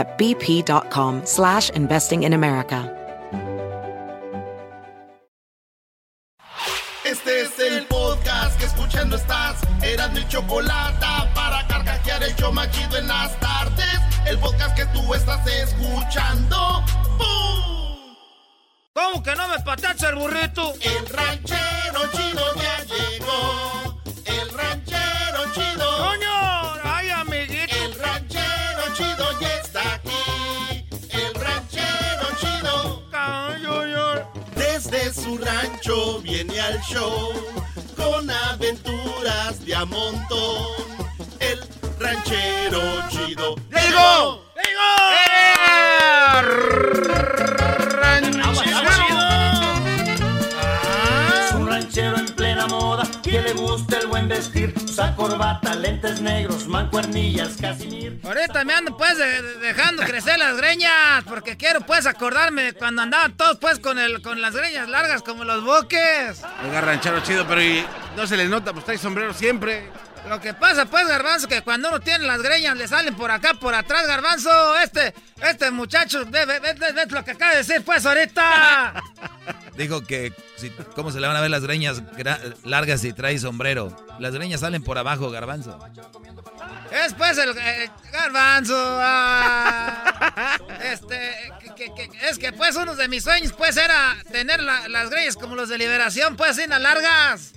at 0.00 0.18
bp.com 0.18 1.22
slash 1.24 1.70
investing 1.70 2.24
in 2.24 2.32
America. 2.32 2.96
Este 7.04 7.40
es 7.42 7.58
el 7.58 7.86
podcast 7.86 8.58
que 8.58 8.66
escuchando 8.66 9.16
estás. 9.16 9.60
Eran 9.82 10.12
mi 10.14 10.26
chocolate 10.28 11.06
para 11.34 11.66
carcajear 11.66 12.22
el 12.22 12.34
show 12.36 12.52
machido 12.52 12.96
en 12.98 13.08
las 13.08 13.38
tardes. 13.40 14.00
El 14.26 14.38
podcast 14.38 14.76
que 14.76 14.86
tú 14.86 15.12
estás 15.12 15.44
escuchando. 15.46 16.84
¡Bum! 17.18 18.16
¿Cómo 18.92 19.22
que 19.22 19.34
no 19.34 19.48
me 19.48 19.58
patacha 19.58 20.10
el 20.10 20.16
burrito? 20.16 20.72
El 20.80 21.06
ranchero 21.08 22.00
chido 22.12 22.54
ya 22.54 22.84
llegó. 22.84 23.09
Su 35.30 35.38
rancho 35.38 36.20
viene 36.22 36.60
al 36.60 36.80
show 36.80 37.32
con 37.96 38.28
aventuras 38.28 39.64
de 39.64 39.76
a 39.76 39.84
montón. 39.84 40.66
El 41.38 41.60
ranchero 42.00 42.80
chido. 43.10 43.54
¡Ya 43.70 43.80
llegó! 43.80 44.44
¡Ya 44.56 44.62
llegó! 44.62 44.90
Es 51.46 51.52
un 51.54 51.68
ranchero 51.68 52.29
le 53.54 53.60
gusta 53.60 53.98
el 53.98 54.06
buen 54.06 54.28
vestir. 54.28 54.74
Usa 54.84 55.14
corbata, 55.16 55.74
lentes 55.74 56.20
negros, 56.20 56.66
mancuernillas, 56.66 57.56
casimir. 57.60 58.20
Ahorita 58.22 58.64
me 58.64 58.74
ando 58.74 58.96
pues 58.96 59.16
de- 59.18 59.42
de- 59.42 59.58
dejando 59.58 60.02
crecer 60.04 60.38
las 60.38 60.56
greñas 60.56 61.24
porque 61.28 61.56
quiero 61.56 61.80
pues 61.80 62.06
acordarme 62.06 62.62
de 62.64 62.72
cuando 62.74 63.02
andaban 63.02 63.36
todos 63.36 63.58
pues 63.58 63.78
con 63.78 63.98
el 63.98 64.22
con 64.22 64.40
las 64.40 64.54
greñas 64.54 64.88
largas 64.88 65.22
como 65.22 65.44
los 65.44 65.64
boques. 65.64 66.42
Oiga, 66.64 66.80
ranchero 66.80 67.20
chido, 67.20 67.46
pero 67.46 67.62
y 67.62 67.84
no 68.16 68.26
se 68.26 68.36
le 68.36 68.46
nota, 68.46 68.72
pues 68.72 68.84
trae 68.84 68.98
sombrero 68.98 69.32
siempre. 69.34 69.88
Lo 70.28 70.40
que 70.40 70.54
pasa 70.54 70.86
pues 70.86 71.08
Garbanzo 71.08 71.48
que 71.48 71.62
cuando 71.62 71.88
uno 71.88 72.00
tiene 72.00 72.24
las 72.26 72.40
greñas 72.42 72.76
le 72.76 72.86
salen 72.86 73.14
por 73.16 73.30
acá 73.30 73.54
por 73.54 73.74
atrás 73.74 74.06
Garbanzo. 74.06 74.78
Este 74.78 75.14
este 75.42 75.70
muchacho 75.70 76.24
ve, 76.26 76.44
ve, 76.44 76.60
ve- 76.60 77.06
lo 77.08 77.24
que 77.24 77.32
acaba 77.32 77.52
de 77.52 77.58
decir 77.58 77.82
pues 77.84 78.04
ahorita. 78.06 79.02
Dijo 79.76 80.02
que 80.02 80.32
si, 80.56 80.70
cómo 80.94 81.10
se 81.10 81.20
le 81.20 81.26
van 81.26 81.36
a 81.36 81.40
ver 81.40 81.50
las 81.50 81.62
greñas 81.62 82.02
largas 82.64 83.00
si 83.00 83.12
trae 83.12 83.38
sombrero. 83.38 83.96
Las 84.18 84.34
greñas 84.34 84.60
salen 84.60 84.82
por 84.82 84.98
abajo, 84.98 85.30
garbanzo. 85.30 85.78
Es 86.90 87.14
pues 87.14 87.38
el, 87.38 87.56
eh, 87.56 87.90
garbanzo. 88.12 88.74
ah. 88.76 90.58
este, 90.82 91.52
que- 91.76 91.94
que- 91.94 92.10
es 92.28 92.38
que 92.38 92.52
pues 92.52 92.74
uno 92.76 92.94
de 92.96 93.08
mis 93.08 93.22
sueños 93.22 93.52
pues 93.52 93.76
era 93.76 94.16
tener 94.30 94.60
la- 94.62 94.88
las 94.88 95.10
greñas 95.10 95.36
como 95.36 95.54
los 95.54 95.68
de 95.68 95.78
liberación, 95.78 96.36
pues 96.36 96.56
así 96.58 96.78
largas. 96.78 97.52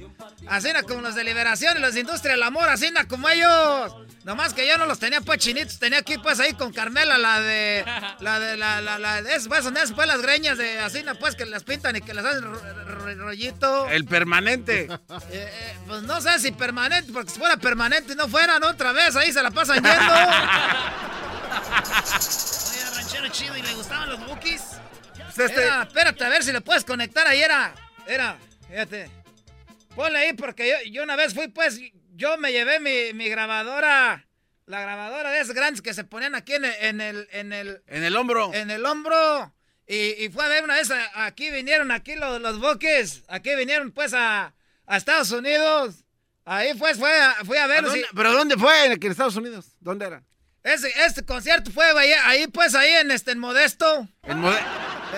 Así 0.47 0.69
como 0.87 1.01
los 1.01 1.15
de 1.15 1.23
liberación 1.23 1.77
y 1.77 1.81
los 1.81 1.93
de 1.95 2.01
industria 2.01 2.33
del 2.33 2.43
amor, 2.43 2.69
así 2.69 2.91
como 3.07 3.27
ellos. 3.29 3.95
Nomás 4.23 4.53
que 4.53 4.65
yo 4.65 4.77
no 4.77 4.85
los 4.85 4.99
tenía 4.99 5.19
pues 5.19 5.39
chinitos, 5.39 5.79
tenía 5.79 5.99
aquí 5.99 6.17
pues 6.17 6.39
ahí 6.39 6.53
con 6.53 6.71
Carmela 6.71 7.17
la 7.17 7.41
de 7.41 7.83
la 8.21 8.39
de 8.39 8.55
la 8.55 8.79
la, 8.79 8.97
la 8.97 9.21
de 9.21 9.31
esas 9.35 9.49
pues 9.49 9.65
son 9.65 9.75
esas 9.75 9.91
pues 9.91 10.07
las 10.07 10.21
greñas 10.21 10.57
de 10.57 10.79
así 10.79 11.03
na 11.03 11.13
pues 11.15 11.35
que 11.35 11.45
las 11.45 11.63
pintan 11.65 11.97
y 11.97 12.01
que 12.01 12.13
las 12.13 12.23
hacen 12.23 12.43
ro- 12.43 12.61
ro- 12.85 13.15
rollito. 13.15 13.89
El 13.89 14.05
permanente. 14.05 14.83
Eh, 14.83 14.99
eh, 15.31 15.77
pues 15.87 16.03
no 16.03 16.21
sé 16.21 16.39
si 16.39 16.51
permanente, 16.53 17.11
porque 17.11 17.31
si 17.31 17.39
fuera 17.39 17.57
permanente 17.57 18.13
y 18.13 18.15
no 18.15 18.29
fueran 18.29 18.63
otra 18.63 18.93
vez, 18.93 19.13
ahí 19.17 19.33
se 19.33 19.43
la 19.43 19.51
pasan 19.51 19.83
yendo. 19.83 20.13
Oye, 21.53 22.85
ranchero 22.95 23.27
chido, 23.29 23.57
¿y 23.57 23.61
le 23.61 23.73
gustaban 23.73 24.09
los 24.09 24.25
bookies? 24.25 24.61
Pues 25.35 25.49
este- 25.49 25.63
Era, 25.65 25.83
espérate, 25.83 26.23
a 26.23 26.29
ver 26.29 26.43
si 26.43 26.51
le 26.51 26.61
puedes 26.61 26.83
conectar 26.85 27.27
ahí, 27.27 27.41
era, 27.41 27.73
era, 28.07 28.37
fíjate. 28.69 29.09
Ponle 29.95 30.17
ahí, 30.19 30.33
porque 30.33 30.67
yo, 30.69 30.75
yo 30.91 31.03
una 31.03 31.15
vez 31.15 31.33
fui, 31.33 31.47
pues, 31.49 31.79
yo 32.15 32.37
me 32.37 32.51
llevé 32.51 32.79
mi, 32.79 33.13
mi 33.13 33.29
grabadora, 33.29 34.27
la 34.65 34.81
grabadora 34.81 35.31
de 35.31 35.39
esas 35.41 35.55
grandes 35.55 35.81
que 35.81 35.93
se 35.93 36.03
ponían 36.03 36.35
aquí 36.35 36.53
en 36.53 36.65
el, 36.65 36.73
en 36.79 37.01
el, 37.01 37.27
en 37.31 37.53
el, 37.53 37.83
En 37.87 38.03
el 38.03 38.15
hombro. 38.15 38.53
en 38.53 38.71
el 38.71 38.85
hombro. 38.85 39.53
Y, 39.87 40.23
y 40.23 40.29
fue 40.29 40.45
a 40.45 40.47
ver 40.47 40.63
una 40.63 40.75
vez, 40.75 40.89
a- 40.91 41.25
aquí 41.25 41.49
vinieron, 41.51 41.91
aquí 41.91 42.15
los, 42.15 42.39
los 42.41 42.59
boques, 42.59 43.23
aquí 43.27 43.53
vinieron 43.55 43.91
pues 43.91 44.13
a, 44.13 44.53
a 44.87 44.97
Estados 44.97 45.31
Unidos. 45.31 46.05
Ahí 46.45 46.73
pues 46.75 46.97
fue, 46.97 47.09
fui 47.45 47.57
a 47.57 47.65
¿A 47.65 47.67
verlos. 47.67 47.91
dónde- 47.91 48.07
y- 48.11 48.15
¿Pero 48.15 48.31
dónde 48.33 48.57
fue? 48.57 48.85
¿En 48.85 49.03
Estados 49.11 49.35
Unidos? 49.35 49.65
¿Dónde 49.79 50.05
era? 50.05 50.23
ese, 50.63 50.89
este 51.05 51.25
concierto 51.25 51.71
fue 51.71 51.85
ahí, 51.99 52.13
ahí, 52.23 52.47
pues 52.47 52.73
ahí 52.73 52.89
en 52.93 53.11
este 53.11 53.31
en 53.31 53.39
Modesto. 53.39 54.07
En 54.23 54.39
Mode- 54.41 54.61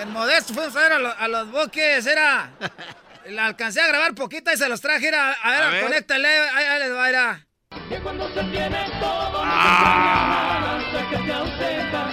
En 0.02 0.10
Modesto 0.10 0.52
fuimos 0.52 0.74
a 0.74 0.80
ver 0.80 0.92
a, 0.94 0.98
lo- 0.98 1.16
a 1.16 1.28
los 1.28 1.50
boques, 1.52 2.04
era... 2.06 2.50
La 3.30 3.46
alcancé 3.46 3.80
a 3.80 3.88
grabar 3.88 4.14
poquita 4.14 4.52
y 4.52 4.56
se 4.56 4.68
los 4.68 4.80
traje, 4.80 5.08
era, 5.08 5.32
a 5.32 5.50
ver, 5.50 5.62
A 5.62 5.68
ver. 5.70 5.82
conéctale, 5.84 6.28
ahí, 6.28 6.64
ahí 6.64 6.78
les 6.80 6.92
va, 6.96 7.08
era. 7.08 7.46
Que 7.88 7.96
cuando 7.98 8.28
se 8.28 8.42
tiene 8.44 8.86
todo, 9.00 9.44
no 9.44 9.52
Ah. 9.52 10.78
hasta 10.78 11.10
que 11.10 11.16
se 11.26 11.32
ausenta. 11.32 12.10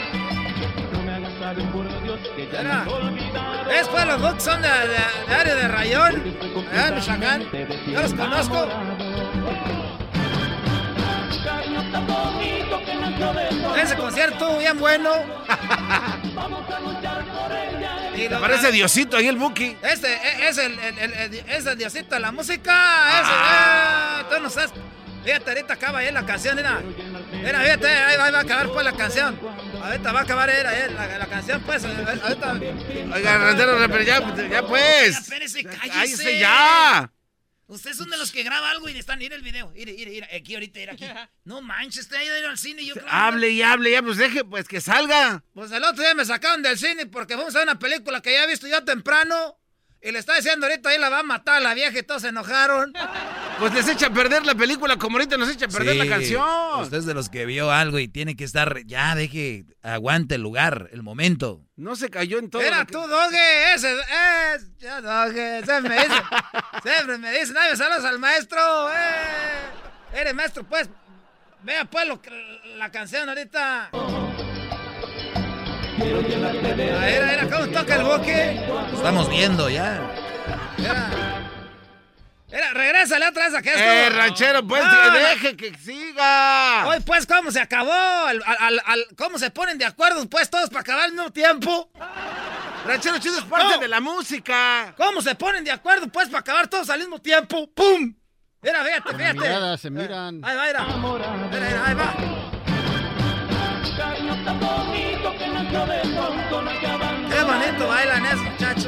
No 0.91 1.01
me 1.03 1.13
hagas 1.13 1.34
saber, 1.40 1.66
por 1.72 2.03
Dios, 2.03 2.19
que 2.35 2.50
ya 2.51 2.59
Era. 2.62 2.84
me 2.85 2.90
he 2.91 2.94
olvidado. 2.96 3.63
Después 3.66 4.06
los 4.07 4.22
boques 4.22 4.44
son 4.44 4.62
de, 4.62 4.68
de, 4.69 4.88
de 5.28 5.35
área 5.35 5.56
de 5.56 5.68
Rayón, 5.68 6.24
allá 6.72 6.88
en 6.88 6.96
Michoacán. 6.96 7.50
Yo 7.88 8.01
los 8.01 8.13
conozco. 8.13 8.68
Ese 13.81 13.95
concierto 13.97 14.57
bien 14.57 14.80
bueno. 14.80 15.12
Vamos 16.35 16.69
a 16.69 16.80
luchar 16.80 17.24
por 17.25 17.51
ella. 17.51 17.83
Lo- 18.30 18.40
Parece 18.42 18.72
Diosito 18.72 19.18
ahí 19.18 19.28
el 19.28 19.38
Buki. 19.38 19.78
Este 19.82 20.12
e- 20.14 20.48
es 20.50 20.58
el, 20.58 20.78
el, 20.80 21.00
el- 21.00 21.34
es 21.50 21.66
el 21.66 21.78
diosito 21.78 22.16
de 22.16 22.20
la 22.22 22.32
música. 22.32 23.22
Ese, 23.22 23.32
eh, 23.32 24.36
tú 24.36 24.42
no 24.44 24.50
sabes. 24.50 24.72
Fíjate, 25.24 25.50
ahorita 25.52 25.74
acaba 25.76 26.00
ahí 26.00 26.12
la 26.12 26.26
canción, 26.26 26.56
mira. 26.58 26.82
Mira, 27.32 27.62
fíjate, 27.62 27.88
ahí 27.88 28.18
va, 28.18 28.26
ahí 28.26 28.32
va 28.34 28.40
a 28.40 28.42
acabar 28.42 28.68
pues 28.70 28.84
la 28.86 28.92
canción. 28.92 29.40
Ahorita 29.82 30.12
va 30.12 30.20
a 30.20 30.24
acabar 30.24 30.50
eh, 30.50 30.54
eh, 30.62 30.92
la, 30.94 31.18
la 31.18 31.26
canción, 31.28 31.62
pues. 31.62 31.84
eh, 31.86 31.88
Ahorita. 32.24 32.52
Oiga, 33.14 33.88
pero 33.88 34.02
ya, 34.04 34.20
ya 34.50 34.64
pues. 34.64 35.18
Espérese, 35.18 35.64
cállese. 35.64 35.90
Cállese 35.90 36.40
ya. 36.40 37.10
Ustedes 37.74 37.98
son 37.98 38.10
de 38.10 38.18
los 38.18 38.31
que 38.31 38.44
graba 38.44 38.70
algo 38.70 38.88
y 38.88 38.98
están, 38.98 39.18
mira 39.18 39.36
el 39.36 39.42
video. 39.42 39.72
Mire, 39.72 39.94
mire, 39.94 40.12
mire, 40.12 40.36
aquí 40.36 40.54
ahorita, 40.54 40.80
mira 40.80 40.94
aquí. 40.94 41.06
No 41.44 41.62
manches, 41.62 42.04
usted 42.04 42.18
ha 42.18 42.24
ido 42.24 42.38
ir 42.38 42.46
al 42.46 42.58
cine 42.58 42.84
y 42.84 42.86
yo 42.88 42.94
claro. 42.94 43.10
Hable 43.12 43.50
y 43.50 43.62
hable, 43.64 43.92
ya, 43.92 44.02
pues 44.02 44.18
deje, 44.18 44.46
pues 44.46 44.68
que 44.68 44.80
salga. 44.80 45.44
Pues 45.54 45.72
el 45.72 45.84
otro 45.84 46.04
día 46.04 46.14
me 46.14 46.24
sacaron 46.24 46.62
del 46.62 46.78
cine 46.78 47.08
porque 47.08 47.34
fuimos 47.36 47.56
a 47.56 47.60
ver 47.60 47.68
una 47.68 47.80
película 47.80 48.22
que 48.22 48.31
ya 48.31 48.44
he 48.44 48.48
visto 48.48 48.68
yo 48.68 48.84
temprano. 48.84 49.60
Y 50.02 50.12
le 50.12 50.20
está 50.20 50.36
diciendo 50.36 50.68
ahorita 50.68 50.90
ahí 50.90 51.00
la 51.00 51.10
va 51.10 51.20
a 51.20 51.24
matar 51.24 51.56
a 51.56 51.60
la 51.62 51.74
vieja 51.74 51.98
y 51.98 52.04
todos 52.04 52.22
se 52.22 52.28
enojaron. 52.28 52.94
Pues 53.63 53.75
les 53.75 53.88
echa 53.88 54.07
a 54.07 54.10
perder 54.10 54.45
la 54.45 54.56
película 54.56 54.98
como 54.98 55.15
ahorita 55.15 55.38
nos 55.38 55.48
echa 55.50 55.68
a 55.68 55.69
perder 55.69 55.95
la 55.95 56.06
canción. 56.06 56.44
Usted 56.81 56.98
es 56.98 57.06
de 57.06 57.13
los 57.13 57.30
que 57.30 57.45
vio 57.45 57.71
algo 57.71 57.98
y 57.98 58.10
tiene 58.10 58.36
que 58.36 58.44
estar. 58.44 58.83
Ya, 58.86 59.15
deje, 59.15 59.63
aguante 59.81 60.36
el 60.36 60.42
lugar, 60.42 60.89
el 60.92 61.01
momento. 61.01 61.62
No 61.77 61.95
se 61.95 62.10
cayó 62.10 62.39
en 62.39 62.50
todo. 62.50 62.62
Era 62.62 62.83
que- 62.83 62.92
tú, 62.92 63.00
Doge, 63.00 63.74
ese 63.74 63.94
es. 63.94 64.77
Ya, 64.80 65.00
Doge, 65.00 65.63
siempre 65.63 65.95
me 65.95 65.95
dice. 65.95 66.21
siempre 66.83 67.18
me 67.18 67.31
dice, 67.39 67.54
nadie 67.54 67.77
saludos 67.77 68.04
al 68.04 68.19
maestro. 68.19 68.60
Eh. 68.92 70.19
Eres 70.19 70.36
maestro, 70.36 70.66
pues. 70.66 70.89
Vea, 71.63 71.86
pues, 71.86 72.06
lo 72.06 72.21
que- 72.21 72.59
la 72.75 72.92
canción 72.92 73.30
ahorita. 73.30 73.92
A 73.94 73.94
ver, 77.00 77.24
a 77.24 77.25
ver, 77.27 77.50
¿cómo 77.50 77.68
toca 77.68 77.95
el 77.95 78.04
boque? 78.04 78.59
Estamos 78.94 79.30
viendo 79.30 79.69
ya. 79.69 80.01
Era. 80.77 81.32
Era, 82.56 82.72
regrésale 82.72 83.28
otra 83.28 83.46
vez 83.46 83.56
a 83.56 83.62
que 83.64 83.70
esto. 83.70 83.82
Eh, 83.82 84.10
ranchero, 84.12 84.64
pues, 84.68 84.84
No, 84.84 85.12
deje 85.12 85.58
que 85.58 85.76
siga. 85.76 86.86
Hoy, 86.88 87.00
pues, 87.04 87.26
¿cómo 87.26 87.50
se 87.50 87.60
acabó? 87.60 87.92
Al- 87.92 88.44
al- 88.46 88.80
al- 88.86 89.08
¿Cómo 89.18 89.40
se 89.40 89.50
ponen 89.50 89.80
de 89.80 89.86
acuerdo, 89.86 90.24
pues, 90.30 90.52
todos 90.52 90.70
para 90.70 90.82
acabar 90.82 91.06
al 91.06 91.14
mismo 91.14 91.32
tiempo? 91.32 91.90
Ranchero 92.86 93.18
chido 93.18 93.40
es 93.40 93.46
parte 93.46 93.74
No. 93.76 93.80
de 93.80 93.88
la 93.88 94.00
música. 94.00 94.94
¿Cómo 94.98 95.20
se 95.24 95.34
ponen 95.34 95.64
de 95.64 95.72
acuerdo, 95.72 96.08
pues, 96.10 96.28
para 96.28 96.42
acabar 96.42 96.68
todos 96.68 96.92
al 96.92 97.00
mismo 97.00 97.20
tiempo? 97.20 97.68
¡Pum! 97.74 98.14
Mira, 98.62 98.84
fíjate, 98.84 99.16
fíjate. 99.16 99.34
miradas 99.40 99.82
se 99.82 99.90
miran. 99.90 100.40
Ahí 100.46 100.56
va, 100.56 100.66
mira. 100.68 100.86
Mira, 100.86 101.60
mira, 101.60 101.86
ahí 101.88 101.94
va. 101.96 102.14
Qué 107.30 107.44
bonito 107.44 107.88
bailan 107.88 108.26
esos 108.26 108.42
muchachos. 108.44 108.88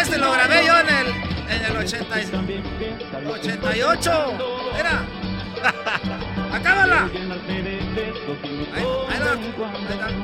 Este 0.00 0.18
lo 0.18 0.32
grabé 0.32 0.66
yo 0.66 0.78
en 0.78 0.88
el, 0.88 1.06
en 1.50 1.64
el 1.64 1.76
80 1.76 2.20
y- 2.22 3.26
88. 3.26 4.38
Mira. 4.76 5.04
Acábala. 6.56 7.08
Ahí, 8.74 8.82
ahí 9.10 9.20
va. 9.20 9.32
Ahí 9.86 9.98
va. 9.98 10.14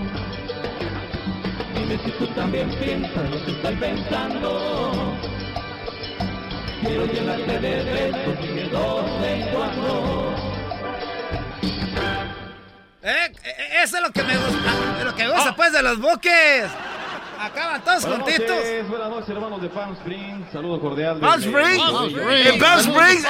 Eh, 13.05 13.33
eh, 13.45 13.83
eso 13.83 13.97
es 13.97 14.03
lo 14.03 14.13
que 14.13 14.23
me 14.23 14.37
gusta, 14.37 15.05
lo 15.05 15.15
que 15.17 15.25
me 15.25 15.33
gusta 15.33 15.57
pues 15.57 15.73
de 15.73 15.83
los 15.83 15.99
buques. 16.01 16.65
Acaban 17.43 17.83
todos 17.83 18.05
juntitos. 18.05 18.57
buenas 18.89 19.11
noches, 19.11 19.29
hermanos 19.31 19.61
de 19.63 19.69
Palm 19.69 19.93
Springs. 19.95 20.53
Saludo 20.53 20.81
cordial. 20.81 21.19
Palm 21.19 21.41
Springs. 21.43 21.83
Palm 22.61 22.87
Springs. 22.87 23.27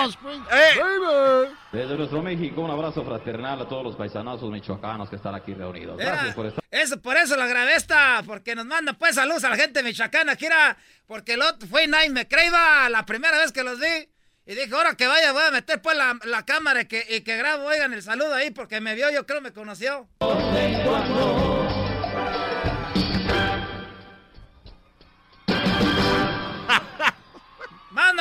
Eh, 0.53 1.49
Desde 1.73 1.97
nuestro 1.97 2.23
México, 2.23 2.61
un 2.61 2.71
abrazo 2.71 3.03
fraternal 3.05 3.63
a 3.63 3.69
todos 3.69 3.83
los 3.83 3.97
paisanazos 3.97 4.51
michoacanos 4.51 5.09
que 5.09 5.17
están 5.17 5.35
aquí 5.35 5.55
reunidos. 5.55 5.97
Gracias 5.97 6.25
Era- 6.27 6.35
por 6.35 6.47
estar. 6.47 6.63
eso, 6.71 7.01
por 7.01 7.17
eso 7.17 7.37
la 7.37 7.47
grabé 7.47 7.75
esta, 7.75 8.23
porque 8.27 8.55
nos 8.55 8.67
manda 8.67 8.93
pues 8.93 9.15
saludos 9.15 9.45
a 9.45 9.49
la 9.49 9.57
gente 9.57 9.83
michoacana, 9.83 10.37
que 10.37 10.47
era, 10.47 10.77
porque 11.07 11.33
el 11.35 11.43
otro 11.43 11.67
fue 11.67 11.87
Nine 11.87 12.11
me 12.11 12.29
creíba 12.29 12.89
la 12.91 13.07
primera 13.07 13.39
vez 13.39 13.51
que 13.53 13.63
los 13.65 13.81
vi. 13.81 14.09
Y 14.45 14.55
dije, 14.55 14.75
ahora 14.75 14.95
que 14.97 15.07
vaya, 15.07 15.33
voy 15.33 15.45
a 15.47 15.51
meter 15.53 15.81
pues 15.81 15.97
la, 15.97 16.19
la 16.25 16.45
cámara 16.45 16.83
y 16.83 16.87
que, 16.87 17.07
y 17.09 17.21
que 17.23 17.37
grabo, 17.37 17.65
oigan 17.65 17.93
el 17.95 18.03
saludo 18.03 18.35
ahí, 18.35 18.51
porque 18.51 18.81
me 18.81 18.95
vio, 18.95 19.11
yo 19.11 19.25
creo 19.25 19.41
me 19.41 19.53
conoció. 19.53 20.09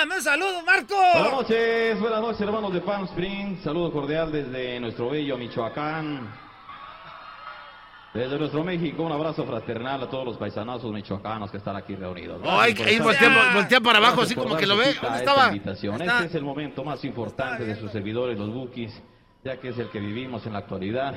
Mándame 0.02 0.18
un 0.18 0.24
saludo, 0.24 0.64
Marco. 0.64 0.96
Buenas 1.14 1.32
noches, 1.32 2.00
buenas 2.00 2.22
noches, 2.22 2.42
hermanos 2.42 2.74
de 2.74 2.82
Palm 2.82 3.04
Springs. 3.04 3.62
Saludo 3.62 3.92
cordial 3.92 4.32
desde 4.32 4.80
nuestro 4.80 5.12
bello 5.12 5.38
Michoacán. 5.38 6.28
Desde 8.12 8.40
nuestro 8.40 8.64
México, 8.64 9.04
un 9.04 9.12
abrazo 9.12 9.46
fraternal 9.46 10.02
a 10.02 10.10
todos 10.10 10.26
los 10.26 10.38
paisanazos 10.38 10.92
michoacanos 10.92 11.52
que 11.52 11.58
están 11.58 11.76
aquí 11.76 11.96
reunidos. 11.96 12.42
Oh, 12.44 12.60
ahí, 12.60 12.74
voltea, 13.00 13.54
voltea 13.54 13.80
para 13.80 14.00
abajo, 14.00 14.16
Gracias 14.18 14.40
así 14.40 14.48
como 14.48 14.58
que 14.58 14.66
lo 14.66 14.76
ve. 14.76 14.96
¿Dónde 15.00 15.20
esta 15.20 15.32
estaba? 15.34 15.54
Este 15.54 16.26
es 16.26 16.34
el 16.34 16.44
momento 16.44 16.84
más 16.84 17.06
importante 17.06 17.64
de 17.64 17.76
sus 17.76 17.92
servidores, 17.92 18.40
los 18.40 18.52
Bookies, 18.52 19.00
ya 19.44 19.58
que 19.58 19.70
es 19.70 19.78
el 19.78 19.90
que 19.92 20.00
vivimos 20.00 20.44
en 20.48 20.54
la 20.54 20.60
actualidad. 20.60 21.14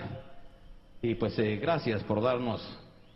Y 1.01 1.15
pues 1.15 1.39
eh, 1.39 1.57
gracias 1.57 2.03
por 2.03 2.21
darnos 2.21 2.61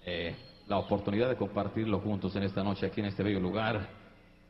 eh, 0.07 0.35
la 0.67 0.79
oportunidad 0.79 1.29
de 1.29 1.37
compartirlo 1.37 2.01
juntos 2.01 2.35
en 2.37 2.45
esta 2.45 2.65
noche 2.65 2.87
aquí 2.87 3.01
en 3.01 3.09
este 3.09 3.23
bello 3.23 3.41
lugar. 3.41 4.08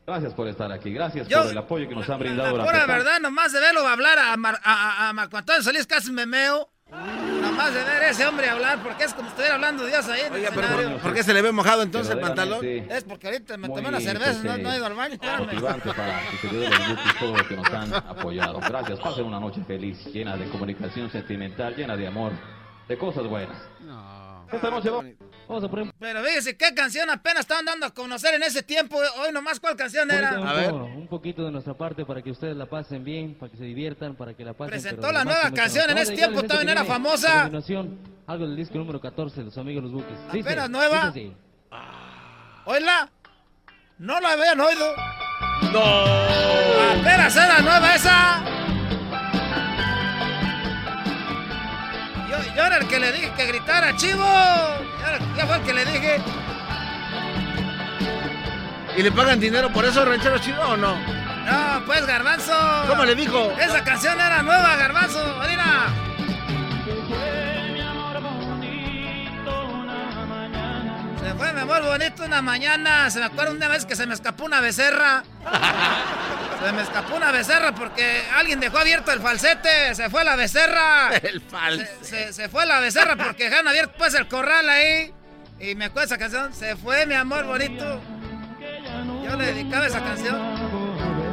Gracias 0.09 0.33
por 0.33 0.47
estar 0.47 0.71
aquí, 0.71 0.91
gracias 0.91 1.27
Yo- 1.27 1.43
por 1.43 1.51
el 1.51 1.57
apoyo 1.59 1.87
que 1.87 1.93
nos 1.93 2.05
han 2.05 2.13
La 2.13 2.17
brindado 2.17 2.49
pura 2.51 2.63
durante 2.63 2.79
tan- 2.87 2.97
verdad, 2.97 3.19
nomás 3.21 3.51
de 3.51 3.59
verlo 3.59 3.87
hablar 3.87 4.17
a, 4.17 4.35
Mar- 4.37 4.59
a, 4.63 4.73
a- 5.05 5.09
a 5.09 5.13
Marco 5.13 5.37
Antonio 5.37 5.61
Solís 5.61 5.85
casi 5.85 6.11
me 6.11 6.25
meo. 6.25 6.67
Nomás 6.91 7.71
de 7.71 7.83
ver 7.83 8.01
a 8.03 8.09
ese 8.09 8.25
hombre 8.25 8.49
hablar, 8.49 8.79
porque 8.81 9.03
es 9.03 9.13
como 9.13 9.27
si 9.27 9.33
estuviera 9.33 9.53
hablando 9.55 9.85
Dios 9.85 10.07
ahí 10.07 10.21
en 10.21 10.25
el 10.27 10.33
Oiga, 10.33 10.49
pero 10.55 10.61
escenario. 10.65 10.91
¿por, 10.93 11.01
por 11.01 11.13
qué 11.13 11.21
se 11.23 11.33
le 11.35 11.41
ve 11.43 11.51
mojado 11.51 11.83
entonces 11.83 12.11
el 12.15 12.19
pantalón? 12.19 12.65
Es 12.65 13.03
porque 13.03 13.27
ahorita 13.27 13.57
me 13.57 13.67
tomé 13.69 13.89
una 13.89 13.99
cerveza, 13.99 14.41
no, 14.43 14.55
eh, 14.55 14.57
no 14.63 14.71
he 14.73 14.77
ido 14.77 14.85
al 14.87 14.95
baño, 14.95 15.17
motivante 15.37 15.93
para 15.93 16.31
sus 16.31 16.39
servidores 16.39 16.79
Bookies, 16.89 17.19
todo 17.19 17.37
lo 17.37 17.47
que 17.47 17.55
nos 17.55 17.69
han 17.71 17.93
apoyado. 17.93 18.59
Gracias, 18.61 18.99
pasen 18.99 19.25
una 19.25 19.39
noche 19.39 19.63
feliz, 19.67 20.03
llena 20.11 20.35
de 20.35 20.49
comunicación 20.49 21.11
sentimental, 21.11 21.75
llena 21.75 21.95
de 21.95 22.07
amor, 22.07 22.31
de 22.87 22.97
cosas 22.97 23.27
buenas. 23.27 23.57
Esta 24.51 24.71
noche 24.71 24.89
vamos, 24.89 25.05
vamos 25.49 25.63
a 25.65 25.67
poner 25.69 25.93
Pero 25.99 26.23
fíjese, 26.23 26.55
¿qué 26.55 26.73
canción 26.73 27.09
apenas 27.09 27.41
estaban 27.41 27.65
dando 27.65 27.85
a 27.87 27.93
conocer 27.93 28.35
en 28.35 28.43
ese 28.43 28.63
tiempo? 28.63 28.97
Hoy 29.21 29.33
nomás, 29.33 29.59
¿cuál 29.59 29.75
canción 29.75 30.09
era? 30.11 30.39
un, 30.39 30.47
A 30.47 30.53
ver. 30.53 30.69
po- 30.69 30.75
un 30.85 31.07
poquito 31.07 31.43
de 31.43 31.51
nuestra 31.51 31.73
parte 31.73 32.05
para 32.05 32.21
que 32.21 32.31
ustedes 32.31 32.55
la 32.55 32.67
pasen 32.67 33.03
bien, 33.03 33.35
para 33.35 33.51
que 33.51 33.57
se 33.57 33.63
diviertan, 33.65 34.15
para 34.15 34.33
que 34.33 34.45
la 34.45 34.53
pasen. 34.53 34.69
Presentó 34.71 35.01
pero 35.01 35.13
la 35.13 35.25
nueva 35.25 35.51
canción, 35.51 35.89
en 35.89 35.97
ese 35.97 36.13
tiempo 36.15 36.43
también 36.43 36.69
era 36.69 36.85
famosa. 36.85 37.39
a 37.39 37.41
continuación, 37.41 37.99
algo 38.27 38.47
del 38.47 38.55
disco 38.55 38.77
número 38.77 39.01
14 39.01 39.41
de 39.41 39.45
los 39.47 39.57
amigos 39.57 39.83
Los 39.83 39.91
Buques. 39.91 40.17
¿Apenas 40.29 40.69
nueva? 40.69 41.11
dice 41.11 41.31
así. 41.31 41.33
¿Oíla? 42.65 43.09
No 43.97 44.19
la 44.21 44.31
habían 44.31 44.59
oído. 44.61 44.93
No. 45.73 45.79
Apenas 47.01 47.35
era 47.35 47.59
nueva 47.59 47.95
esa. 47.95 48.43
Yo, 52.55 52.65
era 52.65 52.77
el 52.77 52.87
que 52.87 52.99
le 52.99 53.11
dije 53.11 53.31
que 53.35 53.45
gritara, 53.45 53.95
chivo. 53.95 54.25
Yo 55.37 55.47
fue 55.47 55.55
el 55.57 55.61
que 55.63 55.73
le 55.73 55.85
dije. 55.85 56.21
¿Y 58.97 59.03
le 59.03 59.11
pagan 59.11 59.39
dinero 59.39 59.71
por 59.71 59.85
eso, 59.85 60.03
ranchero 60.03 60.37
chido 60.39 60.61
o 60.61 60.77
no? 60.77 60.95
No, 60.95 61.85
pues, 61.85 62.05
Garbanzo. 62.05 62.53
¿Cómo 62.87 63.05
le 63.05 63.15
dijo? 63.15 63.53
Esa 63.59 63.83
canción 63.83 64.19
era 64.19 64.41
nueva, 64.41 64.75
Garbanzo. 64.75 65.19
Mira. 65.47 66.08
Se 71.29 71.35
fue 71.35 71.53
mi 71.53 71.59
amor 71.61 71.83
bonito 71.83 72.23
una 72.25 72.41
mañana. 72.41 73.07
Se 73.11 73.19
me 73.19 73.25
acuerda 73.25 73.51
una 73.51 73.67
vez 73.67 73.85
que 73.85 73.95
se 73.95 74.07
me 74.07 74.15
escapó 74.15 74.45
una 74.45 74.61
becerra. 74.61 75.23
Se 76.65 76.71
me 76.73 76.81
escapó 76.81 77.15
una 77.15 77.31
becerra 77.31 77.71
porque 77.73 78.23
alguien 78.35 78.59
dejó 78.59 78.79
abierto 78.79 79.11
el 79.13 79.21
falsete. 79.21 79.93
Se 79.95 80.09
fue 80.09 80.23
la 80.25 80.35
becerra. 80.35 81.09
El 81.21 81.39
falso. 81.39 81.85
Se, 82.01 82.05
se- 82.27 82.33
se 82.33 82.49
fue 82.49 82.65
la 82.65 82.79
becerra 82.81 83.15
porque 83.15 83.45
dejaron 83.45 83.67
abierto 83.69 83.93
pues 83.97 84.13
el 84.15 84.27
corral 84.27 84.67
ahí. 84.67 85.13
Y 85.59 85.75
me 85.75 85.85
acuerdo 85.85 86.07
esa 86.07 86.17
canción. 86.17 86.53
Se 86.53 86.75
fue 86.75 87.05
mi 87.05 87.13
amor 87.13 87.45
bonito. 87.45 88.01
Yo 89.23 89.35
le 89.37 89.45
dedicaba 89.53 89.85
esa 89.87 90.03
canción. 90.03 90.68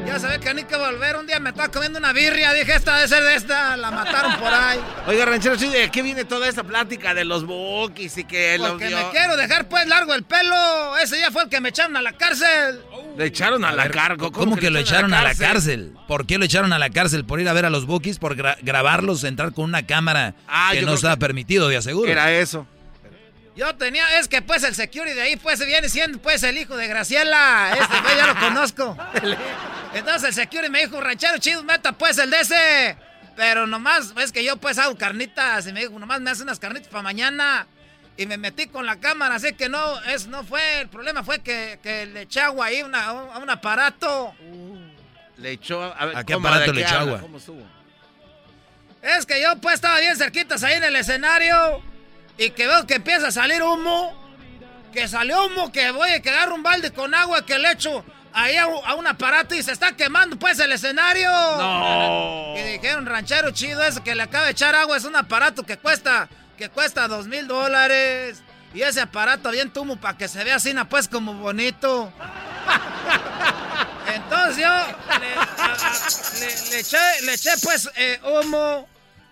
Ya 0.07 0.21
sabía 0.21 0.39
que 0.39 0.55
ni 0.55 0.65
que 0.65 0.77
volver. 0.77 1.17
Un 1.17 1.27
día 1.27 1.41
me 1.41 1.51
estaba 1.51 1.69
comiendo 1.69 1.99
una 1.99 2.13
birria. 2.13 2.53
Dije, 2.53 2.75
esta 2.75 2.95
debe 2.97 3.09
ser 3.09 3.23
de 3.25 3.35
esta. 3.35 3.77
La 3.77 3.91
mataron 3.91 4.37
por 4.39 4.53
ahí. 4.53 4.79
Oiga, 5.07 5.25
ranchero 5.25 5.57
chido, 5.57 5.73
¿de 5.73 5.91
qué 5.91 6.01
viene 6.03 6.25
toda 6.25 6.49
esta 6.49 6.63
plática 6.63 7.13
de 7.13 7.25
los 7.25 7.45
bookies 7.45 8.17
y 8.19 8.25
que 8.25 8.57
los 8.57 8.71
Porque 8.71 8.87
dio- 8.89 8.97
me 8.99 9.11
quiero 9.11 9.37
dejar 9.37 9.69
pues 9.69 9.87
largo 9.89 10.15
el 10.15 10.23
pelo. 10.23 10.97
Ese 10.99 11.19
ya 11.19 11.31
fue 11.31 11.43
el 11.43 11.49
que 11.49 11.61
me 11.61 11.71
echaron 11.71 11.97
a 11.97 12.03
la 12.03 12.13
cárcel. 12.13 12.81
Le 13.19 13.27
echaron 13.27 13.65
a, 13.65 13.71
A 13.71 13.73
la 13.73 13.91
carga. 13.91 14.31
¿Cómo, 14.31 14.57
que 14.57 14.71
lo 14.71 14.79
echaron 14.79 15.13
a 15.13 15.23
la 15.23 15.35
cárcel? 15.35 15.93
¿Por 16.07 16.27
qué 16.27 16.39
lo 16.39 16.45
echaron 16.45 16.73
a 16.73 16.79
la 16.79 16.91
cárcel? 16.91 17.25
¿Por 17.25 17.41
ir 17.41 17.49
a 17.49 17.53
ver 17.53 17.65
a 17.67 17.71
los 17.71 17.85
bookies? 17.87 18.19
¿Por 18.19 18.37
gra- 18.37 18.57
grabarlos, 18.63 19.25
entrar 19.25 19.53
con 19.53 19.65
una 19.65 19.87
cámara 19.87 20.35
Ah, 20.47 20.71
que 20.73 20.83
no 20.83 20.95
estaba 20.95 21.15
que 21.17 21.21
permitido, 21.21 21.69
de 21.69 21.79
aseguro? 21.79 22.11
Era 22.11 22.33
eso. 22.33 22.67
Yo 23.57 23.75
tenía, 23.75 24.19
es 24.19 24.29
que 24.29 24.43
pues 24.43 24.63
el 24.65 24.75
security 24.75 25.15
de 25.15 25.23
ahí 25.23 25.37
pues 25.37 25.65
viene 25.65 25.89
siendo 25.89 26.19
pues 26.19 26.43
el 26.43 26.59
hijo 26.59 26.77
de 26.77 26.89
Graciela. 26.89 27.71
Este 27.81 27.97
pues 28.03 28.17
ya 28.17 28.27
lo 28.27 28.39
conozco. 28.39 28.97
Entonces 29.95 30.25
el 30.29 30.35
security 30.35 30.71
me 30.71 30.81
dijo, 30.81 31.01
ranchero 31.01 31.39
chido, 31.39 31.63
meta 31.65 31.93
pues 31.93 32.19
el 32.19 32.29
de 32.31 32.41
ese. 32.41 32.97
Pero 33.35 33.67
nomás, 33.67 34.13
es 34.19 34.31
que 34.33 34.45
yo 34.45 34.57
pues 34.59 34.79
hago 34.79 34.97
carnitas. 34.99 35.67
Y 35.67 35.73
me 35.73 35.81
dijo, 35.81 35.99
nomás 35.99 36.21
me 36.21 36.31
hace 36.31 36.43
unas 36.43 36.59
carnitas 36.59 36.89
para 36.89 37.03
mañana. 37.03 37.67
Y 38.19 38.27
me 38.27 38.37
metí 38.39 38.67
con 38.67 38.87
la 38.87 38.97
cámara, 38.99 39.35
así 39.35 39.53
que 39.53 39.69
no, 39.69 40.01
es, 40.05 40.27
no 40.27 40.43
fue, 40.43 40.81
el 40.81 40.89
problema 40.89 41.23
fue 41.23 41.41
que, 41.41 41.79
que 41.83 42.07
le 42.07 42.23
eché 42.23 42.41
agua 42.41 42.65
ahí 42.67 42.83
una- 42.83 43.05
a 43.05 43.13
un, 43.39 43.51
aparato. 43.51 44.35
Le 45.37 45.51
echó. 45.51 45.83
A, 45.83 46.07
ver, 46.07 46.17
¿A 46.17 46.25
qué 46.25 46.33
¿cómo, 46.33 46.49
aparato 46.49 46.73
le 46.73 46.81
echó 46.81 46.95
agua? 46.97 47.21
Es 49.03 49.27
que 49.27 49.41
yo 49.43 49.57
pues 49.61 49.75
estaba 49.75 50.01
bien 50.01 50.17
cerquitas 50.17 50.63
ahí 50.65 50.75
en 50.75 50.85
el 50.85 50.97
escenario 50.97 51.83
y 52.39 52.51
que 52.51 52.67
veo 52.67 52.87
que 52.87 52.95
empieza 52.95 53.29
a 53.29 53.33
salir 53.33 53.63
humo. 53.63 54.25
Que 54.93 55.09
salió 55.09 55.45
humo, 55.47 55.71
que 55.73 55.91
voy 55.91 56.09
a 56.11 56.23
que 56.23 56.31
agarro 56.31 56.55
un 56.55 56.63
balde 56.63 56.91
con 56.93 57.15
agua 57.15 57.45
que 57.45 57.59
le 57.59 57.71
echo 57.73 58.03
ahí 58.33 58.57
a, 58.57 58.67
un- 58.67 58.81
a 58.85 58.95
un 58.95 59.07
aparato 59.07 59.55
y 59.55 59.63
se 59.63 59.73
está 59.73 59.93
quemando 59.95 60.39
pues 60.39 60.59
el 60.59 60.73
escenario. 60.73 61.31
No. 61.31 62.55
Y 62.57 62.63
dijeron, 62.63 63.05
ranchero 63.05 63.51
chido 63.51 63.83
ese 63.83 64.03
que 64.03 64.15
le 64.15 64.23
acaba 64.23 64.47
de 64.47 64.53
echar 64.53 64.75
agua 64.75 64.97
es 64.97 65.05
un 65.05 65.15
aparato 65.17 65.65
que 65.65 65.77
cuesta, 65.77 66.29
que 66.57 66.71
cuesta 66.71 67.09
dos 67.09 67.27
mil 67.27 67.47
dólares. 67.47 68.43
Y 68.73 68.83
ese 68.83 69.01
aparato 69.03 69.51
bien 69.51 69.71
humo 69.77 69.97
para 69.97 70.17
que 70.17 70.29
se 70.29 70.43
vea 70.45 70.57
así, 70.57 70.75
pues 70.89 71.09
como 71.09 71.35
bonito. 71.35 72.11
Entonces 74.15 74.57
yo 74.57 74.69
le, 75.21 75.35
a- 75.35 75.43
a- 75.43 75.77
le- 76.41 76.71
le 76.71 76.81
eché, 76.81 76.99
le 77.23 77.35
eché, 77.35 77.51
pues 77.63 77.91
eh, 77.97 78.21
humo 78.25 78.89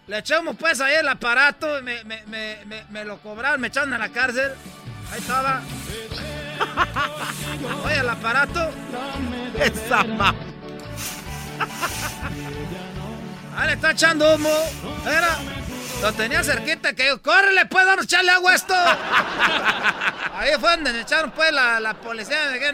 Le 0.07 0.19
echamos 0.19 0.55
pues 0.57 0.81
ahí 0.81 0.95
el 0.97 1.09
aparato, 1.09 1.81
me, 1.83 2.05
me, 2.05 2.23
me, 2.27 2.85
me, 2.91 3.05
lo 3.05 3.19
cobraron, 3.19 3.61
me 3.61 3.67
echaron 3.69 3.93
a 3.95 3.99
la 3.99 4.11
cárcel. 4.11 4.53
Ahí 5.11 5.19
estaba. 5.19 5.63
Oye, 7.85 7.99
el 7.99 8.09
aparato. 8.09 8.71
Esa. 9.59 10.05
Ah, 13.57 13.67
le 13.67 13.75
está 13.75 13.93
echando 13.93 14.35
humo. 14.35 14.51
Era. 15.07 15.39
Lo 16.03 16.13
tenía 16.13 16.43
cerquita 16.43 16.93
que 16.93 17.07
yo, 17.07 17.23
córrele, 17.23 17.67
pues, 17.67 17.87
vamos 17.87 18.03
a 18.03 18.05
echarle 18.05 18.33
agua 18.33 18.51
a 18.51 18.55
esto. 18.57 18.75
Ahí 20.35 20.51
fue 20.59 20.73
donde 20.73 20.93
me 20.93 21.03
echaron, 21.03 21.31
pues, 21.31 21.53
la, 21.53 21.79
la 21.79 21.95
policía. 21.95 22.49
Me 22.51 22.59
dije, 22.59 22.73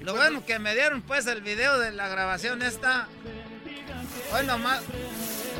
Lo 0.00 0.14
bueno 0.14 0.42
que 0.46 0.58
me 0.58 0.74
dieron, 0.74 1.02
pues, 1.02 1.26
el 1.26 1.42
video 1.42 1.78
de 1.78 1.92
la 1.92 2.08
grabación 2.08 2.62
esta. 2.62 3.08
Bueno, 4.30 4.58
más. 4.58 4.80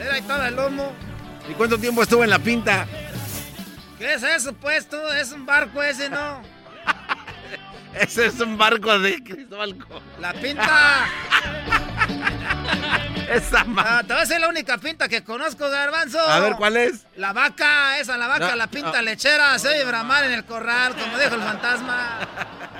Era 0.00 0.14
ahí 0.14 0.22
todo 0.22 0.44
el 0.44 0.58
humo. 0.58 0.92
¿Y 1.48 1.54
cuánto 1.54 1.78
tiempo 1.78 2.02
estuvo 2.02 2.24
en 2.24 2.30
la 2.30 2.38
pinta? 2.38 2.86
¿Qué 3.98 4.14
es 4.14 4.22
eso, 4.22 4.52
pues? 4.52 4.88
Tú? 4.88 4.96
Es 5.20 5.32
un 5.32 5.44
barco 5.44 5.82
ese, 5.82 6.08
¿no? 6.08 6.42
ese 7.94 8.26
es 8.26 8.38
un 8.40 8.56
barco 8.56 8.98
de 8.98 9.22
Cristóbal 9.22 9.76
La 10.20 10.32
pinta. 10.34 11.08
esa 13.32 13.64
ah, 13.76 14.00
Te 14.00 14.12
voy 14.12 14.16
a 14.16 14.20
decir 14.20 14.40
la 14.40 14.48
única 14.48 14.78
pinta 14.78 15.08
que 15.08 15.22
conozco, 15.22 15.68
Garbanzo. 15.68 16.20
A 16.20 16.40
ver, 16.40 16.54
¿cuál 16.56 16.76
es? 16.76 17.06
La 17.16 17.32
vaca, 17.32 17.98
esa, 17.98 18.16
la 18.16 18.26
vaca, 18.26 18.56
la 18.56 18.68
pinta 18.68 19.02
lechera. 19.02 19.58
Se 19.58 19.68
oye 19.68 19.84
bramar 19.84 20.24
en 20.24 20.32
el 20.32 20.44
corral, 20.44 20.94
como 20.96 21.18
dijo 21.18 21.34
el 21.34 21.42
fantasma. 21.42 22.18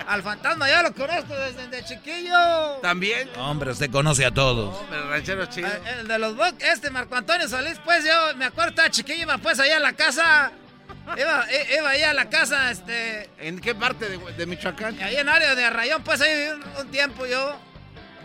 Al 0.06 0.22
fantasma 0.22 0.68
ya 0.68 0.82
lo 0.82 0.94
conozco 0.94 1.34
desde, 1.34 1.84
chiquillo. 1.84 2.78
¿También? 2.80 3.28
Hombre, 3.36 3.72
usted 3.72 3.90
conoce 3.90 4.24
a 4.24 4.30
todos. 4.30 4.74
Hombre, 4.78 5.02
ranchero 5.02 5.44
chido. 5.46 5.68
Ah, 5.68 5.90
el, 6.00 6.08
de 6.08 6.18
los 6.18 6.34
este 6.60 6.90
Marco 6.90 7.14
Antonio 7.14 7.46
Solís, 7.46 7.78
pues 7.84 8.04
yo 8.04 8.36
me 8.36 8.46
acuerdo, 8.46 8.70
estaba 8.70 8.90
chiquillo, 8.90 9.22
iba 9.22 9.38
pues 9.38 9.60
allá 9.60 9.76
a 9.76 9.80
la 9.80 9.92
casa. 9.92 10.52
Iba, 11.16 11.46
iba 11.78 11.90
allá 11.90 12.10
a 12.10 12.14
la 12.14 12.28
casa, 12.28 12.70
este... 12.70 13.30
¿En 13.38 13.60
qué 13.60 13.74
parte 13.74 14.08
de, 14.08 14.46
Michoacán? 14.46 15.00
Ahí 15.00 15.16
en 15.16 15.28
área 15.28 15.54
de 15.54 15.64
Arrayón, 15.64 16.02
pues 16.02 16.20
ahí 16.20 16.34
viví 16.34 16.62
un, 16.80 16.90
tiempo 16.90 17.24
yo. 17.26 17.56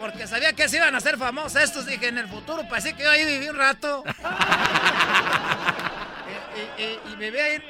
Porque 0.04 0.28
sabía 0.28 0.52
que 0.52 0.68
se 0.68 0.76
iban 0.76 0.94
a 0.94 0.98
hacer 0.98 1.18
famosos 1.18 1.56
estos. 1.56 1.86
Dije, 1.86 2.10
en 2.10 2.18
el 2.18 2.28
futuro, 2.28 2.68
pues 2.68 2.84
sí 2.84 2.92
que 2.94 3.04
yo 3.04 3.10
ahí 3.10 3.24
viví 3.24 3.48
un 3.48 3.56
rato. 3.56 4.04
y, 6.78 6.82
y, 6.82 7.00
y, 7.10 7.16
viví 7.16 7.40
ahí 7.40 7.64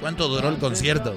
¿Cuánto 0.00 0.26
duró 0.26 0.48
el 0.48 0.58
concierto? 0.58 1.14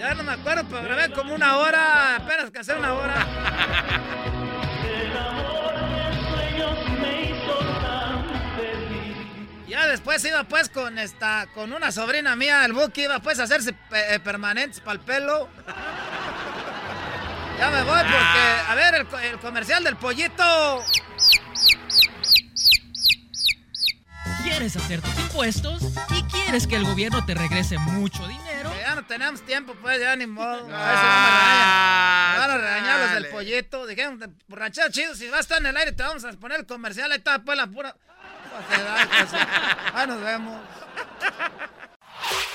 Ya 0.00 0.14
no 0.14 0.24
me 0.24 0.32
acuerdo, 0.32 0.64
pero 0.68 0.82
grabé 0.82 1.12
como 1.12 1.32
una 1.32 1.58
hora, 1.58 2.16
apenas 2.16 2.50
que 2.50 2.58
hace 2.58 2.74
una 2.74 2.92
hora. 2.94 4.46
Ya 9.70 9.86
después 9.86 10.24
iba 10.24 10.42
pues 10.42 10.68
con 10.68 10.98
esta, 10.98 11.46
con 11.54 11.72
una 11.72 11.92
sobrina 11.92 12.34
mía, 12.34 12.64
el 12.64 12.72
Buki, 12.72 13.02
iba 13.02 13.20
pues 13.20 13.38
a 13.38 13.44
hacerse 13.44 13.72
eh, 13.92 14.18
permanentes 14.18 14.80
para 14.80 14.94
el 14.94 15.00
pelo. 15.00 15.48
Ya 17.56 17.70
me 17.70 17.82
voy 17.84 18.00
porque, 18.00 18.40
a 18.68 18.74
ver, 18.74 19.06
el 19.22 19.38
comercial 19.38 19.84
del 19.84 19.96
pollito. 19.96 20.84
¿Quieres 24.42 24.76
hacer 24.76 25.00
tus 25.02 25.18
impuestos? 25.20 25.82
¿Y 26.16 26.22
quieres 26.24 26.66
que 26.66 26.74
el 26.74 26.84
gobierno 26.84 27.24
te 27.24 27.34
regrese 27.34 27.78
mucho 27.78 28.26
dinero? 28.26 28.50
ya 28.80 28.96
no 28.96 29.04
tenemos 29.06 29.40
tiempo, 29.42 29.76
pues, 29.80 30.00
ya 30.00 30.16
ni 30.16 30.26
modo. 30.26 30.66
A 30.74 30.86
ver 30.88 30.96
si 30.98 31.06
no 31.06 31.20
me 31.20 31.30
regañan. 31.30 32.32
Me 32.32 32.38
van 32.38 32.50
a 32.50 32.58
regañar 32.58 33.00
los 33.00 33.12
del 33.12 33.26
pollito. 33.28 33.86
Dijeron, 33.86 34.36
borrachero 34.48 34.90
chido, 34.90 35.14
si 35.14 35.28
vas 35.28 35.38
a 35.38 35.40
estar 35.42 35.58
en 35.58 35.66
el 35.66 35.76
aire 35.76 35.92
te 35.92 36.02
vamos 36.02 36.24
a 36.24 36.32
poner 36.32 36.58
el 36.58 36.66
comercial. 36.66 37.12
Ahí 37.12 37.18
está, 37.18 37.38
pues, 37.38 37.56
la 37.56 37.68
pura... 37.68 37.94
Ah, 39.94 40.06
nos 40.06 40.20
vemos. 40.20 40.60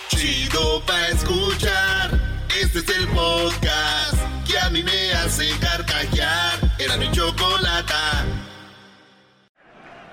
Chido 0.09 0.81
pa' 0.85 1.07
escuchar. 1.07 2.11
Este 2.61 2.79
es 2.79 2.89
el 2.89 3.07
podcast 3.09 4.15
que 4.47 4.59
a 4.59 4.69
mí 4.69 4.83
me 4.83 5.13
hace 5.13 5.49
carcajear. 5.59 6.59
Era 6.79 6.97
mi 6.97 7.11
chocolata. 7.11 8.25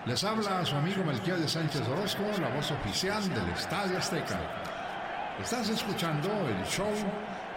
Les 0.07 0.23
habla 0.25 0.65
su 0.65 0.75
amigo 0.77 1.05
Melquiades 1.05 1.53
Sánchez 1.53 1.83
Orozco, 1.89 2.23
la 2.41 2.49
voz 2.49 2.71
oficial 2.73 3.23
del 3.29 3.49
Estadio 3.51 3.99
Azteca. 3.99 4.41
Estás 5.41 5.69
escuchando 5.69 6.29
el 6.49 6.67
show 6.67 6.93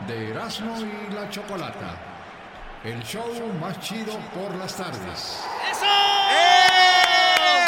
de 0.08 0.30
Erasmo 0.30 0.78
y 0.80 1.14
la 1.14 1.30
Chocolata. 1.30 1.98
El 2.84 3.02
show 3.04 3.28
más 3.60 3.80
chido 3.80 4.14
por 4.34 4.54
las 4.56 4.76
tardes. 4.76 5.44
¡Eso! 5.72 6.75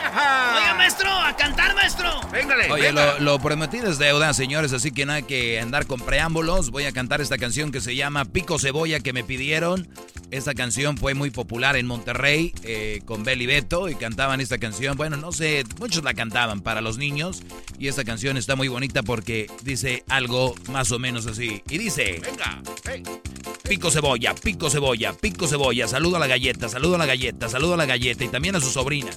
Oiga, 0.07 0.73
maestro, 0.75 1.09
a 1.09 1.35
cantar, 1.35 1.75
maestro. 1.75 2.09
Véngale. 2.31 2.71
Oye, 2.71 2.91
lo, 2.91 3.19
lo, 3.19 3.39
prometido 3.39 3.89
es 3.89 3.97
deuda, 3.97 4.33
señores, 4.33 4.73
así 4.73 4.91
que 4.91 5.05
no 5.05 5.13
hay 5.13 5.23
que 5.23 5.59
andar 5.59 5.85
con 5.85 5.99
preámbulos. 5.99 6.71
Voy 6.71 6.85
a 6.85 6.91
cantar 6.91 7.21
esta 7.21 7.37
canción 7.37 7.71
que 7.71 7.81
se 7.81 7.95
llama 7.95 8.25
Pico 8.25 8.59
Cebolla 8.59 8.99
que 8.99 9.13
me 9.13 9.23
pidieron. 9.23 9.87
Esta 10.31 10.53
canción 10.53 10.97
fue 10.97 11.13
muy 11.13 11.29
popular 11.29 11.77
en 11.77 11.87
Monterrey 11.87 12.53
eh, 12.63 13.01
con 13.05 13.23
Beli 13.23 13.45
Beto 13.45 13.89
y 13.89 13.95
cantaban 13.95 14.41
esta 14.41 14.57
canción. 14.57 14.97
Bueno, 14.97 15.17
no 15.17 15.31
sé, 15.31 15.63
muchos 15.79 16.03
la 16.03 16.13
cantaban 16.13 16.61
para 16.61 16.81
los 16.81 16.97
niños. 16.97 17.43
Y 17.79 17.87
esta 17.87 18.03
canción 18.03 18.37
está 18.37 18.55
muy 18.55 18.67
bonita 18.67 19.03
porque 19.03 19.49
dice 19.63 20.03
algo 20.09 20.55
más 20.69 20.91
o 20.91 20.99
menos 20.99 21.27
así. 21.27 21.63
Y 21.69 21.77
dice: 21.77 22.21
Venga, 22.21 22.61
Pico 23.67 23.91
cebolla, 23.91 24.33
pico 24.33 24.69
cebolla, 24.69 25.13
pico 25.13 25.47
cebolla. 25.47 25.87
Saludo 25.87 26.15
a 26.17 26.19
la 26.19 26.27
galleta, 26.27 26.69
saludo 26.69 26.95
a 26.95 26.97
la 26.97 27.05
galleta, 27.05 27.49
saludo 27.49 27.73
a 27.73 27.77
la 27.77 27.85
galleta 27.85 28.23
y 28.23 28.29
también 28.29 28.55
a 28.55 28.61
su 28.61 28.69
sobrina. 28.69 29.11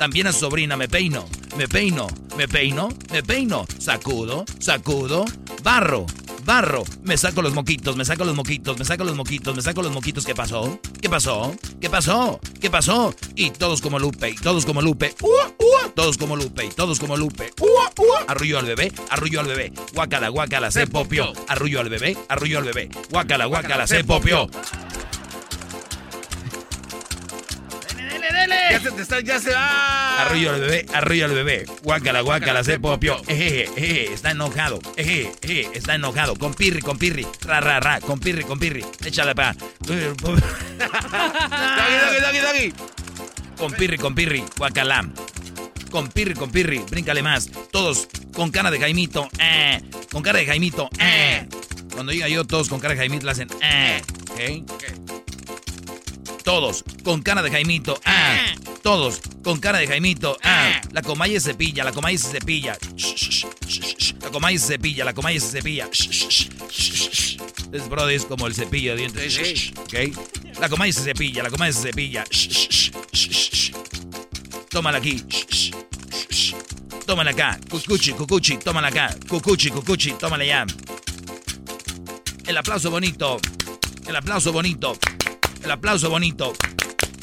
También 0.00 0.26
a 0.28 0.32
su 0.32 0.38
sobrina 0.38 0.78
me 0.78 0.88
peino, 0.88 1.26
me 1.58 1.68
peino, 1.68 2.06
me 2.34 2.48
peino, 2.48 2.88
me 3.12 3.22
peino. 3.22 3.66
Sacudo, 3.78 4.46
sacudo, 4.58 5.26
barro, 5.62 6.06
barro. 6.46 6.84
Me 7.02 7.18
saco 7.18 7.42
los 7.42 7.52
moquitos, 7.52 7.96
me 7.96 8.06
saco 8.06 8.24
los 8.24 8.34
moquitos, 8.34 8.78
me 8.78 8.86
saco 8.86 9.04
los 9.04 9.14
moquitos, 9.14 9.54
me 9.54 9.60
saco 9.60 9.82
los 9.82 9.92
moquitos. 9.92 10.24
¿Qué 10.24 10.34
pasó? 10.34 10.80
¿Qué 11.02 11.10
pasó? 11.10 11.54
¿Qué 11.82 11.90
pasó? 11.90 12.40
¿Qué 12.62 12.70
pasó? 12.70 13.14
Y 13.34 13.50
todos 13.50 13.82
como 13.82 13.98
Lupe, 13.98 14.30
y 14.30 14.36
todos 14.36 14.64
como 14.64 14.80
Lupe. 14.80 15.14
Todos 15.94 16.16
como 16.16 16.34
Lupe, 16.34 16.64
y 16.64 16.70
todos 16.70 16.98
como 16.98 17.18
Lupe. 17.18 17.52
Arrullo 18.26 18.58
al 18.58 18.64
bebé, 18.64 18.90
arrullo 19.10 19.40
al 19.40 19.48
bebé. 19.48 19.70
Guácala, 19.92 20.30
guácala, 20.30 20.70
se 20.70 20.86
popió. 20.86 21.30
Arrullo 21.46 21.78
al 21.78 21.90
bebé, 21.90 22.16
arrullo 22.30 22.56
al 22.56 22.64
bebé. 22.64 22.88
Guácala, 23.10 23.44
guácala, 23.44 23.86
se 23.86 24.02
popió. 24.02 24.48
Ya 28.70 28.80
se 28.80 28.90
te 28.92 29.02
está, 29.02 29.20
ya 29.20 29.40
se 29.40 29.50
va. 29.50 30.22
Arroyo 30.22 30.50
al 30.52 30.60
bebé, 30.60 30.86
arroyo 30.94 31.24
al 31.24 31.32
bebé. 31.32 31.66
Guácala, 31.82 32.20
guácala, 32.20 32.62
se 32.62 32.78
popió. 32.78 33.20
Eje, 33.26 33.68
eje, 33.76 34.12
está 34.12 34.30
enojado. 34.30 34.78
Eje, 34.96 35.32
eje, 35.42 35.68
está 35.74 35.96
enojado. 35.96 36.36
Con 36.36 36.54
pirri, 36.54 36.80
con 36.80 36.96
pirri. 36.98 37.26
Ra, 37.42 37.60
ra, 37.60 37.80
ra. 37.80 38.00
Con 38.00 38.20
pirri, 38.20 38.44
con 38.44 38.58
pirri. 38.58 38.84
Échale 39.04 39.34
pa. 39.34 39.54
doggy, 39.80 40.04
doggy, 42.20 42.38
doggy, 42.38 42.72
Con 43.56 43.72
pirri, 43.72 43.98
con 43.98 44.14
pirri. 44.14 44.44
Guacala. 44.56 45.08
Con 45.90 46.08
pirri, 46.08 46.34
con 46.34 46.50
pirri. 46.50 46.78
Bríncale 46.88 47.22
más. 47.22 47.50
Todos 47.72 48.08
con 48.32 48.50
cara 48.50 48.70
de 48.70 48.78
Jaimito. 48.78 49.28
Eh. 49.40 49.80
Con 50.12 50.22
cara 50.22 50.38
de 50.38 50.46
Jaimito. 50.46 50.88
Eh. 50.98 51.48
Cuando 51.92 52.12
diga 52.12 52.28
yo, 52.28 52.46
todos 52.46 52.68
con 52.68 52.78
cara 52.78 52.94
de 52.94 53.00
Jaimito 53.00 53.26
le 53.26 53.32
hacen. 53.32 53.48
Eh. 53.62 54.00
¿Ok? 54.30 54.79
Todos 56.44 56.84
con 57.04 57.22
cara 57.22 57.42
de 57.42 57.50
Jaimito. 57.50 58.00
Ah. 58.04 58.54
Todos 58.82 59.20
con 59.42 59.60
cara 59.60 59.78
de 59.78 59.86
Jaimito. 59.86 60.36
Ah. 60.42 60.80
La 60.92 61.02
comaya 61.02 61.38
se 61.40 61.50
cepilla, 61.50 61.84
la 61.84 61.92
comaya 61.92 62.18
se 62.18 62.30
cepilla. 62.30 62.76
La 64.22 64.30
comaya 64.30 64.58
se 64.58 64.66
cepilla, 64.66 65.04
la 65.04 65.12
comaya 65.14 65.40
se 65.40 65.48
cepilla. 65.50 65.88
Es 67.72 67.88
brody 67.88 68.14
es 68.14 68.24
como 68.24 68.46
el 68.46 68.54
cepillo 68.54 68.96
de 68.96 68.98
dientes. 68.98 69.72
La 70.58 70.68
comaya 70.68 70.92
se 70.92 71.02
cepilla, 71.02 71.42
la 71.42 71.50
comaya 71.50 71.72
se 71.72 71.82
cepilla. 71.82 72.24
Tómala 74.70 74.98
aquí. 74.98 75.22
Tómala 77.06 77.30
acá. 77.32 77.58
Cucuchi, 77.68 78.12
cucuchi, 78.12 78.56
tómala 78.58 78.88
acá. 78.88 79.16
Cucuchi, 79.28 79.70
cucuchi, 79.70 80.12
tómala 80.12 80.44
ya. 80.44 80.66
El 82.46 82.56
aplauso 82.56 82.90
bonito. 82.90 83.40
El 84.06 84.16
aplauso 84.16 84.52
bonito. 84.52 84.98
El 85.62 85.70
aplauso 85.70 86.10
bonito. 86.10 86.52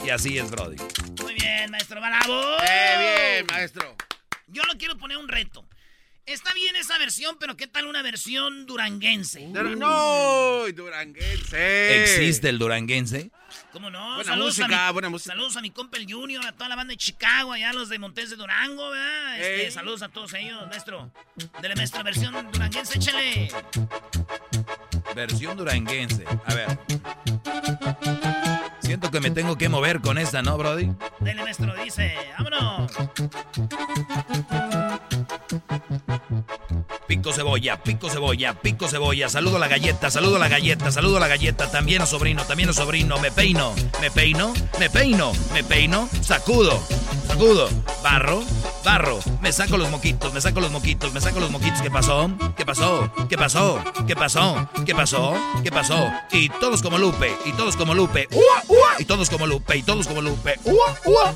Y 0.06 0.10
así 0.10 0.38
es, 0.38 0.50
Brody. 0.50 0.77
Muy 1.22 1.34
bien, 1.34 1.72
maestro 1.72 2.00
Bravo. 2.00 2.58
Eh, 2.63 3.34
bien, 3.36 3.46
maestro. 3.51 3.96
Yo 4.48 4.63
no 4.63 4.77
quiero 4.77 4.98
poner 4.98 5.17
un 5.17 5.27
reto. 5.27 5.65
Está 6.27 6.53
bien 6.53 6.75
esa 6.75 6.98
versión, 6.98 7.38
pero 7.39 7.56
¿qué 7.56 7.67
tal 7.67 7.88
una 7.88 8.01
versión 8.01 8.65
duranguense? 8.65 9.48
No, 9.48 10.65
duranguense. 10.74 12.03
¿Existe 12.03 12.50
el 12.50 12.60
duranguense? 12.60 13.32
¿Cómo 13.72 13.89
no? 13.89 14.15
Buena 14.15 14.32
saludos 14.32 14.58
música, 14.60 14.88
a 14.88 14.88
mi, 14.88 14.94
buena 14.94 15.10
música. 15.10 15.32
Saludos 15.34 15.56
a 15.56 15.62
mi 15.62 15.70
compa 15.70 15.98
el 15.98 16.12
Junior, 16.12 16.46
a 16.46 16.51
toda 16.51 16.67
la 16.67 16.75
banda 16.75 16.91
de 16.91 16.98
Chicago, 16.98 17.53
allá 17.53 17.72
los 17.72 17.88
de 17.88 17.98
Montes 17.98 18.29
de 18.29 18.36
Durango, 18.36 18.89
¿verdad? 18.89 19.39
Este, 19.39 19.72
saludos 19.72 20.01
a 20.01 20.10
todos 20.10 20.34
ellos, 20.34 20.67
maestro. 20.67 21.10
Dele 21.62 21.75
nuestra 21.75 22.03
versión 22.03 22.34
duranguense, 22.51 22.98
échale. 22.98 23.50
Versión 25.15 25.56
duranguense. 25.56 26.25
A 26.46 26.53
ver. 26.53 26.77
Siento 28.98 29.12
que 29.12 29.20
me 29.20 29.30
tengo 29.30 29.56
que 29.60 29.70
mover 29.70 30.01
con 30.01 30.18
esta, 30.18 30.42
¿no, 30.42 30.58
Brody? 30.58 30.92
Dele, 31.20 31.44
maestro, 31.44 31.72
dice, 31.84 32.16
vámonos. 32.36 32.92
Pico 37.08 37.32
cebolla, 37.32 37.82
pico 37.82 38.10
cebolla, 38.10 38.54
pico 38.54 38.88
cebolla. 38.88 39.30
Saludo 39.30 39.58
la 39.60 39.68
galleta, 39.68 40.12
saludo 40.12 40.38
la 40.38 40.50
galleta, 40.50 40.92
saludo 40.92 41.20
la 41.20 41.27
galleta. 41.27 41.72
También 41.72 42.01
a 42.01 42.06
sobrino, 42.06 42.44
también 42.46 42.70
a 42.70 42.74
sobrino. 42.74 43.18
Me 43.20 43.32
peino, 43.32 43.74
me 44.01 44.12
peino, 44.12 44.54
me 44.77 44.89
peino, 44.89 45.32
me 45.54 45.63
peino. 45.63 46.10
Sacudo, 46.22 46.84
sacudo. 47.27 47.70
Barro, 48.04 48.44
barro. 48.84 49.20
Me 49.42 49.54
saco 49.54 49.77
los 49.77 49.89
moquitos, 49.89 50.34
me 50.34 50.42
saco 50.42 50.60
los 50.60 50.72
moquitos, 50.72 51.13
me 51.13 51.22
saco 51.22 51.39
los 51.39 51.50
moquitos. 51.50 51.82
¿Qué 51.82 51.92
pasó? 51.92 52.30
¿Qué 52.58 52.66
pasó? 52.66 53.10
¿Qué 53.30 53.38
pasó? 53.38 53.82
¿Qué 54.06 54.16
pasó? 54.16 54.70
¿Qué 54.86 54.96
pasó? 54.96 55.34
¿Qué 55.63 55.72
pasó? 55.72 56.12
Y 56.34 56.50
todos 56.50 56.82
como 56.82 56.98
Lupe, 56.98 57.32
y 57.46 57.54
todos 57.54 57.77
como 57.77 57.94
Lupe. 57.96 58.27
¡Ua, 58.32 58.63
ua! 58.68 58.96
Y 59.00 59.06
todos 59.06 59.30
como 59.30 59.48
Lupe, 59.48 59.77
y 59.77 59.84
todos 59.84 60.08
como 60.08 60.22
Lupe. 60.22 60.60
¡Ua, 60.66 60.98
ua! 61.06 61.36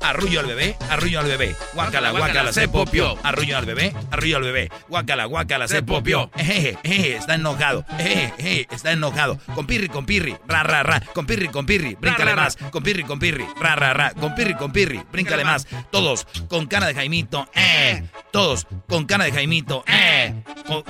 Arrullo 0.00 0.40
al 0.40 0.46
bebé, 0.46 0.76
arrullo 0.90 1.20
al 1.20 1.26
bebé. 1.26 1.56
Guácala, 1.74 2.10
guácala, 2.10 2.52
se 2.52 2.68
popió. 2.68 3.16
Arrullo 3.24 3.56
al 3.58 3.66
bebé, 3.66 3.92
arrullo 4.10 4.36
al 4.36 4.42
bebé. 4.44 4.70
Guácala, 4.88 5.24
guácala, 5.24 5.68
se 5.68 5.82
popió. 5.82 6.30
Ejeje, 6.36 6.78
ejeje, 6.82 7.16
está 7.16 7.34
enojado. 7.34 7.84
Ejeje, 7.98 8.32
ejeje, 8.38 8.66
está 8.70 8.92
enojado. 8.92 9.38
Con 9.54 9.66
pirri, 9.66 9.88
con 9.88 10.06
pirri, 10.06 10.36
ra, 10.46 10.62
ra, 10.62 10.82
ra. 10.82 11.00
Con 11.00 11.26
pirri, 11.26 11.48
con 11.48 11.66
pirri, 11.66 11.96
bríncale 12.00 12.34
más. 12.36 12.56
Con 12.70 12.82
pirri, 12.82 13.02
con 13.04 13.18
pirri, 13.18 13.44
ra, 13.60 13.74
ra, 13.76 13.92
ra. 13.94 14.10
Con 14.12 14.34
pirri, 14.34 14.54
con 14.54 14.72
pirri, 14.72 15.02
bríncale 15.10 15.44
más. 15.44 15.66
Todos 15.90 16.26
con 16.48 16.66
cara 16.66 16.86
de 16.86 16.94
Jaimito, 16.94 17.48
eh. 17.54 18.04
Todos 18.32 18.66
con 18.88 19.06
cara 19.06 19.24
de 19.24 19.32
Jaimito, 19.32 19.84
eh. 19.88 20.34
Con- 20.66 20.84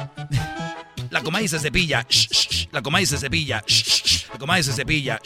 La 1.10 1.22
comadre 1.22 1.48
se 1.48 1.58
cepilla. 1.58 2.06
La 2.72 2.82
comadre 2.82 3.06
se 3.06 3.16
cepilla. 3.16 3.62
La 4.32 4.38
comadre 4.38 4.62
se 4.62 4.72
cepilla. 4.72 5.20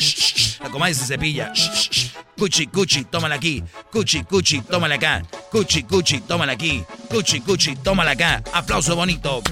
La 0.62 0.68
comadre 0.70 0.94
se 0.94 1.06
cepilla. 1.06 1.52
shh, 1.54 1.70
shh, 1.72 1.90
shh. 1.90 2.10
Cuchi, 2.36 2.66
cuchi, 2.68 3.04
tómala 3.04 3.34
aquí. 3.36 3.62
Cuchi, 3.90 4.22
cuchi, 4.24 4.60
tómala 4.62 4.94
acá. 4.94 5.22
Cuchi, 5.50 5.82
cuchi, 5.84 6.20
tómala 6.20 6.52
aquí. 6.52 6.84
Cuchi, 7.10 7.40
cuchi, 7.40 7.76
tómala 7.76 8.12
acá. 8.12 8.42
Aplauso 8.52 8.94
bonito. 8.96 9.42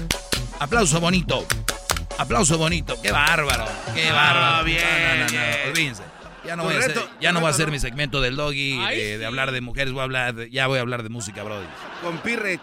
Aplauso 0.59 0.99
bonito. 0.99 1.45
Aplauso 2.17 2.57
bonito. 2.57 2.99
Qué 3.01 3.11
bárbaro. 3.11 3.65
Qué 3.93 4.11
bárbaro. 4.11 4.63
bien, 4.65 4.81
No, 4.83 5.07
no, 5.09 5.15
no, 5.15 5.25
no. 5.25 5.31
bien. 5.31 5.69
Olvídense. 5.69 6.03
Ya 6.45 6.55
no, 6.55 6.63
voy 6.63 6.73
a, 6.75 6.79
hacer, 6.79 6.99
ya 7.21 7.31
no 7.31 7.41
voy 7.41 7.47
a 7.47 7.51
hacer 7.51 7.69
mi 7.69 7.79
segmento 7.79 8.21
del 8.21 8.35
doggy, 8.35 8.79
Ay, 8.81 9.17
de, 9.17 9.25
hablar 9.25 9.51
de 9.51 9.61
mujeres, 9.61 9.91
voy 9.93 9.99
a 9.99 10.03
hablar 10.05 10.33
de- 10.33 10.49
ya 10.49 10.67
voy 10.67 10.77
a 10.79 10.81
hablar 10.81 11.03
de 11.03 11.09
música, 11.09 11.43
brody. 11.43 11.65
Con 12.01 12.17
pirre. 12.19 12.59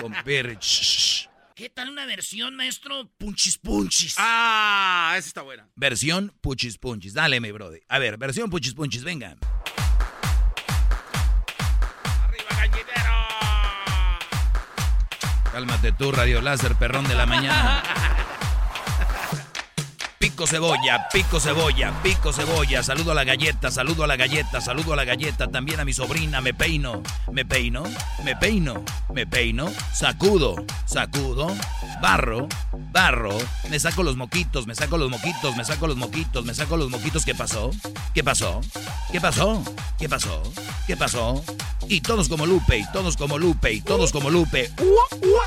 Con 0.00 0.12
ch. 0.58 1.28
¿Qué 1.56 1.70
tal 1.70 1.88
una 1.88 2.04
versión, 2.04 2.56
maestro? 2.56 3.08
Punchis, 3.16 3.58
punchis. 3.58 4.16
Ah, 4.18 5.14
esa 5.16 5.28
está 5.28 5.42
buena. 5.42 5.68
Versión 5.76 6.34
Puchis 6.40 6.78
Punchis. 6.78 7.14
Dale, 7.14 7.38
mi 7.38 7.52
brody. 7.52 7.78
A 7.88 8.00
ver, 8.00 8.18
versión 8.18 8.50
Puchis 8.50 8.74
Punchis, 8.74 9.04
venga. 9.04 9.36
Cálmate 15.52 15.92
tú, 15.92 16.10
Radio 16.10 16.40
Láser, 16.40 16.74
perrón 16.74 17.06
de 17.06 17.14
la 17.14 17.24
mañana. 17.24 17.84
Pico 20.24 20.46
cebolla, 20.46 21.06
pico 21.12 21.38
cebolla, 21.38 21.92
pico 22.02 22.32
cebolla. 22.32 22.82
Saludo 22.82 23.12
a 23.12 23.14
la 23.14 23.24
galleta, 23.24 23.70
saludo 23.70 24.04
a 24.04 24.06
la 24.06 24.16
galleta, 24.16 24.58
saludo 24.62 24.94
a 24.94 24.96
la 24.96 25.04
galleta. 25.04 25.48
También 25.48 25.80
a 25.80 25.84
mi 25.84 25.92
sobrina, 25.92 26.40
me 26.40 26.54
peino, 26.54 27.02
me 27.30 27.44
peino, 27.44 27.82
me 28.24 28.34
peino, 28.34 28.82
me 29.12 29.26
peino. 29.26 29.70
Sacudo, 29.92 30.64
sacudo. 30.86 31.54
Barro, 32.00 32.48
barro. 32.90 33.36
Me 33.68 33.78
saco 33.78 34.02
los 34.02 34.16
moquitos, 34.16 34.66
me 34.66 34.74
saco 34.74 34.96
los 34.96 35.10
moquitos, 35.10 35.56
me 35.56 35.64
saco 35.66 35.86
los 35.88 35.98
moquitos, 35.98 36.42
me 36.46 36.54
saco 36.54 36.78
los 36.78 36.88
moquitos. 36.88 37.26
¿Qué 37.26 37.34
pasó? 37.34 37.70
¿Qué 38.14 38.24
pasó? 38.24 38.62
¿Qué 39.12 39.20
pasó? 39.20 39.62
¿Qué 39.98 40.08
pasó? 40.08 40.42
¿Qué 40.86 40.96
pasó? 40.96 41.44
Y 41.88 42.00
todos 42.00 42.28
como 42.30 42.46
Lupe, 42.46 42.78
y 42.78 42.86
todos 42.92 43.16
como 43.16 43.38
Lupe, 43.38 43.72
y 43.72 43.82
todos 43.82 44.10
como 44.10 44.30
Lupe. 44.30 44.70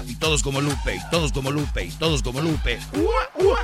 Y 0.06 0.16
todos 0.16 0.44
como 0.44 0.62
Lupe, 0.62 0.96
y 0.96 1.10
todos 1.10 1.32
como 1.32 1.52
Lupe, 1.52 1.86
y 1.86 1.92
todos 1.92 2.22
como 2.22 2.42
Lupe. 2.42 2.80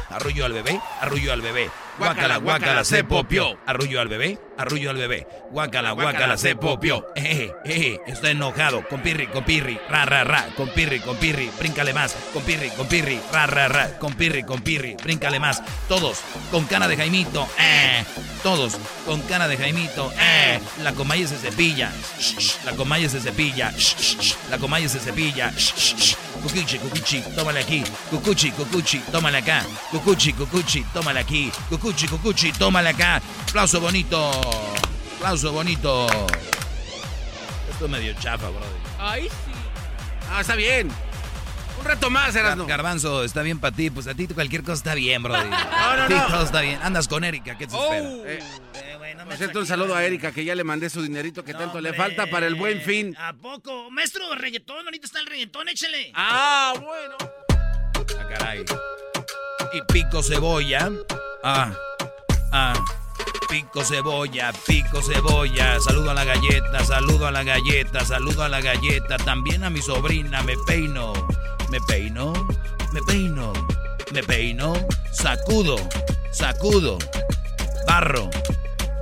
Arrullo 0.10 0.46
al 0.46 0.54
bebé, 0.54 0.82
arrullo 1.04 1.34
al 1.34 1.42
bebé. 1.42 1.70
Guácala, 2.00 2.38
guácala, 2.38 2.84
se 2.84 3.04
popió. 3.04 3.60
Arrullo 3.66 4.02
al 4.02 4.08
bebé, 4.08 4.39
arrullo 4.58 4.89
al 4.89 4.98
bebé. 4.98 5.28
Guácala, 5.52 5.92
guácala, 5.92 6.38
se 6.38 6.56
popió. 6.56 7.06
Eje, 7.16 7.52
eje, 7.66 8.00
está 8.08 8.32
enojado. 8.32 8.88
Con 8.88 9.02
pirri, 9.02 9.28
con 9.28 9.44
pirri, 9.44 9.80
ra, 9.89 10.06
ra, 10.06 10.24
ra. 10.24 10.48
Con 10.56 10.70
pirri, 10.70 11.00
con 11.02 11.18
pirri, 11.18 11.52
bríncale 11.60 11.94
más. 11.94 12.16
Con 12.34 12.42
pirri, 12.44 12.70
con 12.70 12.88
pirri, 12.88 13.20
ra, 13.32 13.46
ra, 13.46 13.68
ra. 13.68 14.00
Con 14.00 14.13
pirri, 14.13 14.44
con 14.44 14.62
pirri, 14.62 14.96
bríncale 14.96 15.39
más. 15.39 15.62
Todos 15.88 16.22
con 16.50 16.66
cara 16.66 16.88
de 16.88 16.98
Jaimito, 16.98 17.48
eh. 17.60 18.04
Todos 18.42 18.78
con 19.06 19.22
cara 19.22 19.48
de 19.48 19.58
Jaimito, 19.58 20.12
eh. 20.20 20.60
La 20.82 20.94
comalle 20.94 21.28
se 21.28 21.38
cepilla. 21.38 21.92
Shh, 22.18 22.39
shh. 22.39 22.66
La 22.66 22.72
comalle 22.72 23.10
se 23.10 23.20
cepilla. 23.20 23.72
Shh. 23.78 24.36
La 24.50 24.58
comalle 24.58 24.89
se 24.89 25.00
cepilla. 25.00 25.54
Cucuchi, 26.44 26.78
cucuchi, 26.78 27.22
tómale 27.36 27.60
aquí. 27.62 27.84
Cucuchi, 28.10 28.52
cucuchi, 28.52 29.00
tómale 29.12 29.38
acá. 29.38 29.64
Cucuchi, 29.92 30.34
cucuchi, 30.34 30.84
tómale 30.94 31.20
aquí. 31.22 31.52
Cucuchi, 31.70 32.08
cucuchi, 32.08 32.52
tómale 32.52 32.90
acá. 32.90 33.22
Aplauso 33.48 33.80
bonito. 33.80 34.32
Aplauso 35.18 35.52
bonito. 35.54 36.08
Esto 37.72 37.86
es 37.86 37.90
medio 37.92 38.14
chafa, 38.20 38.50
brother. 38.50 38.70
Ay, 39.00 39.24
sí. 39.30 39.52
Ah, 40.32 40.42
está 40.42 40.56
bien. 40.56 40.90
Un 41.80 41.86
rato 41.86 42.10
más, 42.10 42.36
Erasmo. 42.36 42.66
Garbanzo, 42.66 43.24
está 43.24 43.42
bien 43.42 43.60
para 43.60 43.76
ti. 43.76 43.90
Pues 43.90 44.08
a 44.08 44.14
ti 44.14 44.28
cualquier 44.28 44.64
cosa 44.64 44.74
está 44.74 44.94
bien, 44.96 45.24
brother. 45.24 45.50
No, 45.50 45.96
no, 45.98 46.04
A 46.04 46.08
ti 46.08 46.14
no. 46.14 46.28
todo 46.28 46.44
está 46.44 46.62
bien. 46.62 46.80
Andas 46.84 47.08
con 47.08 47.24
Erika, 47.24 47.58
¿qué 47.58 47.68
te 47.68 47.76
espera? 47.76 48.10
Eh, 48.26 48.40
Eh, 48.76 48.98
no 49.24 49.30
por 49.30 49.38
cierto, 49.38 49.60
un 49.60 49.66
saludo 49.66 49.96
a. 49.96 50.04
Erika, 50.04 50.32
que 50.32 50.44
ya 50.44 50.56
le 50.56 50.64
mandé 50.64 50.90
su 50.90 51.02
dinerito 51.02 51.44
que 51.44 51.54
No, 51.54 51.60
tanto 51.60 51.82
le 51.82 51.94
falta 51.94 52.28
para 52.28 52.48
el 52.48 52.56
buen 52.56 52.82
fin. 52.82 53.16
¿A 53.18 53.34
poco? 53.34 53.90
Maestro, 53.90 54.34
reggaetón, 54.36 54.86
ahorita 54.86 55.06
está 55.06 55.20
el 55.20 55.26
reggaetón, 55.26 55.70
échale. 55.70 56.12
Ah, 56.14 56.74
bueno. 56.80 57.16
Ah, 58.20 58.28
caray. 58.28 58.66
Y 59.74 59.94
pico 59.94 60.22
cebolla. 60.22 60.92
Ah, 61.44 61.74
ah. 62.52 62.86
Pico 63.50 63.84
cebolla, 63.84 64.52
pico 64.66 65.02
cebolla. 65.02 65.80
Saludo 65.80 66.12
a 66.12 66.14
la 66.14 66.24
galleta, 66.24 66.84
saludo 66.84 67.28
a 67.28 67.32
la 67.32 67.44
galleta, 67.44 68.04
saludo 68.04 68.44
a 68.44 68.50
la 68.50 68.62
galleta. 68.62 69.18
También 69.18 69.64
a 69.64 69.70
mi 69.70 69.82
sobrina, 69.82 70.42
me 70.44 70.56
peino. 70.66 71.14
Me 71.70 71.80
peino, 71.82 72.34
me 72.92 73.02
peino, 73.02 73.54
me 74.12 74.24
peino. 74.24 74.74
Sacudo, 75.12 75.78
sacudo. 76.32 76.98
Barro, 77.88 78.30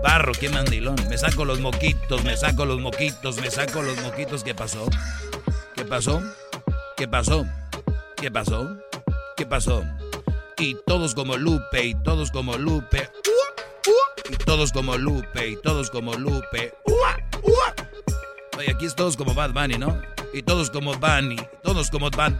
barro, 0.01 0.31
qué 0.33 0.49
mandilón. 0.49 0.95
Me 1.09 1.17
saco 1.17 1.45
los 1.45 1.59
moquitos, 1.59 2.23
me 2.23 2.35
saco 2.37 2.65
los 2.65 2.79
moquitos, 2.79 3.37
me 3.37 3.51
saco 3.51 3.81
los 3.81 4.01
moquitos. 4.01 4.43
¿Qué 4.43 4.53
pasó? 4.53 4.85
¿Qué 5.75 5.85
pasó? 5.85 6.21
¿Qué 6.97 7.07
pasó? 7.07 7.45
¿Qué 8.17 8.31
pasó? 8.31 8.77
¿Qué 9.37 9.45
pasó? 9.45 9.83
Y 10.57 10.75
todos 10.85 11.15
como 11.15 11.37
Lupe, 11.37 11.83
y 11.83 11.95
todos 11.95 12.31
como 12.31 12.57
Lupe. 12.57 13.09
Y 14.29 14.35
todos 14.37 14.71
como 14.71 14.97
Lupe, 14.97 15.47
y 15.47 15.55
todos 15.57 15.89
como 15.89 16.13
Lupe. 16.13 16.73
Oye, 18.57 18.71
aquí 18.71 18.85
es 18.85 18.95
todos 18.95 19.17
como 19.17 19.33
Bad 19.33 19.51
Bunny, 19.53 19.77
¿no? 19.77 19.99
Y 20.33 20.43
todos 20.43 20.69
como 20.69 20.93
Bunny, 20.93 21.37
todos 21.63 21.89
como 21.89 22.09
Bad 22.11 22.33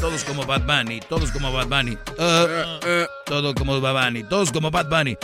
todos 0.00 0.24
como 0.24 0.44
Bad 0.46 0.62
Bunny, 0.62 1.00
todos 1.00 1.30
como 1.30 1.52
Bad 1.52 1.66
Bunny. 1.66 1.92
Eh, 2.18 2.78
eh, 2.84 3.06
todo 3.26 3.54
como 3.54 3.80
Bad 3.80 4.06
Bunny, 4.06 4.24
todos 4.24 4.50
como 4.50 4.70
Bad 4.70 4.88
Bunny. 4.88 5.16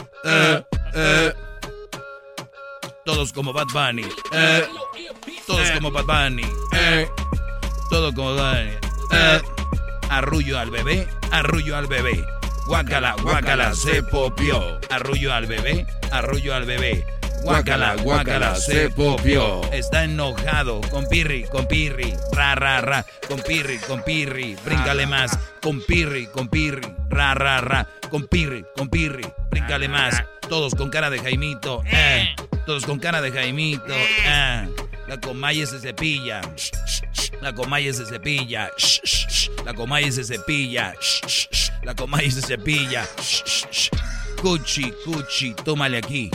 Todos 3.07 3.33
como 3.33 3.53
Bad 3.53 3.69
Bunny. 3.73 4.05
Eh, 4.33 4.67
todos 5.47 5.71
como 5.71 5.93
Bad 5.93 6.07
Bunny. 6.07 6.43
Eh, 6.73 7.09
todo 7.89 8.13
como 8.13 8.35
Bad 8.35 8.65
Bunny. 8.65 8.77
Eh, 9.13 9.41
arrullo 10.11 10.59
al 10.59 10.71
bebé, 10.71 11.07
arrullo 11.31 11.77
al 11.77 11.87
bebé. 11.87 12.27
Guácala, 12.67 13.15
guácala, 13.23 13.73
se 13.77 14.03
popió. 14.03 14.81
Arrullo 14.91 15.33
al 15.33 15.47
bebé, 15.47 15.87
arrullo 16.11 16.53
al 16.53 16.67
bebé. 16.67 17.07
Guácala, 17.47 17.95
guácala, 18.03 18.57
se 18.57 18.91
popió. 18.91 19.63
Está 19.73 20.03
enojado. 20.03 20.81
Con 20.91 21.07
pirri, 21.07 21.45
con 21.45 21.69
pirri. 21.69 22.13
Ra, 22.33 22.57
ra, 22.57 22.81
ra. 22.81 23.07
Con 23.29 23.41
pirri, 23.41 23.79
con 23.79 24.03
pirri. 24.03 24.57
Bríncale 24.65 25.07
más. 25.07 25.39
Con 25.63 25.81
pirri, 25.81 26.27
con 26.27 26.49
pirri. 26.49 26.83
Ra, 27.09 27.35
ra, 27.35 27.61
ra. 27.61 27.89
Con 28.11 28.27
pirri, 28.27 28.65
con 28.77 28.89
pirri. 28.89 29.25
Bríncale 29.49 29.87
más. 29.89 30.25
Todos 30.49 30.75
con 30.75 30.91
cara 30.91 31.09
de 31.09 31.21
Jaimito. 31.21 31.85
Eh. 31.87 32.35
Todos 32.67 32.85
con 32.85 32.99
cara 32.99 33.23
de 33.23 33.31
Jaimito. 33.31 33.95
Eh. 33.95 34.69
La 35.07 35.21
comalle 35.21 35.67
se 35.69 35.79
cepilla. 35.79 36.41
La 37.41 37.55
comaya 37.55 37.93
se 37.93 38.07
cepilla. 38.07 38.73
La 39.65 39.73
comaya 39.73 40.11
se 40.11 40.25
cepilla. 40.25 40.95
La 41.85 41.95
comaya 41.95 42.29
se 42.29 42.43
cepilla. 42.43 43.07
Cuchi, 44.43 44.93
cuchi, 45.05 45.55
tómale 45.55 45.99
aquí. 45.99 46.29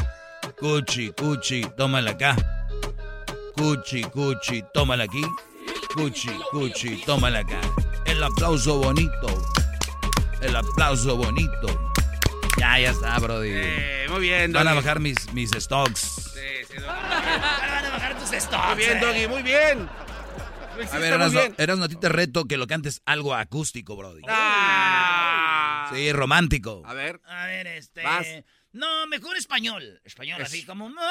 Cuchi, 0.62 1.12
cuchi, 1.17 1.62
tómale 1.76 2.12
acá. 2.12 2.36
Cuchi, 3.58 4.04
cuchi, 4.04 4.63
tómale 4.74 5.04
aquí. 5.04 5.24
Cuchi, 5.95 6.30
cuchi, 6.52 7.02
tómale 7.06 7.39
acá. 7.39 7.60
El 8.06 8.24
aplauso 8.24 8.78
bonito. 8.78 9.28
El 10.41 10.56
aplauso 10.56 11.17
bonito. 11.17 11.67
Ya, 12.60 12.80
ya 12.80 12.91
está, 12.91 13.17
Brody. 13.17 13.50
Eh, 13.52 14.06
muy 14.10 14.19
bien, 14.21 14.54
Van 14.54 14.67
a 14.67 14.71
Doggy. 14.71 14.84
bajar 14.84 15.00
mis, 15.00 15.34
mis 15.34 15.50
stocks. 15.52 16.00
Sí, 16.00 16.65
sí, 16.67 16.74
Doggy. 16.76 16.86
Van 16.88 17.86
a 17.86 17.89
bajar 17.89 18.19
tus 18.19 18.30
stocks. 18.30 18.67
Muy 18.67 18.78
bien, 18.78 18.97
eh. 18.97 19.02
Doggy, 19.02 19.28
muy 19.28 19.41
bien. 19.41 19.89
A 19.89 20.76
ver, 20.76 20.89
muy 21.00 21.08
Erasno, 21.08 21.39
bien. 21.41 21.56
Erasno, 21.58 21.86
a 21.86 21.88
ti 21.89 21.95
te 21.95 22.10
reto 22.10 22.45
que 22.45 22.58
lo 22.58 22.67
cantes 22.67 23.02
algo 23.06 23.34
acústico, 23.34 23.95
Brody. 23.95 24.21
Ah. 24.28 25.89
Sí, 25.93 26.12
romántico. 26.13 26.84
A 26.86 26.93
ver. 26.93 27.19
A 27.26 27.47
ver, 27.47 27.65
este. 27.67 28.04
Vas. 28.04 28.28
No, 28.74 29.06
mejor 29.08 29.36
español. 29.38 30.02
Español, 30.06 30.42
Es- 30.42 30.48
así 30.48 30.66
como. 30.66 30.88
"Mame 30.90 31.02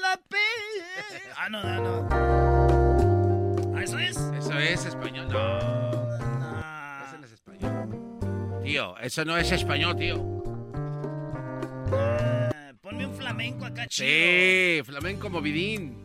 la 0.00 0.16
pe-". 0.28 1.22
Ah, 1.36 1.48
no, 1.50 1.62
no, 1.62 1.82
no. 2.08 3.76
¿Ah, 3.76 3.82
¿Eso 3.82 3.98
es? 3.98 4.16
Eso 4.16 4.58
es 4.58 4.86
español. 4.86 5.28
No. 5.28 5.58
Eso 5.58 7.18
no 7.18 7.26
es 7.26 7.32
español. 7.32 8.60
Tío, 8.62 8.96
eso 8.98 9.24
no 9.26 9.36
es 9.36 9.52
español, 9.52 9.96
tío. 9.96 10.16
Ah, 11.92 12.72
ponme 12.80 13.06
un 13.06 13.14
flamenco 13.14 13.66
acá 13.66 13.86
chido. 13.86 14.08
Sí, 14.08 14.82
flamenco 14.84 15.28
movidín. 15.28 16.02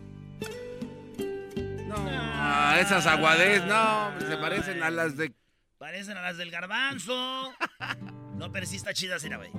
No, 1.88 1.96
ah, 1.98 2.78
esas 2.82 3.06
aguadez, 3.08 3.64
no, 3.66 4.12
se 4.20 4.36
parecen 4.38 4.84
a 4.84 4.90
las 4.90 5.16
de. 5.16 5.32
Parecen 5.78 6.18
a 6.18 6.22
las 6.22 6.36
del 6.38 6.52
garbanzo. 6.52 7.54
no, 8.36 8.52
pero 8.52 8.66
sí 8.66 8.76
está 8.76 8.94
chida, 8.94 9.18
sí, 9.18 9.30
güey. 9.30 9.50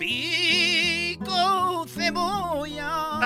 Pico 0.00 1.84
cebolla. 1.86 3.20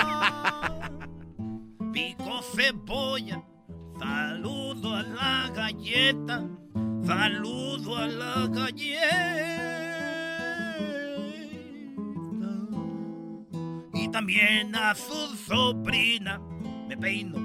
Pico 1.93 2.41
cebolla. 2.53 3.41
Saludo 3.97 4.93
a 4.93 5.01
la 5.03 5.49
galleta. 5.55 6.43
Saludo 7.05 7.95
a 7.95 8.07
la 8.07 8.47
galleta. 8.47 9.85
Y 13.93 14.09
también 14.09 14.75
a 14.75 14.93
su 14.95 15.33
sobrina. 15.47 16.41
Me 16.89 16.97
peino. 16.97 17.39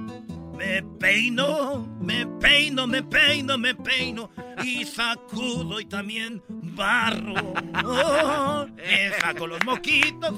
Me 0.58 0.82
peino, 0.82 1.86
me 2.00 2.26
peino, 2.26 2.86
me 2.86 3.02
peino, 3.02 3.56
me 3.56 3.74
peino 3.74 4.30
y 4.62 4.84
sacudo 4.84 5.80
y 5.80 5.86
también 5.86 6.42
barro. 6.74 7.54
Oh, 7.84 8.66
me 8.76 9.20
saco 9.20 9.46
los 9.46 9.64
moquitos, 9.64 10.34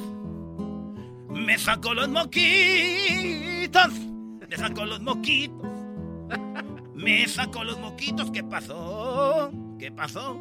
me 1.31 1.59
saco 1.59 1.95
los 1.95 2.09
moquitos, 2.09 3.92
me 4.49 4.57
saco 4.57 4.85
los 4.85 5.01
moquitos, 5.01 5.68
me 6.95 7.29
saco 7.29 7.64
los 7.64 7.79
moquitos. 7.79 8.31
¿Qué 8.31 8.45
pasó? 8.45 9.53
¿Qué 9.79 9.90
pasó? 9.92 10.38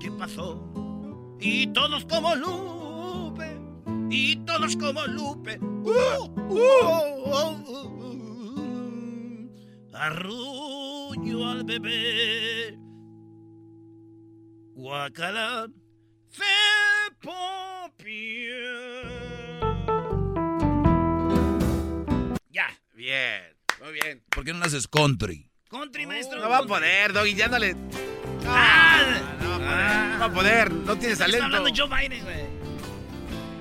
¿Qué 0.00 0.10
pasó? 0.10 1.36
Y 1.40 1.66
todos 1.68 2.04
como 2.06 2.34
Lupe, 2.34 3.58
y 4.10 4.36
todos 4.36 4.76
como 4.76 5.06
Lupe. 5.06 5.58
Uh, 5.60 6.24
uh, 6.36 6.54
uh, 7.24 7.50
uh. 7.70 7.86
Arruño 9.94 11.50
al 11.50 11.64
bebé. 11.64 12.85
Guacala. 14.76 15.68
Se. 16.28 16.44
Ya. 22.50 22.66
Bien, 22.94 23.42
muy 23.82 23.92
bien. 23.94 24.22
¿Por 24.28 24.44
qué 24.44 24.52
no 24.52 24.62
haces 24.66 24.86
country? 24.86 25.50
Country, 25.70 26.06
maestro. 26.06 26.40
No 26.40 26.50
va 26.50 26.58
a 26.58 26.62
poder, 26.64 27.14
Doggy, 27.14 27.34
ya 27.34 27.48
dale. 27.48 27.74
Ah, 28.46 29.22
No 29.40 29.48
va 29.48 29.56
a 29.56 29.58
poder, 29.58 30.10
no 30.12 30.18
va 30.18 30.24
a 30.26 30.32
poder, 30.32 30.72
no 30.72 30.96
tienes 30.98 31.12
Está 31.20 31.24
talento. 31.24 31.44
hablando 31.46 31.70
Joe 31.74 31.88
Biden, 31.88 32.22
güey. 32.22 32.46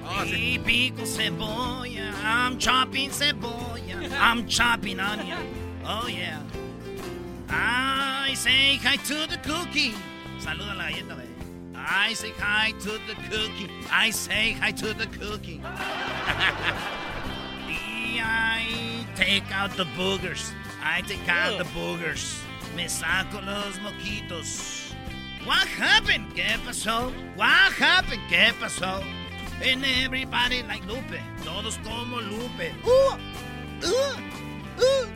No, 0.04 0.24
sí. 0.26 0.54
Y 0.56 0.60
pico 0.60 1.06
cebolla. 1.06 2.12
I'm 2.24 2.58
chopping 2.58 3.10
cebolla. 3.10 4.02
I'm 4.20 4.46
chopping 4.48 5.00
onion. 5.00 5.40
Oh 5.86 6.08
yeah. 6.10 6.42
I 7.50 8.36
say 8.36 8.78
hi 8.84 8.98
to 8.98 9.28
the 9.28 9.38
cookie. 9.42 9.94
Saluda 10.46 10.74
a 10.74 10.76
la 10.76 10.90
galleta, 10.90 11.16
güey. 11.16 11.28
I 11.76 12.14
say 12.14 12.32
hi 12.38 12.72
to 12.80 13.00
the 13.08 13.16
cookie. 13.30 13.70
I 13.92 14.12
say 14.12 14.52
hi 14.52 14.72
to 14.74 14.94
the 14.94 15.08
cookie. 15.08 15.60
I 18.22 19.08
take 19.16 19.52
out 19.52 19.76
the 19.76 19.86
boogers. 19.98 20.52
I 20.84 21.02
take 21.02 21.28
out 21.28 21.58
the 21.58 21.64
boogers. 21.74 22.40
Me 22.76 22.88
saco 22.88 23.42
los 23.42 23.80
moquitos. 23.80 24.94
What 25.46 25.68
happened? 25.68 26.32
¿Qué 26.36 26.60
pasó? 26.64 27.12
What 27.36 27.74
happened? 27.74 28.22
¿Qué 28.30 28.54
pasó? 28.60 29.04
And 29.64 29.84
everybody 30.04 30.62
like 30.62 30.86
Lupe. 30.86 31.20
Todos 31.44 31.80
como 31.84 32.22
Lupe. 32.22 32.72
Uh, 32.86 33.18
uh, 33.84 34.18
uh. 34.80 35.08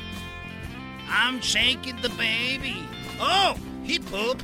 I'm 1.08 1.40
shaking 1.40 2.02
the 2.02 2.10
baby. 2.10 2.78
Oh, 3.20 3.56
he 3.84 4.00
pooped. 4.00 4.44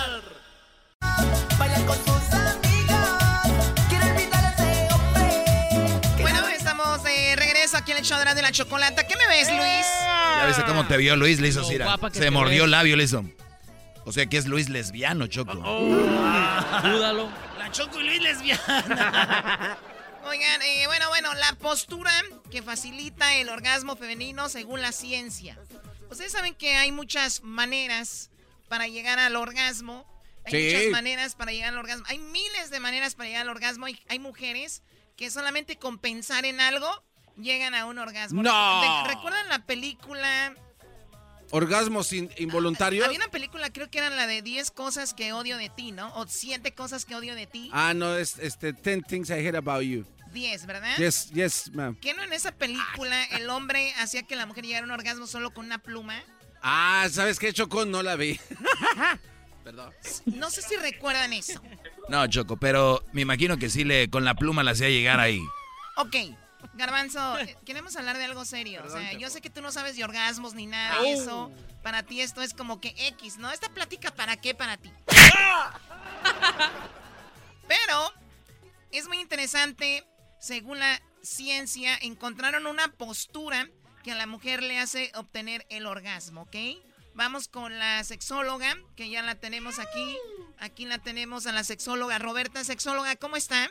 Aquí 7.81 7.91
en 7.91 7.97
el 7.97 8.03
show 8.05 8.17
de 8.19 8.25
la, 8.25 8.35
de 8.35 8.41
la 8.41 8.51
chocolata. 8.51 9.05
¿Qué 9.07 9.15
me 9.17 9.27
ves, 9.27 9.49
Luis? 9.49 9.85
¿Ya 10.39 10.45
viste 10.47 10.63
cómo 10.65 10.85
te 10.87 10.97
vio 10.97 11.15
Luis? 11.15 11.39
Le 11.39 11.47
hizo 11.49 11.61
así, 11.61 11.77
Se 12.13 12.31
mordió 12.31 12.57
ves. 12.59 12.65
el 12.65 12.71
labio, 12.71 12.95
le 12.95 13.03
hizo. 13.03 13.23
O 14.05 14.11
sea 14.11 14.25
que 14.25 14.37
es 14.37 14.45
Luis 14.47 14.69
lesbiano, 14.69 15.27
Choco. 15.27 15.53
Dúdalo. 15.53 17.29
La 17.57 17.71
Choco 17.71 17.99
y 17.99 18.03
Luis 18.03 18.21
lesbiana. 18.21 19.77
Oigan, 20.25 20.61
eh, 20.61 20.83
bueno, 20.87 21.09
bueno, 21.09 21.33
la 21.33 21.53
postura 21.55 22.11
que 22.51 22.61
facilita 22.61 23.35
el 23.35 23.49
orgasmo 23.49 23.95
femenino 23.95 24.49
según 24.49 24.81
la 24.81 24.91
ciencia. 24.91 25.57
Ustedes 26.09 26.31
saben 26.31 26.53
que 26.55 26.75
hay 26.75 26.91
muchas 26.91 27.41
maneras 27.43 28.29
para 28.67 28.87
llegar 28.87 29.17
al 29.19 29.35
orgasmo. 29.35 30.05
Hay 30.45 30.51
Sí. 30.51 30.75
muchas 30.75 30.91
maneras 30.91 31.35
para 31.35 31.51
llegar 31.51 31.69
al 31.69 31.77
orgasmo. 31.79 32.05
Hay 32.07 32.17
miles 32.19 32.69
de 32.69 32.79
maneras 32.79 33.15
para 33.15 33.29
llegar 33.29 33.43
al 33.43 33.49
orgasmo. 33.49 33.85
Hay, 33.87 33.99
hay 34.09 34.19
mujeres 34.19 34.83
que 35.15 35.29
solamente 35.31 35.77
con 35.77 35.97
pensar 35.99 36.45
en 36.45 36.59
algo 36.61 37.03
llegan 37.37 37.75
a 37.75 37.85
un 37.85 37.97
orgasmo. 37.99 38.41
No. 38.43 39.07
¿Recuerdan 39.07 39.47
la 39.49 39.59
película? 39.65 40.53
Orgasmos 41.53 42.13
in- 42.13 42.29
involuntarios. 42.37 43.05
Había 43.05 43.17
una 43.19 43.27
película, 43.27 43.71
creo 43.73 43.89
que 43.89 43.97
era 43.97 44.09
la 44.09 44.25
de 44.25 44.41
10 44.41 44.71
cosas 44.71 45.13
que 45.13 45.33
odio 45.33 45.57
de 45.57 45.67
ti, 45.69 45.91
¿no? 45.91 46.13
O 46.15 46.25
7 46.25 46.73
cosas 46.73 47.03
que 47.03 47.13
odio 47.15 47.35
de 47.35 47.45
ti. 47.45 47.69
Ah, 47.73 47.93
no, 47.93 48.15
es 48.15 48.39
este 48.39 48.71
10 48.71 49.03
things 49.05 49.29
I 49.29 49.33
hate 49.45 49.57
about 49.57 49.81
you. 49.83 50.05
10, 50.31 50.65
¿verdad? 50.65 50.95
Yes, 50.97 51.29
yes, 51.31 51.69
ma'am. 51.73 51.97
¿Que 51.99 52.13
no 52.13 52.23
en 52.23 52.31
esa 52.31 52.53
película 52.53 53.21
el 53.31 53.49
hombre 53.49 53.93
hacía 53.99 54.23
que 54.23 54.37
la 54.37 54.45
mujer 54.45 54.63
llegara 54.65 54.83
a 54.83 54.85
un 54.85 54.91
orgasmo 54.91 55.27
solo 55.27 55.53
con 55.53 55.65
una 55.65 55.77
pluma? 55.79 56.23
Ah, 56.63 57.07
¿sabes 57.11 57.37
qué, 57.37 57.51
Choco? 57.51 57.83
No 57.83 58.01
la 58.01 58.15
vi. 58.15 58.39
Perdón. 59.65 59.93
No 60.25 60.49
sé 60.49 60.61
si 60.61 60.75
recuerdan 60.77 61.33
eso. 61.33 61.61
No, 62.07 62.25
Choco, 62.27 62.55
pero 62.57 63.03
me 63.11 63.21
imagino 63.21 63.57
que 63.57 63.69
sí 63.69 63.83
le 63.83 64.09
con 64.09 64.23
la 64.23 64.35
pluma 64.35 64.63
la 64.63 64.71
hacía 64.71 64.87
llegar 64.89 65.19
ahí. 65.19 65.41
Ok, 65.97 66.15
Garbanzo, 66.81 67.37
eh, 67.37 67.55
queremos 67.63 67.95
hablar 67.95 68.17
de 68.17 68.23
algo 68.23 68.43
serio. 68.43 68.81
O 68.83 68.89
sea, 68.89 69.13
yo 69.13 69.29
sé 69.29 69.39
que 69.39 69.51
tú 69.51 69.61
no 69.61 69.71
sabes 69.71 69.95
de 69.95 70.03
orgasmos 70.03 70.55
ni 70.55 70.65
nada 70.65 70.99
de 71.03 71.13
eso. 71.13 71.51
Para 71.83 72.01
ti 72.01 72.21
esto 72.21 72.41
es 72.41 72.55
como 72.55 72.81
que 72.81 72.95
X, 72.97 73.37
¿no? 73.37 73.51
¿Esta 73.51 73.69
plática 73.69 74.09
para 74.09 74.37
qué 74.37 74.55
para 74.55 74.77
ti? 74.77 74.91
Pero 77.67 78.13
es 78.89 79.07
muy 79.07 79.19
interesante, 79.19 80.07
según 80.39 80.79
la 80.79 80.99
ciencia, 81.21 81.95
encontraron 82.01 82.65
una 82.65 82.87
postura 82.87 83.69
que 84.03 84.13
a 84.13 84.15
la 84.15 84.25
mujer 84.25 84.63
le 84.63 84.79
hace 84.79 85.11
obtener 85.13 85.67
el 85.69 85.85
orgasmo, 85.85 86.41
¿ok? 86.41 86.55
Vamos 87.13 87.47
con 87.47 87.77
la 87.77 88.03
sexóloga, 88.03 88.75
que 88.95 89.07
ya 89.07 89.21
la 89.21 89.35
tenemos 89.35 89.77
aquí. 89.77 90.17
Aquí 90.57 90.85
la 90.85 90.97
tenemos 90.97 91.45
a 91.45 91.51
la 91.51 91.63
sexóloga 91.63 92.17
Roberta. 92.17 92.63
Sexóloga, 92.63 93.15
¿cómo 93.17 93.35
está? 93.35 93.69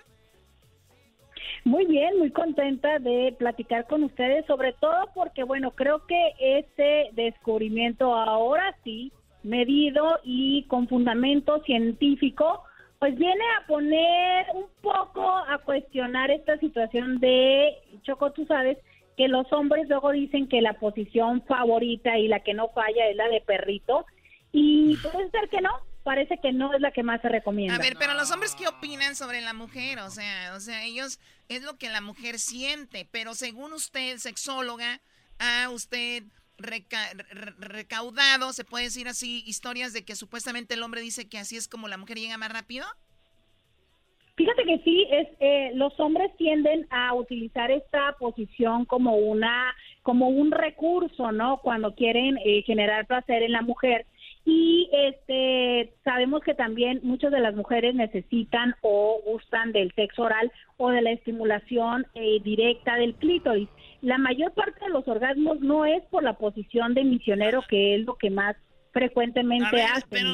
Muy 1.64 1.84
bien, 1.84 2.18
muy 2.18 2.30
contenta 2.30 2.98
de 2.98 3.34
platicar 3.38 3.86
con 3.86 4.04
ustedes, 4.04 4.46
sobre 4.46 4.72
todo 4.74 5.10
porque, 5.14 5.44
bueno, 5.44 5.72
creo 5.72 6.06
que 6.06 6.32
este 6.40 7.10
descubrimiento 7.12 8.14
ahora 8.14 8.76
sí, 8.82 9.12
medido 9.42 10.18
y 10.24 10.64
con 10.64 10.88
fundamento 10.88 11.62
científico, 11.64 12.62
pues 12.98 13.16
viene 13.16 13.44
a 13.58 13.66
poner 13.66 14.46
un 14.54 14.66
poco 14.82 15.26
a 15.26 15.58
cuestionar 15.58 16.30
esta 16.30 16.58
situación 16.58 17.18
de, 17.18 17.76
Choco, 18.02 18.32
tú 18.32 18.46
sabes, 18.46 18.78
que 19.16 19.28
los 19.28 19.50
hombres 19.52 19.88
luego 19.88 20.12
dicen 20.12 20.48
que 20.48 20.62
la 20.62 20.74
posición 20.74 21.42
favorita 21.42 22.18
y 22.18 22.28
la 22.28 22.40
que 22.40 22.54
no 22.54 22.68
falla 22.68 23.06
es 23.08 23.16
la 23.16 23.28
de 23.28 23.42
perrito, 23.42 24.06
y 24.52 24.96
puede 24.96 25.30
ser 25.30 25.48
que 25.48 25.60
no, 25.60 25.70
parece 26.02 26.38
que 26.42 26.52
no 26.52 26.74
es 26.74 26.80
la 26.80 26.90
que 26.92 27.02
más 27.02 27.20
se 27.22 27.28
recomienda. 27.28 27.74
A 27.74 27.78
ver, 27.78 27.96
pero 27.98 28.14
los 28.14 28.30
hombres 28.30 28.54
qué 28.54 28.68
opinan 28.68 29.16
sobre 29.16 29.40
la 29.40 29.52
mujer, 29.52 29.98
o 30.00 30.10
sea, 30.10 30.54
o 30.54 30.60
sea, 30.60 30.84
ellos 30.84 31.20
es 31.48 31.62
lo 31.62 31.76
que 31.78 31.88
la 31.88 32.00
mujer 32.00 32.38
siente, 32.38 33.06
pero 33.10 33.34
según 33.34 33.72
usted, 33.72 34.18
sexóloga, 34.18 35.00
a 35.38 35.70
usted 35.70 36.24
recaudado, 36.58 38.52
se 38.52 38.64
puede 38.64 38.84
decir 38.84 39.08
así, 39.08 39.42
historias 39.46 39.92
de 39.92 40.04
que 40.04 40.14
supuestamente 40.14 40.74
el 40.74 40.82
hombre 40.82 41.00
dice 41.00 41.28
que 41.28 41.38
así 41.38 41.56
es 41.56 41.68
como 41.68 41.88
la 41.88 41.96
mujer 41.96 42.18
llega 42.18 42.36
más 42.36 42.52
rápido. 42.52 42.84
Fíjate 44.36 44.64
que 44.64 44.78
sí, 44.84 45.06
es, 45.10 45.28
eh, 45.40 45.70
los 45.74 45.98
hombres 46.00 46.34
tienden 46.38 46.86
a 46.90 47.12
utilizar 47.14 47.70
esta 47.70 48.16
posición 48.18 48.86
como 48.86 49.16
una, 49.16 49.74
como 50.02 50.28
un 50.28 50.50
recurso, 50.50 51.30
¿no? 51.30 51.58
Cuando 51.58 51.94
quieren 51.94 52.38
eh, 52.38 52.62
generar 52.62 53.06
placer 53.06 53.42
en 53.42 53.52
la 53.52 53.60
mujer 53.60 54.06
y 54.44 54.88
este 54.92 55.92
sabemos 56.04 56.42
que 56.42 56.54
también 56.54 57.00
muchas 57.02 57.30
de 57.30 57.40
las 57.40 57.54
mujeres 57.54 57.94
necesitan 57.94 58.74
o 58.80 59.20
gustan 59.24 59.72
del 59.72 59.92
sexo 59.94 60.22
oral 60.22 60.50
o 60.76 60.90
de 60.90 61.02
la 61.02 61.12
estimulación 61.12 62.06
eh, 62.14 62.40
directa 62.42 62.96
del 62.96 63.14
clítoris. 63.14 63.68
La 64.02 64.18
mayor 64.18 64.52
parte 64.52 64.84
de 64.84 64.90
los 64.90 65.06
orgasmos 65.06 65.60
no 65.60 65.84
es 65.84 66.02
por 66.10 66.22
la 66.22 66.34
posición 66.34 66.94
de 66.94 67.04
misionero, 67.04 67.62
que 67.68 67.96
es 67.96 68.06
lo 68.06 68.16
que 68.16 68.30
más 68.30 68.56
frecuentemente 68.92 69.82
hacen. 69.82 70.08
Pero 70.08 70.32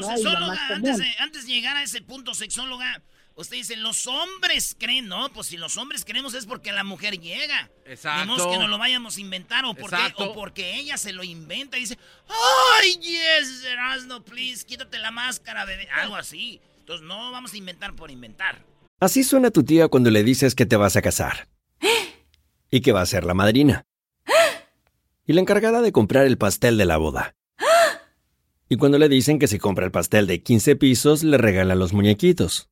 antes, 0.73 0.97
de, 0.97 1.05
antes 1.19 1.45
de 1.45 1.53
llegar 1.53 1.75
a 1.75 1.83
ese 1.83 2.01
punto, 2.01 2.33
sexóloga, 2.33 3.01
Usted 3.37 3.57
dice, 3.57 3.75
los 3.75 4.07
hombres 4.07 4.75
creen, 4.79 5.07
¿no? 5.07 5.31
Pues 5.31 5.45
si 5.45 5.57
los 5.57 5.77
hombres 5.77 6.03
creemos 6.03 6.33
es 6.33 6.47
porque 6.47 6.71
la 6.71 6.83
mujer 6.83 7.19
llega. 7.19 7.69
Exacto. 7.85 8.25
No 8.35 8.49
que 8.49 8.57
no 8.57 8.67
lo 8.67 8.79
vayamos 8.79 9.17
a 9.17 9.21
inventar 9.21 9.63
o 9.65 9.75
porque, 9.75 9.95
o 10.17 10.33
porque 10.33 10.75
ella 10.75 10.97
se 10.97 11.13
lo 11.13 11.23
inventa 11.23 11.77
y 11.77 11.81
dice, 11.81 11.99
¡Ay, 12.27 12.95
yes, 12.95 13.63
Erasno, 13.63 14.25
please, 14.25 14.65
quítate 14.65 14.97
la 14.97 15.11
máscara, 15.11 15.65
bebé! 15.65 15.87
Algo 15.91 16.15
así. 16.15 16.59
Entonces 16.79 17.05
no 17.05 17.31
vamos 17.31 17.53
a 17.53 17.57
inventar 17.57 17.93
por 17.93 18.09
inventar. 18.09 18.65
Así 18.99 19.23
suena 19.23 19.51
tu 19.51 19.63
tía 19.63 19.87
cuando 19.87 20.09
le 20.09 20.23
dices 20.23 20.55
que 20.55 20.65
te 20.65 20.75
vas 20.75 20.95
a 20.95 21.03
casar. 21.03 21.47
Y 22.71 22.81
que 22.81 22.91
va 22.91 23.01
a 23.01 23.05
ser 23.05 23.23
la 23.23 23.35
madrina. 23.35 23.85
Y 25.27 25.33
la 25.33 25.41
encargada 25.41 25.83
de 25.83 25.91
comprar 25.91 26.25
el 26.25 26.39
pastel 26.39 26.75
de 26.79 26.85
la 26.85 26.97
boda. 26.97 27.35
Y 28.67 28.77
cuando 28.77 28.97
le 28.97 29.09
dicen 29.09 29.37
que 29.37 29.47
si 29.47 29.59
compra 29.59 29.85
el 29.85 29.91
pastel 29.91 30.25
de 30.25 30.41
15 30.41 30.75
pisos, 30.75 31.23
le 31.23 31.37
regalan 31.37 31.77
los 31.77 31.93
muñequitos. 31.93 32.71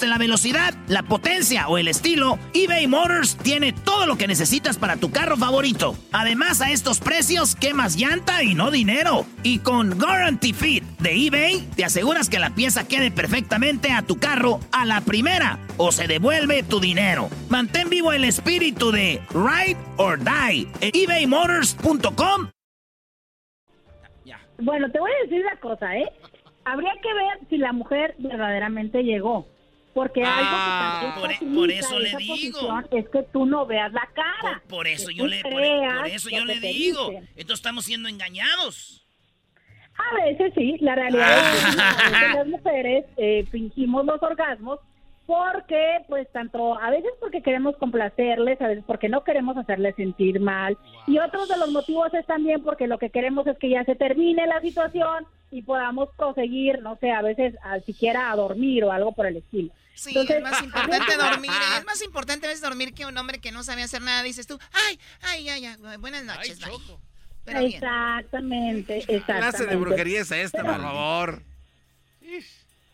la 0.07 0.17
velocidad, 0.17 0.73
la 0.87 1.03
potencia 1.03 1.67
o 1.67 1.77
el 1.77 1.87
estilo, 1.87 2.37
eBay 2.53 2.87
Motors 2.87 3.37
tiene 3.37 3.73
todo 3.73 4.05
lo 4.05 4.17
que 4.17 4.27
necesitas 4.27 4.77
para 4.77 4.97
tu 4.97 5.11
carro 5.11 5.37
favorito. 5.37 5.95
Además, 6.11 6.61
a 6.61 6.71
estos 6.71 6.99
precios, 6.99 7.55
quemas 7.55 7.95
llanta 7.95 8.43
y 8.43 8.53
no 8.53 8.71
dinero. 8.71 9.25
Y 9.43 9.59
con 9.59 9.97
Guarantee 9.99 10.53
Fit 10.53 10.83
de 10.99 11.27
eBay, 11.27 11.67
te 11.75 11.85
aseguras 11.85 12.29
que 12.29 12.39
la 12.39 12.51
pieza 12.51 12.87
quede 12.87 13.11
perfectamente 13.11 13.91
a 13.91 14.01
tu 14.01 14.17
carro 14.19 14.59
a 14.71 14.85
la 14.85 15.01
primera 15.01 15.59
o 15.77 15.91
se 15.91 16.07
devuelve 16.07 16.63
tu 16.63 16.79
dinero. 16.79 17.29
Mantén 17.49 17.89
vivo 17.89 18.11
el 18.11 18.23
espíritu 18.23 18.91
de 18.91 19.21
Ride 19.33 19.77
or 19.97 20.19
Die 20.19 20.67
en 20.81 20.91
ebaymotors.com. 20.93 22.49
Bueno, 24.61 24.91
te 24.91 24.99
voy 24.99 25.09
a 25.11 25.23
decir 25.23 25.41
una 25.41 25.59
cosa, 25.59 25.97
¿eh? 25.97 26.11
Habría 26.65 26.93
que 27.01 27.13
ver 27.13 27.49
si 27.49 27.57
la 27.57 27.73
mujer 27.73 28.13
verdaderamente 28.19 29.01
llegó. 29.01 29.47
Porque 29.93 30.23
algo 30.23 30.39
que 30.39 30.47
ah, 30.47 31.15
por, 31.19 31.53
por, 31.53 31.71
eso 31.71 31.99
le 31.99 32.15
digo. 32.15 32.81
Es 32.91 33.09
que 33.09 33.23
tú 33.23 33.45
no 33.45 33.65
veas 33.65 33.91
la 33.91 34.07
cara. 34.13 34.61
Por, 34.69 34.87
eso 34.87 35.11
yo 35.11 35.27
le, 35.27 35.41
por, 35.41 35.61
eso 36.07 36.29
yo 36.29 36.45
le 36.45 36.59
digo. 36.59 37.11
Entonces 37.35 37.59
estamos 37.59 37.85
siendo 37.85 38.07
engañados. 38.07 39.05
A 39.97 40.23
veces 40.23 40.53
sí, 40.55 40.77
la 40.79 40.95
realidad 40.95 41.37
es 41.37 41.75
que 42.09 42.35
las 42.35 42.47
mujeres 42.47 43.05
eh, 43.17 43.45
fingimos 43.51 44.05
los 44.05 44.21
orgasmos 44.23 44.79
porque 45.31 46.03
pues 46.09 46.29
tanto 46.33 46.77
a 46.77 46.89
veces 46.89 47.11
porque 47.21 47.41
queremos 47.41 47.77
complacerles, 47.77 48.59
a 48.59 48.67
veces 48.67 48.83
porque 48.85 49.07
no 49.07 49.23
queremos 49.23 49.55
hacerles 49.55 49.95
sentir 49.95 50.41
mal. 50.41 50.77
Y 51.07 51.19
otros 51.19 51.47
de 51.47 51.55
los 51.57 51.71
motivos 51.71 52.13
es 52.13 52.25
también 52.25 52.61
porque 52.61 52.85
lo 52.85 52.97
que 52.97 53.11
queremos 53.11 53.47
es 53.47 53.57
que 53.57 53.69
ya 53.69 53.85
se 53.85 53.95
termine 53.95 54.45
la 54.45 54.59
situación 54.59 55.25
y 55.49 55.61
podamos 55.61 56.09
proseguir, 56.17 56.81
no 56.81 56.97
sé, 56.97 57.11
a 57.11 57.21
veces 57.21 57.55
a, 57.63 57.79
siquiera 57.79 58.29
a 58.29 58.35
dormir 58.35 58.83
o 58.83 58.91
algo 58.91 59.13
por 59.13 59.25
el 59.25 59.37
estilo. 59.37 59.71
Sí, 59.93 60.13
es 60.17 60.41
más 60.41 60.61
importante 60.61 61.15
dormir, 61.15 61.51
es 61.77 61.85
más 61.85 62.03
importante 62.03 62.47
a 62.47 62.49
veces 62.49 62.61
dormir 62.61 62.93
que 62.93 63.05
un 63.05 63.17
hombre 63.17 63.39
que 63.39 63.53
no 63.53 63.63
sabe 63.63 63.83
hacer 63.83 64.01
nada, 64.01 64.23
dices 64.23 64.47
tú, 64.47 64.59
ay, 64.73 64.99
ay, 65.21 65.47
ay, 65.47 65.65
ay 65.65 65.97
buenas 65.97 66.25
noches, 66.25 66.59
exactamente, 67.45 68.97
exactamente. 68.97 69.23
clase 69.25 69.65
de 69.65 69.75
brujería 69.77 70.19
es 70.19 70.31
esta, 70.31 70.61
por 70.61 70.81
favor? 70.81 71.41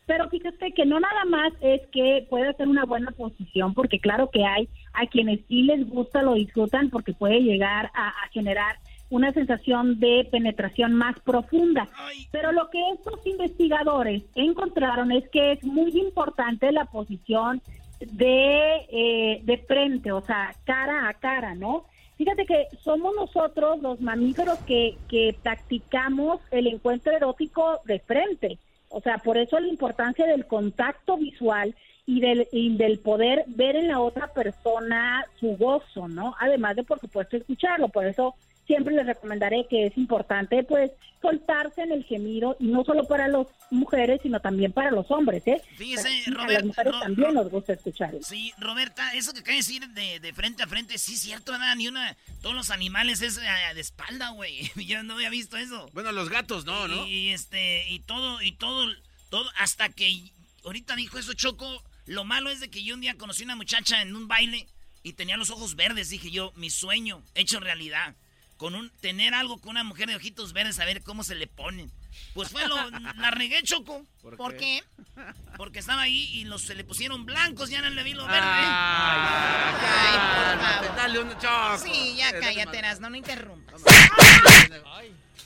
Pero 0.07 0.29
fíjate 0.29 0.71
que 0.71 0.85
no 0.85 1.01
nada 1.01 1.25
más 1.25 1.51
es 1.59 1.81
que 1.91 2.25
puede 2.29 2.53
ser 2.53 2.69
una 2.69 2.85
buena 2.85 3.11
posición, 3.11 3.73
porque 3.73 3.99
claro 3.99 4.31
que 4.31 4.45
hay 4.45 4.69
a 4.93 5.05
quienes 5.05 5.41
sí 5.49 5.63
les 5.63 5.87
gusta, 5.87 6.21
lo 6.21 6.33
disfrutan, 6.33 6.89
porque 6.89 7.13
puede 7.13 7.41
llegar 7.41 7.91
a, 7.93 8.13
generar 8.31 8.77
una 9.09 9.33
sensación 9.33 9.99
de 9.99 10.25
penetración 10.31 10.93
más 10.93 11.19
profunda. 11.19 11.89
Pero 12.31 12.53
lo 12.53 12.69
que 12.69 12.79
estos 12.93 13.19
investigadores 13.27 14.23
encontraron 14.33 15.11
es 15.11 15.27
que 15.29 15.51
es 15.51 15.63
muy 15.65 15.91
importante 15.99 16.71
la 16.71 16.85
posición 16.85 17.61
de, 17.99 18.87
eh, 18.89 19.41
de 19.43 19.57
frente, 19.57 20.13
o 20.13 20.21
sea, 20.21 20.55
cara 20.63 21.09
a 21.09 21.15
cara, 21.15 21.53
¿no? 21.53 21.85
Fíjate 22.17 22.45
que 22.45 22.67
somos 22.81 23.13
nosotros 23.15 23.81
los 23.81 23.99
mamíferos 23.99 24.57
que, 24.59 24.97
que 25.09 25.35
practicamos 25.43 26.39
el 26.51 26.67
encuentro 26.67 27.11
erótico 27.11 27.81
de 27.85 27.99
frente. 27.99 28.57
O 28.89 29.01
sea, 29.01 29.17
por 29.17 29.37
eso 29.37 29.59
la 29.59 29.67
importancia 29.67 30.25
del 30.25 30.45
contacto 30.45 31.17
visual 31.17 31.75
y 32.05 32.21
del, 32.21 32.47
del 32.77 32.99
poder 32.99 33.43
ver 33.47 33.75
en 33.75 33.89
la 33.89 33.99
otra 33.99 34.27
persona 34.27 35.25
su 35.39 35.57
gozo, 35.57 36.07
¿no? 36.07 36.35
Además 36.39 36.75
de, 36.77 36.83
por 36.83 36.99
supuesto, 36.99 37.35
escucharlo. 37.35 37.89
Por 37.89 38.05
eso 38.05 38.35
siempre 38.67 38.93
les 38.93 39.05
recomendaré 39.05 39.65
que 39.69 39.87
es 39.87 39.97
importante 39.97 40.63
pues 40.63 40.91
soltarse 41.21 41.81
en 41.81 41.91
el 41.91 42.03
gemido 42.03 42.55
y 42.59 42.65
no 42.67 42.83
solo 42.83 43.05
para 43.05 43.27
las 43.27 43.47
mujeres 43.71 44.19
sino 44.21 44.39
también 44.39 44.71
para 44.71 44.91
los 44.91 45.09
hombres, 45.09 45.41
¿eh? 45.47 45.61
Fíjese, 45.75 46.09
a 46.37 46.47
las 46.47 46.63
mujeres 46.63 46.93
Ro- 46.93 46.99
también 46.99 47.27
Ro- 47.29 47.33
nos 47.43 47.49
gusta 47.51 47.73
escuchar 47.73 48.13
eso. 48.13 48.27
Sí, 48.29 48.53
Roberta, 48.59 49.13
eso 49.15 49.33
que 49.33 49.39
acaba 49.39 49.53
de 49.53 49.57
decir 49.57 49.87
de, 49.89 50.19
de 50.19 50.33
frente 50.33 50.61
a 50.63 50.67
frente, 50.67 50.97
sí 50.99 51.13
es 51.15 51.21
cierto, 51.21 51.53
¿verdad? 51.53 51.75
Ni 51.75 51.87
una... 51.87 52.15
Todos 52.41 52.55
los 52.55 52.69
animales 52.69 53.21
es 53.21 53.37
eh, 53.37 53.73
de 53.73 53.81
espalda, 53.81 54.29
güey. 54.29 54.71
Yo 54.85 55.01
no 55.03 55.15
había 55.15 55.29
visto 55.31 55.57
eso. 55.57 55.89
Bueno, 55.93 56.11
los 56.11 56.29
gatos 56.29 56.65
no, 56.65 56.87
¿no? 56.87 57.07
Y, 57.07 57.29
este, 57.29 57.89
y 57.89 57.99
todo, 57.99 58.41
y 58.43 58.51
todo, 58.51 58.85
todo, 59.29 59.49
hasta 59.57 59.89
que 59.89 60.31
ahorita 60.65 60.95
dijo 60.95 61.17
eso 61.17 61.33
Choco, 61.33 61.83
lo 62.05 62.23
malo 62.25 62.49
es 62.51 62.59
de 62.59 62.69
que 62.69 62.83
yo 62.83 62.93
un 62.95 63.01
día 63.01 63.15
conocí 63.17 63.43
una 63.43 63.55
muchacha 63.55 64.01
en 64.01 64.15
un 64.15 64.27
baile 64.27 64.67
y 65.03 65.13
tenía 65.13 65.35
los 65.37 65.49
ojos 65.49 65.75
verdes, 65.75 66.09
dije 66.09 66.29
yo, 66.31 66.53
mi 66.55 66.69
sueño 66.69 67.21
hecho 67.35 67.59
realidad. 67.59 68.15
Con 68.57 68.75
un, 68.75 68.89
tener 69.01 69.33
algo 69.33 69.59
con 69.59 69.71
una 69.71 69.83
mujer 69.83 70.09
de 70.09 70.15
ojitos 70.15 70.51
verdes, 70.51 70.79
a 70.79 70.85
ver 70.85 71.03
cómo 71.03 71.23
se 71.23 71.35
le 71.35 71.47
ponen. 71.47 71.91
Pues 72.33 72.49
fue 72.49 72.67
lo, 72.67 72.75
la 73.17 73.31
regué, 73.31 73.61
Choco. 73.63 74.03
¿Por 74.21 74.37
¿Por, 74.37 74.57
qué? 74.57 74.83
qué? 75.15 75.23
Porque 75.57 75.79
estaba 75.79 76.01
ahí 76.01 76.29
y 76.33 76.45
los, 76.45 76.63
se 76.63 76.75
le 76.75 76.83
pusieron 76.83 77.25
blancos, 77.25 77.69
ya 77.69 77.81
no 77.81 77.89
le 77.89 78.03
vi 78.03 78.13
lo 78.13 78.25
verde. 78.25 78.39
Ay, 78.41 80.17
por 80.55 80.65
favor. 80.65 80.95
Dale 80.95 81.19
un 81.19 81.29
choco. 81.37 81.77
Sí, 81.83 82.15
ya 82.17 82.29
Eh, 82.29 82.39
cállate, 82.41 82.81
no, 82.99 83.09
no 83.09 83.15
interrumpas. 83.15 83.81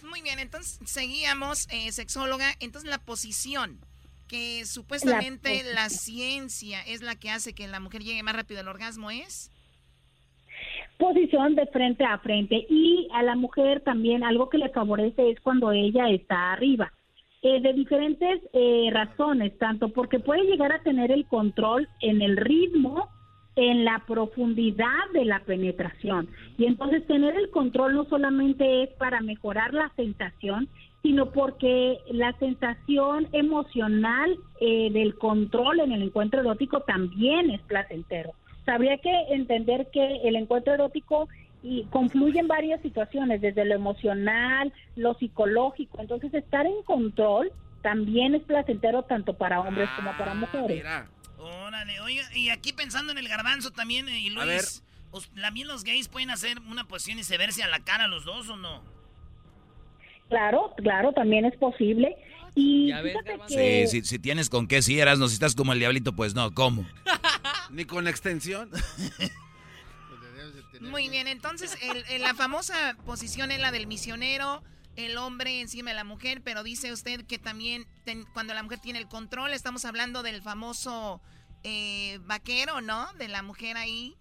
Muy 0.04 0.22
bien, 0.22 0.40
entonces 0.40 0.80
seguíamos, 0.86 1.68
eh, 1.70 1.92
sexóloga. 1.92 2.56
Entonces 2.60 2.90
la 2.90 2.98
posición, 2.98 3.80
que 4.28 4.66
supuestamente 4.66 5.64
La 5.64 5.74
la, 5.74 5.90
ciencia 5.90 6.82
es 6.82 7.02
la 7.02 7.16
que 7.16 7.30
hace 7.30 7.54
que 7.54 7.68
la 7.68 7.80
mujer 7.80 8.04
llegue 8.04 8.24
más 8.24 8.36
rápido 8.36 8.62
al 8.62 8.68
orgasmo, 8.70 9.12
¿es? 9.12 9.51
Posición 10.98 11.56
de 11.56 11.66
frente 11.68 12.06
a 12.06 12.20
frente 12.20 12.66
y 12.70 13.08
a 13.14 13.24
la 13.24 13.36
mujer 13.36 13.82
también 13.82 14.24
algo 14.24 14.50
que 14.50 14.58
le 14.58 14.70
favorece 14.70 15.32
es 15.32 15.40
cuando 15.40 15.72
ella 15.72 16.10
está 16.10 16.54
arriba. 16.54 16.92
Eh, 17.44 17.60
de 17.60 17.74
diferentes 17.74 18.40
eh, 18.54 18.90
razones, 18.92 19.58
tanto 19.58 19.90
porque 19.90 20.20
puede 20.20 20.44
llegar 20.44 20.72
a 20.72 20.84
tener 20.84 21.12
el 21.12 21.26
control 21.26 21.88
en 22.00 22.22
el 22.22 22.38
ritmo, 22.38 23.10
en 23.56 23.84
la 23.84 24.04
profundidad 24.08 25.10
de 25.12 25.26
la 25.26 25.40
penetración. 25.40 26.30
Y 26.60 26.66
entonces 26.66 27.06
tener 27.08 27.36
el 27.36 27.50
control 27.50 27.96
no 27.96 28.06
solamente 28.06 28.84
es 28.84 28.90
para 28.92 29.22
mejorar 29.22 29.74
la 29.74 29.92
sensación, 29.96 30.70
sino 31.02 31.32
porque 31.32 31.98
la 32.12 32.38
sensación 32.38 33.28
emocional 33.32 34.38
eh, 34.60 34.92
del 34.92 35.16
control 35.16 35.80
en 35.80 35.94
el 35.94 36.04
encuentro 36.04 36.42
erótico 36.42 36.82
también 36.82 37.50
es 37.50 37.62
placentero. 37.62 38.34
Habría 38.68 38.98
que 39.00 39.12
entender 39.30 39.90
que 39.92 40.22
el 40.24 40.36
encuentro 40.36 40.74
erótico 40.74 41.28
y 41.64 41.86
confluye 41.88 42.40
en 42.40 42.48
varias 42.48 42.82
situaciones, 42.82 43.42
desde 43.42 43.66
lo 43.66 43.76
emocional, 43.76 44.74
lo 44.96 45.14
psicológico. 45.16 46.00
Entonces, 46.02 46.34
estar 46.34 46.66
en 46.66 46.82
control 46.84 47.52
también 47.82 48.36
es 48.36 48.44
placentero 48.44 49.04
tanto 49.04 49.34
para 49.36 49.62
hombres 49.62 49.90
como 49.96 50.16
para 50.16 50.34
mujeres. 50.34 50.84
Órale, 51.38 52.00
oiga, 52.02 52.24
y 52.36 52.50
aquí 52.50 52.72
pensando 52.74 53.12
en 53.12 53.18
el 53.18 53.28
garbanzo 53.28 53.72
también, 53.72 54.08
eh, 54.08 54.20
y 54.20 54.30
Luis, 54.30 54.44
A 54.44 54.46
ver. 54.46 54.64
os- 55.12 55.30
¿también 55.40 55.68
los 55.68 55.84
gays 55.84 56.08
pueden 56.08 56.30
hacer 56.30 56.60
una 56.70 56.84
posición 56.86 57.18
y 57.20 57.24
se 57.24 57.38
verse 57.38 57.64
a 57.64 57.68
la 57.68 57.80
cara 57.80 58.08
los 58.08 58.26
dos 58.26 58.48
o 58.50 58.56
no? 58.58 58.84
Claro, 60.30 60.74
claro, 60.78 61.12
también 61.14 61.46
es 61.46 61.56
posible. 61.58 62.16
Y 62.56 62.88
Ya 62.90 63.02
ves, 63.02 63.14
fíjate 63.14 63.40
Sí, 63.48 63.56
que 63.56 63.88
si, 63.88 64.02
si 64.04 64.20
tienes 64.20 64.50
con 64.50 64.68
qué, 64.68 64.82
si 64.82 65.00
eras, 65.00 65.20
no, 65.20 65.28
si 65.28 65.34
estás 65.34 65.56
como 65.56 65.74
el 65.74 65.80
diablito, 65.80 66.14
pues 66.14 66.36
no, 66.36 66.52
¿cómo? 66.54 66.86
Ni 67.72 67.86
con 67.86 68.08
extensión. 68.08 68.70
Muy 70.82 71.10
bien, 71.10 71.28
entonces 71.28 71.78
el- 71.82 72.04
el- 72.16 72.22
la 72.22 72.34
famosa 72.34 72.98
posición 73.06 73.52
es 73.52 73.60
la 73.60 73.72
del 73.72 73.88
misionero, 73.88 74.62
el 74.96 75.18
hombre 75.18 75.62
encima 75.62 75.92
de 75.92 75.96
la 75.96 76.04
mujer, 76.04 76.42
pero 76.44 76.64
dice 76.64 76.92
usted 76.92 77.22
que 77.26 77.38
también 77.38 77.86
ten- 78.04 78.26
cuando 78.34 78.54
la 78.54 78.64
mujer 78.64 78.80
tiene 78.80 79.00
el 79.00 79.08
control, 79.08 79.52
estamos 79.54 79.86
hablando 79.86 80.24
del 80.24 80.42
famoso 80.42 81.22
eh, 81.64 82.18
vaquero, 82.26 82.82
¿no? 82.82 83.06
De 83.20 83.28
la 83.28 83.44
mujer 83.44 83.78
ahí. 83.78 84.16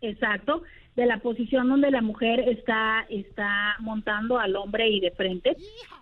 Exacto, 0.00 0.64
de 0.96 1.06
la 1.06 1.20
posición 1.20 1.68
donde 1.68 1.92
la 1.92 2.02
mujer 2.02 2.40
está, 2.48 3.06
está 3.08 3.76
montando 3.78 4.40
al 4.40 4.56
hombre 4.56 4.88
y 4.90 4.98
de 4.98 5.12
frente. 5.12 5.56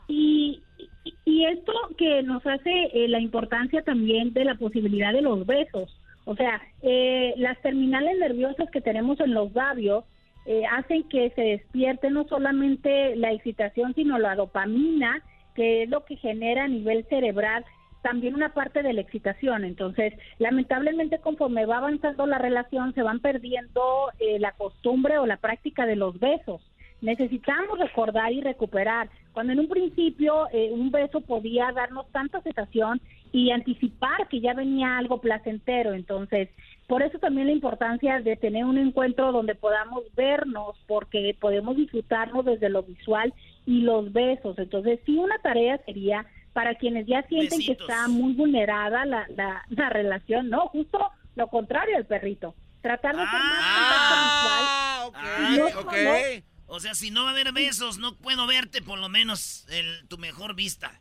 Y, 0.09 0.63
y- 1.05 1.15
y 1.27 1.45
esto 1.45 1.73
que 1.99 2.23
nos 2.23 2.45
hace 2.47 2.71
eh, 2.95 3.09
la 3.09 3.21
importancia 3.21 3.83
también 3.83 4.33
de 4.33 4.47
la 4.47 4.55
posibilidad 4.55 5.13
de 5.13 5.21
los 5.21 5.45
besos. 5.45 5.95
O 6.25 6.37
sea, 6.37 6.61
eh, 6.83 7.35
las 7.37 7.61
terminales 7.63 8.19
nerviosas 8.19 8.71
que 8.71 8.81
tenemos 8.81 9.19
en 9.21 9.35
los 9.35 9.53
labios 9.53 10.05
eh, 10.47 10.63
hacen 10.71 11.05
que 11.05 11.31
se 11.31 11.43
despierte 11.43 12.11
no 12.11 12.27
solamente 12.29 13.17
la 13.17 13.33
excitación, 13.33 13.95
sino 13.95 14.19
la 14.19 14.37
dopamina, 14.37 15.23
que 15.55 15.83
es 15.83 15.89
lo 15.89 16.05
que 16.05 16.17
genera 16.17 16.65
a 16.65 16.69
nivel 16.69 17.05
cerebral 17.09 17.65
también 18.03 18.35
una 18.35 18.53
parte 18.55 18.83
de 18.83 18.93
la 18.93 19.01
excitación. 19.01 19.65
Entonces, 19.65 20.15
lamentablemente 20.39 21.19
conforme 21.19 21.67
va 21.67 21.79
avanzando 21.79 22.27
la 22.27 22.39
relación, 22.39 22.95
se 22.95 23.03
van 23.03 23.21
perdiendo 23.21 23.83
eh, 24.19 24.39
la 24.39 24.53
costumbre 24.53 25.19
o 25.19 25.27
la 25.27 25.37
práctica 25.37 25.87
de 25.87 25.97
los 25.97 26.19
besos. 26.19 26.61
Necesitamos 27.01 27.79
recordar 27.79 28.33
y 28.33 28.41
recuperar. 28.41 29.09
Cuando 29.33 29.53
en 29.53 29.61
un 29.61 29.69
principio 29.69 30.49
eh, 30.53 30.71
un 30.73 30.91
beso 30.91 31.21
podía 31.21 31.73
darnos 31.73 32.11
tanta 32.13 32.43
sensación 32.43 33.01
y 33.33 33.51
anticipar 33.51 34.29
que 34.29 34.41
ya 34.41 34.55
venía 34.55 34.99
algo 34.99 35.21
placentero. 35.21 35.93
Entonces, 35.93 36.49
por 36.87 37.03
eso 37.03 37.19
también 37.19 37.47
la 37.47 37.53
importancia 37.53 38.21
de 38.21 38.37
tener 38.37 38.65
un 38.65 38.79
encuentro 38.79 39.31
donde 39.33 39.55
podamos 39.55 40.03
vernos, 40.17 40.77
porque 40.87 41.37
podemos 41.41 41.77
disfrutarnos 41.77 42.45
desde 42.45 42.69
lo 42.69 42.83
visual 42.83 43.33
y 43.67 43.83
los 43.83 44.13
besos. 44.13 44.59
Entonces, 44.59 44.99
sí, 45.07 45.17
una 45.17 45.39
tarea 45.39 45.79
sería 45.87 46.27
para 46.53 46.75
quienes 46.75 47.07
ya 47.07 47.23
sienten 47.29 47.61
que 47.61 47.73
está 47.73 48.09
muy 48.09 48.33
vulnerada 48.33 49.05
la, 49.05 49.27
la, 49.37 49.65
la 49.69 49.89
relación, 49.91 50.51
no, 50.51 50.67
justo 50.69 50.99
lo 51.37 51.49
contrario 51.49 51.97
al 51.97 52.07
perrito. 52.07 52.55
Tratar 52.83 53.15
de 53.15 53.23
hacer 53.23 53.41
más 53.41 53.65
contacto 53.79 54.15
visual. 54.35 55.71
Ay, 55.95 56.43
No 56.67 56.75
O 56.75 56.81
sea, 56.81 56.95
si 56.95 57.11
no 57.11 57.23
va 57.25 57.31
a 57.31 57.33
haber 57.33 57.53
besos, 57.53 57.99
no 57.99 58.17
puedo 58.17 58.47
verte 58.47 58.83
por 58.83 58.99
lo 58.99 59.09
menos 59.09 59.67
el, 59.71 60.09
tu 60.09 60.19
mejor 60.19 60.55
vista. 60.55 60.99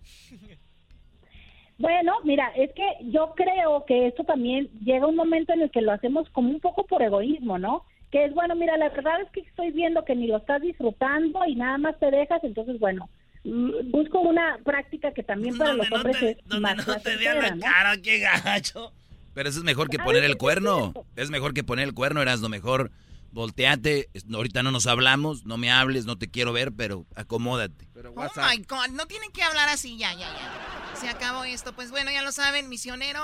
Bueno, 1.80 2.14
mira, 2.26 2.52
es 2.58 2.72
que 2.74 2.84
yo 3.10 3.34
creo 3.36 3.86
que 3.86 4.08
esto 4.08 4.26
también 4.26 4.70
llega 4.84 5.08
un 5.08 5.16
momento 5.16 5.54
en 5.54 5.62
el 5.62 5.72
que 5.72 5.82
lo 5.82 5.94
hacemos 5.94 6.30
como 6.32 6.50
un 6.50 6.60
poco 6.60 6.86
por 6.86 7.02
egoísmo, 7.02 7.58
¿no? 7.58 7.86
Que 8.12 8.26
es, 8.26 8.34
bueno, 8.34 8.54
mira, 8.56 8.76
la 8.76 8.90
verdad 8.90 9.22
es 9.22 9.32
que 9.32 9.40
estoy 9.40 9.72
viendo 9.72 10.04
que 10.04 10.14
ni 10.14 10.28
lo 10.28 10.38
estás 10.38 10.62
disfrutando 10.62 11.40
y 11.46 11.56
nada 11.56 11.78
más 11.78 11.98
te 11.98 12.12
dejas, 12.12 12.44
entonces, 12.44 12.80
bueno, 12.80 13.10
mm, 13.46 13.92
busco 13.92 14.20
una 14.20 14.60
práctica 14.66 15.14
que 15.14 15.24
también 15.24 15.58
para 15.58 15.74
los 15.74 15.90
hombres 15.90 16.22
es 16.22 16.60
más 16.60 16.86
No 16.86 17.00
te 17.00 17.16
vean 17.16 17.42
la 17.42 17.56
¿no? 17.56 17.62
cara, 17.62 17.96
qué 18.04 18.20
gacho. 18.20 18.92
Pero 19.34 19.48
eso 19.48 19.60
es 19.60 19.64
mejor 19.64 19.90
que 19.90 20.00
poner 20.00 20.26
el 20.26 20.36
cuerno. 20.36 20.94
Es 21.16 21.30
mejor 21.30 21.54
que 21.54 21.64
poner 21.64 21.88
el 21.88 21.94
cuerno, 21.94 22.22
eras 22.22 22.42
lo 22.42 22.50
mejor. 22.50 22.92
Volteate, 23.32 24.10
ahorita 24.34 24.64
no 24.64 24.72
nos 24.72 24.88
hablamos, 24.88 25.46
no 25.46 25.58
me 25.58 25.72
hables, 25.72 26.06
no 26.06 26.18
te 26.18 26.30
quiero 26.30 26.52
ver, 26.52 26.72
pero 26.74 27.06
acomódate. 27.16 27.88
Oh 28.16 28.30
my 28.36 28.58
God, 28.68 28.90
no 28.92 29.06
tienen 29.08 29.32
que 29.32 29.44
hablar 29.44 29.70
así, 29.70 29.98
ya, 29.98 30.14
ya, 30.14 30.28
ya. 30.34 30.96
Se 31.00 31.10
acabó 31.10 31.44
esto. 31.44 31.74
Pues 31.74 31.92
bueno, 31.92 32.12
ya 32.12 32.22
lo 32.24 32.32
saben, 32.32 32.70
misionero 32.70 33.22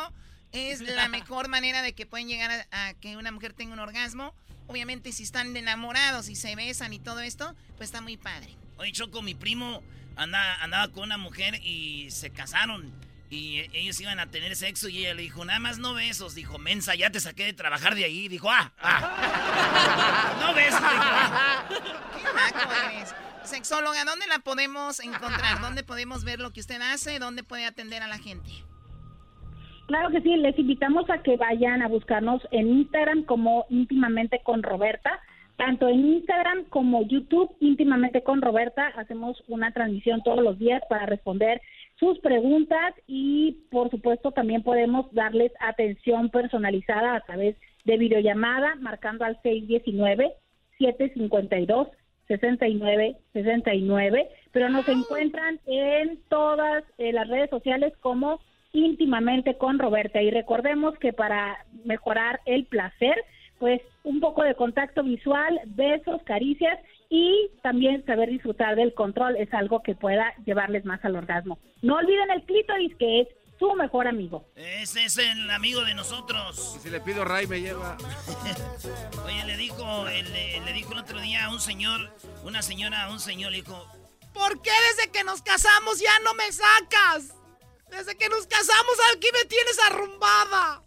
es 0.52 0.82
la 0.82 1.08
mejor 1.10 1.48
manera 1.48 1.82
de 1.82 1.94
que 1.94 2.06
pueden 2.06 2.28
llegar 2.28 2.68
a, 2.72 2.88
a 2.88 2.94
que 2.94 3.18
una 3.18 3.32
mujer 3.32 3.54
tenga 3.54 3.74
un 3.74 3.80
orgasmo. 3.80 4.34
Obviamente, 4.68 5.12
si 5.12 5.24
están 5.24 5.56
enamorados 5.56 6.30
y 6.30 6.36
se 6.36 6.56
besan 6.56 6.94
y 6.94 7.00
todo 7.00 7.20
esto, 7.20 7.56
pues 7.78 7.90
está 7.90 8.02
muy 8.02 8.18
padre. 8.18 8.56
Oye, 8.78 8.92
Choco, 8.92 9.22
mi 9.22 9.36
primo 9.36 9.84
andaba, 10.16 10.56
andaba 10.64 10.92
con 10.92 11.04
una 11.04 11.18
mujer 11.18 11.60
y 11.64 12.10
se 12.12 12.32
casaron. 12.32 12.92
Y 13.30 13.64
ellos 13.74 14.00
iban 14.00 14.20
a 14.20 14.28
tener 14.28 14.56
sexo 14.56 14.88
y 14.88 15.00
ella 15.00 15.16
le 15.16 15.24
dijo, 15.24 15.44
nada 15.46 15.60
más 15.60 15.80
no 15.80 15.94
besos. 15.94 16.36
Dijo, 16.36 16.58
mensa, 16.60 16.96
ya 16.96 17.10
te 17.10 17.20
saqué 17.20 17.46
de 17.46 17.54
trabajar 17.54 17.96
de 17.96 18.06
ahí. 18.06 18.28
Dijo, 18.28 18.50
ah, 18.52 18.72
ah. 18.80 20.38
no 20.42 20.54
besos. 20.54 20.80
Qué 22.18 22.24
naco 22.34 22.72
eres. 22.92 23.16
Sexóloga, 23.44 24.06
¿dónde 24.06 24.26
la 24.28 24.40
podemos 24.40 25.00
encontrar? 25.00 25.62
¿Dónde 25.62 25.84
podemos 25.84 26.24
ver 26.24 26.40
lo 26.40 26.52
que 26.52 26.60
usted 26.60 26.82
hace? 26.82 27.20
¿Dónde 27.20 27.44
puede 27.44 27.66
atender 27.66 28.02
a 28.02 28.08
la 28.08 28.18
gente? 28.18 28.50
Claro 29.88 30.10
que 30.10 30.22
sí, 30.22 30.36
les 30.38 30.58
invitamos 30.58 31.08
a 31.12 31.22
que 31.22 31.38
vayan 31.38 31.84
a 31.84 31.88
buscarnos 31.88 32.42
en 32.52 32.68
Instagram 32.68 33.24
como 33.24 33.66
íntimamente 33.70 34.42
con 34.44 34.64
Roberta. 34.64 35.20
Tanto 35.58 35.88
en 35.88 36.06
Instagram 36.06 36.66
como 36.66 37.08
YouTube, 37.08 37.56
íntimamente 37.60 38.24
con 38.24 38.42
Roberta, 38.42 38.88
hacemos 38.98 39.42
una 39.48 39.72
transmisión 39.72 40.22
todos 40.24 40.44
los 40.44 40.58
días 40.60 40.82
para 40.90 41.06
responder 41.06 41.62
sus 42.00 42.20
preguntas 42.20 42.94
y 43.08 43.64
por 43.72 43.90
supuesto 43.90 44.32
también 44.32 44.64
podemos 44.64 45.12
darles 45.14 45.52
atención 45.60 46.30
personalizada 46.30 47.16
a 47.16 47.22
través 47.22 47.56
de 47.86 47.98
videollamada 47.98 48.76
marcando 48.76 49.24
al 49.24 49.40
619 49.42 50.34
752 50.78 51.88
69 52.28 53.18
69, 53.34 54.30
pero 54.52 54.70
nos 54.70 54.88
encuentran 54.90 55.60
en 55.68 56.20
todas 56.28 56.84
eh, 56.98 57.14
las 57.14 57.28
redes 57.28 57.50
sociales 57.50 57.94
como 58.02 58.40
íntimamente 58.74 59.58
con 59.58 59.80
Roberta. 59.80 60.22
Y 60.22 60.32
recordemos 60.32 60.98
que 60.98 61.14
para 61.14 61.66
mejorar 61.86 62.42
el 62.46 62.66
placer, 62.66 63.16
pues 63.60 63.82
un 64.04 64.20
poco 64.20 64.44
de 64.44 64.56
contacto 64.56 65.04
visual, 65.04 65.60
besos, 65.68 66.22
caricias 66.24 66.80
y 67.10 67.52
también 67.64 68.06
saber 68.06 68.30
disfrutar 68.30 68.76
del 68.76 68.94
control 68.94 69.36
es 69.38 69.54
algo 69.54 69.82
que 69.84 69.96
pueda 69.96 70.34
llevarles 70.46 70.86
más 70.86 71.04
al 71.06 71.16
orgasmo. 71.16 71.60
No 71.82 71.96
olviden 71.98 72.30
el 72.32 72.44
clítoris 72.44 72.96
que 72.98 73.22
es 73.22 73.28
su 73.60 73.74
mejor 73.76 74.08
amigo. 74.08 74.46
Ese 74.56 75.06
es 75.06 75.18
el 75.18 75.50
amigo 75.50 75.82
de 75.86 75.94
nosotros. 75.94 76.76
Y 76.78 76.80
si 76.80 76.90
le 76.90 77.00
pido 77.00 77.24
Ray 77.24 77.48
me 77.48 77.62
lleva. 77.62 77.98
Oye, 79.26 79.46
le 79.46 79.58
dijo, 79.58 80.08
el- 80.10 80.32
le, 80.34 80.60
le 80.62 80.74
dijo 80.74 80.92
el 80.94 81.00
otro 81.00 81.20
día 81.22 81.46
a 81.46 81.52
un 81.52 81.60
señor, 81.60 82.12
una 82.44 82.62
señora 82.62 83.04
a 83.06 83.12
un 83.12 83.20
señor, 83.20 83.52
le 83.52 83.58
dijo, 83.62 83.86
¿Por 84.34 84.62
qué 84.62 84.72
desde 84.98 85.12
que 85.12 85.24
nos 85.24 85.42
casamos 85.42 86.00
ya 86.02 86.20
no 86.24 86.34
me 86.34 86.52
sacas? 86.52 87.34
Desde 87.90 88.18
que 88.18 88.28
nos 88.28 88.46
casamos 88.48 88.96
aquí 89.16 89.28
me 89.32 89.46
tienes 89.48 89.80
arrumbada. 89.90 90.84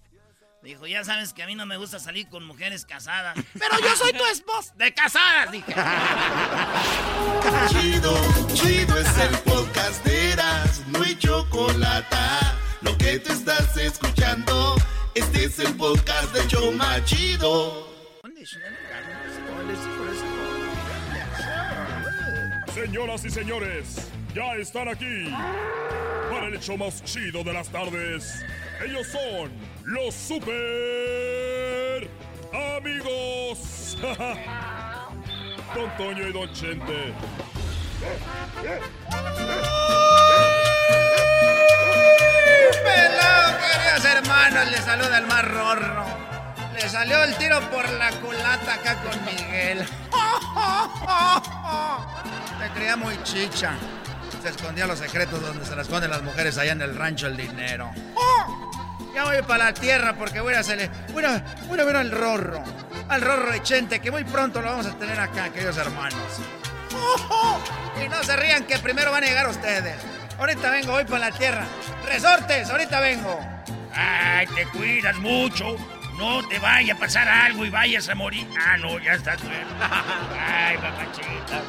Dijo, 0.69 0.87
ya 0.87 1.03
sabes 1.03 1.33
que 1.33 1.43
a 1.43 1.47
mí 1.47 1.55
no 1.55 1.65
me 1.65 1.79
gusta 1.79 1.99
salir 1.99 2.29
con 2.29 2.45
mujeres 2.45 2.85
casadas. 2.85 3.35
Pero 3.59 3.79
yo 3.81 3.97
soy 3.97 4.13
tu 4.13 4.25
esposa. 4.27 4.75
De 4.77 4.93
casadas, 4.93 5.51
dije. 5.51 5.75
Chido, 7.69 8.15
chido 8.55 8.99
es 8.99 9.19
el 9.19 9.39
podcast 9.39 10.05
de 10.05 10.33
Eras, 10.33 10.83
no 10.89 11.03
hay 11.03 11.17
chocolate. 11.17 12.17
Lo 12.83 12.97
que 12.99 13.19
te 13.19 13.33
estás 13.33 13.77
escuchando, 13.77 14.77
este 15.15 15.45
es 15.45 15.59
el 15.59 15.75
podcast 15.75 16.33
de 16.35 16.47
Choma 16.49 17.03
Chido. 17.05 17.89
Señoras 22.75 23.25
y 23.25 23.31
señores, 23.31 24.11
ya 24.39 24.55
están 24.55 24.89
aquí 24.89 25.29
para 26.31 26.47
el 26.47 26.61
show 26.61 26.79
más 26.79 27.03
chido 27.03 27.43
de 27.43 27.53
las 27.53 27.69
tardes. 27.71 28.45
Ellos 28.85 29.09
son 29.09 29.51
los 29.85 30.15
super 30.15 32.09
amigos. 32.77 33.99
Don 35.75 35.91
Toño 35.97 36.29
y 36.29 36.33
Don 36.33 36.53
Chente. 36.53 37.13
Pelado, 42.85 43.59
queridos 43.59 44.05
hermanos, 44.05 44.71
le 44.71 44.79
saluda 44.79 45.19
el 45.19 45.27
más 45.27 45.49
rorro. 45.49 46.05
Le 46.75 46.89
salió 46.89 47.25
el 47.25 47.37
tiro 47.39 47.61
por 47.73 47.91
la 47.91 48.13
culata 48.13 48.75
acá 48.75 49.03
con 49.03 49.25
Miguel. 49.25 49.85
Me 52.61 52.71
creía 52.71 52.97
muy 52.97 53.21
chicha. 53.25 53.77
Se 54.43 54.49
escondía 54.51 54.87
los 54.87 54.99
secretos 54.99 55.41
donde 55.41 55.65
se 55.65 55.75
las 55.75 55.87
esconden 55.87 56.11
las 56.11 56.23
mujeres 56.23 56.57
allá 56.59 56.73
en 56.73 56.83
el 56.83 56.95
rancho 56.97 57.27
el 57.27 57.37
dinero. 57.37 57.91
Ya 59.15 59.25
voy 59.25 59.43
para 59.43 59.65
la 59.65 59.75
tierra 59.75 60.15
porque 60.15 60.41
voy 60.41 60.55
a 60.55 60.61
hacerle. 60.61 60.91
Voy 61.13 61.25
a, 61.25 61.45
voy 61.67 61.81
a 61.81 61.85
ver 61.85 61.97
al 61.97 62.11
rorro. 62.11 62.63
Al 63.09 63.21
rorro 63.21 63.51
de 63.51 63.63
Chente, 63.63 64.01
que 64.01 64.11
muy 64.11 64.23
pronto 64.25 64.61
lo 64.61 64.69
vamos 64.71 64.87
a 64.87 64.97
tener 64.97 65.19
acá, 65.19 65.51
queridos 65.51 65.77
hermanos. 65.79 66.41
Y 68.05 68.09
no 68.09 68.23
se 68.23 68.37
rían 68.37 68.65
que 68.65 68.79
primero 68.79 69.11
van 69.11 69.25
a 69.25 69.27
llegar 69.27 69.49
ustedes. 69.49 69.97
Ahorita 70.39 70.71
vengo, 70.71 70.93
voy 70.93 71.05
para 71.05 71.31
la 71.31 71.33
tierra. 71.33 71.65
Resortes, 72.07 72.71
ahorita 72.71 73.01
vengo. 73.01 73.41
Ay, 73.93 74.47
te 74.47 74.67
cuidas 74.67 75.17
mucho. 75.17 75.77
No 76.17 76.47
te 76.47 76.59
vaya 76.59 76.95
a 76.95 76.97
pasar 76.97 77.29
algo 77.29 77.65
y 77.65 77.71
vayas 77.71 78.09
a 78.09 78.15
morir. 78.15 78.47
Ah, 78.61 78.77
no, 78.77 78.99
ya 79.01 79.15
estás 79.15 79.41
bien. 79.43 79.67
Ay, 79.81 80.77
papachita. 80.77 81.63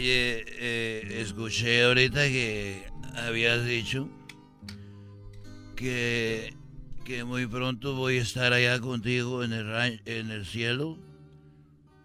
Oye, 0.00 0.46
eh, 0.58 1.20
escuché 1.20 1.84
ahorita 1.84 2.22
que 2.22 2.86
habías 3.16 3.66
dicho 3.66 4.08
que, 5.76 6.54
que 7.04 7.22
muy 7.24 7.46
pronto 7.46 7.94
voy 7.94 8.16
a 8.16 8.22
estar 8.22 8.54
allá 8.54 8.80
contigo 8.80 9.44
en 9.44 9.52
el, 9.52 10.00
en 10.06 10.30
el 10.30 10.46
cielo. 10.46 10.96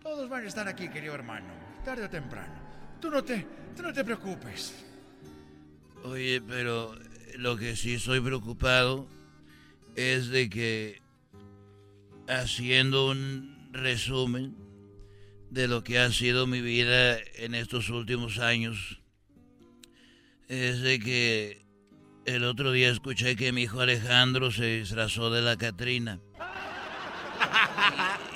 Todos 0.03 0.27
van 0.27 0.43
a 0.43 0.47
estar 0.49 0.67
aquí, 0.67 0.89
querido 0.89 1.13
hermano. 1.13 1.47
Tarde 1.85 2.03
o 2.03 2.09
temprano. 2.09 2.53
Tú 2.99 3.09
no 3.09 3.23
te, 3.23 3.47
tú 3.77 3.81
no 3.81 3.93
te 3.93 4.03
preocupes. 4.03 4.75
Oye, 6.03 6.41
pero 6.41 6.95
lo 7.37 7.55
que 7.55 7.77
sí 7.77 7.93
estoy 7.93 8.19
preocupado 8.19 9.07
es 9.95 10.27
de 10.27 10.49
que 10.49 11.01
haciendo 12.27 13.11
un 13.11 13.69
resumen 13.71 14.64
de 15.55 15.69
lo 15.69 15.85
que 15.85 15.99
ha 15.99 16.11
sido 16.11 16.47
mi 16.47 16.59
vida 16.59 17.17
en 17.37 17.55
estos 17.55 17.89
últimos 17.89 18.39
años, 18.39 18.99
es 20.49 20.81
de 20.81 20.99
que 20.99 21.65
el 22.25 22.43
otro 22.43 22.73
día 22.73 22.89
escuché 22.89 23.37
que 23.37 23.53
mi 23.53 23.61
hijo 23.61 23.79
Alejandro 23.79 24.51
se 24.51 24.79
disfrazó 24.79 25.29
de 25.29 25.41
la 25.41 25.55
Catrina. 25.55 26.19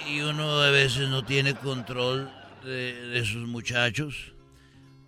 Y, 0.08 0.22
uno 0.22 0.62
a 0.62 0.72
veces 0.72 1.10
no 1.10 1.26
tiene 1.26 1.56
control 1.56 2.32
de, 2.64 3.10
de 3.10 3.26
sus 3.26 3.46
muchachos, 3.50 4.32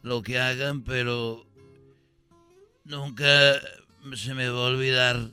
lo 0.03 0.21
que 0.21 0.37
hagan, 0.37 0.83
pero 0.83 1.47
nunca 2.83 3.53
se 4.15 4.33
me 4.33 4.49
va 4.49 4.59
a 4.59 4.69
olvidar 4.69 5.31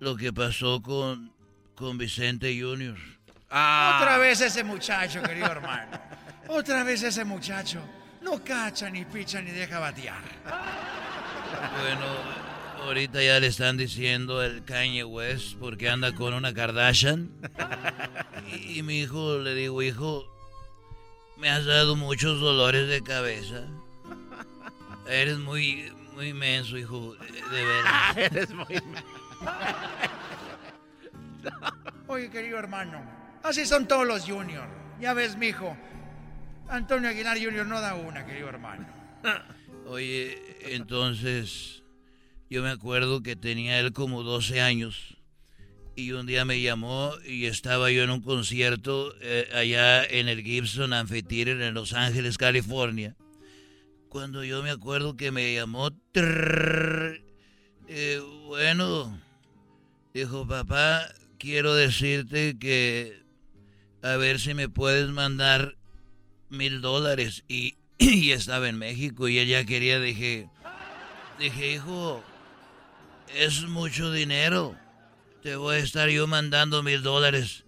lo 0.00 0.16
que 0.16 0.32
pasó 0.32 0.82
con, 0.82 1.32
con 1.76 1.98
Vicente 1.98 2.60
Junior. 2.60 2.98
Otra 3.52 4.16
vez 4.18 4.40
ese 4.40 4.64
muchacho, 4.64 5.22
querido 5.22 5.46
hermano. 5.46 5.98
Otra 6.48 6.84
vez 6.84 7.02
ese 7.02 7.22
muchacho. 7.24 7.82
No 8.22 8.42
cacha, 8.42 8.88
ni 8.88 9.04
picha, 9.04 9.42
ni 9.42 9.50
deja 9.50 9.78
batear. 9.78 10.22
Bueno, 11.82 12.06
ahorita 12.84 13.22
ya 13.22 13.38
le 13.40 13.48
están 13.48 13.76
diciendo 13.76 14.42
el 14.42 14.64
Kanye 14.64 15.04
West 15.04 15.56
porque 15.60 15.90
anda 15.90 16.14
con 16.14 16.32
una 16.32 16.54
Kardashian. 16.54 17.30
Y, 18.50 18.78
y 18.78 18.82
mi 18.82 19.00
hijo 19.00 19.38
le 19.38 19.54
digo, 19.54 19.82
hijo, 19.82 20.24
me 21.36 21.50
has 21.50 21.66
dado 21.66 21.94
muchos 21.94 22.40
dolores 22.40 22.88
de 22.88 23.02
cabeza. 23.02 23.64
Eres 25.06 25.36
muy, 25.36 25.92
muy 26.14 26.28
inmenso, 26.28 26.78
hijo, 26.78 27.14
de 27.50 27.64
veras. 27.64 28.16
Eres 28.16 28.50
muy... 28.50 28.82
Oye, 32.06 32.30
querido 32.30 32.58
hermano, 32.58 33.02
así 33.42 33.66
son 33.66 33.86
todos 33.86 34.06
los 34.06 34.24
junior. 34.24 34.66
Ya 35.00 35.14
ves, 35.14 35.36
mijo. 35.36 35.76
Antonio 36.68 37.10
Aguilar 37.10 37.38
Junior 37.38 37.66
no 37.66 37.80
da 37.80 37.94
una, 37.94 38.24
querido 38.24 38.48
hermano. 38.48 38.86
Oye, 39.86 40.74
entonces, 40.74 41.82
yo 42.48 42.62
me 42.62 42.70
acuerdo 42.70 43.22
que 43.22 43.36
tenía 43.36 43.78
él 43.78 43.92
como 43.92 44.22
12 44.22 44.60
años 44.60 45.16
y 45.94 46.12
un 46.12 46.26
día 46.26 46.44
me 46.44 46.60
llamó 46.60 47.12
y 47.26 47.46
estaba 47.46 47.90
yo 47.90 48.02
en 48.02 48.10
un 48.10 48.22
concierto 48.22 49.14
eh, 49.20 49.48
allá 49.54 50.04
en 50.04 50.28
el 50.28 50.42
Gibson 50.42 50.92
Amphitheater 50.92 51.60
en 51.60 51.74
Los 51.74 51.92
Ángeles, 51.92 52.38
California. 52.38 53.16
Cuando 54.08 54.44
yo 54.44 54.62
me 54.62 54.70
acuerdo 54.70 55.16
que 55.16 55.30
me 55.30 55.54
llamó, 55.54 55.90
eh, 57.88 58.20
bueno, 58.46 59.20
dijo, 60.14 60.46
papá, 60.46 61.08
quiero 61.38 61.74
decirte 61.74 62.58
que 62.58 63.21
a 64.02 64.16
ver 64.16 64.40
si 64.40 64.54
me 64.54 64.68
puedes 64.68 65.08
mandar 65.10 65.76
mil 66.48 66.80
dólares 66.80 67.44
y, 67.48 67.76
y 67.98 68.32
estaba 68.32 68.68
en 68.68 68.78
México 68.78 69.28
y 69.28 69.38
ella 69.38 69.64
quería, 69.64 70.00
dije, 70.00 70.48
dije, 71.38 71.72
hijo, 71.72 72.22
es 73.34 73.62
mucho 73.62 74.12
dinero. 74.12 74.76
Te 75.42 75.56
voy 75.56 75.76
a 75.76 75.80
estar 75.80 76.08
yo 76.08 76.26
mandando 76.26 76.82
mil 76.82 77.02
dólares 77.02 77.64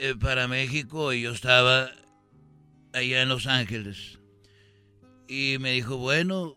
eh, 0.00 0.14
para 0.18 0.48
México 0.48 1.12
y 1.12 1.22
yo 1.22 1.32
estaba 1.32 1.90
allá 2.92 3.22
en 3.22 3.28
Los 3.28 3.46
Ángeles. 3.46 4.18
Y 5.28 5.56
me 5.58 5.72
dijo, 5.72 5.96
bueno, 5.96 6.56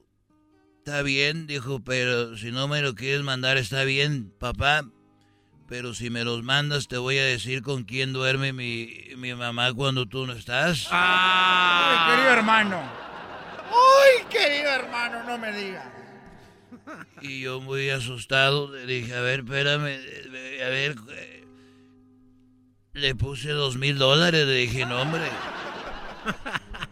está 0.78 1.02
bien, 1.02 1.48
dijo, 1.48 1.84
pero 1.84 2.38
si 2.38 2.52
no 2.52 2.68
me 2.68 2.82
lo 2.82 2.96
quieres 2.96 3.24
mandar 3.24 3.58
está 3.58 3.84
bien, 3.84 4.32
papá. 4.38 4.90
Pero 5.68 5.94
si 5.94 6.10
me 6.10 6.24
los 6.24 6.44
mandas 6.44 6.88
te 6.88 6.98
voy 6.98 7.18
a 7.18 7.26
decir 7.26 7.62
con 7.62 7.84
quién 7.84 8.14
duerme 8.14 8.54
mi, 8.54 9.10
mi 9.18 9.34
mamá 9.34 9.74
cuando 9.74 10.06
tú 10.06 10.26
no 10.26 10.34
estás. 10.34 10.88
Ay, 10.92 12.16
querido 12.16 12.34
hermano. 12.34 12.82
Ay, 13.70 14.26
querido 14.30 14.70
hermano, 14.70 15.24
no 15.24 15.38
me 15.38 15.52
digas. 15.52 15.86
Y 17.22 17.42
yo 17.42 17.60
muy 17.60 17.90
asustado 17.90 18.72
le 18.72 18.86
dije, 18.86 19.14
a 19.14 19.20
ver, 19.20 19.42
espérame, 19.42 20.00
a 20.66 20.70
ver, 20.70 20.96
eh, 21.12 21.46
le 22.94 23.16
puse 23.16 23.50
dos 23.50 23.76
mil 23.76 23.98
dólares, 23.98 24.48
le 24.48 24.54
dije, 24.54 24.86
no 24.86 25.02
hombre. 25.02 25.28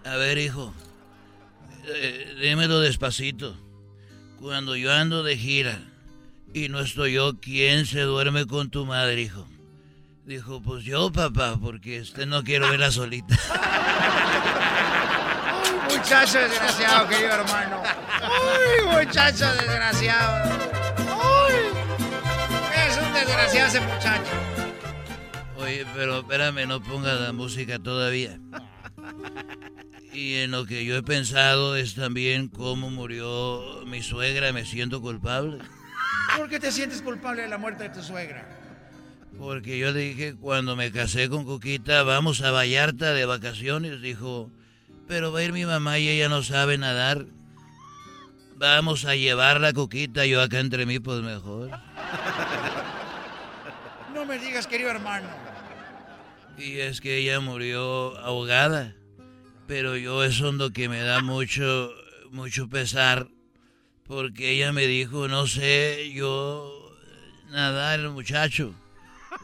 A 0.04 0.18
ver, 0.18 0.38
hijo, 0.38 0.74
eh, 1.88 2.36
dímelo 2.42 2.82
despacito. 2.82 3.58
Cuando 4.38 4.76
yo 4.76 4.92
ando 4.92 5.24
de 5.24 5.38
gira 5.38 5.80
y 6.56 6.70
no 6.70 6.80
estoy 6.80 7.12
yo, 7.12 7.38
¿quién 7.42 7.86
se 7.86 8.00
duerme 8.00 8.46
con 8.48 8.70
tu 8.70 8.86
madre, 8.86 9.22
hijo? 9.22 9.46
Dijo, 10.24 10.62
pues 10.62 10.86
yo, 10.86 11.12
papá, 11.12 11.60
porque 11.62 11.98
este 11.98 12.26
no 12.26 12.46
quiero 12.46 12.70
verla 12.70 12.92
solita. 12.92 13.38
Muchacho 15.90 16.40
desgraciado, 16.40 17.10
querido 17.10 17.34
hermano. 17.34 17.84
Ay, 18.22 19.06
muchacho 19.06 19.46
desgraciado. 19.52 20.50
Ay, 20.98 21.56
es 22.88 22.98
un 23.06 23.14
desgraciado 23.14 23.68
ese 23.68 23.82
muchacho. 23.82 24.32
Oye, 25.58 25.86
pero 25.94 26.20
espérame, 26.20 26.66
no 26.70 26.82
pongas 26.82 27.20
la 27.20 27.34
música 27.34 27.80
todavía. 27.80 28.40
Y 30.14 30.36
en 30.36 30.52
lo 30.52 30.66
que 30.66 30.86
yo 30.86 30.96
he 30.96 31.04
pensado 31.04 31.76
es 31.76 31.96
también 31.96 32.48
cómo 32.48 32.90
murió 32.90 33.84
mi 33.86 34.02
suegra, 34.02 34.54
me 34.54 34.64
siento 34.64 35.02
culpable. 35.02 35.58
¿Por 36.38 36.50
qué 36.50 36.60
te 36.60 36.72
sientes 36.72 37.02
culpable 37.02 37.44
de 37.44 37.48
la 37.48 37.58
muerte 37.58 37.84
de 37.84 37.90
tu 37.90 38.04
suegra? 38.04 38.48
Porque 39.38 39.78
yo 39.78 39.92
le 39.92 40.00
dije 40.00 40.36
cuando 40.36 40.76
me 40.76 40.92
casé 40.92 41.30
con 41.30 41.46
Coquita, 41.46 42.04
vamos 42.04 42.42
a 42.42 42.52
Vallarta 42.52 43.14
de 43.14 43.26
vacaciones, 43.26 44.02
dijo, 44.02 44.50
pero 45.08 45.32
va 45.32 45.40
a 45.40 45.44
ir 45.44 45.54
mi 45.54 45.66
mamá 45.66 46.00
y 46.00 46.08
ella 46.10 46.30
no 46.30 46.44
sabe 46.44 46.78
nadar. 46.78 47.26
Vamos 48.58 49.06
a 49.06 49.16
llevar 49.16 49.60
la 49.60 49.74
Coquita, 49.74 50.26
yo 50.26 50.42
acá 50.42 50.60
entre 50.60 50.86
mí, 50.86 51.00
pues 51.00 51.22
mejor. 51.22 51.72
No 54.14 54.26
me 54.26 54.40
digas, 54.40 54.66
querido 54.66 54.90
hermano. 54.90 55.28
Y 56.58 56.80
es 56.80 57.02
que 57.02 57.18
ella 57.18 57.42
murió 57.42 58.18
ahogada. 58.20 58.96
Pero 59.68 59.98
yo 59.98 60.24
eso 60.24 60.48
es 60.50 60.54
lo 60.56 60.72
que 60.72 60.88
me 60.88 61.02
da 61.02 61.22
mucho, 61.22 61.92
mucho 62.32 62.70
pesar. 62.70 63.28
Porque 64.08 64.52
ella 64.52 64.72
me 64.72 64.86
dijo, 64.86 65.28
no 65.28 65.48
sé, 65.48 66.12
yo 66.14 66.96
nadar, 67.50 68.00
el 68.00 68.12
muchacho. 68.12 68.76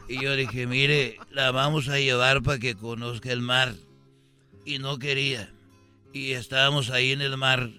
Y 0.08 0.22
yo 0.22 0.36
dije, 0.36 0.66
mire, 0.66 1.18
la 1.30 1.50
vamos 1.50 1.88
a 1.88 1.98
llevar 1.98 2.42
para 2.42 2.58
que 2.58 2.74
conozca 2.76 3.32
el 3.32 3.40
mar. 3.40 3.74
Y 4.64 4.78
no 4.78 4.98
quería. 4.98 5.52
Y 6.12 6.32
estábamos 6.32 6.90
ahí 6.90 7.12
en 7.12 7.22
el 7.22 7.36
mar. 7.36 7.70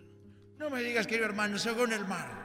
No 0.58 0.70
me 0.70 0.82
digas, 0.82 1.08
querido 1.08 1.26
hermano, 1.26 1.58
se 1.58 1.70
ahogó 1.70 1.86
en 1.86 1.94
el 1.94 2.06
mar. 2.06 2.44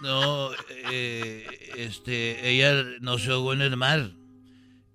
No, 0.00 0.50
eh, 0.90 1.72
este, 1.76 2.48
ella 2.48 2.84
no 3.00 3.18
se 3.18 3.30
ahogó 3.30 3.52
en 3.52 3.62
el 3.62 3.76
mar. 3.76 4.10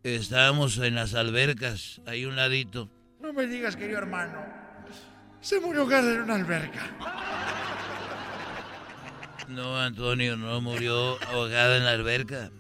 Estábamos 0.04 0.78
en 0.78 0.96
las 0.96 1.14
albercas, 1.14 2.02
ahí 2.06 2.26
un 2.26 2.36
ladito. 2.36 2.90
No 3.20 3.34
me 3.34 3.46
digas, 3.48 3.76
querido 3.76 4.00
hermano. 4.00 4.44
Se 5.42 5.60
murió 5.60 5.82
ahogada 5.82 6.14
en 6.14 6.22
una 6.22 6.36
alberca. 6.36 7.59
No, 9.50 9.80
Antonio, 9.80 10.38
no 10.38 10.62
murió 10.62 11.22
ahogada 11.28 11.78
en 11.78 11.84
la 11.84 11.92
alberca. 11.92 12.52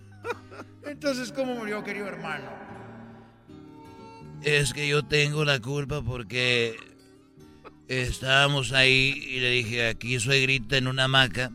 Entonces, 0.83 1.31
¿cómo 1.31 1.53
murió, 1.53 1.83
querido 1.83 2.07
hermano? 2.07 2.49
Es 4.41 4.73
que 4.73 4.87
yo 4.87 5.03
tengo 5.03 5.45
la 5.45 5.59
culpa 5.59 6.01
porque 6.01 6.75
estábamos 7.87 8.71
ahí 8.71 9.23
y 9.27 9.39
le 9.39 9.51
dije, 9.51 9.87
aquí 9.87 10.19
suegrita 10.19 10.77
en 10.77 10.87
una 10.87 11.03
hamaca. 11.03 11.51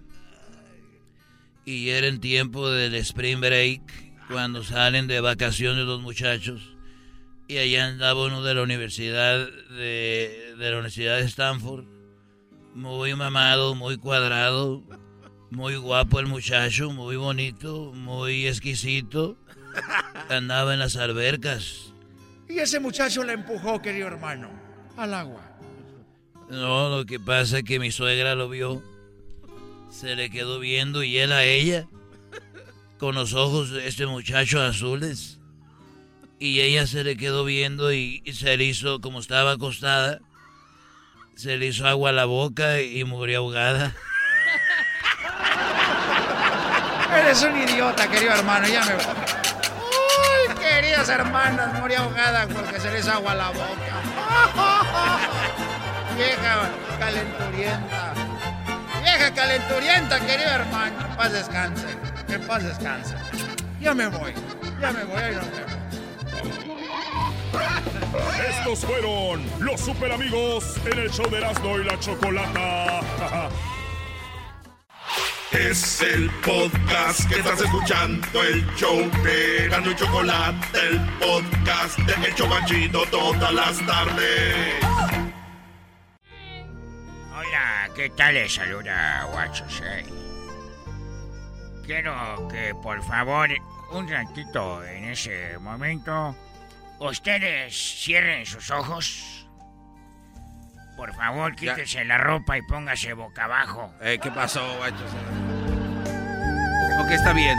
Y 1.65 1.89
era 1.89 2.07
en 2.07 2.21
tiempo 2.21 2.71
del 2.71 2.95
spring 2.95 3.41
break, 3.41 3.81
cuando 4.29 4.63
salen 4.63 5.09
de 5.09 5.21
vacaciones 5.21 5.85
los 5.85 6.01
muchachos. 6.01 6.77
Y 7.49 7.57
allá 7.59 7.87
andaba 7.87 8.27
uno 8.27 8.43
de 8.45 8.55
la 8.55 8.63
universidad 8.63 9.49
de, 9.71 10.55
de 10.59 10.71
la 10.71 10.77
Universidad 10.77 11.17
de 11.17 11.25
Stanford. 11.25 11.87
Muy 12.75 13.15
mamado, 13.15 13.75
muy 13.75 13.97
cuadrado, 13.97 14.85
muy 15.55 15.77
guapo 15.77 16.19
el 16.19 16.27
muchacho, 16.27 16.91
muy 16.91 17.17
bonito, 17.17 17.93
muy 17.95 18.47
exquisito. 18.47 19.37
Andaba 20.29 20.75
en 20.75 20.81
las 20.81 20.97
albercas. 20.97 21.93
Y 22.49 22.59
ese 22.59 22.81
muchacho 22.81 23.23
la 23.25 23.33
empujó, 23.33 23.81
querido 23.81 24.09
hermano, 24.09 24.51
al 24.97 25.15
agua. 25.15 25.43
No, 26.51 26.91
lo 26.91 27.07
que 27.07 27.21
pasa 27.21 27.59
es 27.59 27.65
que 27.65 27.79
mi 27.79 27.91
suegra 27.91 28.35
lo 28.35 28.49
vio. 28.49 28.83
Se 29.91 30.17
le 30.17 30.29
quedó 30.29 30.59
viendo 30.59 31.05
y 31.05 31.19
él 31.19 31.33
a 31.33 31.45
ella. 31.45 31.87
Con 32.99 33.15
los 33.15 33.33
ojos 33.33 33.71
de 33.71 33.87
este 33.87 34.07
muchacho 34.07 34.61
azules. 34.61 35.39
Y 36.41 36.61
ella 36.61 36.87
se 36.87 37.05
le 37.05 37.17
quedó 37.17 37.45
viendo 37.45 37.93
y, 37.93 38.23
y 38.25 38.33
se 38.33 38.57
le 38.57 38.65
hizo, 38.65 39.01
como 39.01 39.21
estaba 39.21 39.53
acostada, 39.53 40.21
se 41.37 41.57
le 41.57 41.67
hizo 41.67 41.87
agua 41.87 42.11
a 42.11 42.13
la 42.13 42.25
boca 42.25 42.83
y 42.83 43.05
murió 43.05 43.39
ahogada. 43.39 43.95
Eres 47.17 47.43
un 47.43 47.57
idiota, 47.57 48.09
querido 48.09 48.33
hermano, 48.33 48.67
ya 48.67 48.83
me 48.85 48.95
voy. 48.95 49.05
Ay, 49.07 50.55
queridas 50.57 51.09
hermanas, 51.09 51.79
murió 51.81 52.01
ahogada 52.01 52.47
porque 52.49 52.81
se 52.81 52.91
le 52.91 52.99
hizo 53.01 53.13
agua 53.13 53.35
la 53.35 53.51
boca. 53.51 53.69
Vieja 56.17 56.71
calenturienta. 56.99 58.15
Vieja 59.03 59.35
calenturienta, 59.35 60.19
querido 60.21 60.51
hermano. 60.51 61.07
En 61.07 61.17
paz 61.17 61.33
descanse. 61.33 61.87
En 62.29 62.43
paz 62.47 62.63
descanse. 62.65 63.15
Ya 63.81 63.95
me 63.95 64.07
voy. 64.09 64.35
Ya 64.81 64.91
me 64.93 65.05
voy. 65.05 65.23
Ahí 65.23 65.35
nos 65.35 65.51
vemos. 65.51 65.75
Estos 68.49 68.81
fueron 68.81 69.45
los 69.61 69.81
super 69.81 70.11
amigos 70.13 70.77
en 70.85 70.99
el 70.99 71.11
show 71.11 71.29
de 71.31 71.39
Erasmo 71.39 71.79
y 71.79 71.85
la 71.85 71.99
Chocolata. 72.01 73.01
Es 75.55 76.03
el 76.03 76.29
podcast 76.45 77.29
que 77.29 77.37
estás 77.37 77.61
escuchando, 77.61 78.43
el 78.43 78.67
show 78.75 79.09
de 79.23 79.67
Erasmo 79.67 79.93
y 79.93 79.95
Chocolate, 79.95 80.79
el 80.91 81.01
podcast 81.21 81.97
de 82.01 82.27
El 82.27 82.35
Chobachito 82.35 83.07
todas 83.07 83.55
las 83.55 83.87
tardes. 83.87 84.85
Hola, 87.33 87.89
¿qué 87.95 88.11
tal? 88.11 88.35
Les 88.35 88.53
saluda 88.53 89.29
Guachos. 89.31 89.81
Quiero 91.87 92.49
que 92.49 92.75
por 92.83 93.01
favor, 93.05 93.49
un 93.93 94.09
ratito 94.09 94.85
en 94.85 95.05
ese 95.05 95.57
momento, 95.61 96.35
ustedes 96.99 98.03
cierren 98.03 98.45
sus 98.45 98.73
ojos. 98.73 99.44
Por 100.97 101.13
favor, 101.15 101.55
quítese 101.57 102.05
la 102.05 102.19
ropa 102.19 102.57
y 102.57 102.63
póngase 102.63 103.13
boca 103.15 103.45
abajo. 103.45 103.93
Eh, 104.01 104.19
¿Qué 104.23 104.31
pasó, 104.31 104.65
guachos? 104.77 105.11
Ok, 107.01 107.11
está 107.11 107.33
bien. 107.33 107.59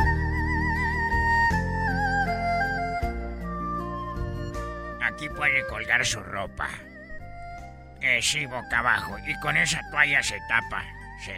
Aquí 5.02 5.28
puede 5.30 5.66
colgar 5.68 6.06
su 6.06 6.22
ropa. 6.22 6.70
Eh, 8.02 8.22
sí, 8.22 8.46
boca 8.46 8.80
abajo. 8.80 9.18
Y 9.28 9.38
con 9.40 9.58
esa 9.58 9.82
toalla 9.92 10.24
se 10.24 10.40
tapa. 10.48 10.84
Sí. 11.26 11.34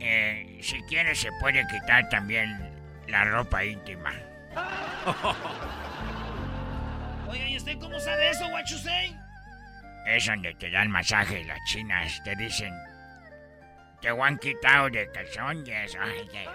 Eh, 0.00 0.58
si 0.62 0.82
quiere 0.82 1.14
se 1.14 1.30
puede 1.40 1.66
quitar 1.68 2.08
también 2.10 2.70
la 3.08 3.24
ropa 3.24 3.64
íntima. 3.64 4.12
Oiga, 7.28 7.48
¿y 7.48 7.56
usted 7.56 7.78
cómo 7.78 7.98
sabe 7.98 8.30
eso, 8.30 8.48
Guachusei? 8.48 9.16
Es 10.06 10.26
donde 10.26 10.54
te 10.54 10.70
dan 10.70 10.90
masaje 10.90 11.44
las 11.44 11.58
chinas. 11.66 12.22
Te 12.22 12.36
dicen, 12.36 12.72
te 14.00 14.08
han 14.08 14.38
quitado 14.38 14.88
de 14.88 15.10
calzones. 15.10 15.96
Ay, 16.00 16.28
ay, 16.32 16.46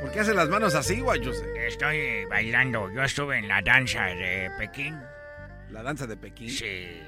¿Por 0.00 0.10
qué 0.10 0.20
hace 0.20 0.34
las 0.34 0.48
manos 0.48 0.74
así, 0.74 1.00
guachos? 1.00 1.44
Estoy 1.56 2.24
bailando. 2.26 2.90
Yo 2.90 3.02
estuve 3.02 3.38
en 3.38 3.48
la 3.48 3.60
danza 3.60 4.04
de 4.06 4.50
Pekín. 4.58 4.98
¿La 5.70 5.82
danza 5.82 6.06
de 6.06 6.16
Pekín? 6.16 6.50
Sí. 6.50 7.02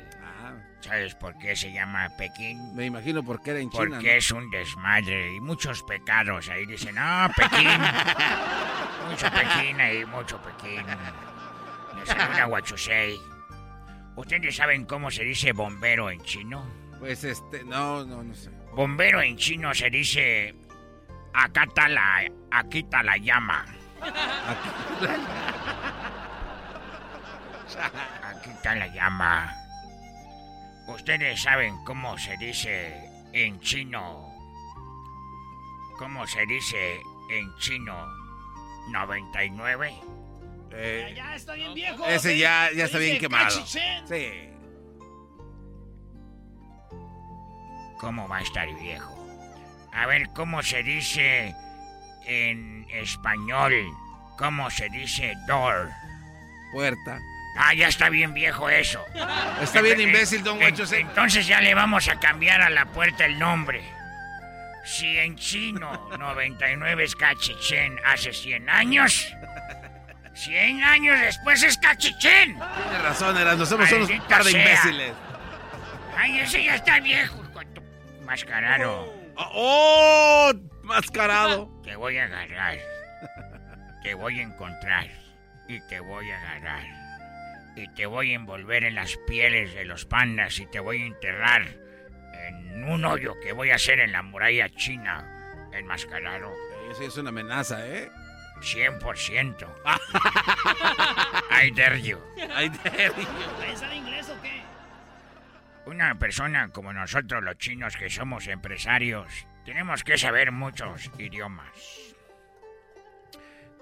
¿Sabes 0.84 1.14
por 1.14 1.38
qué 1.38 1.56
se 1.56 1.72
llama 1.72 2.10
Pekín? 2.18 2.74
me 2.74 2.84
imagino 2.84 3.22
porque 3.22 3.52
era 3.52 3.60
en 3.60 3.70
China. 3.70 3.86
Porque 3.88 4.12
¿no? 4.12 4.18
es 4.18 4.30
un 4.30 4.50
desmadre 4.50 5.34
y 5.34 5.40
muchos 5.40 5.82
pecados. 5.82 6.50
Ahí 6.50 6.66
dicen, 6.66 6.96
ah, 6.98 7.32
Pekín. 7.34 7.80
mucho 9.08 9.26
Pekín 9.30 9.80
ahí, 9.80 10.04
mucho 10.04 10.38
Pekín. 10.42 10.84
Les 11.96 12.06
saluda 12.06 12.46
Huachusei. 12.48 13.18
¿Ustedes 14.14 14.56
saben 14.56 14.84
cómo 14.84 15.10
se 15.10 15.24
dice 15.24 15.52
bombero 15.52 16.10
en 16.10 16.22
chino? 16.22 16.70
Pues 17.00 17.24
este, 17.24 17.64
no, 17.64 18.04
no, 18.04 18.22
no 18.22 18.34
sé. 18.34 18.50
Bombero 18.74 19.22
en 19.22 19.38
chino 19.38 19.72
se 19.72 19.88
dice, 19.88 20.54
acá 21.32 21.64
está 21.64 21.88
la, 21.88 22.30
aquí 22.50 22.80
está 22.80 23.02
la 23.02 23.16
llama. 23.16 23.64
Aquí 28.22 28.50
está 28.50 28.74
la 28.76 28.86
llama. 28.86 29.63
¿Ustedes 30.86 31.42
saben 31.42 31.82
cómo 31.84 32.16
se 32.18 32.36
dice 32.36 33.10
en 33.32 33.58
chino? 33.60 34.30
¿Cómo 35.98 36.26
se 36.26 36.44
dice 36.46 37.00
en 37.30 37.54
chino 37.58 38.06
99? 38.90 39.94
Eh, 40.72 41.14
Ya 41.16 41.34
está 41.36 41.54
bien 41.54 41.72
viejo. 41.72 42.04
ese 42.06 42.30
se- 42.30 42.38
ya, 42.38 42.68
se 42.70 42.76
ya 42.76 42.84
está 42.84 42.98
bien 42.98 43.18
quemado. 43.18 43.44
cachichén. 43.44 44.06
Sí. 44.08 44.50
¿Cómo 47.98 48.28
va 48.28 48.38
a 48.38 48.42
estar 48.42 48.68
viejo? 48.80 49.14
A 49.92 50.06
ver, 50.06 50.28
¿cómo 50.34 50.62
se 50.62 50.82
dice 50.82 51.54
en 52.26 52.86
español? 52.90 53.72
¿Cómo 54.36 54.68
se 54.70 54.88
dice 54.90 55.32
door? 55.46 55.90
puerta. 56.72 57.20
Ah, 57.56 57.72
ya 57.74 57.88
está 57.88 58.08
bien 58.08 58.34
viejo 58.34 58.68
eso. 58.68 59.04
Está 59.62 59.80
bien 59.80 60.00
imbécil, 60.00 60.42
don 60.42 60.58
Huachusei. 60.58 61.02
Entonces 61.02 61.46
ya 61.46 61.60
le 61.60 61.74
vamos 61.74 62.08
a 62.08 62.18
cambiar 62.18 62.60
a 62.62 62.70
la 62.70 62.86
puerta 62.86 63.24
el 63.24 63.38
nombre. 63.38 63.82
Si 64.84 65.16
en 65.18 65.36
chino 65.36 66.08
99 66.18 67.04
es 67.04 67.14
cachichén 67.16 67.96
hace 68.04 68.32
100 68.32 68.68
años, 68.68 69.34
100 70.34 70.82
años 70.82 71.20
después 71.20 71.62
es 71.62 71.78
cachichén. 71.78 72.58
Tiene 72.58 72.98
razón, 73.02 73.36
Erasmo, 73.38 73.64
somos 73.66 73.90
unos 73.92 74.10
par 74.28 74.44
de 74.44 74.50
imbéciles. 74.50 75.12
Ay, 76.16 76.40
ese 76.40 76.62
ya 76.64 76.74
está 76.74 77.00
viejo, 77.00 77.42
con 77.52 77.72
tu 77.72 77.82
mascarado. 78.24 79.12
¡Oh! 79.36 80.52
Mascarado. 80.82 81.70
Te 81.82 81.96
voy 81.96 82.18
a 82.18 82.24
agarrar. 82.24 82.76
Te 84.02 84.14
voy 84.14 84.38
a 84.38 84.42
encontrar. 84.42 85.06
Y 85.66 85.80
te 85.88 85.98
voy 86.00 86.30
a 86.30 86.38
agarrar. 86.38 86.82
Y 87.76 87.88
te 87.88 88.06
voy 88.06 88.32
a 88.32 88.36
envolver 88.36 88.84
en 88.84 88.94
las 88.94 89.16
pieles 89.26 89.74
de 89.74 89.84
los 89.84 90.04
pandas 90.04 90.58
y 90.58 90.66
te 90.66 90.80
voy 90.80 91.02
a 91.02 91.06
enterrar 91.06 91.66
en 92.46 92.84
un 92.84 93.04
hoyo 93.04 93.34
que 93.40 93.52
voy 93.52 93.70
a 93.70 93.76
hacer 93.76 94.00
en 94.00 94.12
la 94.12 94.22
muralla 94.22 94.68
china. 94.70 95.30
Enmascarado. 95.72 96.52
Eso 96.90 97.02
es 97.02 97.16
una 97.16 97.30
amenaza, 97.30 97.86
¿eh? 97.86 98.08
100%. 98.60 99.66
I 101.50 101.70
dare 101.70 102.00
you. 102.00 102.18
I 102.36 102.68
dare 102.68 103.12
you. 103.16 103.26
¿Ahí 103.60 103.76
sabe 103.76 103.96
inglés 103.96 104.28
o 104.30 104.40
qué? 104.40 104.62
Una 105.86 106.18
persona 106.18 106.68
como 106.68 106.92
nosotros 106.92 107.42
los 107.42 107.58
chinos 107.58 107.96
que 107.96 108.08
somos 108.08 108.46
empresarios, 108.46 109.46
tenemos 109.64 110.04
que 110.04 110.16
saber 110.16 110.52
muchos 110.52 111.10
idiomas. 111.18 112.14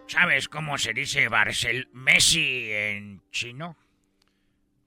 ¿Sabes 0.08 0.48
cómo 0.48 0.78
se 0.78 0.92
dice 0.92 1.28
Barcel 1.28 1.88
Messi 1.92 2.70
en 2.72 3.22
chino? 3.30 3.76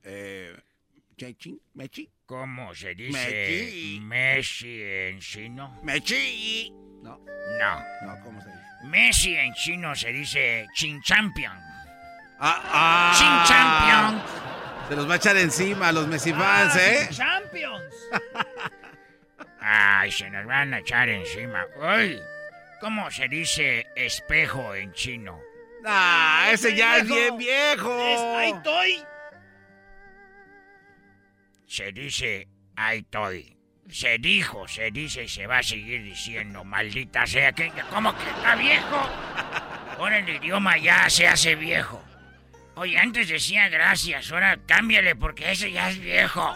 Eh, 0.06 0.56
Mechi. 1.74 2.10
¿Cómo 2.26 2.74
se 2.76 2.94
dice 2.94 3.12
Mechi. 3.12 4.00
Messi 4.02 4.82
en 4.82 5.20
chino? 5.20 5.80
Mechi. 5.84 6.72
No. 7.02 7.20
No. 7.60 7.84
No, 8.04 8.24
¿cómo 8.24 8.42
se 8.42 8.50
dice? 8.50 8.62
Messi 8.86 9.36
en 9.36 9.54
chino 9.54 9.96
se 9.96 10.12
dice 10.12 10.68
Chin 10.74 11.02
Champion. 11.02 11.58
Ah, 12.40 13.14
Chin 13.18 13.28
ah. 13.30 13.46
Champion. 13.48 14.90
Se 14.90 14.96
los 14.96 15.10
va 15.10 15.14
a 15.14 15.18
echar 15.18 15.38
encima 15.38 15.88
a 15.88 15.92
los 15.92 16.08
Messi 16.08 16.32
fans, 16.34 16.76
¿eh? 16.76 17.08
Champions. 17.12 17.94
Ay, 19.60 20.12
se 20.12 20.30
nos 20.30 20.46
van 20.46 20.74
a 20.76 20.80
echar 20.80 21.10
encima. 21.10 21.66
¡Ay! 21.82 22.22
¿Cómo 22.80 23.10
se 23.10 23.28
dice 23.28 23.88
espejo 23.96 24.76
en 24.76 24.94
chino? 24.94 25.40
Ah, 25.84 26.50
ese 26.52 26.76
ya 26.76 26.98
es 26.98 27.08
bien 27.08 27.38
viejo. 27.38 28.00
Es, 28.00 28.20
ahí 28.20 28.52
estoy. 28.52 29.06
Se 31.68 31.92
dice 31.92 32.48
ahí 32.76 33.00
estoy. 33.00 33.58
Se 33.90 34.18
dijo, 34.18 34.68
se 34.68 34.90
dice 34.92 35.24
y 35.24 35.28
se 35.30 35.46
va 35.46 35.60
a 35.60 35.64
seguir 35.64 36.04
diciendo, 36.04 36.64
maldita 36.64 37.28
sea 37.28 37.52
que 37.52 37.72
¿cómo 37.92 38.16
que 38.18 38.24
está 38.30 38.56
viejo? 38.56 38.96
Ahora 40.00 40.18
el 40.18 40.30
idioma 40.30 40.78
ya 40.78 41.08
se 41.10 41.28
hace 41.28 41.56
viejo. 41.56 42.04
Oye, 42.76 42.98
antes 42.98 43.30
decía 43.30 43.70
gracias, 43.70 44.32
ahora 44.32 44.58
cámbiale 44.66 45.16
porque 45.16 45.52
ese 45.52 45.72
ya 45.72 45.90
es 45.90 46.00
viejo. 46.00 46.52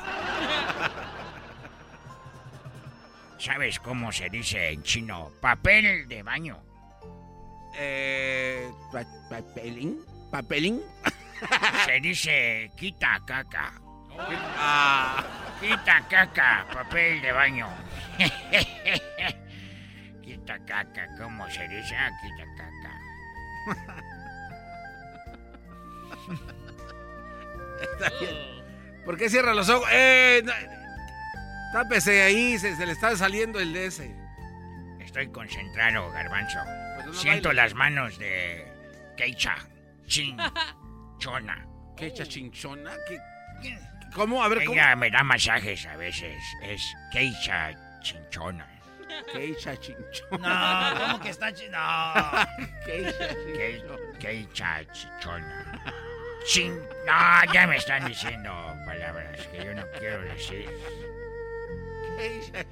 ¿Sabes 3.37 3.79
cómo 3.79 4.11
se 4.11 4.29
dice 4.29 4.71
en 4.71 4.83
chino 4.83 5.31
papel 5.39 6.07
de 6.07 6.23
baño? 6.23 6.61
Eh, 7.77 8.69
pa- 8.91 9.05
papelín, 9.29 9.99
papelín. 10.31 10.81
Se 11.85 11.99
dice 12.01 12.69
quita 12.75 13.21
caca. 13.25 13.79
Ah, 14.57 15.23
Quita 15.59 16.07
caca, 16.07 16.65
papel 16.71 17.21
de 17.21 17.31
baño. 17.33 17.67
quita 20.21 20.57
caca, 20.65 21.07
¿cómo 21.17 21.49
se 21.49 21.67
dice? 21.67 21.97
Ah, 21.97 22.09
quita 22.21 22.45
caca. 22.55 23.01
está 27.91 28.09
bien. 28.21 28.63
¿Por 29.03 29.17
qué 29.17 29.29
cierra 29.29 29.53
los 29.53 29.67
ojos? 29.69 29.89
Eh, 29.91 30.41
no, 30.45 30.53
tápese 31.73 32.21
ahí, 32.21 32.57
se, 32.57 32.77
se 32.77 32.85
le 32.85 32.93
está 32.93 33.17
saliendo 33.17 33.59
el 33.59 33.73
de 33.73 33.87
ese. 33.87 34.15
Estoy 34.99 35.27
concentrado, 35.29 36.09
garbanzo. 36.11 36.59
Pues 37.03 37.17
Siento 37.17 37.51
las 37.51 37.73
manos 37.73 38.17
de 38.17 38.65
Keicha, 39.17 39.57
Chin, 40.05 40.37
Chona. 41.17 41.67
¿Qué 41.97 42.05
hecha 42.07 42.25
chinchona? 42.25 42.93
¿Qué, 43.07 43.19
¿Cómo? 44.13 44.43
A 44.43 44.47
ver, 44.49 44.63
¿cómo? 44.65 44.73
Ella 44.73 44.95
me 44.95 45.09
da 45.11 45.23
masajes 45.23 45.85
a 45.85 45.95
veces. 45.95 46.37
Es 46.63 46.81
Keicha 47.11 47.71
Chinchona. 48.01 48.65
¿Qué 49.33 49.45
hecha 49.45 49.75
chinchona? 49.77 50.93
No, 50.93 50.99
¿cómo 51.01 51.19
que 51.19 51.29
está 51.29 51.51
chi- 51.51 51.67
No. 51.69 52.13
¿Qué 52.85 52.99
hecha 53.09 53.27
Kei- 53.29 53.77
chinchona? 53.81 54.19
Keicha 54.19 54.85
Chinchona. 54.93 55.81
Chin... 56.45 56.79
No, 57.05 57.53
ya 57.53 57.67
me 57.67 57.77
están 57.77 58.05
diciendo 58.07 58.49
palabras 58.85 59.45
que 59.47 59.65
yo 59.65 59.73
no 59.73 59.83
quiero 59.99 60.21
decir. 60.21 60.69
¿Qué 62.17 62.39
hecha 62.39 62.65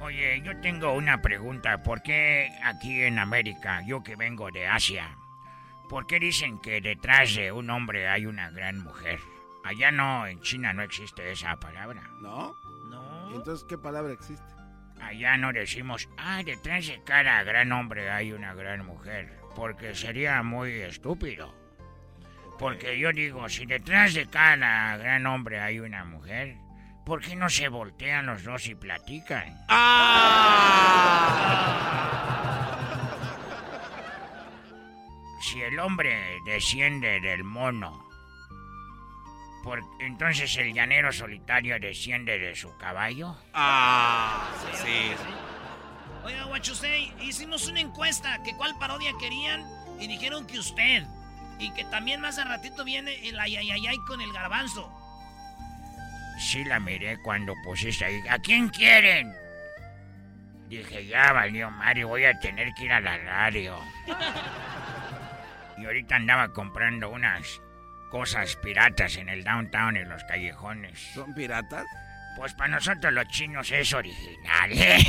Oye, 0.00 0.40
yo 0.42 0.56
tengo 0.60 0.92
una 0.92 1.20
pregunta. 1.22 1.82
¿Por 1.82 2.02
qué 2.02 2.50
aquí 2.62 3.02
en 3.02 3.18
América, 3.18 3.82
yo 3.86 4.02
que 4.02 4.16
vengo 4.16 4.50
de 4.50 4.66
Asia, 4.66 5.16
por 5.88 6.06
qué 6.06 6.18
dicen 6.18 6.58
que 6.60 6.80
detrás 6.80 7.34
de 7.34 7.52
un 7.52 7.70
hombre 7.70 8.08
hay 8.08 8.26
una 8.26 8.50
gran 8.50 8.78
mujer? 8.82 9.20
Allá 9.64 9.90
no, 9.90 10.26
en 10.26 10.40
China 10.40 10.72
no 10.72 10.82
existe 10.82 11.32
esa 11.32 11.56
palabra. 11.56 12.02
¿No? 12.20 12.54
No. 12.90 13.34
Entonces, 13.34 13.66
¿qué 13.68 13.78
palabra 13.78 14.12
existe? 14.12 14.44
Allá 15.00 15.36
no 15.36 15.52
decimos, 15.52 16.08
ah, 16.16 16.42
detrás 16.44 16.86
de 16.86 17.02
cada 17.02 17.42
gran 17.42 17.72
hombre 17.72 18.10
hay 18.10 18.32
una 18.32 18.54
gran 18.54 18.86
mujer, 18.86 19.38
porque 19.54 19.94
sería 19.94 20.42
muy 20.42 20.72
estúpido. 20.72 21.54
Porque 22.58 22.98
yo 22.98 23.12
digo, 23.12 23.48
si 23.48 23.66
detrás 23.66 24.14
de 24.14 24.26
cada 24.26 24.96
gran 24.96 25.26
hombre 25.26 25.60
hay 25.60 25.80
una 25.80 26.04
mujer, 26.04 26.56
¿por 27.04 27.20
qué 27.20 27.34
no 27.36 27.50
se 27.50 27.68
voltean 27.68 28.26
los 28.26 28.44
dos 28.44 28.66
y 28.66 28.74
platican? 28.74 29.64
Si 35.44 35.60
el 35.60 35.78
hombre 35.78 36.40
desciende 36.46 37.20
del 37.20 37.44
mono, 37.44 38.08
por, 39.62 39.84
entonces 40.00 40.56
el 40.56 40.72
llanero 40.72 41.12
solitario 41.12 41.78
desciende 41.78 42.38
de 42.38 42.56
su 42.56 42.74
caballo. 42.78 43.36
Ah, 43.52 44.50
sí. 44.72 45.12
Oiga, 46.24 46.44
Guachusei, 46.44 47.12
hicimos 47.20 47.68
una 47.68 47.80
encuesta 47.80 48.42
que 48.42 48.56
cuál 48.56 48.78
parodia 48.78 49.12
querían 49.20 49.62
y 50.00 50.06
dijeron 50.06 50.46
que 50.46 50.58
usted. 50.58 51.04
Y 51.58 51.70
que 51.74 51.84
también 51.84 52.22
más 52.22 52.38
a 52.38 52.44
ratito 52.44 52.82
viene 52.82 53.28
el 53.28 53.38
ayayayay 53.38 53.98
con 54.08 54.22
el 54.22 54.32
garbanzo. 54.32 54.90
Sí 56.38 56.64
la 56.64 56.80
miré 56.80 57.18
cuando 57.22 57.52
pusiste 57.64 58.06
ahí. 58.06 58.22
¿A 58.30 58.38
quién 58.38 58.70
quieren? 58.70 59.30
Dije, 60.68 61.06
ya 61.06 61.34
valió 61.34 61.70
Mario, 61.70 62.08
voy 62.08 62.24
a 62.24 62.38
tener 62.38 62.72
que 62.72 62.86
ir 62.86 62.92
a 62.92 63.00
la 63.00 63.18
radio. 63.18 63.78
Y 65.76 65.86
ahorita 65.86 66.16
andaba 66.16 66.52
comprando 66.52 67.10
unas 67.10 67.60
cosas 68.10 68.56
piratas 68.56 69.16
en 69.16 69.28
el 69.28 69.42
downtown, 69.44 69.96
en 69.96 70.08
los 70.08 70.22
callejones. 70.24 70.98
¿Son 71.14 71.34
piratas? 71.34 71.84
Pues 72.36 72.54
para 72.54 72.74
nosotros 72.74 73.12
los 73.12 73.28
chinos 73.28 73.70
es 73.70 73.92
original. 73.92 74.70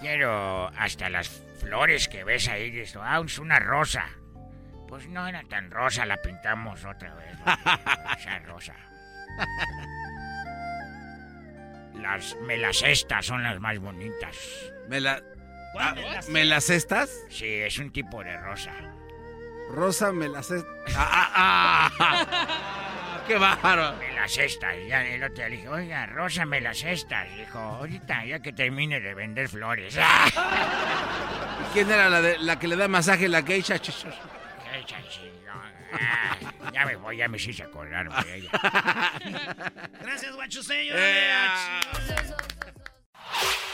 Quiero 0.00 0.68
hasta 0.76 1.10
las 1.10 1.28
flores 1.60 2.08
que 2.08 2.24
ves 2.24 2.48
ahí. 2.48 2.70
dices, 2.70 2.98
ah, 3.02 3.22
es 3.24 3.38
una 3.38 3.58
rosa. 3.58 4.06
Pues 4.88 5.06
no 5.08 5.26
era 5.28 5.42
tan 5.44 5.70
rosa, 5.70 6.06
la 6.06 6.16
pintamos 6.20 6.84
otra 6.84 7.14
vez. 7.14 7.34
Esa 8.18 8.38
rosa. 8.40 8.74
Las 11.94 12.34
melacestas 12.46 13.26
son 13.26 13.42
las 13.42 13.60
más 13.60 13.78
bonitas. 13.78 14.34
¿Me, 14.88 15.00
la, 15.00 15.22
¿Cuál 15.72 15.88
ah, 15.88 15.94
me 15.94 16.02
las- 16.02 16.28
¿Me 16.28 16.44
las 16.44 16.64
cestas? 16.64 17.10
Sí, 17.28 17.46
es 17.46 17.78
un 17.78 17.92
tipo 17.92 18.22
de 18.24 18.36
rosa. 18.38 18.72
Rosa, 19.70 20.10
me 20.12 20.28
las 20.28 20.46
cestas. 20.48 20.72
¡Ah, 20.96 21.30
ah, 21.34 21.90
ah! 21.98 23.22
¡Qué 23.28 23.38
bárbaro! 23.38 23.96
Me 23.98 24.12
las 24.14 24.32
cestas. 24.32 24.74
Ya 24.88 25.04
el 25.06 25.22
otro 25.22 25.36
día 25.36 25.48
le 25.48 25.56
dije, 25.56 25.68
oiga, 25.68 26.06
Rosa, 26.06 26.44
me 26.44 26.60
las 26.60 26.78
cestas. 26.78 27.28
Dijo, 27.36 27.58
ahorita, 27.58 28.24
ya 28.24 28.40
que 28.40 28.52
termine 28.52 29.00
de 29.00 29.14
vender 29.14 29.48
flores. 29.48 29.96
¿Y 29.96 31.72
quién 31.72 31.88
era 31.90 32.08
la, 32.08 32.20
de, 32.20 32.38
la 32.38 32.58
que 32.58 32.66
le 32.66 32.74
da 32.74 32.88
masaje 32.88 33.28
la 33.28 33.42
geisha? 33.42 33.78
Chingón. 33.78 34.10
Ah, 35.92 36.36
ya 36.72 36.84
me 36.86 36.96
voy, 36.96 37.18
ya 37.18 37.28
me 37.28 37.36
hice 37.36 37.62
acordar 37.62 38.08
de 38.24 38.34
ella. 38.36 38.50
Gracias, 40.00 40.34
Guachusei. 40.34 40.88
Eh, 40.92 41.30
Estás 42.08 42.34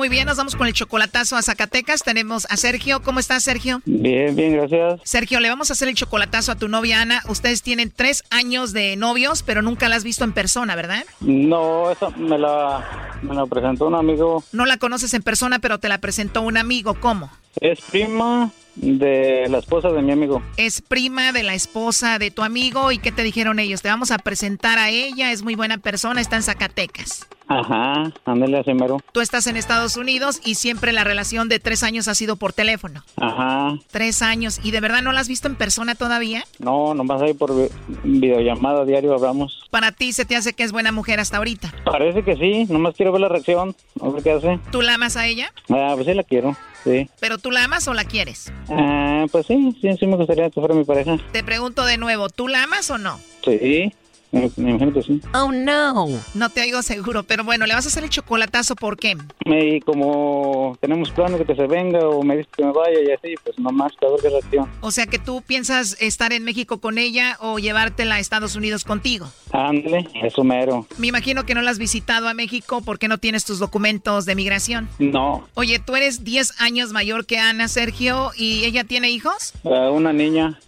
Muy 0.00 0.08
bien, 0.08 0.24
nos 0.24 0.38
vamos 0.38 0.56
con 0.56 0.66
el 0.66 0.72
chocolatazo 0.72 1.36
a 1.36 1.42
Zacatecas. 1.42 2.02
Tenemos 2.02 2.46
a 2.48 2.56
Sergio. 2.56 3.02
¿Cómo 3.02 3.20
estás, 3.20 3.42
Sergio? 3.42 3.82
Bien, 3.84 4.34
bien, 4.34 4.54
gracias. 4.54 4.98
Sergio, 5.04 5.40
le 5.40 5.50
vamos 5.50 5.68
a 5.68 5.74
hacer 5.74 5.88
el 5.88 5.94
chocolatazo 5.94 6.52
a 6.52 6.54
tu 6.54 6.68
novia 6.68 7.02
Ana. 7.02 7.22
Ustedes 7.28 7.60
tienen 7.60 7.92
tres 7.94 8.24
años 8.30 8.72
de 8.72 8.96
novios, 8.96 9.42
pero 9.42 9.60
nunca 9.60 9.90
la 9.90 9.96
has 9.96 10.02
visto 10.02 10.24
en 10.24 10.32
persona, 10.32 10.74
¿verdad? 10.74 11.04
No, 11.20 11.90
esa 11.90 12.08
me 12.16 12.38
la, 12.38 13.18
me 13.20 13.34
la 13.34 13.44
presentó 13.44 13.88
un 13.88 13.94
amigo. 13.94 14.42
No 14.52 14.64
la 14.64 14.78
conoces 14.78 15.12
en 15.12 15.22
persona, 15.22 15.58
pero 15.58 15.76
te 15.76 15.90
la 15.90 15.98
presentó 15.98 16.40
un 16.40 16.56
amigo. 16.56 16.94
¿Cómo? 16.94 17.30
Es 17.60 17.82
prima 17.82 18.52
de 18.76 19.48
la 19.50 19.58
esposa 19.58 19.90
de 19.90 20.00
mi 20.00 20.12
amigo. 20.12 20.42
Es 20.56 20.80
prima 20.80 21.32
de 21.32 21.42
la 21.42 21.52
esposa 21.52 22.18
de 22.18 22.30
tu 22.30 22.42
amigo. 22.42 22.90
¿Y 22.90 22.96
qué 22.96 23.12
te 23.12 23.22
dijeron 23.22 23.58
ellos? 23.58 23.82
Te 23.82 23.90
vamos 23.90 24.12
a 24.12 24.18
presentar 24.18 24.78
a 24.78 24.88
ella. 24.88 25.30
Es 25.30 25.42
muy 25.42 25.56
buena 25.56 25.76
persona. 25.76 26.22
Está 26.22 26.36
en 26.36 26.42
Zacatecas. 26.42 27.26
Ajá, 27.52 28.12
ándale 28.26 28.58
así 28.60 28.72
mero. 28.74 29.00
Tú 29.10 29.20
estás 29.20 29.48
en 29.48 29.56
Estados 29.56 29.96
Unidos 29.96 30.40
y 30.44 30.54
siempre 30.54 30.92
la 30.92 31.02
relación 31.02 31.48
de 31.48 31.58
tres 31.58 31.82
años 31.82 32.06
ha 32.06 32.14
sido 32.14 32.36
por 32.36 32.52
teléfono. 32.52 33.02
Ajá. 33.16 33.76
Tres 33.90 34.22
años. 34.22 34.60
¿Y 34.62 34.70
de 34.70 34.78
verdad 34.78 35.02
no 35.02 35.10
la 35.10 35.18
has 35.18 35.26
visto 35.28 35.48
en 35.48 35.56
persona 35.56 35.96
todavía? 35.96 36.44
No, 36.60 36.94
nomás 36.94 37.20
ahí 37.22 37.34
por 37.34 37.56
vi- 37.56 37.68
videollamada 38.04 38.84
diario 38.84 39.12
hablamos. 39.14 39.64
Para 39.70 39.90
ti 39.90 40.12
se 40.12 40.24
te 40.24 40.36
hace 40.36 40.52
que 40.52 40.62
es 40.62 40.70
buena 40.70 40.92
mujer 40.92 41.18
hasta 41.18 41.38
ahorita. 41.38 41.74
Parece 41.84 42.22
que 42.22 42.36
sí, 42.36 42.66
nomás 42.72 42.94
quiero 42.94 43.10
ver 43.10 43.22
la 43.22 43.28
reacción, 43.28 43.74
a 44.00 44.08
ver 44.10 44.22
qué 44.22 44.30
hace. 44.30 44.60
¿Tú 44.70 44.80
la 44.80 44.94
amas 44.94 45.16
a 45.16 45.26
ella? 45.26 45.52
Ah, 45.70 45.92
pues 45.96 46.06
sí 46.06 46.14
la 46.14 46.22
quiero, 46.22 46.56
sí. 46.84 47.10
¿Pero 47.18 47.38
tú 47.38 47.50
la 47.50 47.64
amas 47.64 47.88
o 47.88 47.94
la 47.94 48.04
quieres? 48.04 48.52
Ah, 48.68 49.26
pues 49.32 49.46
sí, 49.46 49.76
sí, 49.80 49.88
sí 49.98 50.06
me 50.06 50.14
gustaría 50.16 50.48
que 50.50 50.60
fuera 50.60 50.74
mi 50.76 50.84
pareja. 50.84 51.16
Te 51.32 51.42
pregunto 51.42 51.84
de 51.84 51.96
nuevo, 51.98 52.28
¿tú 52.28 52.46
la 52.46 52.62
amas 52.62 52.88
o 52.92 52.98
no? 52.98 53.18
Sí, 53.44 53.92
me, 54.32 54.50
me 54.56 54.70
imagino 54.70 54.92
que 54.92 55.02
sí. 55.02 55.20
Oh, 55.34 55.50
no. 55.52 56.06
No 56.34 56.50
te 56.50 56.62
oigo 56.62 56.82
seguro, 56.82 57.22
pero 57.24 57.44
bueno, 57.44 57.66
le 57.66 57.74
vas 57.74 57.84
a 57.86 57.88
hacer 57.88 58.04
el 58.04 58.10
chocolatazo, 58.10 58.76
¿por 58.76 58.96
qué? 58.96 59.16
Y 59.44 59.80
como 59.80 60.76
tenemos 60.80 61.10
planes 61.10 61.38
de 61.40 61.44
que 61.44 61.54
se 61.54 61.66
venga 61.66 61.98
o 62.08 62.22
me 62.22 62.36
dice 62.36 62.48
que 62.56 62.64
me 62.64 62.72
vaya 62.72 62.98
y 63.06 63.10
así, 63.12 63.34
pues 63.44 63.58
nomás 63.58 63.92
a 64.00 64.10
ver 64.10 64.20
qué 64.22 64.28
reacción. 64.30 64.68
O 64.80 64.90
sea 64.90 65.06
que 65.06 65.18
tú 65.18 65.42
piensas 65.42 65.96
estar 66.00 66.32
en 66.32 66.44
México 66.44 66.80
con 66.80 66.98
ella 66.98 67.36
o 67.40 67.58
llevártela 67.58 68.16
a 68.16 68.20
Estados 68.20 68.56
Unidos 68.56 68.84
contigo. 68.84 69.28
Ándale, 69.52 70.08
eso 70.22 70.44
mero. 70.44 70.86
Me 70.98 71.08
imagino 71.08 71.44
que 71.44 71.54
no 71.54 71.62
la 71.62 71.70
has 71.70 71.78
visitado 71.78 72.28
a 72.28 72.34
México 72.34 72.82
porque 72.84 73.08
no 73.08 73.18
tienes 73.18 73.44
tus 73.44 73.58
documentos 73.58 74.26
de 74.26 74.34
migración. 74.34 74.88
No, 74.98 75.46
Oye, 75.54 75.78
tú 75.78 75.96
eres 75.96 76.24
10 76.24 76.60
años 76.60 76.92
mayor 76.92 77.26
que 77.26 77.38
Ana, 77.38 77.68
Sergio, 77.68 78.30
¿y 78.36 78.64
ella 78.64 78.84
tiene 78.84 79.10
hijos? 79.10 79.52
ah, 79.64 79.90
una 79.90 80.12
niña. 80.12 80.58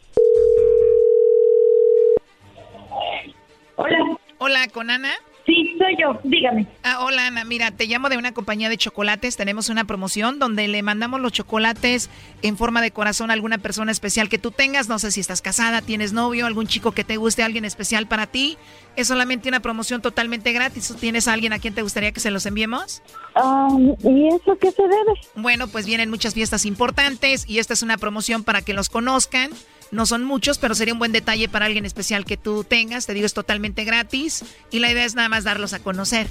Hola. 3.82 4.18
Hola, 4.38 4.68
¿con 4.68 4.90
Ana? 4.90 5.10
Sí, 5.44 5.74
soy 5.76 5.96
yo, 6.00 6.20
dígame. 6.22 6.68
Ah, 6.84 7.00
hola 7.04 7.26
Ana, 7.26 7.44
mira, 7.44 7.72
te 7.72 7.86
llamo 7.86 8.08
de 8.08 8.16
una 8.16 8.32
compañía 8.32 8.68
de 8.68 8.76
chocolates, 8.76 9.36
tenemos 9.36 9.70
una 9.70 9.84
promoción 9.84 10.38
donde 10.38 10.68
le 10.68 10.82
mandamos 10.82 11.20
los 11.20 11.32
chocolates 11.32 12.10
en 12.42 12.56
forma 12.56 12.80
de 12.80 12.92
corazón 12.92 13.30
a 13.30 13.32
alguna 13.32 13.58
persona 13.58 13.90
especial 13.90 14.28
que 14.28 14.38
tú 14.38 14.52
tengas, 14.52 14.88
no 14.88 15.00
sé 15.00 15.10
si 15.10 15.18
estás 15.18 15.42
casada, 15.42 15.82
tienes 15.82 16.12
novio, 16.12 16.46
algún 16.46 16.68
chico 16.68 16.92
que 16.92 17.02
te 17.02 17.16
guste, 17.16 17.42
alguien 17.42 17.64
especial 17.64 18.06
para 18.06 18.28
ti. 18.28 18.56
Es 18.94 19.08
solamente 19.08 19.48
una 19.48 19.60
promoción 19.60 20.00
totalmente 20.00 20.52
gratis. 20.52 20.86
¿Tú 20.88 20.94
¿Tienes 20.94 21.26
a 21.26 21.32
alguien 21.32 21.52
a 21.52 21.58
quien 21.58 21.74
te 21.74 21.82
gustaría 21.82 22.12
que 22.12 22.20
se 22.20 22.30
los 22.30 22.46
enviemos? 22.46 23.02
Ah, 23.34 23.68
¿Y 23.78 24.28
eso 24.28 24.56
qué 24.60 24.70
se 24.70 24.82
debe? 24.82 25.12
Bueno, 25.34 25.66
pues 25.66 25.86
vienen 25.86 26.08
muchas 26.08 26.34
fiestas 26.34 26.66
importantes 26.66 27.48
y 27.48 27.58
esta 27.58 27.72
es 27.72 27.82
una 27.82 27.96
promoción 27.96 28.44
para 28.44 28.62
que 28.62 28.74
los 28.74 28.88
conozcan. 28.88 29.50
No 29.92 30.06
son 30.06 30.24
muchos, 30.24 30.58
pero 30.58 30.74
sería 30.74 30.94
un 30.94 30.98
buen 30.98 31.12
detalle 31.12 31.48
para 31.48 31.66
alguien 31.66 31.84
especial 31.84 32.24
que 32.24 32.36
tú 32.36 32.64
tengas. 32.64 33.06
Te 33.06 33.14
digo, 33.14 33.26
es 33.26 33.34
totalmente 33.34 33.84
gratis 33.84 34.44
y 34.70 34.78
la 34.78 34.90
idea 34.90 35.04
es 35.04 35.14
nada 35.14 35.28
más 35.28 35.44
darlos 35.44 35.74
a 35.74 35.80
conocer. 35.80 36.26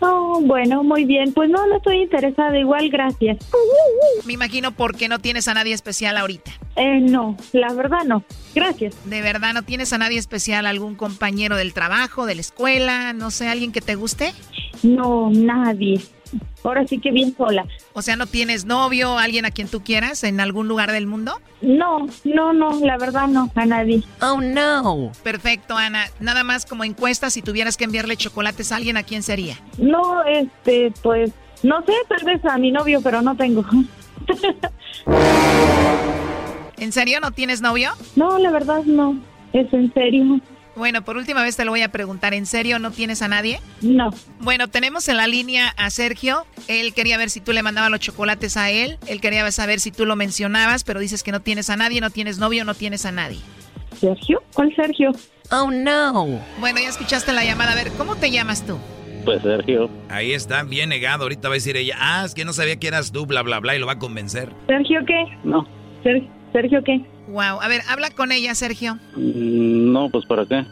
Oh, 0.00 0.40
bueno, 0.42 0.82
muy 0.82 1.04
bien. 1.04 1.32
Pues 1.32 1.50
no, 1.50 1.66
no 1.66 1.76
estoy 1.76 2.02
interesada. 2.02 2.58
Igual, 2.58 2.88
gracias. 2.88 3.38
Me 4.24 4.32
imagino 4.32 4.72
porque 4.72 5.08
no 5.08 5.18
tienes 5.18 5.48
a 5.48 5.54
nadie 5.54 5.74
especial 5.74 6.16
ahorita. 6.16 6.52
Eh, 6.76 7.00
no, 7.00 7.36
la 7.52 7.72
verdad 7.74 8.04
no. 8.06 8.24
Gracias. 8.54 8.96
¿De 9.04 9.20
verdad 9.20 9.52
no 9.54 9.62
tienes 9.62 9.92
a 9.92 9.98
nadie 9.98 10.18
especial? 10.18 10.64
¿Algún 10.64 10.94
compañero 10.94 11.56
del 11.56 11.74
trabajo, 11.74 12.26
de 12.26 12.36
la 12.36 12.40
escuela? 12.40 13.12
No 13.12 13.30
sé, 13.30 13.48
¿alguien 13.48 13.72
que 13.72 13.80
te 13.80 13.96
guste? 13.96 14.32
No, 14.82 15.30
nadie. 15.30 16.00
Ahora 16.62 16.86
sí 16.86 16.98
que 16.98 17.10
bien 17.10 17.34
sola. 17.36 17.66
O 17.92 18.02
sea, 18.02 18.16
¿no 18.16 18.26
tienes 18.26 18.64
novio, 18.64 19.18
alguien 19.18 19.44
a 19.44 19.50
quien 19.50 19.68
tú 19.68 19.82
quieras 19.82 20.24
en 20.24 20.40
algún 20.40 20.68
lugar 20.68 20.92
del 20.92 21.06
mundo? 21.06 21.40
No, 21.62 22.06
no, 22.24 22.52
no, 22.52 22.80
la 22.80 22.98
verdad 22.98 23.28
no, 23.28 23.50
a 23.54 23.66
nadie. 23.66 24.02
Oh, 24.20 24.40
no. 24.40 25.12
Perfecto, 25.22 25.76
Ana. 25.76 26.06
Nada 26.20 26.44
más 26.44 26.66
como 26.66 26.84
encuesta, 26.84 27.30
si 27.30 27.42
tuvieras 27.42 27.76
que 27.76 27.84
enviarle 27.84 28.16
chocolates 28.16 28.72
a 28.72 28.76
alguien, 28.76 28.96
¿a 28.96 29.02
quién 29.02 29.22
sería? 29.22 29.56
No, 29.78 30.22
este, 30.24 30.92
pues, 31.02 31.32
no 31.62 31.82
sé, 31.84 31.92
tal 32.08 32.24
vez 32.24 32.44
a 32.44 32.58
mi 32.58 32.70
novio, 32.70 33.00
pero 33.02 33.22
no 33.22 33.36
tengo. 33.36 33.64
¿En 36.78 36.92
serio 36.92 37.20
no 37.20 37.30
tienes 37.32 37.60
novio? 37.60 37.90
No, 38.16 38.38
la 38.38 38.50
verdad 38.50 38.84
no. 38.84 39.18
Es 39.52 39.72
en 39.72 39.92
serio. 39.92 40.40
Bueno, 40.76 41.02
por 41.02 41.16
última 41.16 41.42
vez 41.42 41.56
te 41.56 41.64
lo 41.64 41.72
voy 41.72 41.82
a 41.82 41.90
preguntar. 41.90 42.32
¿En 42.34 42.46
serio 42.46 42.78
no 42.78 42.90
tienes 42.90 43.22
a 43.22 43.28
nadie? 43.28 43.60
No. 43.82 44.10
Bueno, 44.40 44.68
tenemos 44.68 45.08
en 45.08 45.16
la 45.16 45.26
línea 45.26 45.74
a 45.76 45.90
Sergio. 45.90 46.46
Él 46.68 46.94
quería 46.94 47.18
ver 47.18 47.28
si 47.30 47.40
tú 47.40 47.52
le 47.52 47.62
mandabas 47.62 47.90
los 47.90 48.00
chocolates 48.00 48.56
a 48.56 48.70
él. 48.70 48.98
Él 49.06 49.20
quería 49.20 49.50
saber 49.52 49.80
si 49.80 49.90
tú 49.90 50.06
lo 50.06 50.16
mencionabas, 50.16 50.84
pero 50.84 51.00
dices 51.00 51.22
que 51.22 51.32
no 51.32 51.40
tienes 51.40 51.70
a 51.70 51.76
nadie, 51.76 52.00
no 52.00 52.10
tienes 52.10 52.38
novio, 52.38 52.64
no 52.64 52.74
tienes 52.74 53.04
a 53.04 53.12
nadie. 53.12 53.40
¿Sergio? 54.00 54.42
¿Cuál 54.54 54.74
Sergio? 54.76 55.10
Oh, 55.50 55.70
no. 55.70 56.40
Bueno, 56.60 56.80
ya 56.80 56.88
escuchaste 56.88 57.32
la 57.32 57.44
llamada. 57.44 57.72
A 57.72 57.74
ver, 57.74 57.90
¿cómo 57.98 58.16
te 58.16 58.30
llamas 58.30 58.64
tú? 58.64 58.78
Pues 59.24 59.42
Sergio. 59.42 59.90
Ahí 60.08 60.32
está, 60.32 60.62
bien 60.62 60.88
negado. 60.88 61.24
Ahorita 61.24 61.48
va 61.48 61.54
a 61.54 61.56
decir 61.56 61.76
ella, 61.76 61.96
ah, 61.98 62.22
es 62.24 62.34
que 62.34 62.44
no 62.46 62.52
sabía 62.54 62.76
que 62.76 62.88
eras 62.88 63.12
tú, 63.12 63.26
bla, 63.26 63.42
bla, 63.42 63.58
bla, 63.60 63.76
y 63.76 63.78
lo 63.78 63.86
va 63.86 63.92
a 63.94 63.98
convencer. 63.98 64.50
¿Sergio 64.66 65.00
qué? 65.06 65.24
No. 65.44 65.66
Ser- 66.02 66.22
¿Sergio 66.52 66.80
qué? 66.84 67.00
Wow. 67.30 67.60
A 67.60 67.68
ver, 67.68 67.80
habla 67.88 68.10
con 68.10 68.32
ella, 68.32 68.54
Sergio. 68.54 68.94
Mm, 69.16 69.92
No, 69.92 70.08
pues 70.10 70.26
¿para 70.26 70.44
qué? 70.46 70.64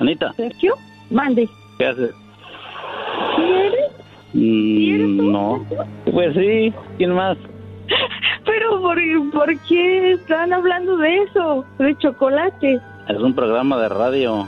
Anita, 0.00 0.32
¿Sergio? 0.34 0.74
Mande. 1.10 1.48
¿qué 1.78 1.86
haces? 1.86 2.10
¿Quieres? 3.36 3.90
Mm, 4.34 5.32
no. 5.32 5.64
Pues 6.12 6.34
sí, 6.34 6.72
¿quién 6.98 7.12
más? 7.14 7.36
Pero 8.44 8.80
¿por, 8.82 8.98
¿por 9.32 9.58
qué 9.68 10.12
están 10.12 10.52
hablando 10.52 10.96
de 10.98 11.22
eso? 11.22 11.64
De 11.78 11.96
chocolate. 11.98 12.78
Es 13.08 13.16
un 13.18 13.34
programa 13.34 13.78
de 13.80 13.88
radio. 13.88 14.46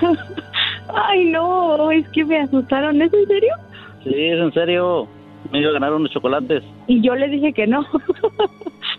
Ay, 0.94 1.24
no, 1.30 1.90
es 1.90 2.08
que 2.10 2.24
me 2.24 2.40
asustaron. 2.40 3.00
¿Es 3.02 3.12
en 3.12 3.26
serio? 3.26 3.54
Sí, 4.04 4.14
es 4.14 4.38
en 4.40 4.52
serio. 4.52 5.06
Me 5.52 5.60
iba 5.60 5.70
a 5.70 5.74
ganar 5.74 5.92
unos 5.92 6.10
chocolates. 6.10 6.62
Y 6.86 7.00
yo 7.00 7.14
le 7.14 7.28
dije 7.28 7.52
que 7.52 7.66
no. 7.66 7.84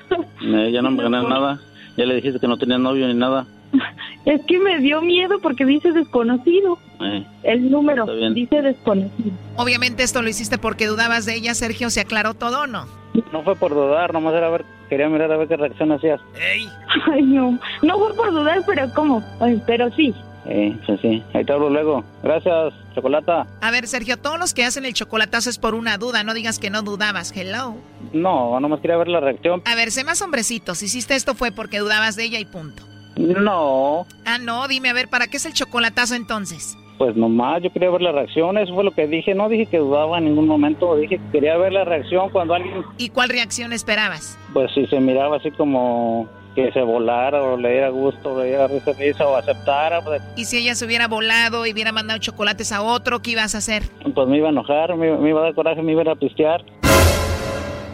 Eh, 0.41 0.71
ya 0.71 0.81
no 0.81 0.91
me 0.91 1.03
gané 1.03 1.23
nada. 1.23 1.59
Ya 1.97 2.05
le 2.05 2.15
dijiste 2.15 2.39
que 2.39 2.47
no 2.47 2.57
tenía 2.57 2.77
novio 2.77 3.07
ni 3.07 3.13
nada. 3.13 3.45
Es 4.25 4.41
que 4.45 4.59
me 4.59 4.79
dio 4.79 5.01
miedo 5.01 5.39
porque 5.41 5.65
dice 5.65 5.91
desconocido. 5.91 6.77
Eh, 6.99 7.25
El 7.43 7.71
número 7.71 8.05
dice 8.33 8.61
desconocido. 8.61 9.31
Obviamente 9.55 10.03
esto 10.03 10.21
lo 10.21 10.29
hiciste 10.29 10.57
porque 10.57 10.85
dudabas 10.87 11.25
de 11.25 11.35
ella, 11.35 11.53
Sergio. 11.53 11.89
¿Se 11.89 12.01
aclaró 12.01 12.33
todo 12.33 12.63
o 12.63 12.67
no? 12.67 12.85
no 13.33 13.41
fue 13.43 13.55
por 13.55 13.73
dudar, 13.73 14.13
nomás 14.13 14.35
era 14.35 14.49
ver, 14.49 14.63
quería 14.89 15.09
mirar 15.09 15.31
a 15.31 15.37
ver 15.37 15.47
qué 15.47 15.57
reacción 15.57 15.91
hacías. 15.91 16.19
Ay, 17.11 17.23
no. 17.23 17.57
No 17.81 17.97
fue 17.97 18.13
por 18.15 18.31
dudar, 18.31 18.61
pero 18.65 18.87
¿cómo? 18.93 19.23
Ay, 19.39 19.61
pero 19.65 19.89
sí. 19.95 20.13
Eh, 20.49 20.77
pues 20.85 20.99
sí, 21.01 21.21
ahí 21.33 21.43
te 21.43 21.51
hablo 21.53 21.69
luego. 21.69 22.03
Gracias, 22.23 22.73
chocolata. 22.95 23.45
A 23.61 23.71
ver, 23.71 23.85
Sergio, 23.87 24.17
todos 24.17 24.39
los 24.39 24.53
que 24.53 24.63
hacen 24.63 24.85
el 24.85 24.93
chocolatazo 24.93 25.49
es 25.49 25.57
por 25.59 25.75
una 25.75 25.97
duda. 25.97 26.23
No 26.23 26.33
digas 26.33 26.57
que 26.59 26.69
no 26.69 26.81
dudabas. 26.83 27.35
Hello. 27.35 27.75
No, 28.13 28.59
nomás 28.59 28.79
quería 28.79 28.97
ver 28.97 29.09
la 29.09 29.19
reacción. 29.19 29.61
A 29.65 29.75
ver, 29.75 29.91
sé 29.91 30.03
más 30.03 30.21
hombrecito. 30.21 30.73
Si 30.75 30.85
hiciste 30.85 31.15
esto 31.15 31.35
fue 31.35 31.51
porque 31.51 31.79
dudabas 31.79 32.15
de 32.15 32.23
ella 32.23 32.39
y 32.39 32.45
punto. 32.45 32.83
No, 33.17 34.05
Ah, 34.25 34.37
no, 34.37 34.67
dime, 34.67 34.89
a 34.89 34.93
ver, 34.93 35.09
¿para 35.09 35.27
qué 35.27 35.37
es 35.37 35.45
el 35.45 35.53
chocolatazo 35.53 36.15
entonces? 36.15 36.77
Pues 36.97 37.15
nomás, 37.15 37.61
yo 37.61 37.71
quería 37.71 37.89
ver 37.91 38.01
la 38.01 38.11
reacción, 38.11 38.57
eso 38.57 38.73
fue 38.73 38.83
lo 38.83 38.91
que 38.91 39.05
dije, 39.07 39.35
no 39.35 39.49
dije 39.49 39.67
que 39.67 39.77
dudaba 39.77 40.17
en 40.17 40.25
ningún 40.25 40.47
momento, 40.47 40.95
dije 40.97 41.17
que 41.19 41.31
quería 41.31 41.55
ver 41.57 41.71
la 41.73 41.83
reacción 41.83 42.29
cuando 42.31 42.55
alguien... 42.55 42.83
¿Y 42.97 43.09
cuál 43.09 43.29
reacción 43.29 43.71
esperabas? 43.71 44.37
Pues 44.53 44.71
si 44.73 44.85
se 44.87 44.99
miraba 44.99 45.37
así 45.37 45.51
como 45.51 46.27
que 46.57 46.71
se 46.71 46.81
volara 46.81 47.43
o 47.43 47.55
le 47.55 47.69
diera 47.69 47.89
gusto, 47.89 48.41
le 48.41 48.47
diera 48.47 48.67
risa, 48.67 49.27
o 49.27 49.35
aceptara. 49.35 50.01
Pues, 50.01 50.23
¿Y 50.35 50.45
si 50.45 50.57
ella 50.57 50.73
se 50.73 50.85
hubiera 50.85 51.07
volado 51.07 51.67
y 51.67 51.71
hubiera 51.71 51.91
mandado 51.91 52.19
chocolates 52.19 52.71
a 52.71 52.81
otro, 52.81 53.21
qué 53.21 53.31
ibas 53.31 53.53
a 53.53 53.59
hacer? 53.59 53.83
Pues 54.15 54.27
me 54.27 54.37
iba 54.37 54.47
a 54.47 54.51
enojar, 54.51 54.95
me, 54.95 55.15
me 55.17 55.29
iba 55.29 55.41
a 55.41 55.43
dar 55.43 55.53
coraje, 55.53 55.83
me 55.83 55.91
iba 55.91 56.11
a 56.11 56.15
pistear. 56.15 56.65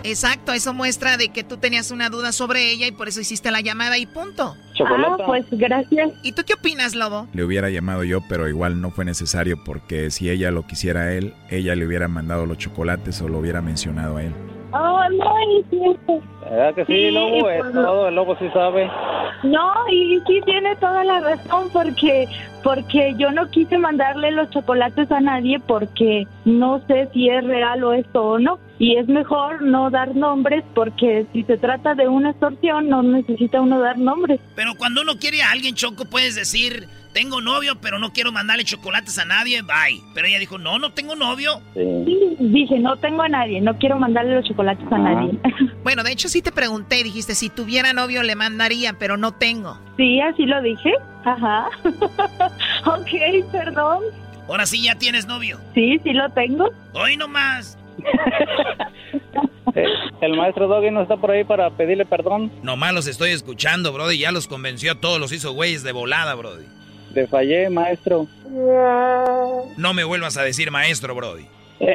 Exacto, 0.05 0.53
eso 0.53 0.74
muestra 0.74 1.18
de 1.18 1.30
que 1.30 1.43
tú 1.43 1.57
tenías 1.57 1.91
una 1.91 2.09
duda 2.09 2.32
sobre 2.32 2.72
ella 2.72 2.88
y 2.88 2.93
por 2.93 3.09
eso 3.09 3.20
hiciste 3.20 3.51
la 3.51 3.59
llamada 3.59 3.97
y 3.97 4.05
punto. 4.05 4.55
Ah, 4.80 5.18
pues 5.26 5.45
gracias. 5.51 6.11
¿Y 6.24 6.32
tú 6.32 6.43
qué 6.45 6.53
opinas, 6.53 6.95
Lobo? 6.95 7.28
Le 7.34 7.43
hubiera 7.43 7.70
llamado 7.70 8.05
yo, 8.05 8.22
pero 8.30 8.47
igual 8.47 8.80
no 8.80 8.91
fue 8.91 9.03
necesario 9.03 9.61
porque 9.66 10.09
si 10.09 10.30
ella 10.30 10.51
lo 10.51 10.66
quisiera 10.66 11.01
a 11.01 11.14
él, 11.14 11.34
ella 11.49 11.76
le 11.76 11.86
hubiera 11.86 12.07
mandado 12.07 12.45
los 12.45 12.57
chocolates 12.57 13.22
o 13.22 13.28
lo 13.28 13.39
hubiera 13.39 13.61
mencionado 13.61 14.18
a 14.18 14.24
él. 14.24 14.34
Oh, 14.74 15.01
no, 15.11 15.59
es 15.59 15.69
cierto. 15.69 16.21
¿Verdad 16.49 16.74
que 16.74 16.86
sí, 16.86 17.11
Lobo? 17.11 17.49
Es 17.49 17.71
todo, 17.71 18.07
el 18.07 18.15
Lobo 18.15 18.36
sí 18.39 18.49
sabe. 18.53 18.89
No, 19.43 19.71
y 19.91 20.19
sí 20.26 20.41
tiene 20.45 20.76
toda 20.78 21.03
la 21.03 21.19
razón 21.19 21.69
porque 21.71 22.28
porque 22.63 23.13
yo 23.17 23.30
no 23.32 23.49
quise 23.51 23.78
mandarle 23.78 24.32
los 24.32 24.49
chocolates 24.49 25.11
a 25.11 25.19
nadie 25.19 25.59
porque 25.59 26.26
no 26.45 26.82
sé 26.88 27.09
si 27.13 27.30
es 27.30 27.43
real 27.43 27.84
o 27.84 27.93
esto 27.93 28.24
o 28.24 28.39
no. 28.39 28.57
Y 28.80 28.95
es 28.95 29.07
mejor 29.07 29.61
no 29.61 29.89
dar 29.89 30.15
nombres 30.15 30.63
porque 30.74 31.26
si 31.34 31.43
se 31.43 31.57
trata 31.57 31.93
de 31.93 32.07
una 32.07 32.32
extorsión 32.32 32.89
no 32.89 33.03
necesita 33.03 33.61
uno 33.61 33.80
dar 33.80 33.97
nombres. 33.97 34.39
Pero 34.55 34.76
cuando 34.76 35.01
uno 35.01 35.17
quiere 35.17 35.41
a 35.43 35.51
alguien, 35.51 35.76
Choco, 35.76 36.05
puedes 36.05 36.36
decir, 36.36 36.88
tengo 37.14 37.41
novio, 37.41 37.76
pero 37.80 37.99
no 37.99 38.11
quiero 38.11 38.32
mandarle 38.32 38.66
chocolates 38.66 39.18
a 39.20 39.26
nadie, 39.26 39.61
bye. 39.61 40.01
Pero 40.14 40.28
ella 40.28 40.39
dijo, 40.39 40.57
no, 40.57 40.80
no 40.80 40.91
tengo 40.91 41.16
novio. 41.16 41.61
Sí, 41.74 42.36
dije, 42.39 42.80
no 42.80 42.97
tengo 42.97 43.22
a 43.22 43.30
nadie, 43.30 43.61
no 43.61 43.78
quiero 43.78 43.97
mandarle 43.99 44.36
los 44.36 44.45
chocolates 44.45 44.86
a 44.91 44.97
nadie. 44.97 45.39
Bueno, 45.84 46.03
de 46.03 46.14
hecho 46.14 46.30
sí 46.30 46.41
te 46.41 46.53
pregunté, 46.53 47.03
dijiste, 47.03 47.36
si 47.36 47.49
tuviera 47.49 47.91
novio 47.91 48.24
le 48.24 48.36
mandaría, 48.36 48.93
pero 48.93 49.18
no 49.18 49.34
tengo. 49.34 49.78
Sí, 49.97 50.22
así 50.22 50.45
lo 50.45 50.61
dije. 50.61 50.93
Ajá. 51.26 51.68
ok, 52.86 53.51
perdón. 53.51 53.99
Ahora 54.47 54.66
sí 54.66 54.82
ya 54.82 54.95
tienes 54.95 55.26
novio. 55.28 55.59
Sí, 55.74 55.99
sí 56.03 56.14
lo 56.14 56.30
tengo. 56.30 56.70
Hoy 56.93 57.18
nomás. 57.18 57.78
Eh, 59.76 59.86
el 60.22 60.38
maestro 60.38 60.68
Doggy 60.68 60.91
no 60.91 61.01
está 61.01 61.18
por 61.18 61.32
ahí 61.32 61.43
para 61.43 61.72
pedirle 61.72 62.05
perdón. 62.05 62.51
Nomás 62.61 62.93
los 62.93 63.07
estoy 63.07 63.32
escuchando, 63.32 63.91
Brody. 63.91 64.20
Ya 64.20 64.32
los 64.32 64.47
convenció 64.47 64.91
a 64.91 64.95
todos, 64.95 65.20
los 65.20 65.32
hizo 65.32 65.53
güeyes 65.53 65.82
de 65.82 65.91
volada, 65.91 66.36
Brody. 66.36 66.66
Le 67.14 67.28
fallé, 67.28 67.70
maestro. 67.70 68.28
No 69.78 69.93
me 69.93 70.03
vuelvas 70.03 70.38
a 70.38 70.43
decir 70.43 70.72
maestro, 70.72 71.16
Brody. 71.16 71.47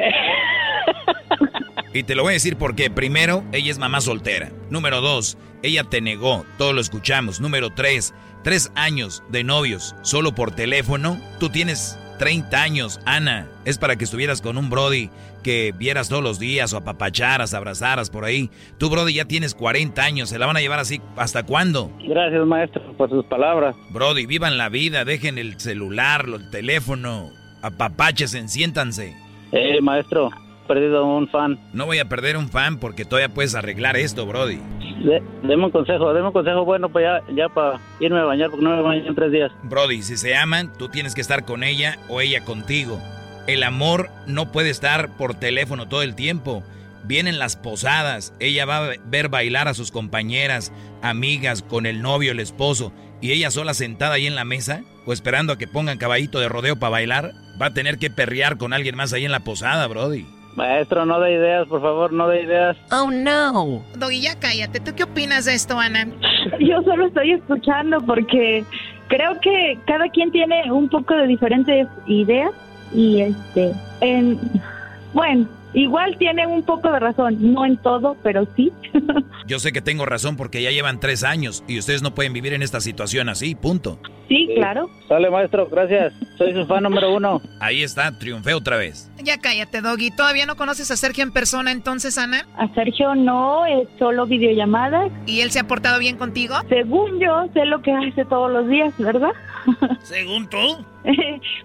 Y 1.91 2.03
te 2.03 2.13
lo 2.13 2.21
voy 2.21 2.33
a 2.33 2.33
decir 2.33 2.55
porque, 2.55 2.91
primero, 2.91 3.43
ella 3.51 3.71
es 3.71 3.79
mamá 3.79 3.99
soltera. 3.99 4.51
Número 4.69 5.01
dos, 5.01 5.39
ella 5.63 5.83
te 5.83 6.01
negó, 6.01 6.45
todos 6.59 6.75
lo 6.75 6.81
escuchamos. 6.81 7.41
Número 7.41 7.71
tres, 7.71 8.13
tres 8.43 8.71
años 8.75 9.23
de 9.29 9.43
novios, 9.43 9.95
solo 10.03 10.35
por 10.35 10.51
teléfono. 10.51 11.19
Tú 11.39 11.49
tienes 11.49 11.97
30 12.19 12.61
años, 12.61 12.99
Ana. 13.05 13.47
Es 13.65 13.79
para 13.79 13.95
que 13.95 14.03
estuvieras 14.03 14.41
con 14.41 14.59
un 14.59 14.69
Brody 14.69 15.09
que 15.41 15.73
vieras 15.75 16.09
todos 16.09 16.21
los 16.21 16.37
días 16.37 16.73
o 16.73 16.77
apapacharas, 16.77 17.55
abrazaras 17.55 18.11
por 18.11 18.25
ahí. 18.25 18.51
Tú, 18.77 18.89
Brody, 18.89 19.15
ya 19.15 19.25
tienes 19.25 19.55
40 19.55 19.99
años. 20.03 20.29
¿Se 20.29 20.37
la 20.37 20.45
van 20.45 20.57
a 20.57 20.59
llevar 20.59 20.79
así 20.79 21.01
hasta 21.15 21.43
cuándo? 21.43 21.91
Gracias, 22.07 22.45
maestro, 22.45 22.81
por 22.97 23.09
sus 23.09 23.25
palabras. 23.25 23.75
Brody, 23.89 24.27
vivan 24.27 24.59
la 24.59 24.69
vida, 24.69 25.05
dejen 25.05 25.39
el 25.39 25.59
celular, 25.59 26.25
el 26.27 26.51
teléfono, 26.51 27.31
apapaches, 27.63 28.31
siéntanse. 28.47 29.15
Eh, 29.51 29.81
maestro, 29.81 30.29
he 30.29 30.67
perdido 30.67 31.05
un 31.05 31.27
fan. 31.29 31.59
No 31.73 31.85
voy 31.85 31.99
a 31.99 32.09
perder 32.09 32.37
un 32.37 32.49
fan 32.49 32.77
porque 32.79 33.05
todavía 33.05 33.33
puedes 33.33 33.55
arreglar 33.55 33.97
esto, 33.97 34.25
Brody. 34.27 34.59
De, 35.03 35.21
deme 35.43 35.65
un 35.65 35.71
consejo, 35.71 36.13
deme 36.13 36.27
un 36.27 36.33
consejo 36.33 36.65
bueno 36.65 36.89
ya, 36.93 37.21
ya 37.33 37.49
para 37.49 37.79
irme 37.99 38.19
a 38.19 38.25
bañar 38.25 38.49
porque 38.49 38.63
no 38.63 38.75
me 38.75 38.81
baño 38.81 39.07
en 39.07 39.15
tres 39.15 39.31
días. 39.31 39.51
Brody, 39.63 40.01
si 40.01 40.17
se 40.17 40.35
aman, 40.35 40.71
tú 40.77 40.89
tienes 40.89 41.15
que 41.15 41.21
estar 41.21 41.45
con 41.45 41.63
ella 41.63 41.97
o 42.09 42.21
ella 42.21 42.43
contigo. 42.43 42.99
El 43.47 43.63
amor 43.63 44.09
no 44.27 44.51
puede 44.51 44.69
estar 44.69 45.15
por 45.17 45.33
teléfono 45.33 45.87
todo 45.87 46.03
el 46.03 46.15
tiempo. 46.15 46.63
Vienen 47.05 47.39
las 47.39 47.55
posadas, 47.55 48.33
ella 48.39 48.65
va 48.65 48.77
a 48.85 48.91
ver 49.05 49.29
bailar 49.29 49.67
a 49.67 49.73
sus 49.73 49.89
compañeras, 49.89 50.71
amigas, 51.01 51.63
con 51.63 51.85
el 51.85 52.01
novio, 52.01 52.31
el 52.31 52.39
esposo, 52.39 52.91
y 53.21 53.31
ella 53.31 53.49
sola 53.49 53.73
sentada 53.73 54.15
ahí 54.15 54.27
en 54.27 54.35
la 54.35 54.45
mesa, 54.45 54.83
o 55.05 55.13
esperando 55.13 55.53
a 55.53 55.57
que 55.57 55.67
pongan 55.67 55.97
caballito 55.97 56.39
de 56.39 56.49
rodeo 56.49 56.77
para 56.77 56.91
bailar, 56.91 57.31
va 57.59 57.67
a 57.67 57.73
tener 57.73 57.97
que 57.97 58.11
perrear 58.11 58.57
con 58.57 58.73
alguien 58.73 58.95
más 58.95 59.13
ahí 59.13 59.25
en 59.25 59.31
la 59.31 59.39
posada, 59.39 59.87
Brody. 59.87 60.25
Maestro, 60.55 61.05
no 61.05 61.19
de 61.19 61.33
ideas, 61.33 61.67
por 61.67 61.81
favor, 61.81 62.11
no 62.11 62.27
de 62.27 62.43
ideas. 62.43 62.77
Oh, 62.91 63.09
no. 63.11 63.83
Doggy, 63.95 64.21
ya 64.21 64.39
cállate. 64.39 64.79
¿Tú 64.79 64.91
qué 64.95 65.03
opinas 65.03 65.45
de 65.45 65.53
esto, 65.53 65.79
Ana? 65.79 66.07
Yo 66.59 66.81
solo 66.83 67.07
estoy 67.07 67.33
escuchando 67.33 67.99
porque 68.01 68.65
creo 69.07 69.39
que 69.39 69.77
cada 69.85 70.09
quien 70.09 70.31
tiene 70.31 70.71
un 70.71 70.89
poco 70.89 71.15
de 71.15 71.27
diferentes 71.27 71.87
ideas 72.07 72.51
y 72.93 73.21
este, 73.21 73.73
en, 74.01 74.39
bueno, 75.13 75.47
igual 75.73 76.17
tiene 76.17 76.47
un 76.47 76.63
poco 76.63 76.91
de 76.91 76.99
razón, 76.99 77.53
no 77.53 77.65
en 77.65 77.77
todo, 77.77 78.15
pero 78.23 78.47
sí. 78.55 78.71
Yo 79.47 79.59
sé 79.59 79.71
que 79.71 79.81
tengo 79.81 80.05
razón 80.05 80.37
porque 80.37 80.61
ya 80.61 80.71
llevan 80.71 80.99
tres 80.99 81.23
años 81.23 81.63
y 81.67 81.79
ustedes 81.79 82.01
no 82.01 82.13
pueden 82.13 82.33
vivir 82.33 82.53
en 82.53 82.61
esta 82.61 82.79
situación 82.81 83.29
así, 83.29 83.55
punto. 83.55 83.99
Sí, 84.27 84.47
claro. 84.55 84.89
Sale, 85.07 85.29
maestro, 85.31 85.67
gracias. 85.67 86.13
Soy 86.37 86.53
su 86.53 86.65
fan 86.67 86.83
número 86.83 87.15
uno. 87.15 87.41
Ahí 87.59 87.81
está, 87.81 88.17
triunfé 88.17 88.53
otra 88.53 88.77
vez. 88.77 89.11
Ya 89.23 89.39
cállate, 89.39 89.81
Doggy. 89.81 90.11
¿Todavía 90.11 90.45
no 90.45 90.55
conoces 90.55 90.91
a 90.91 90.97
Sergio 90.97 91.23
en 91.23 91.31
persona 91.31 91.71
entonces, 91.71 92.17
Ana? 92.17 92.45
A 92.57 92.67
Sergio 92.75 93.15
no, 93.15 93.65
es 93.65 93.87
solo 93.97 94.27
videollamadas. 94.27 95.11
¿Y 95.25 95.41
él 95.41 95.49
se 95.51 95.59
ha 95.59 95.67
portado 95.67 95.99
bien 95.99 96.17
contigo? 96.17 96.55
Según 96.69 97.19
yo, 97.19 97.47
sé 97.53 97.65
lo 97.65 97.81
que 97.81 97.91
hace 97.91 98.23
todos 98.25 98.51
los 98.51 98.67
días, 98.67 98.93
¿verdad? 98.99 99.31
¿Según 100.03 100.47
tú? 100.47 100.85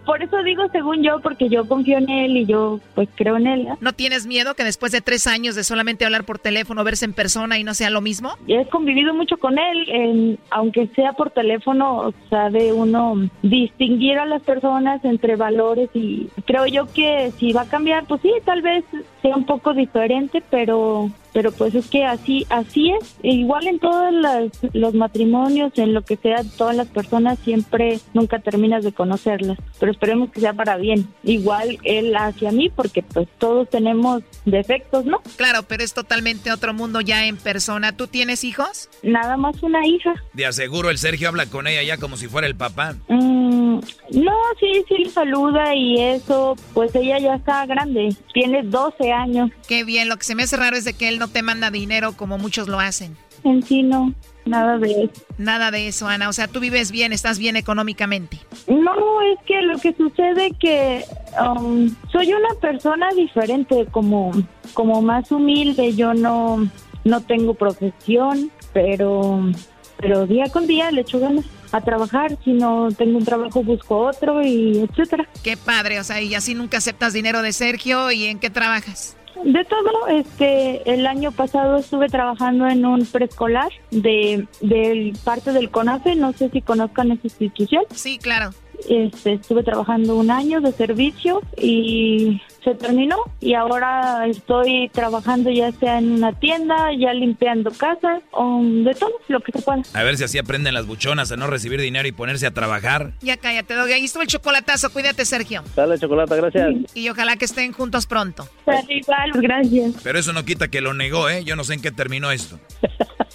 Por 0.06 0.22
eso 0.22 0.42
digo 0.42 0.62
según 0.72 1.02
yo, 1.02 1.20
porque 1.20 1.48
yo 1.48 1.66
confío 1.66 1.98
en 1.98 2.08
él 2.08 2.36
y 2.36 2.46
yo 2.46 2.80
pues 2.94 3.08
creo 3.14 3.36
en 3.36 3.46
él. 3.46 3.68
¿No 3.80 3.92
tienes 3.94 4.26
miedo 4.26 4.54
que 4.54 4.64
después 4.64 4.92
de 4.92 5.00
tres 5.00 5.26
años 5.26 5.54
de 5.54 5.64
solamente 5.64 6.04
hablar 6.04 6.24
por 6.24 6.38
teléfono, 6.38 6.84
verse 6.84 7.04
en 7.04 7.12
persona 7.12 7.58
y 7.58 7.64
no 7.64 7.74
sea 7.74 7.90
lo 7.90 8.00
mismo? 8.00 8.32
He 8.46 8.66
convivido 8.68 9.14
mucho 9.14 9.36
con 9.38 9.58
él, 9.58 9.88
en- 9.88 10.38
aunque 10.50 10.88
sea 10.88 11.12
por 11.14 11.30
teléfono, 11.30 12.12
sabe 12.30 12.72
uno 12.72 13.28
distinguir 13.42 14.18
a 14.18 14.26
las 14.26 14.42
personas 14.42 15.04
entre 15.04 15.36
valores 15.36 15.88
y 15.94 16.28
creo 16.46 16.66
yo 16.66 16.86
que 16.92 17.32
si 17.38 17.52
va 17.52 17.62
a 17.62 17.68
cambiar, 17.68 18.04
pues 18.06 18.20
sí, 18.22 18.32
tal 18.44 18.62
vez 18.62 18.84
sea 19.24 19.36
un 19.36 19.46
poco 19.46 19.72
diferente, 19.72 20.42
pero 20.50 21.10
pero 21.32 21.50
pues 21.50 21.74
es 21.74 21.88
que 21.88 22.04
así 22.04 22.46
así 22.50 22.90
es. 22.90 23.16
E 23.22 23.32
igual 23.32 23.66
en 23.66 23.78
todos 23.78 24.12
los 24.72 24.94
matrimonios, 24.94 25.72
en 25.76 25.94
lo 25.94 26.02
que 26.02 26.16
sea, 26.16 26.42
todas 26.56 26.76
las 26.76 26.86
personas 26.88 27.38
siempre 27.38 27.98
nunca 28.12 28.38
terminas 28.38 28.84
de 28.84 28.92
conocerlas, 28.92 29.58
pero 29.80 29.90
esperemos 29.90 30.30
que 30.30 30.40
sea 30.40 30.52
para 30.52 30.76
bien. 30.76 31.08
Igual 31.22 31.78
él 31.82 32.14
hacia 32.14 32.52
mí, 32.52 32.68
porque 32.68 33.02
pues 33.02 33.26
todos 33.38 33.68
tenemos 33.70 34.22
defectos, 34.44 35.06
¿no? 35.06 35.22
Claro, 35.36 35.62
pero 35.66 35.82
es 35.82 35.94
totalmente 35.94 36.52
otro 36.52 36.74
mundo 36.74 37.00
ya 37.00 37.26
en 37.26 37.38
persona. 37.38 37.96
¿Tú 37.96 38.06
tienes 38.06 38.44
hijos? 38.44 38.90
Nada 39.02 39.38
más 39.38 39.60
una 39.62 39.86
hija. 39.86 40.14
De 40.34 40.44
aseguro 40.44 40.90
el 40.90 40.98
Sergio 40.98 41.28
habla 41.28 41.46
con 41.46 41.66
ella 41.66 41.82
ya 41.82 41.96
como 41.96 42.18
si 42.18 42.28
fuera 42.28 42.46
el 42.46 42.56
papá. 42.56 42.94
Mm, 43.08 43.80
no, 44.12 44.36
sí, 44.60 44.84
sí 44.86 44.98
le 44.98 45.10
saluda 45.10 45.74
y 45.74 46.00
eso, 46.00 46.54
pues 46.74 46.94
ella 46.94 47.18
ya 47.18 47.34
está 47.36 47.64
grande, 47.66 48.14
tiene 48.34 48.62
12 48.62 49.10
años. 49.10 49.13
Qué 49.68 49.84
bien, 49.84 50.08
lo 50.08 50.16
que 50.16 50.24
se 50.24 50.34
me 50.34 50.42
hace 50.42 50.56
raro 50.56 50.76
es 50.76 50.84
de 50.84 50.94
que 50.94 51.08
él 51.08 51.18
no 51.18 51.28
te 51.28 51.42
manda 51.42 51.70
dinero 51.70 52.12
como 52.12 52.38
muchos 52.38 52.68
lo 52.68 52.80
hacen. 52.80 53.16
En 53.44 53.62
sí 53.62 53.82
no, 53.82 54.12
nada 54.46 54.78
de 54.78 55.04
eso. 55.04 55.22
Nada 55.38 55.70
de 55.70 55.88
eso, 55.88 56.08
Ana. 56.08 56.28
O 56.28 56.32
sea, 56.32 56.48
tú 56.48 56.60
vives 56.60 56.90
bien, 56.90 57.12
estás 57.12 57.38
bien 57.38 57.56
económicamente. 57.56 58.38
No, 58.66 59.22
es 59.22 59.38
que 59.46 59.60
lo 59.62 59.78
que 59.78 59.94
sucede 59.94 60.52
que 60.58 61.04
um, 61.38 61.94
soy 62.10 62.32
una 62.32 62.54
persona 62.60 63.08
diferente, 63.14 63.86
como, 63.90 64.32
como 64.72 65.02
más 65.02 65.30
humilde, 65.30 65.94
yo 65.94 66.14
no, 66.14 66.68
no 67.04 67.20
tengo 67.20 67.54
profesión, 67.54 68.50
pero, 68.72 69.40
pero 69.98 70.26
día 70.26 70.44
con 70.52 70.66
día 70.66 70.90
le 70.90 71.02
echo 71.02 71.20
ganas 71.20 71.44
a 71.74 71.80
trabajar, 71.80 72.36
si 72.44 72.52
no 72.52 72.88
tengo 72.96 73.18
un 73.18 73.24
trabajo 73.24 73.64
busco 73.64 73.98
otro 73.98 74.42
y 74.42 74.78
etcétera. 74.78 75.28
Qué 75.42 75.56
padre, 75.56 75.98
o 75.98 76.04
sea, 76.04 76.20
y 76.20 76.34
así 76.34 76.54
nunca 76.54 76.78
aceptas 76.78 77.12
dinero 77.12 77.42
de 77.42 77.52
Sergio 77.52 78.12
y 78.12 78.26
en 78.26 78.38
qué 78.38 78.48
trabajas. 78.48 79.16
De 79.42 79.64
todo, 79.64 80.06
este, 80.08 80.88
el 80.88 81.04
año 81.06 81.32
pasado 81.32 81.78
estuve 81.78 82.08
trabajando 82.08 82.68
en 82.68 82.86
un 82.86 83.04
preescolar 83.04 83.70
de, 83.90 84.46
del 84.60 85.18
parte 85.24 85.52
del 85.52 85.70
CONAFE, 85.70 86.14
no 86.14 86.32
sé 86.32 86.48
si 86.50 86.62
conozcan 86.62 87.10
esa 87.10 87.22
institución. 87.24 87.82
Sí, 87.92 88.18
claro. 88.18 88.50
Este, 88.88 89.34
estuve 89.34 89.64
trabajando 89.64 90.16
un 90.16 90.30
año 90.30 90.60
de 90.60 90.70
servicio 90.70 91.42
y 91.56 92.40
se 92.64 92.74
terminó 92.74 93.16
y 93.40 93.54
ahora 93.54 94.26
estoy 94.26 94.90
trabajando 94.92 95.50
ya 95.50 95.70
sea 95.72 95.98
en 95.98 96.12
una 96.12 96.32
tienda, 96.32 96.88
ya 96.98 97.12
limpiando 97.12 97.70
casa, 97.70 98.20
o 98.32 98.60
de 98.62 98.94
todo 98.94 99.12
lo 99.28 99.40
que 99.40 99.52
se 99.52 99.62
pueda. 99.62 99.82
A 99.92 100.02
ver 100.02 100.16
si 100.16 100.24
así 100.24 100.38
aprenden 100.38 100.74
las 100.74 100.86
buchonas 100.86 101.30
a 101.30 101.36
no 101.36 101.46
recibir 101.46 101.80
dinero 101.80 102.08
y 102.08 102.12
ponerse 102.12 102.46
a 102.46 102.52
trabajar. 102.52 103.12
Ya 103.20 103.36
cállate, 103.36 103.74
Doggy. 103.74 103.92
Ahí 103.92 104.04
estuvo 104.04 104.22
el 104.22 104.28
chocolatazo. 104.28 104.92
Cuídate, 104.92 105.24
Sergio. 105.24 105.62
Dale, 105.76 105.98
chocolate, 105.98 106.36
gracias. 106.36 106.74
Y 106.94 107.08
ojalá 107.08 107.36
que 107.36 107.44
estén 107.44 107.72
juntos 107.72 108.06
pronto. 108.06 108.48
igual, 108.88 109.30
gracias. 109.34 109.94
Pero 110.02 110.18
eso 110.18 110.32
no 110.32 110.44
quita 110.44 110.68
que 110.68 110.80
lo 110.80 110.94
negó, 110.94 111.28
¿eh? 111.28 111.44
Yo 111.44 111.56
no 111.56 111.64
sé 111.64 111.74
en 111.74 111.82
qué 111.82 111.90
terminó 111.90 112.30
esto. 112.30 112.58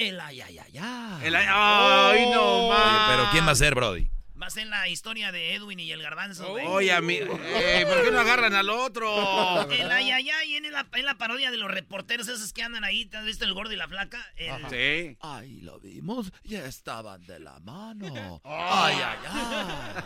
El 0.00 0.18
ay, 0.20 0.40
ay, 0.40 0.58
ay, 0.58 0.78
ay. 0.78 1.20
El 1.26 1.36
ay, 1.36 1.46
ay, 1.48 2.30
no 2.30 2.42
Oye, 2.42 2.68
más. 2.70 3.10
pero 3.10 3.28
¿quién 3.32 3.46
va 3.46 3.50
a 3.50 3.54
ser, 3.54 3.74
Brody? 3.74 4.10
Va 4.42 4.46
a 4.46 4.50
ser 4.50 4.66
la 4.68 4.88
historia 4.88 5.30
de 5.32 5.54
Edwin 5.54 5.78
y 5.78 5.92
el 5.92 6.00
garbanzo, 6.02 6.48
güey. 6.48 6.66
Oye, 6.66 6.90
a 6.94 7.02
mí. 7.02 7.16
eh, 7.16 7.84
¿Por 7.86 8.02
qué 8.02 8.10
no 8.10 8.20
agarran 8.20 8.54
al 8.54 8.70
otro? 8.70 9.70
El 9.70 9.90
ay, 9.90 10.10
ay, 10.10 10.30
ay, 10.30 10.56
en 10.56 10.72
la, 10.72 10.86
en 10.94 11.04
la 11.04 11.16
parodia 11.18 11.50
de 11.50 11.58
los 11.58 11.70
reporteros 11.70 12.26
esos 12.28 12.50
que 12.54 12.62
andan 12.62 12.82
ahí. 12.82 13.04
¿Te 13.04 13.18
has 13.18 13.26
visto 13.26 13.44
el 13.44 13.52
gordo 13.52 13.72
y 13.74 13.76
la 13.76 13.86
flaca? 13.88 14.24
El- 14.36 14.66
Sí. 14.70 15.18
Ahí 15.20 15.60
lo 15.60 15.78
vimos 15.78 16.32
y 16.44 16.54
estaban 16.54 17.22
de 17.26 17.38
la 17.40 17.58
mano. 17.60 18.40
Ay, 18.44 18.94
ay, 18.96 19.18
ay. 19.28 20.02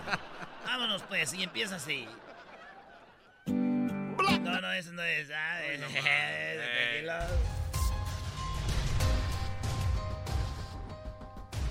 Vámonos, 0.67 1.03
pues, 1.03 1.33
y 1.35 1.45
empieza 1.45 1.77
así. 1.77 2.05
No, 3.47 4.61
no, 4.61 4.73
eso 4.73 4.91
no 4.93 5.03
es. 5.05 5.29
Ah, 5.33 5.63
es-. 5.65 5.81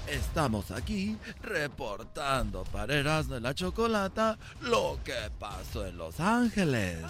Estamos 0.07 0.71
aquí 0.71 1.17
reportando 1.41 2.63
para 2.65 2.93
Erasmo 2.95 3.37
y 3.37 3.39
la 3.39 3.55
Chocolata 3.55 4.37
lo 4.61 4.99
que 5.03 5.15
pasó 5.39 5.85
en 5.85 5.97
Los 5.97 6.19
Ángeles. 6.19 7.03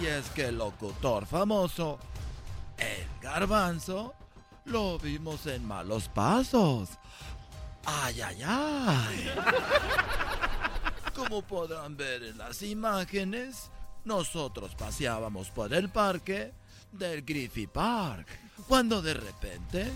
Y 0.00 0.06
es 0.06 0.28
que 0.30 0.46
el 0.46 0.58
locutor 0.58 1.26
famoso, 1.26 1.98
el 2.78 3.06
garbanzo, 3.22 4.14
lo 4.64 4.98
vimos 4.98 5.46
en 5.46 5.64
malos 5.64 6.08
pasos. 6.08 6.90
Ay, 7.84 8.20
ay, 8.20 8.42
ay. 8.44 9.30
Como 11.14 11.42
podrán 11.42 11.96
ver 11.96 12.24
en 12.24 12.38
las 12.38 12.60
imágenes, 12.62 13.70
nosotros 14.04 14.74
paseábamos 14.74 15.50
por 15.50 15.72
el 15.72 15.88
parque 15.88 16.52
del 16.90 17.22
Griffith 17.22 17.70
Park, 17.70 18.26
cuando 18.66 19.00
de 19.00 19.14
repente 19.14 19.92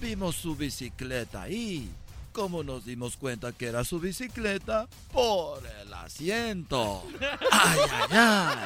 vimos 0.00 0.36
su 0.36 0.56
bicicleta 0.56 1.42
ahí. 1.42 1.90
Como 2.32 2.62
nos 2.62 2.84
dimos 2.84 3.16
cuenta 3.16 3.52
que 3.52 3.66
era 3.66 3.82
su 3.82 3.98
bicicleta 3.98 4.86
por 5.10 5.66
el 5.80 5.94
asiento. 5.94 7.02
Ay, 7.50 7.78
ay, 7.90 8.08
ay. 8.10 8.56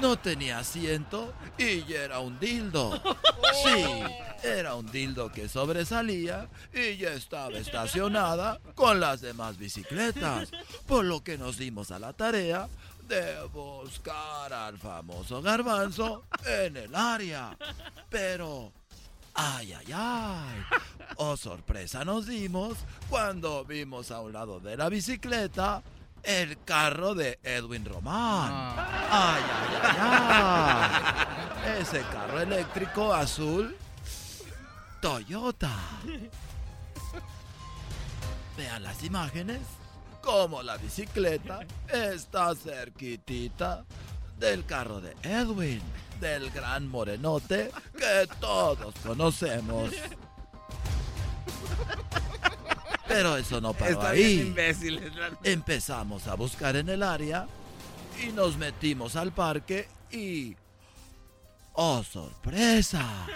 No 0.00 0.18
tenía 0.18 0.58
asiento 0.58 1.32
y 1.56 1.92
era 1.92 2.18
un 2.18 2.40
dildo. 2.40 3.00
Sí, 3.62 3.84
era 4.42 4.74
un 4.74 4.90
dildo 4.90 5.30
que 5.30 5.48
sobresalía 5.48 6.48
y 6.74 6.96
ya 6.96 7.12
estaba 7.12 7.56
estacionada 7.58 8.58
con 8.74 8.98
las 8.98 9.20
demás 9.20 9.58
bicicletas. 9.58 10.50
Por 10.86 11.04
lo 11.04 11.22
que 11.22 11.38
nos 11.38 11.56
dimos 11.56 11.92
a 11.92 12.00
la 12.00 12.12
tarea 12.12 12.68
de 13.06 13.44
buscar 13.52 14.52
al 14.52 14.76
famoso 14.76 15.40
garbanzo 15.40 16.24
en 16.44 16.76
el 16.76 16.94
área. 16.96 17.56
Pero 18.10 18.72
Ay, 19.40 19.72
ay, 19.72 19.92
ay. 19.94 20.62
Oh, 21.14 21.36
sorpresa 21.36 22.04
nos 22.04 22.26
dimos 22.26 22.76
cuando 23.08 23.64
vimos 23.64 24.10
a 24.10 24.20
un 24.20 24.32
lado 24.32 24.58
de 24.58 24.76
la 24.76 24.88
bicicleta 24.88 25.80
el 26.24 26.62
carro 26.64 27.14
de 27.14 27.38
Edwin 27.44 27.84
Román. 27.84 28.52
Ay, 28.52 29.42
ay, 29.42 29.78
ay, 29.82 29.96
ay. 30.00 31.82
Ese 31.82 32.00
carro 32.12 32.40
eléctrico 32.40 33.14
azul 33.14 33.76
Toyota. 35.00 35.72
Vean 38.56 38.82
las 38.82 39.04
imágenes. 39.04 39.60
Como 40.20 40.64
la 40.64 40.76
bicicleta 40.78 41.60
está 41.88 42.56
cerquitita 42.56 43.84
del 44.36 44.64
carro 44.66 45.00
de 45.00 45.16
Edwin, 45.22 45.80
del 46.20 46.50
gran 46.50 46.88
morenote 46.88 47.70
que 47.96 48.28
todos 48.40 48.94
conocemos. 49.04 49.90
Pero 53.06 53.36
eso 53.36 53.60
no 53.60 53.72
paró 53.72 53.92
Está 53.92 54.10
ahí. 54.10 54.54
Empezamos 55.42 56.26
a 56.26 56.34
buscar 56.34 56.76
en 56.76 56.88
el 56.90 57.02
área 57.02 57.46
y 58.22 58.32
nos 58.32 58.56
metimos 58.56 59.16
al 59.16 59.32
parque 59.32 59.88
y... 60.10 60.56
¡Oh, 61.72 62.02
sorpresa! 62.02 63.26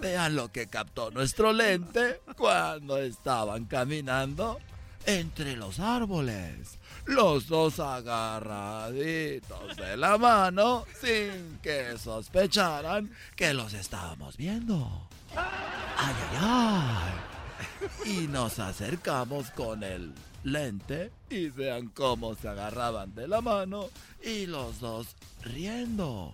Vean 0.00 0.34
lo 0.34 0.50
que 0.50 0.66
captó 0.66 1.10
nuestro 1.10 1.52
lente 1.52 2.20
cuando 2.36 2.98
estaban 2.98 3.66
caminando 3.66 4.58
entre 5.06 5.56
los 5.56 5.78
árboles. 5.78 6.78
Los 7.06 7.48
dos 7.48 7.80
agarraditos 7.80 9.76
de 9.76 9.96
la 9.96 10.16
mano 10.18 10.86
sin 11.00 11.58
que 11.62 11.98
sospecharan 11.98 13.10
que 13.34 13.52
los 13.52 13.74
estábamos 13.74 14.36
viendo. 14.36 15.08
¡Ay, 15.36 16.14
ay, 16.30 16.38
ay! 16.40 18.12
Y 18.12 18.28
nos 18.28 18.58
acercamos 18.58 19.50
con 19.50 19.82
el 19.82 20.14
lente 20.44 21.10
y 21.30 21.48
vean 21.48 21.88
cómo 21.88 22.34
se 22.34 22.48
agarraban 22.48 23.14
de 23.14 23.28
la 23.28 23.40
mano 23.40 23.88
y 24.22 24.46
los 24.46 24.80
dos 24.80 25.16
riendo. 25.42 26.32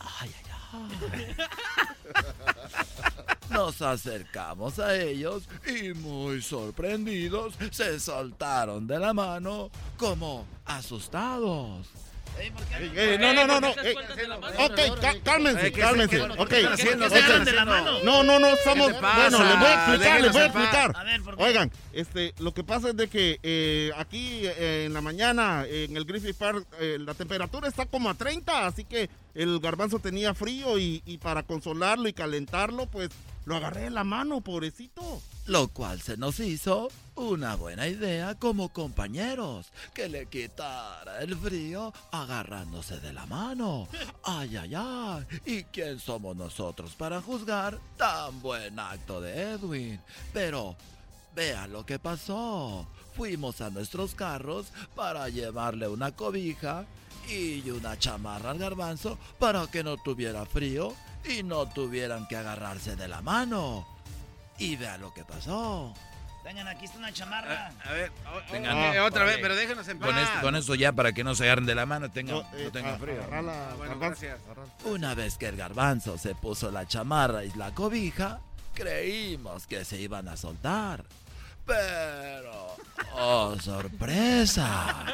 ¡Ay, 0.00 0.30
ay, 0.36 0.50
ay! 0.50 0.53
Nos 3.50 3.82
acercamos 3.82 4.78
a 4.78 4.96
ellos 4.96 5.48
y 5.66 5.92
muy 5.94 6.40
sorprendidos 6.42 7.54
se 7.70 8.00
soltaron 8.00 8.86
de 8.86 8.98
la 8.98 9.12
mano 9.12 9.70
como 9.96 10.46
asustados. 10.64 11.88
Eh, 12.36 13.16
no, 13.20 13.32
no, 13.32 13.46
no, 13.46 13.60
no. 13.60 13.68
eh, 13.82 13.94
ok, 14.58 15.00
cá- 15.00 15.14
cálmense, 15.22 15.66
Eh, 15.68 15.72
¿qué 15.72 15.80
cálmense. 15.80 16.20
Ok, 16.20 16.48
de? 16.50 17.52
No, 18.04 18.22
no, 18.22 18.38
no, 18.38 18.48
estamos. 18.48 18.92
Bueno, 19.00 19.44
les 19.44 19.58
voy 19.58 19.68
a 19.68 19.74
explicar, 19.74 20.20
les 20.20 20.32
voy 20.32 20.42
a 20.42 20.46
explicar. 20.46 20.92
A 20.96 21.04
ver, 21.04 21.22
¿por 21.22 21.36
qué? 21.36 21.42
Oigan, 21.44 21.70
este, 21.92 22.34
lo 22.38 22.52
que 22.52 22.64
pasa 22.64 22.90
es 22.90 22.96
de 22.96 23.08
que 23.08 23.38
eh, 23.42 23.90
aquí 23.96 24.40
eh, 24.44 24.84
en 24.86 24.92
la 24.94 25.00
mañana 25.00 25.64
en 25.68 25.96
el 25.96 26.04
Griffith 26.04 26.36
Park 26.36 26.66
eh, 26.80 26.98
la 27.00 27.14
temperatura 27.14 27.68
está 27.68 27.86
como 27.86 28.10
a 28.10 28.14
30, 28.14 28.66
así 28.66 28.84
que 28.84 29.08
el 29.34 29.58
garbanzo 29.60 29.98
tenía 29.98 30.34
frío 30.34 30.78
y, 30.78 31.02
y 31.06 31.18
para 31.18 31.42
consolarlo 31.44 32.08
y 32.08 32.12
calentarlo, 32.12 32.86
pues 32.86 33.10
lo 33.46 33.56
agarré 33.56 33.86
en 33.86 33.94
la 33.94 34.04
mano, 34.04 34.40
pobrecito. 34.40 35.22
Lo 35.46 35.68
cual 35.68 36.00
se 36.00 36.16
nos 36.16 36.40
hizo 36.40 36.88
una 37.16 37.54
buena 37.56 37.86
idea 37.86 38.34
como 38.34 38.70
compañeros, 38.70 39.72
que 39.92 40.08
le 40.08 40.26
quitara 40.26 41.20
el 41.20 41.36
frío 41.36 41.92
agarrándose 42.10 43.00
de 43.00 43.12
la 43.12 43.26
mano. 43.26 43.88
Ay, 44.24 44.56
ay, 44.56 44.74
ay. 44.74 45.26
¿Y 45.44 45.64
quién 45.64 45.98
somos 46.00 46.34
nosotros 46.36 46.94
para 46.94 47.20
juzgar 47.20 47.78
tan 47.96 48.40
buen 48.40 48.78
acto 48.78 49.20
de 49.20 49.52
Edwin? 49.52 50.00
Pero 50.32 50.76
vean 51.34 51.72
lo 51.72 51.84
que 51.84 51.98
pasó. 51.98 52.86
Fuimos 53.16 53.60
a 53.60 53.70
nuestros 53.70 54.14
carros 54.14 54.72
para 54.94 55.28
llevarle 55.28 55.88
una 55.88 56.12
cobija 56.12 56.84
y 57.28 57.68
una 57.70 57.98
chamarra 57.98 58.50
al 58.50 58.58
garbanzo 58.58 59.18
para 59.38 59.66
que 59.66 59.84
no 59.84 59.96
tuviera 59.96 60.44
frío 60.46 60.94
y 61.24 61.42
no 61.42 61.68
tuvieran 61.68 62.26
que 62.26 62.36
agarrarse 62.36 62.96
de 62.96 63.08
la 63.08 63.22
mano. 63.22 63.86
Y 64.58 64.76
vean 64.76 65.00
lo 65.00 65.12
que 65.12 65.24
pasó. 65.24 65.94
Tengan, 66.44 66.68
aquí 66.68 66.84
está 66.84 66.98
una 66.98 67.10
chamarra. 67.12 67.72
A 67.84 67.92
ver, 67.92 68.12
o- 68.32 68.52
Tengan- 68.52 68.94
eh, 68.94 69.00
otra 69.00 69.24
vez, 69.24 69.38
pero 69.40 69.56
déjenos 69.56 69.88
en 69.88 69.98
paz. 69.98 70.08
Con, 70.10 70.18
esto- 70.18 70.40
con 70.42 70.56
eso 70.56 70.74
ya 70.74 70.92
para 70.92 71.12
que 71.12 71.24
no 71.24 71.34
se 71.34 71.44
agarren 71.44 71.64
de 71.66 71.74
la 71.74 71.86
mano, 71.86 72.10
tengan, 72.10 72.36
No, 72.36 72.40
eh, 72.56 72.64
no 72.64 72.70
tengan 72.70 72.94
a- 72.94 72.98
frío. 72.98 73.14
agarrala, 73.22 73.74
Bueno, 73.78 73.98
garbanzo. 73.98 74.20
gracias. 74.26 74.38
Una 74.84 75.14
vez 75.14 75.38
que 75.38 75.46
el 75.48 75.56
garbanzo 75.56 76.18
se 76.18 76.34
puso 76.34 76.70
la 76.70 76.86
chamarra 76.86 77.44
y 77.44 77.50
la 77.54 77.70
cobija, 77.72 78.40
creímos 78.74 79.66
que 79.66 79.84
se 79.86 79.98
iban 79.98 80.28
a 80.28 80.36
soltar. 80.36 81.04
Pero, 81.66 82.76
oh 83.14 83.56
sorpresa, 83.58 85.06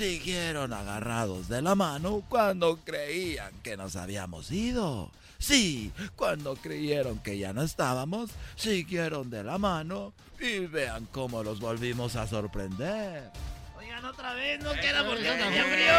siguieron 0.00 0.74
agarrados 0.74 1.48
de 1.48 1.62
la 1.62 1.74
mano 1.74 2.22
cuando 2.28 2.76
creían 2.84 3.50
que 3.62 3.78
nos 3.78 3.96
habíamos 3.96 4.50
ido. 4.50 5.10
Sí, 5.38 5.90
cuando 6.16 6.54
creyeron 6.56 7.18
que 7.18 7.38
ya 7.38 7.54
no 7.54 7.62
estábamos, 7.62 8.30
siguieron 8.56 9.30
de 9.30 9.42
la 9.42 9.56
mano 9.56 10.12
y 10.38 10.66
vean 10.66 11.06
cómo 11.12 11.42
los 11.42 11.60
volvimos 11.60 12.14
a 12.16 12.26
sorprender. 12.26 13.30
Oigan, 13.78 14.04
otra 14.04 14.34
vez, 14.34 14.62
no 14.62 14.72
queda 14.74 15.02
porque 15.06 15.22
tenía 15.22 15.64
frío. 15.64 15.92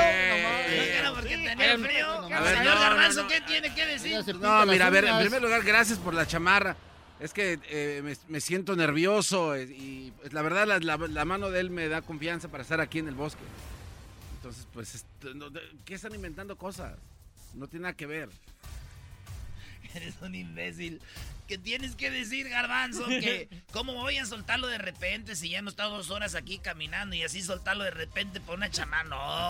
No 0.78 0.84
queda 0.86 1.14
porque 1.16 1.30
tenía 1.38 1.78
frío. 1.80 2.12
A 2.36 2.41
ver, 2.41 2.58
Señor 2.58 2.76
no, 2.76 2.82
Garbanzo, 2.82 3.22
no, 3.24 3.28
¿qué 3.30 3.41
tiene 3.41 3.74
que 3.74 3.86
decir? 3.88 4.36
No, 4.36 4.64
mira, 4.68 4.88
a 4.88 4.89
ver, 4.91 5.06
en 5.06 5.18
primer 5.22 5.41
lugar, 5.41 5.64
gracias 5.64 5.98
por 5.98 6.14
la 6.14 6.28
chamarra. 6.28 6.76
Es 7.20 7.34
que 7.34 7.60
eh, 7.72 8.02
me, 8.04 8.16
me 8.28 8.39
siento 8.41 8.76
nervioso 8.76 9.56
eh, 9.56 9.64
y 9.64 10.12
pues, 10.22 10.34
la 10.34 10.43
verdad 10.43 10.68
la, 10.68 10.78
la- 10.78 11.08
la 11.08 11.26
mano 11.26 11.50
de 11.50 11.60
él 11.62 11.72
me 11.72 11.88
da 11.88 12.04
confianza 12.04 12.48
para 12.48 12.62
estar 12.62 12.80
aquí 12.80 13.00
en 13.00 13.08
el 13.08 13.16
bosque. 13.16 13.41
Entonces, 14.48 14.68
pues, 14.74 15.06
no, 15.36 15.48
¿qué 15.84 15.95
están 15.95 16.16
inventando 16.16 16.58
cosas? 16.58 16.98
No 17.54 17.68
tiene 17.68 17.84
nada 17.84 17.95
que 17.95 18.06
ver. 18.06 18.30
Eres 19.93 20.16
un 20.22 20.36
imbécil. 20.36 21.02
¿Qué 21.50 21.58
tienes 21.58 21.98
que 21.98 22.10
decir, 22.10 22.48
Garbanzo? 22.48 23.06
Que 23.08 23.50
cómo 23.74 23.95
voy 23.95 24.20
a 24.20 24.26
soltarlo 24.26 24.68
de 24.68 24.78
repente 24.78 25.36
si 25.36 25.50
ya 25.50 25.60
hemos 25.60 25.74
estado 25.74 25.98
dos 25.98 26.12
horas 26.12 26.34
aquí 26.36 26.60
caminando 26.60 27.14
y 27.16 27.24
así 27.24 27.41
soltarlo 27.41 27.84
de 27.84 27.91
repente 27.91 28.39
por 28.39 28.56
una 28.56 28.70
chamana. 28.70 29.10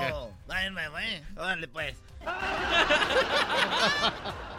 No. 0.10 0.36
Bueno, 0.48 0.80
bueno, 0.90 1.28
órale 1.36 1.68
pues. 1.68 1.96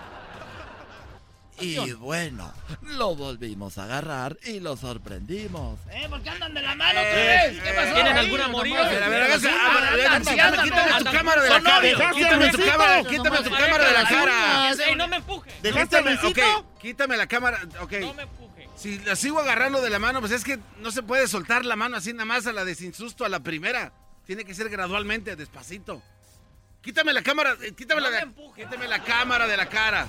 Y 1.61 1.93
bueno, 1.95 2.53
lo 2.83 3.17
volvimos 3.17 3.79
a 3.79 3.85
agarrar 3.85 4.37
y 4.45 4.61
lo 4.61 4.77
sorprendimos. 4.77 5.79
¿Eh? 5.91 6.07
¿Por 6.09 6.23
qué 6.23 6.31
andan 6.31 6.55
de 6.55 6.63
la 6.63 6.75
mano 6.75 7.01
otra 7.01 7.15
vez? 7.15 7.61
¿Qué 7.63 7.73
pasó? 7.73 7.95
¿Tienen 7.95 8.17
ahí? 8.17 8.25
alguna 8.27 8.43
Nomás. 8.45 8.57
moría? 8.59 8.81
A 8.81 8.89
ver, 8.89 9.03
a 9.03 9.09
ver, 9.09 9.23
hágase- 9.23 9.49
Andan, 9.49 9.67
a 9.77 9.81
ver, 9.81 9.89
a 9.89 9.97
ver, 9.97 10.07
andan, 10.07 10.35
quítame- 10.65 10.99
tu 10.99 11.05
cámara 11.13 11.43
de 11.43 11.49
la 11.51 11.61
cara. 11.61 12.13
Quítame 12.15 12.51
tu 12.51 12.59
cámara, 12.65 13.03
quítame 13.05 13.39
tu 13.43 13.51
cámara 13.51 13.87
de 13.89 13.93
la 13.93 14.09
cara. 14.09 14.75
No 14.97 15.09
me 15.09 15.17
empuje. 15.17 15.51
Quítame, 15.63 16.15
ok, 16.23 16.39
quítame 16.81 17.17
la 17.17 17.27
cámara, 17.27 17.61
ok. 17.81 17.93
No 18.01 18.15
me 18.15 18.23
empuje. 18.23 18.69
Si 18.77 18.99
la 19.01 19.17
sigo 19.17 19.41
agarrando 19.41 19.81
de 19.81 19.91
la 19.91 19.99
mano, 19.99 20.21
pues 20.21 20.31
es 20.33 20.45
que 20.45 20.59
no 20.79 20.91
se 20.93 21.03
puede 21.03 21.27
soltar 21.27 21.65
la 21.65 21.75
mano 21.75 21.97
así 21.97 22.13
nada 22.13 22.25
más 22.27 22.47
a 22.47 22.53
la 22.53 22.65
de 22.65 22.75
sin 22.77 22.95
susto 22.95 23.25
a 23.25 23.29
la 23.29 23.41
primera. 23.41 23.93
Tiene 24.25 24.45
que 24.45 24.55
ser 24.55 24.69
gradualmente, 24.69 25.35
despacito. 25.35 26.01
Quítame 26.83 27.13
la 27.13 27.23
cámara, 27.23 27.57
eh, 27.63 27.73
quítame 27.77 28.01
la, 28.01 28.11
de- 28.11 28.29
quítame 28.55 28.87
la 28.87 29.03
cámara 29.03 29.47
de 29.49 29.57
la 29.57 29.69
cara. 29.69 30.07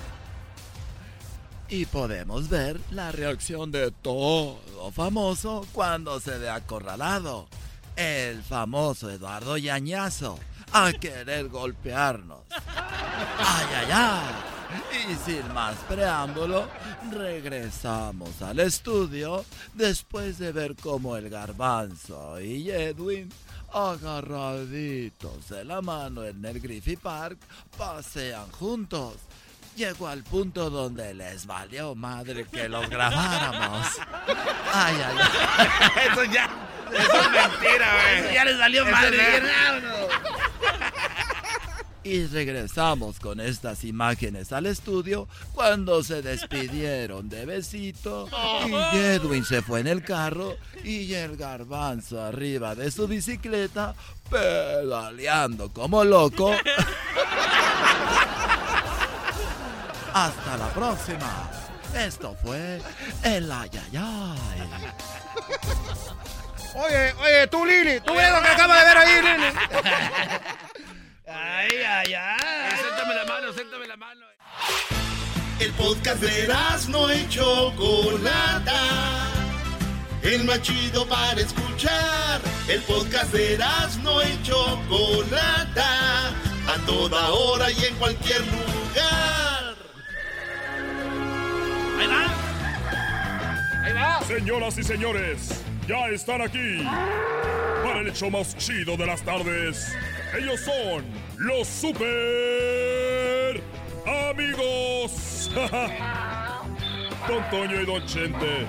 Y 1.70 1.86
podemos 1.86 2.48
ver 2.48 2.80
la 2.90 3.12
reacción 3.12 3.70
de 3.70 3.92
todo 3.92 4.58
famoso 4.92 5.64
cuando 5.72 6.18
se 6.18 6.36
ve 6.36 6.50
acorralado. 6.50 7.46
El 7.94 8.42
famoso 8.42 9.08
Eduardo 9.08 9.56
Yañazo 9.56 10.36
a 10.72 10.92
querer 10.92 11.48
golpearnos. 11.48 12.40
¡Ay, 13.38 13.66
ay, 13.76 13.88
ay! 13.92 15.12
Y 15.12 15.14
sin 15.30 15.54
más 15.54 15.76
preámbulo, 15.88 16.68
regresamos 17.12 18.42
al 18.42 18.58
estudio 18.58 19.44
después 19.74 20.38
de 20.38 20.50
ver 20.50 20.74
cómo 20.74 21.16
el 21.16 21.30
garbanzo 21.30 22.40
y 22.40 22.68
Edwin, 22.70 23.28
agarraditos 23.72 25.48
de 25.48 25.64
la 25.64 25.80
mano 25.82 26.24
en 26.24 26.44
el 26.44 26.60
Griffith 26.60 27.00
Park, 27.00 27.38
pasean 27.76 28.50
juntos. 28.52 29.14
Llegó 29.76 30.08
al 30.08 30.22
punto 30.22 30.68
donde 30.68 31.14
les 31.14 31.46
valió 31.46 31.94
madre 31.94 32.46
que 32.50 32.68
los 32.68 32.88
grabáramos. 32.88 33.86
¡Ay, 34.72 34.96
ay, 34.96 35.16
ay! 35.18 35.88
Eso 36.12 36.24
ya, 36.24 36.50
eso 36.92 37.20
es 37.20 37.30
mentira, 37.30 37.94
güey. 37.94 38.18
Eso 38.18 38.34
ya 38.34 38.44
les 38.44 38.58
valió 38.58 38.82
Eso 38.82 38.90
madre. 38.90 39.22
Y 42.02 42.26
regresamos 42.26 43.20
con 43.20 43.40
estas 43.40 43.84
imágenes 43.84 44.52
al 44.52 44.64
estudio 44.64 45.28
cuando 45.52 46.02
se 46.02 46.22
despidieron 46.22 47.28
de 47.28 47.44
besito 47.44 48.26
y 48.66 48.96
Edwin 48.96 49.44
se 49.44 49.60
fue 49.60 49.80
en 49.80 49.86
el 49.86 50.02
carro 50.02 50.56
y 50.82 51.12
el 51.12 51.36
garbanzo 51.36 52.22
arriba 52.22 52.74
de 52.74 52.90
su 52.90 53.06
bicicleta 53.06 53.94
pedaleando 54.30 55.70
como 55.72 56.02
loco. 56.02 56.54
Hasta 60.14 60.56
la 60.56 60.68
próxima. 60.68 61.50
Esto 61.94 62.36
fue 62.42 62.80
el 63.22 63.50
ayayay. 63.50 64.38
Oye, 66.74 67.12
oye, 67.14 67.46
tú, 67.48 67.66
Lili, 67.66 68.00
tú 68.00 68.14
ves 68.14 68.30
lo 68.32 68.42
que 68.42 68.48
acaba 68.48 68.78
de 68.78 68.84
ver 68.84 68.98
ahí, 68.98 69.22
Lili. 69.22 69.58
Ay, 71.26 71.68
ay, 71.86 72.14
ay. 72.14 72.76
Suéltame 72.80 73.14
la 73.14 73.24
mano, 73.24 73.52
suéltame 73.52 73.86
la 73.86 73.96
mano. 73.96 74.26
El 75.60 75.72
podcast 75.74 76.22
de 76.22 76.48
no 76.88 77.12
y 77.12 77.28
Chocolata. 77.28 78.80
El 80.22 80.44
más 80.44 80.62
chido 80.62 81.06
para 81.06 81.40
escuchar. 81.40 82.40
El 82.66 82.80
podcast 82.82 83.32
de 83.32 83.58
no 84.02 84.22
y 84.22 84.42
Chocolata. 84.42 86.28
A 86.66 86.86
toda 86.86 87.28
hora 87.30 87.70
y 87.70 87.84
en 87.84 87.94
cualquier 87.96 88.40
lugar. 88.40 89.69
Ahí 92.00 92.06
va. 92.06 93.84
Ahí 93.84 93.92
va. 93.92 94.22
Señoras 94.22 94.78
y 94.78 94.82
señores, 94.82 95.62
ya 95.86 96.08
están 96.08 96.40
aquí 96.40 96.82
para 97.84 98.00
el 98.00 98.10
show 98.14 98.30
más 98.30 98.56
chido 98.56 98.96
de 98.96 99.04
las 99.04 99.20
tardes. 99.20 99.94
Ellos 100.34 100.60
son 100.60 101.04
los 101.36 101.68
super 101.68 103.62
amigos. 104.30 105.50
Don 107.28 107.50
Toño 107.50 107.82
y 107.82 107.84
Don 107.84 108.06
Chente. 108.06 108.66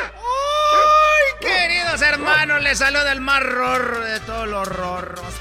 ¡Ay, 0.00 1.26
queridos 1.38 2.00
hermanos! 2.00 2.62
Les 2.62 2.78
saluda 2.78 3.12
el 3.12 3.20
más 3.20 3.42
rorro 3.42 4.00
de 4.00 4.20
todos 4.20 4.48
los 4.48 4.66
rorros. 4.68 5.34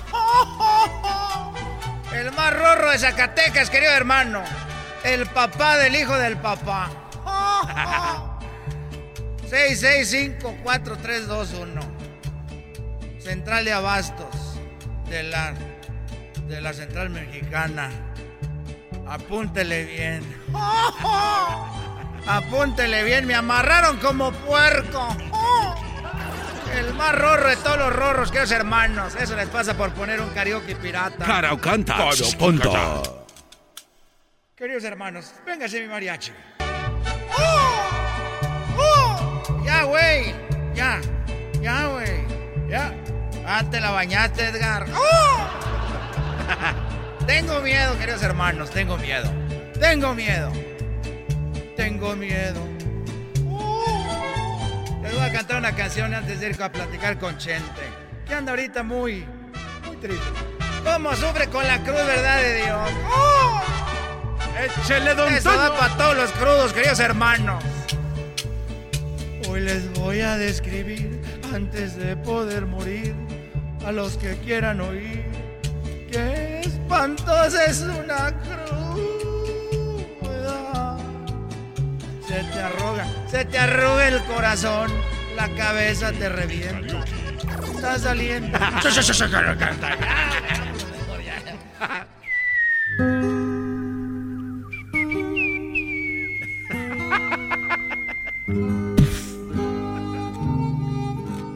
El 2.14 2.32
más 2.32 2.54
rorro 2.54 2.92
de 2.92 3.00
Zacatecas, 3.00 3.70
querido 3.70 3.92
hermano. 3.92 4.42
El 5.04 5.26
papá 5.28 5.78
del 5.78 5.96
hijo 5.96 6.18
del 6.18 6.38
papá. 6.38 6.90
6654321. 9.50 11.82
Central 13.20 13.66
de 13.66 13.74
Abastos 13.74 14.60
de 15.10 15.24
la 15.24 15.54
de 16.48 16.62
la 16.62 16.72
Central 16.74 17.10
Mexicana. 17.10 17.90
Apúntele 19.08 19.86
bien. 19.86 20.24
Apúntele 22.28 23.04
bien, 23.04 23.26
me 23.26 23.34
amarraron 23.36 23.98
como 23.98 24.32
puerco. 24.32 25.08
El 26.76 26.94
más 26.94 27.16
rorro 27.16 27.50
de 27.50 27.56
todos 27.58 27.78
los 27.78 27.94
rorros, 27.94 28.32
queridos 28.32 28.52
hermanos. 28.52 29.16
Eso 29.16 29.36
les 29.36 29.48
pasa 29.48 29.76
por 29.76 29.92
poner 29.94 30.22
un 30.22 30.30
karaoke 30.30 30.76
pirata. 30.76 31.26
Caraucanta. 31.26 31.96
Caraucanta. 31.96 33.02
Queridos 34.56 34.84
hermanos, 34.84 35.34
véngase 35.46 35.82
mi 35.82 35.88
mariachi. 35.88 36.32
¡Oh! 37.38 37.80
¡Oh! 38.78 39.64
Ya, 39.64 39.84
güey. 39.84 40.34
Ya. 40.74 41.00
Ya, 41.62 41.86
güey. 41.88 42.26
Ya. 42.68 42.94
Ah, 43.46 43.64
te 43.70 43.80
la 43.80 43.92
bañaste, 43.92 44.48
Edgar. 44.48 44.88
¡Oh! 44.96 45.48
tengo 47.28 47.62
miedo, 47.62 47.98
queridos 47.98 48.24
hermanos. 48.24 48.72
Tengo 48.72 48.98
miedo. 48.98 49.32
Tengo 49.80 50.14
miedo. 50.16 50.52
Tengo 51.76 52.16
miedo. 52.16 52.77
Les 55.08 55.16
voy 55.16 55.24
a 55.24 55.32
cantar 55.32 55.58
una 55.60 55.74
canción 55.74 56.14
antes 56.14 56.42
de 56.42 56.50
ir 56.50 56.62
a 56.62 56.70
platicar 56.70 57.18
con 57.18 57.38
Chente. 57.38 57.82
Que 58.28 58.34
anda 58.34 58.52
ahorita 58.52 58.84
muy, 58.84 59.26
muy 59.86 59.96
triste. 59.96 60.26
¿Cómo 60.84 61.16
sufre 61.16 61.48
con 61.48 61.66
la 61.66 61.82
cruz, 61.82 61.96
verdad 61.96 62.42
de 62.42 62.56
Dios? 62.56 62.90
¡Oh! 63.10 63.62
Échele, 64.82 65.16
don 65.16 65.34
Eso 65.34 65.50
va 65.50 65.78
para 65.78 65.96
todos 65.96 66.18
los 66.18 66.32
crudos, 66.34 66.74
queridos 66.74 67.00
hermanos. 67.00 67.64
Hoy 69.48 69.62
les 69.62 69.90
voy 69.94 70.20
a 70.20 70.36
describir, 70.36 71.22
antes 71.54 71.96
de 71.96 72.18
poder 72.18 72.66
morir, 72.66 73.16
a 73.86 73.94
los 73.94 74.18
que 74.18 74.36
quieran 74.40 74.82
oír, 74.82 75.24
que 76.12 76.60
espantosa 76.60 77.64
es 77.64 77.80
una 77.80 78.34
cruda. 78.42 79.17
se 82.38 82.44
te 82.44 82.60
arruga, 82.60 83.08
se 83.32 83.46
te 83.46 83.58
arruga 83.58 84.08
el 84.10 84.24
corazón, 84.26 84.92
la 85.36 85.50
cabeza 85.56 86.12
te 86.12 86.30
revienta. 86.30 87.04
Está 87.74 87.98
saliendo. 87.98 88.60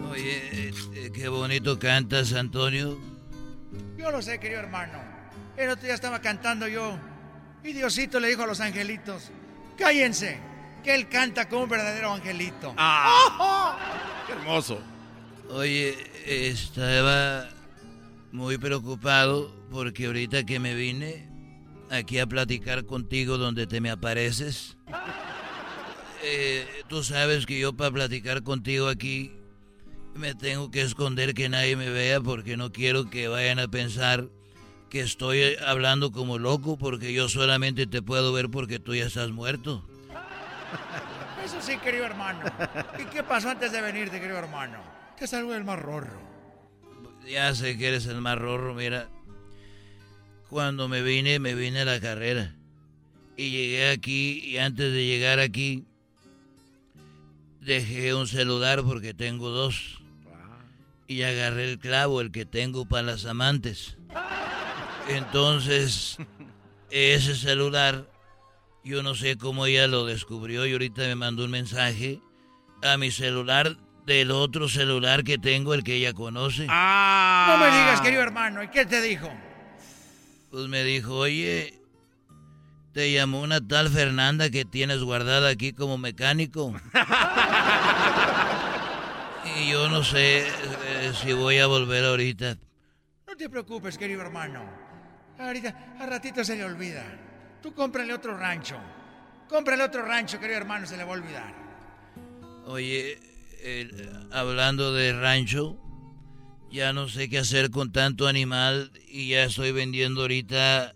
Oye, 0.10 0.70
este, 0.70 1.12
qué 1.12 1.28
bonito 1.28 1.78
cantas, 1.78 2.34
Antonio. 2.34 2.98
Yo 3.98 4.10
lo 4.10 4.24
sé, 4.24 4.40
querido 4.40 4.62
hermano. 4.62 4.98
El 5.58 5.70
otro 5.70 5.86
día 5.86 5.94
estaba 5.94 6.22
cantando 6.22 6.68
yo 6.68 6.98
y 7.64 7.74
Diosito 7.74 8.20
le 8.20 8.30
dijo 8.30 8.42
a 8.44 8.48
los 8.48 8.62
angelitos, 8.62 9.30
cállense 9.78 10.51
que 10.82 10.96
él 10.96 11.08
canta 11.08 11.48
como 11.48 11.64
un 11.64 11.70
verdadero 11.70 12.14
angelito. 12.14 12.74
Ah. 12.78 13.78
¡Qué 14.28 14.34
hermoso! 14.34 14.80
Oye, 15.50 15.98
estaba 16.26 17.50
muy 18.32 18.58
preocupado 18.58 19.54
porque 19.70 20.06
ahorita 20.06 20.46
que 20.46 20.60
me 20.60 20.74
vine 20.74 21.30
aquí 21.90 22.20
a 22.20 22.28
platicar 22.28 22.86
contigo 22.86 23.38
donde 23.38 23.68
te 23.68 23.82
me 23.82 23.90
apareces, 23.90 24.78
eh, 26.24 26.66
tú 26.88 27.04
sabes 27.04 27.46
que 27.46 27.60
yo 27.60 27.74
para 27.74 27.92
platicar 27.92 28.44
contigo 28.44 28.88
aquí 28.88 29.32
me 30.16 30.36
tengo 30.36 30.72
que 30.72 30.82
esconder 30.82 31.34
que 31.34 31.50
nadie 31.50 31.76
me 31.76 31.90
vea 31.90 32.22
porque 32.22 32.58
no 32.58 32.72
quiero 32.72 33.10
que 33.10 33.28
vayan 33.28 33.60
a 33.60 33.68
pensar 33.68 34.30
que 34.90 35.02
estoy 35.02 35.56
hablando 35.66 36.12
como 36.12 36.38
loco 36.38 36.78
porque 36.78 37.14
yo 37.14 37.30
solamente 37.30 37.88
te 37.88 38.02
puedo 38.02 38.34
ver 38.34 38.50
porque 38.50 38.80
tú 38.80 38.94
ya 38.94 39.06
estás 39.06 39.32
muerto. 39.32 39.86
Eso 41.44 41.62
sí, 41.62 41.78
querido 41.78 42.06
hermano. 42.06 42.42
¿Y 43.00 43.06
qué 43.06 43.24
pasó 43.24 43.50
antes 43.50 43.72
de 43.72 43.82
venirte, 43.82 44.20
querido 44.20 44.38
hermano? 44.38 44.80
Que 45.18 45.28
salgo 45.28 45.54
del 45.54 45.64
mar 45.64 45.82
rorro. 45.82 46.20
Ya 47.28 47.54
sé 47.56 47.78
que 47.78 47.88
eres 47.88 48.06
el 48.08 48.22
más 48.22 48.38
rorro, 48.38 48.74
mira. 48.74 49.08
Cuando 50.50 50.88
me 50.88 51.02
vine, 51.02 51.40
me 51.40 51.56
vine 51.56 51.82
a 51.82 51.86
la 51.86 52.00
carrera. 52.00 52.56
Y 53.38 53.52
llegué 53.52 53.92
aquí 53.92 54.40
y 54.46 54.58
antes 54.58 54.92
de 54.92 55.06
llegar 55.06 55.40
aquí 55.40 55.86
dejé 57.62 58.14
un 58.14 58.28
celular 58.28 58.84
porque 58.84 59.14
tengo 59.14 59.50
dos. 59.50 60.02
Y 61.08 61.24
agarré 61.24 61.72
el 61.72 61.80
clavo, 61.80 62.22
el 62.22 62.32
que 62.32 62.46
tengo 62.46 62.86
para 62.86 63.04
las 63.04 63.26
amantes. 63.26 63.98
Entonces, 65.08 66.18
ese 66.90 67.36
celular, 67.36 68.06
yo 68.84 69.04
no 69.04 69.16
sé 69.16 69.38
cómo 69.38 69.66
ella 69.66 69.88
lo 69.88 70.06
descubrió 70.06 70.66
y 70.66 70.74
ahorita 70.74 71.02
me 71.04 71.16
mandó 71.16 71.46
un 71.46 71.52
mensaje 71.52 72.20
a 72.84 72.98
mi 72.98 73.12
celular 73.12 73.78
del 74.06 74.32
otro 74.32 74.68
celular 74.68 75.24
que 75.24 75.38
tengo, 75.38 75.74
el 75.74 75.84
que 75.84 75.96
ella 75.96 76.14
conoce. 76.14 76.66
No 76.66 77.58
me 77.58 77.68
digas, 77.68 78.02
querido 78.02 78.24
hermano. 78.24 78.64
¿Y 78.64 78.70
qué 78.70 78.86
te 78.86 79.02
dijo? 79.02 79.32
Pues 80.50 80.68
me 80.68 80.84
dijo, 80.84 81.16
oye, 81.16 81.80
te 82.94 83.12
llamó 83.12 83.42
una 83.42 83.66
tal 83.66 83.90
Fernanda 83.90 84.50
que 84.50 84.66
tienes 84.66 85.04
guardada 85.04 85.50
aquí 85.50 85.74
como 85.74 85.98
mecánico. 85.98 86.74
y 89.58 89.70
yo 89.70 89.88
no 89.90 90.04
sé 90.04 90.48
eh, 90.48 91.14
si 91.22 91.34
voy 91.34 91.60
a 91.60 91.68
volver 91.68 92.04
ahorita. 92.04 92.58
No 93.28 93.38
te 93.38 93.50
preocupes, 93.50 93.98
querido 93.98 94.22
hermano. 94.22 94.64
Ahorita, 95.40 95.96
a 96.00 96.06
ratito 96.06 96.44
se 96.44 96.56
le 96.56 96.66
olvida. 96.66 97.31
Tú 97.62 97.74
cómprale 97.74 98.14
otro 98.14 98.38
rancho. 98.38 98.78
Cómprale 99.48 99.84
otro 99.84 100.04
rancho, 100.04 100.40
querido 100.40 100.58
hermano, 100.58 100.86
se 100.88 100.98
le 100.98 101.04
va 101.04 101.12
a 101.12 101.14
olvidar. 101.14 101.54
Oye, 102.66 103.20
eh, 103.60 104.10
hablando 104.32 104.94
de 104.94 105.14
rancho, 105.14 105.78
ya 106.72 106.94
no 106.94 107.10
sé 107.10 107.30
qué 107.30 107.40
hacer 107.40 107.70
con 107.70 107.92
tanto 107.92 108.28
animal 108.28 108.92
y 109.08 109.30
ya 109.30 109.44
estoy 109.44 109.72
vendiendo 109.72 110.22
ahorita 110.22 110.96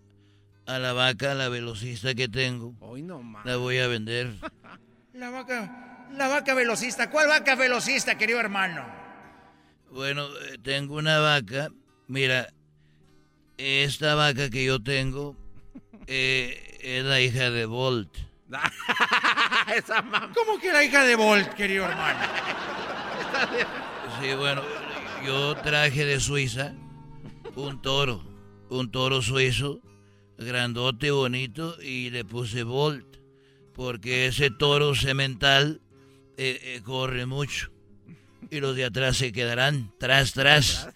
a 0.66 0.80
la 0.80 0.94
vaca, 0.94 1.34
la 1.36 1.50
velocista 1.50 2.16
que 2.16 2.28
tengo. 2.28 2.74
Hoy 2.80 3.02
no 3.02 3.22
más. 3.22 3.46
La 3.46 3.58
voy 3.58 3.78
a 3.80 3.88
vender. 3.88 4.34
La 5.14 5.30
vaca, 5.30 6.08
la 6.12 6.28
vaca 6.28 6.54
velocista. 6.54 7.10
¿Cuál 7.10 7.30
vaca 7.30 7.56
velocista, 7.56 8.18
querido 8.18 8.38
hermano? 8.38 8.86
Bueno, 9.90 10.28
eh, 10.28 10.58
tengo 10.62 10.96
una 10.96 11.20
vaca. 11.20 11.70
Mira, 12.08 12.50
esta 13.58 14.14
vaca 14.16 14.50
que 14.50 14.66
yo 14.66 14.84
tengo 14.84 15.38
eh, 16.08 16.78
es 16.82 17.04
la 17.04 17.22
hija 17.22 17.52
de 17.52 17.66
Bolt. 17.66 18.10
¿Cómo 20.36 20.60
que 20.60 20.72
la 20.72 20.84
hija 20.84 21.04
de 21.04 21.16
Bolt, 21.16 21.54
querido 21.54 21.86
hermano? 21.86 22.20
Sí, 24.22 24.34
bueno, 24.36 24.62
yo 25.26 25.56
traje 25.56 26.06
de 26.06 26.20
Suiza 26.20 26.74
un 27.56 27.82
toro, 27.82 28.22
un 28.70 28.92
toro 28.92 29.22
suizo, 29.22 29.82
grandote, 30.38 31.12
bonito, 31.12 31.82
y 31.82 32.10
le 32.10 32.26
puse 32.26 32.64
Bolt, 32.64 33.18
porque 33.74 34.28
ese 34.28 34.50
toro 34.50 34.94
semental 34.94 35.82
eh, 36.38 36.60
eh, 36.64 36.82
corre 36.84 37.26
mucho. 37.26 37.72
Y 38.52 38.60
los 38.60 38.76
de 38.76 38.86
atrás 38.86 39.18
se 39.18 39.32
quedarán 39.32 39.92
tras, 40.00 40.34
tras. 40.34 40.90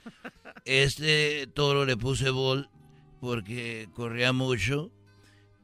Este 0.66 1.48
toro 1.48 1.86
le 1.86 1.98
puse 1.98 2.30
Bolt 2.30 2.70
porque 3.20 3.90
corría 3.96 4.34
mucho. 4.34 4.92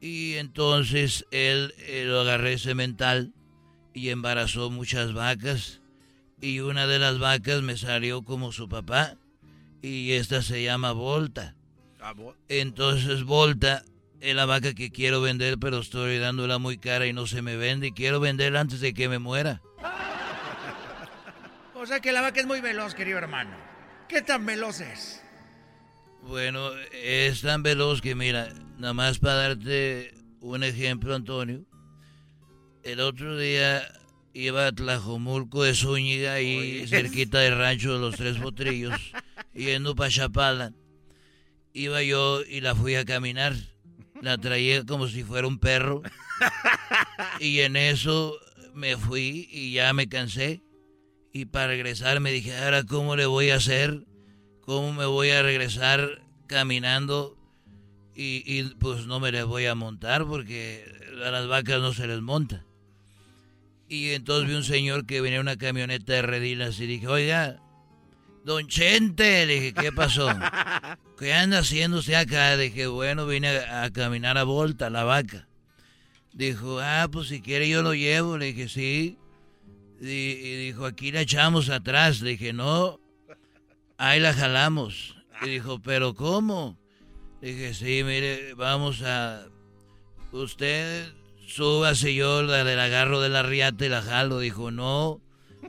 Y 0.07 0.35
entonces 0.35 1.25
él, 1.31 1.73
él 1.87 2.09
lo 2.09 2.21
agarré 2.21 2.59
semental 2.59 3.33
y 3.91 4.09
embarazó 4.09 4.69
muchas 4.69 5.13
vacas 5.13 5.81
y 6.39 6.59
una 6.59 6.85
de 6.85 6.99
las 6.99 7.17
vacas 7.17 7.63
me 7.63 7.75
salió 7.75 8.21
como 8.21 8.51
su 8.51 8.69
papá 8.69 9.15
y 9.81 10.11
esta 10.11 10.43
se 10.43 10.61
llama 10.61 10.91
Volta. 10.91 11.55
Entonces 12.49 13.23
Volta 13.23 13.83
es 14.19 14.35
la 14.35 14.45
vaca 14.45 14.75
que 14.75 14.91
quiero 14.91 15.21
vender, 15.21 15.57
pero 15.57 15.79
estoy 15.79 16.19
dándola 16.19 16.59
muy 16.59 16.77
cara 16.77 17.07
y 17.07 17.13
no 17.13 17.25
se 17.25 17.41
me 17.41 17.57
vende 17.57 17.87
y 17.87 17.91
quiero 17.91 18.19
venderla 18.19 18.59
antes 18.59 18.81
de 18.81 18.93
que 18.93 19.09
me 19.09 19.17
muera. 19.17 19.63
O 21.73 21.87
sea 21.87 21.99
que 21.99 22.11
la 22.11 22.21
vaca 22.21 22.39
es 22.39 22.45
muy 22.45 22.61
veloz, 22.61 22.93
querido 22.93 23.17
hermano. 23.17 23.55
¿Qué 24.07 24.21
tan 24.21 24.45
veloz 24.45 24.81
es? 24.81 25.24
Bueno, 26.27 26.71
es 26.91 27.41
tan 27.41 27.61
veloz 27.61 28.01
que 28.01 28.15
mira, 28.15 28.49
nada 28.79 28.93
más 28.93 29.19
para 29.19 29.35
darte 29.35 30.11
un 30.39 30.63
ejemplo, 30.63 31.13
Antonio. 31.13 31.65
El 32.83 32.99
otro 32.99 33.37
día 33.37 33.83
iba 34.33 34.65
a 34.65 34.71
Tlajomulco 34.71 35.63
de 35.63 35.75
Zúñiga, 35.75 36.33
ahí 36.33 36.87
cerquita 36.87 37.39
del 37.39 37.55
rancho 37.59 37.93
de 37.93 37.99
los 37.99 38.15
Tres 38.15 38.37
Potrillos, 38.37 38.99
yendo 39.53 39.95
para 39.95 40.09
Chapala. 40.09 40.73
Iba 41.73 42.01
yo 42.01 42.41
y 42.41 42.61
la 42.61 42.73
fui 42.73 42.95
a 42.95 43.05
caminar. 43.05 43.53
La 44.19 44.39
traía 44.39 44.83
como 44.83 45.07
si 45.07 45.23
fuera 45.23 45.47
un 45.47 45.59
perro. 45.59 46.01
Y 47.39 47.59
en 47.59 47.75
eso 47.75 48.35
me 48.73 48.97
fui 48.97 49.47
y 49.51 49.73
ya 49.73 49.93
me 49.93 50.09
cansé. 50.09 50.63
Y 51.31 51.45
para 51.45 51.67
regresar 51.67 52.19
me 52.19 52.31
dije, 52.31 52.57
ahora 52.57 52.83
cómo 52.83 53.15
le 53.15 53.27
voy 53.27 53.51
a 53.51 53.57
hacer, 53.57 54.05
cómo 54.65 54.93
me 54.93 55.05
voy 55.05 55.29
a 55.29 55.43
regresar 55.43 56.21
caminando. 56.47 57.37
Y, 58.15 58.43
y 58.45 58.63
pues 58.75 59.07
no 59.07 59.19
me 59.19 59.31
les 59.31 59.45
voy 59.45 59.65
a 59.65 59.75
montar 59.75 60.25
porque 60.25 60.85
a 61.25 61.31
las 61.31 61.47
vacas 61.47 61.81
no 61.81 61.93
se 61.93 62.07
les 62.07 62.21
monta. 62.21 62.65
Y 63.87 64.11
entonces 64.11 64.49
vi 64.49 64.55
un 64.55 64.63
señor 64.63 65.05
que 65.05 65.21
venía 65.21 65.37
en 65.37 65.41
una 65.41 65.57
camioneta 65.57 66.13
de 66.13 66.21
redilas 66.21 66.79
y 66.79 66.87
dije, 66.87 67.07
oiga, 67.07 67.61
don 68.43 68.67
Chente, 68.67 69.45
le 69.45 69.55
dije, 69.55 69.73
¿qué 69.73 69.91
pasó? 69.91 70.27
¿Qué 71.19 71.33
anda 71.33 71.59
haciendo 71.59 71.99
usted 71.99 72.15
acá? 72.15 72.57
Dije, 72.57 72.87
bueno, 72.87 73.27
vine 73.27 73.49
a, 73.49 73.83
a 73.83 73.91
caminar 73.91 74.37
a 74.37 74.43
Volta, 74.43 74.89
la 74.89 75.03
vaca. 75.03 75.47
Dijo, 76.33 76.79
ah, 76.81 77.07
pues 77.11 77.29
si 77.29 77.41
quiere 77.41 77.69
yo 77.69 77.81
lo 77.81 77.93
llevo. 77.93 78.37
Le 78.37 78.47
dije, 78.47 78.67
sí. 78.67 79.17
Y, 80.01 80.07
y 80.07 80.65
dijo, 80.65 80.85
aquí 80.85 81.11
la 81.11 81.21
echamos 81.21 81.69
atrás. 81.69 82.21
Le 82.21 82.31
dije, 82.31 82.53
no, 82.53 82.99
ahí 83.97 84.19
la 84.19 84.33
jalamos. 84.33 85.15
Y 85.41 85.49
dijo, 85.49 85.81
pero 85.81 86.15
¿cómo? 86.15 86.77
Dije, 87.41 87.73
sí, 87.73 88.03
mire, 88.03 88.53
vamos 88.53 89.01
a... 89.03 89.47
Usted 90.31 91.13
súbase 91.47 92.13
yo 92.13 92.43
la 92.43 92.63
del 92.63 92.79
agarro 92.79 93.21
de 93.21 93.29
la 93.29 93.43
riata 93.43 93.85
y 93.85 93.89
la 93.89 94.01
jalo. 94.01 94.39
Dijo, 94.39 94.71
no, 94.71 95.21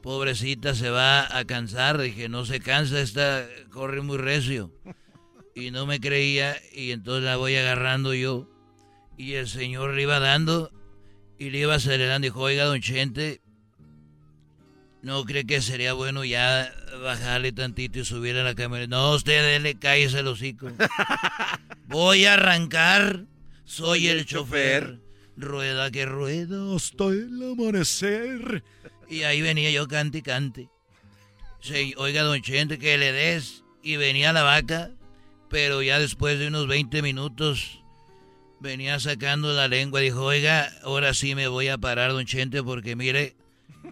pobrecita 0.03 0.75
se 0.75 0.91
va 0.91 1.37
a 1.37 1.45
cansar. 1.45 1.99
Dije, 1.99 2.29
no 2.29 2.45
se 2.45 2.61
cansa, 2.61 3.01
esta 3.01 3.47
corre 3.71 4.01
muy 4.01 4.19
recio. 4.19 4.73
Y 5.55 5.71
no 5.71 5.87
me 5.87 6.01
creía 6.01 6.57
y 6.73 6.91
entonces 6.91 7.25
la 7.25 7.37
voy 7.37 7.57
agarrando 7.57 8.15
yo. 8.15 8.49
Y 9.17 9.35
el 9.35 9.49
señor 9.49 9.95
le 9.95 10.03
iba 10.03 10.19
dando 10.19 10.71
y 11.39 11.51
le 11.51 11.59
iba 11.59 11.75
acelerando. 11.75 12.27
Dijo, 12.27 12.41
oiga, 12.41 12.65
don 12.65 12.81
Chente, 12.81 13.41
¿no 15.07 15.25
cree 15.25 15.47
que 15.47 15.63
sería 15.63 15.93
bueno 15.93 16.25
ya 16.25 16.75
bajarle 17.01 17.53
tantito 17.53 18.01
y 18.01 18.05
subir 18.05 18.37
a 18.37 18.43
la 18.43 18.57
camioneta? 18.57 18.97
No, 18.97 19.15
usted 19.15 19.63
le 19.63 19.77
cállese 19.77 20.19
el 20.19 20.27
hocico. 20.27 20.69
Voy 21.87 22.25
a 22.25 22.35
arrancar, 22.35 23.25
soy 23.65 24.09
el 24.09 24.27
chofer. 24.27 24.99
Rueda 25.37 25.93
que 25.93 26.07
rueda 26.07 26.75
hasta 26.75 27.05
el 27.05 27.41
amanecer. 27.53 28.65
Y 29.09 29.23
ahí 29.23 29.43
venía 29.43 29.71
yo 29.71 29.87
cante 29.87 30.19
y 30.19 30.23
cante. 30.23 30.71
Sí, 31.61 31.95
oiga, 31.99 32.23
don 32.23 32.43
Chente, 32.43 32.81
que 32.81 32.99
le 32.99 33.13
des. 33.13 33.63
Y 33.85 33.97
venía 33.97 34.33
la 34.33 34.43
vaca, 34.43 34.91
pero 35.49 35.83
ya 35.83 36.01
después 36.01 36.41
de 36.41 36.49
unos 36.49 36.67
20 36.67 37.03
minutos 37.03 37.81
venía 38.59 38.99
sacando 38.99 39.53
la 39.53 39.69
lengua. 39.69 40.01
Dijo, 40.01 40.25
oiga, 40.25 40.73
ahora 40.83 41.15
sí 41.15 41.37
me 41.37 41.47
voy 41.47 41.69
a 41.69 41.79
parar, 41.79 42.11
don 42.11 42.27
Chente, 42.27 42.61
porque 42.65 42.97
mire, 42.97 43.37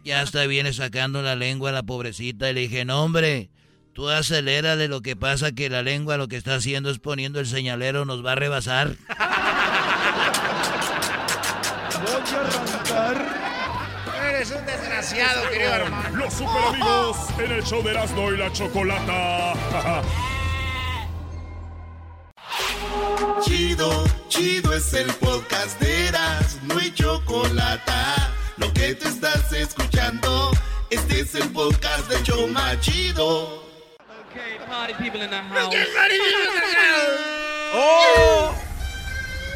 ya 0.02 0.20
hasta 0.20 0.46
viene 0.46 0.72
sacando 0.72 1.22
la 1.22 1.36
lengua 1.36 1.72
la 1.72 1.82
pobrecita. 1.82 2.50
Y 2.50 2.54
le 2.54 2.60
dije, 2.62 2.84
no, 2.84 3.04
hombre, 3.04 3.50
Tú 3.94 4.10
acelérale, 4.10 4.88
lo 4.88 5.02
que 5.02 5.14
pasa 5.14 5.52
que 5.52 5.70
la 5.70 5.82
lengua 5.82 6.16
lo 6.16 6.26
que 6.26 6.36
está 6.36 6.56
haciendo 6.56 6.90
es 6.90 6.98
poniendo 6.98 7.38
el 7.38 7.46
señalero, 7.46 8.04
nos 8.04 8.26
va 8.26 8.32
a 8.32 8.34
rebasar. 8.34 8.96
Voy 12.02 12.10
a 12.10 12.40
arrancar. 12.40 13.44
Eres 14.28 14.50
un 14.50 14.66
desgraciado, 14.66 15.48
querido 15.48 15.74
hermano. 15.74 16.16
Los 16.16 16.34
super 16.34 16.64
amigos 16.70 17.16
en 17.38 17.52
el 17.52 17.62
show 17.62 17.84
de 17.84 17.92
Erasmo 17.92 18.32
y 18.32 18.36
la 18.36 18.52
Chocolata. 18.52 19.52
Chido, 23.42 24.04
chido 24.28 24.72
es 24.74 24.92
el 24.94 25.06
podcast 25.14 25.80
de 25.80 26.08
Eras, 26.08 26.58
no 26.64 26.78
hay 26.78 26.92
chocolate. 26.92 27.92
Lo 28.56 28.72
que 28.72 28.94
te 28.94 29.09
estás 29.09 29.52
escuchando, 29.52 30.51
este 30.90 31.20
es 31.20 31.35
el 31.35 31.51
podcast 31.52 32.09
de 32.09 32.22
Choma 32.22 32.78
Chido. 32.81 33.64
Party 34.68 34.94
people 34.94 35.22
in 35.22 35.31
the 35.31 35.36
house. 35.36 35.74
¡Oh! 37.74 38.55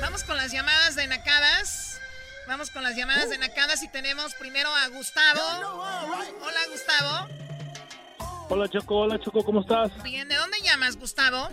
Vamos 0.01 0.25
con 0.25 0.37
las 0.37 0.53
llamadas 0.53 0.97
de 0.97 1.07
Nacadas. 1.07 2.01
Vamos 2.47 2.71
con 2.71 2.83
las 2.83 2.97
llamadas 2.97 3.31
de 3.31 3.39
Nacadas 3.39 3.83
y 3.83 3.89
tenemos 3.89 4.35
primero 4.35 4.69
a 4.75 4.89
Gustavo. 4.89 5.41
Hola, 6.43 6.61
Gustavo. 6.71 7.29
Hola 8.51 8.69
Choco, 8.69 8.97
hola 9.01 9.21
Choco, 9.21 9.45
¿cómo 9.45 9.61
estás? 9.61 9.91
Bien, 10.03 10.27
¿de 10.29 10.35
dónde 10.37 10.59
llamas, 10.63 10.97
Gustavo? 10.97 11.51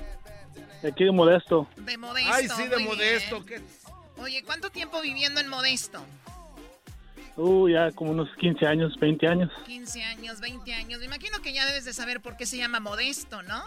De 0.82 0.90
Aquí 0.90 1.04
de 1.04 1.12
Modesto. 1.12 1.68
De 1.76 1.98
Modesto. 1.98 2.34
Ay, 2.34 2.48
sí, 2.48 2.68
de 2.68 2.78
Modesto. 2.80 3.44
Oye, 4.18 4.44
¿cuánto 4.44 4.70
tiempo 4.70 5.02
viviendo 5.02 5.42
en 5.42 5.48
Modesto? 5.50 6.04
Uh, 7.38 7.68
ya 7.68 7.91
como 7.91 8.12
unos 8.12 8.30
15 8.40 8.66
años, 8.66 8.98
20 8.99 9.28
años. 9.28 9.52
15 9.66 10.03
años, 10.03 10.40
20 10.40 10.74
años. 10.74 10.99
Me 10.99 11.06
imagino 11.06 11.41
que 11.41 11.52
ya 11.52 11.66
debes 11.66 11.84
de 11.84 11.94
saber 11.94 12.22
por 12.22 12.38
qué 12.38 12.45
se 12.45 12.57
llama 12.57 12.80
Modesto, 12.80 13.41
¿no? 13.44 13.64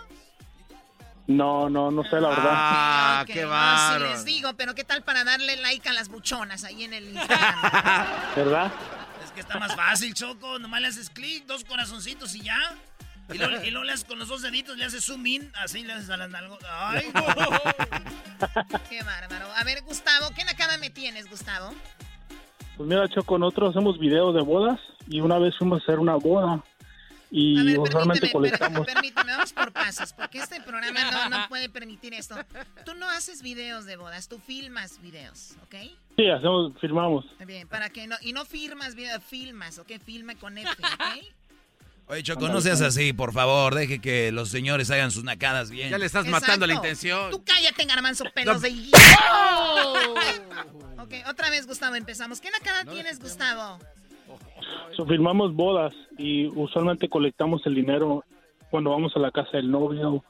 No, 1.27 1.69
no, 1.69 1.91
no 1.91 2.03
sé 2.05 2.19
la 2.21 2.31
verdad. 2.31 2.51
Ah, 2.51 3.25
qué 3.27 3.43
no, 3.43 3.51
bárbaro. 3.51 4.07
sí 4.07 4.13
les 4.13 4.25
digo, 4.25 4.55
pero 4.55 4.75
¿qué 4.75 4.85
tal 4.85 5.03
para 5.03 5.25
darle 5.25 5.57
like 5.57 5.87
a 5.87 5.93
las 5.93 6.09
buchonas 6.09 6.65
ahí 6.65 6.85
en 6.85 6.95
el 6.95 7.09
Instagram? 7.11 7.55
¿Verdad? 8.37 8.73
Es 9.23 9.33
que 9.33 9.41
está 9.41 9.59
más 9.59 9.77
fácil, 9.77 10.15
Choco. 10.15 10.59
Nomás 10.59 10.81
le 10.81 10.89
haces 10.89 11.11
clic, 11.11 11.45
dos 11.45 11.65
corazoncitos 11.65 12.35
y 12.35 12.41
ya. 12.41 12.59
Y 13.31 13.37
luego, 13.37 13.63
y 13.63 13.71
luego 13.71 13.85
le 13.85 13.93
haces 13.93 14.07
con 14.07 14.19
los 14.19 14.29
dos 14.29 14.41
deditos, 14.41 14.79
le 14.79 14.87
haces 14.87 15.05
zoom 15.05 15.27
in, 15.27 15.53
así 15.57 15.85
le 15.85 15.93
haces 15.93 16.09
a 16.09 16.17
las 16.17 16.31
nalgas. 16.31 16.59
¡Ay, 16.67 17.11
no! 17.13 17.27
Qué 18.89 19.03
bárbaro. 19.03 19.53
A 19.55 19.65
ver, 19.65 19.83
Gustavo, 19.83 20.31
¿qué 20.35 20.45
nakada 20.45 20.79
me 20.79 20.89
tienes, 20.89 21.29
Gustavo? 21.29 21.75
Pues 22.79 22.89
mira 22.89 23.09
Choco, 23.09 23.39
nosotros 23.39 23.71
hacemos 23.71 23.99
videos 23.99 24.33
de 24.37 24.41
bodas 24.41 24.79
y 25.09 25.21
una 25.21 25.37
vez 25.41 25.53
fuimos 25.59 25.81
a 25.81 25.83
hacer 25.83 25.99
una 25.99 26.15
boda 26.15 26.63
y 27.29 27.77
usualmente 27.77 28.31
colectamos. 28.31 28.87
Permíteme, 28.87 29.33
vamos 29.33 29.53
por 29.53 29.73
pasos, 29.73 30.13
porque 30.13 30.39
este 30.39 30.61
programa 30.67 31.11
no, 31.11 31.29
no 31.29 31.49
puede 31.49 31.69
permitir 31.69 32.15
esto. 32.15 32.37
Tú 32.85 32.95
no 32.95 33.11
haces 33.11 33.43
videos 33.43 33.85
de 33.85 33.97
bodas, 33.97 34.29
tú 34.29 34.39
filmas 34.39 35.03
videos, 35.03 35.57
¿ok? 35.65 35.75
Sí, 36.17 36.31
hacemos, 36.31 36.73
firmamos. 36.81 37.25
Bien, 37.45 37.67
para 37.67 37.91
que 37.91 38.07
no, 38.07 38.15
y 38.21 38.33
no 38.33 38.45
firmas 38.45 38.95
videos, 38.95 39.25
filmas, 39.25 39.81
¿ok? 39.81 39.99
Filma 40.05 40.37
con 40.37 40.57
F, 40.57 40.71
¿ok? 40.71 41.25
Oye, 42.11 42.23
Choco, 42.23 42.49
no 42.49 42.61
seas 42.63 42.81
así, 42.81 43.13
por 43.13 43.33
favor. 43.33 43.75
Deje 43.75 44.01
que 44.01 44.33
los 44.33 44.49
señores 44.49 44.91
hagan 44.91 45.11
sus 45.11 45.25
nacadas 45.25 45.71
bien. 45.71 45.91
Ya 45.91 45.99
le 45.99 46.07
estás 46.07 46.25
Exacto. 46.25 46.47
matando 46.47 46.67
la 46.67 46.75
intención. 46.75 47.31
Tú 47.31 47.43
cállate, 47.45 47.85
garmanzo, 47.85 48.25
pelos 48.35 48.57
No. 48.57 48.61
de 48.61 48.73
hierro. 48.75 50.15
Ok, 51.03 51.15
otra 51.31 51.51
vez, 51.51 51.67
Gustavo, 51.67 51.95
empezamos. 51.97 52.41
¿Qué 52.41 52.51
nakada 52.51 52.85
tienes, 52.91 53.21
Gustavo? 53.21 53.79
So, 54.97 55.07
firmamos 55.07 55.55
bodas 55.55 55.93
y 56.17 56.47
usualmente 56.47 57.09
colectamos 57.09 57.65
el 57.67 57.75
dinero 57.75 58.25
cuando 58.71 58.91
vamos 58.91 59.13
a 59.15 59.19
la 59.21 59.31
casa 59.31 59.51
del 59.59 59.71
novio 59.71 60.25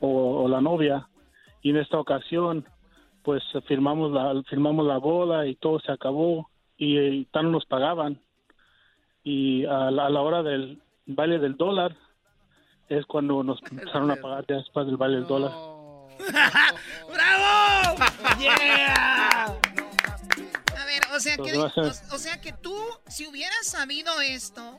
o, 0.00 0.44
o 0.44 0.48
la 0.48 0.60
novia. 0.60 1.08
Y 1.62 1.70
en 1.70 1.78
esta 1.78 1.98
ocasión, 1.98 2.64
pues 3.22 3.42
firmamos 3.66 4.12
la, 4.12 4.40
firmamos 4.48 4.86
la 4.86 4.98
boda 4.98 5.46
y 5.46 5.56
todo 5.56 5.80
se 5.80 5.90
acabó 5.90 6.48
y, 6.76 6.96
eh, 6.96 7.26
tan 7.32 7.50
nos 7.50 7.64
pagaban. 7.66 8.20
Y 9.24 9.64
a 9.64 9.90
la, 9.90 10.06
a 10.06 10.10
la 10.10 10.20
hora 10.20 10.42
del 10.42 10.80
baile 11.06 11.38
del 11.38 11.56
dólar 11.56 11.96
es 12.88 13.04
cuando 13.06 13.42
nos 13.42 13.60
empezaron 13.70 14.10
a 14.10 14.16
pagar 14.16 14.44
ya 14.48 14.56
después 14.56 14.86
del 14.86 14.96
baile 14.96 15.16
del 15.16 15.26
dólar. 15.26 15.52
¡Bravo! 17.12 17.96
¡Yeah! 18.38 19.46
A 19.46 20.84
ver, 20.86 21.02
o 21.14 21.20
sea, 21.20 21.36
que, 21.36 21.58
o, 21.58 21.66
o 21.66 22.18
sea 22.18 22.40
que 22.40 22.52
tú, 22.52 22.76
si 23.08 23.26
hubieras 23.26 23.66
sabido 23.66 24.20
esto, 24.20 24.78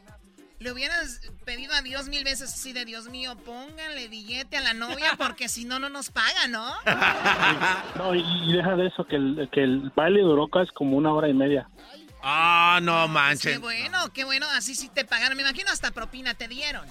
le 0.60 0.72
hubieras 0.72 1.22
pedido 1.46 1.74
a 1.74 1.82
Dios 1.82 2.08
mil 2.08 2.24
veces 2.24 2.54
así 2.54 2.74
de 2.74 2.86
Dios 2.86 3.10
mío, 3.10 3.36
pónganle 3.46 4.08
billete 4.08 4.58
a 4.58 4.62
la 4.62 4.74
novia 4.74 5.12
porque 5.18 5.50
si 5.50 5.66
no, 5.66 5.80
no 5.80 5.90
nos 5.90 6.12
paga, 6.12 6.48
¿no? 6.50 6.72
No, 7.98 8.16
y, 8.16 8.24
y 8.46 8.54
deja 8.54 8.76
de 8.76 8.88
eso, 8.88 9.06
que 9.06 9.16
el, 9.16 9.50
que 9.52 9.64
el 9.64 9.92
baile 9.96 10.22
duró 10.22 10.48
casi 10.48 10.72
como 10.74 10.98
una 10.98 11.14
hora 11.14 11.28
y 11.28 11.34
media. 11.34 11.70
Ah, 12.28 12.80
no 12.82 13.04
Qué 13.06 13.14
manchen. 13.14 13.62
bueno, 13.62 14.12
qué 14.12 14.24
bueno, 14.24 14.48
así 14.56 14.74
sí 14.74 14.90
te 14.90 15.06
pagaron. 15.06 15.38
Me 15.38 15.44
imagino 15.44 15.70
hasta 15.72 15.92
propina 15.92 16.34
te 16.34 16.48
dieron. 16.48 16.88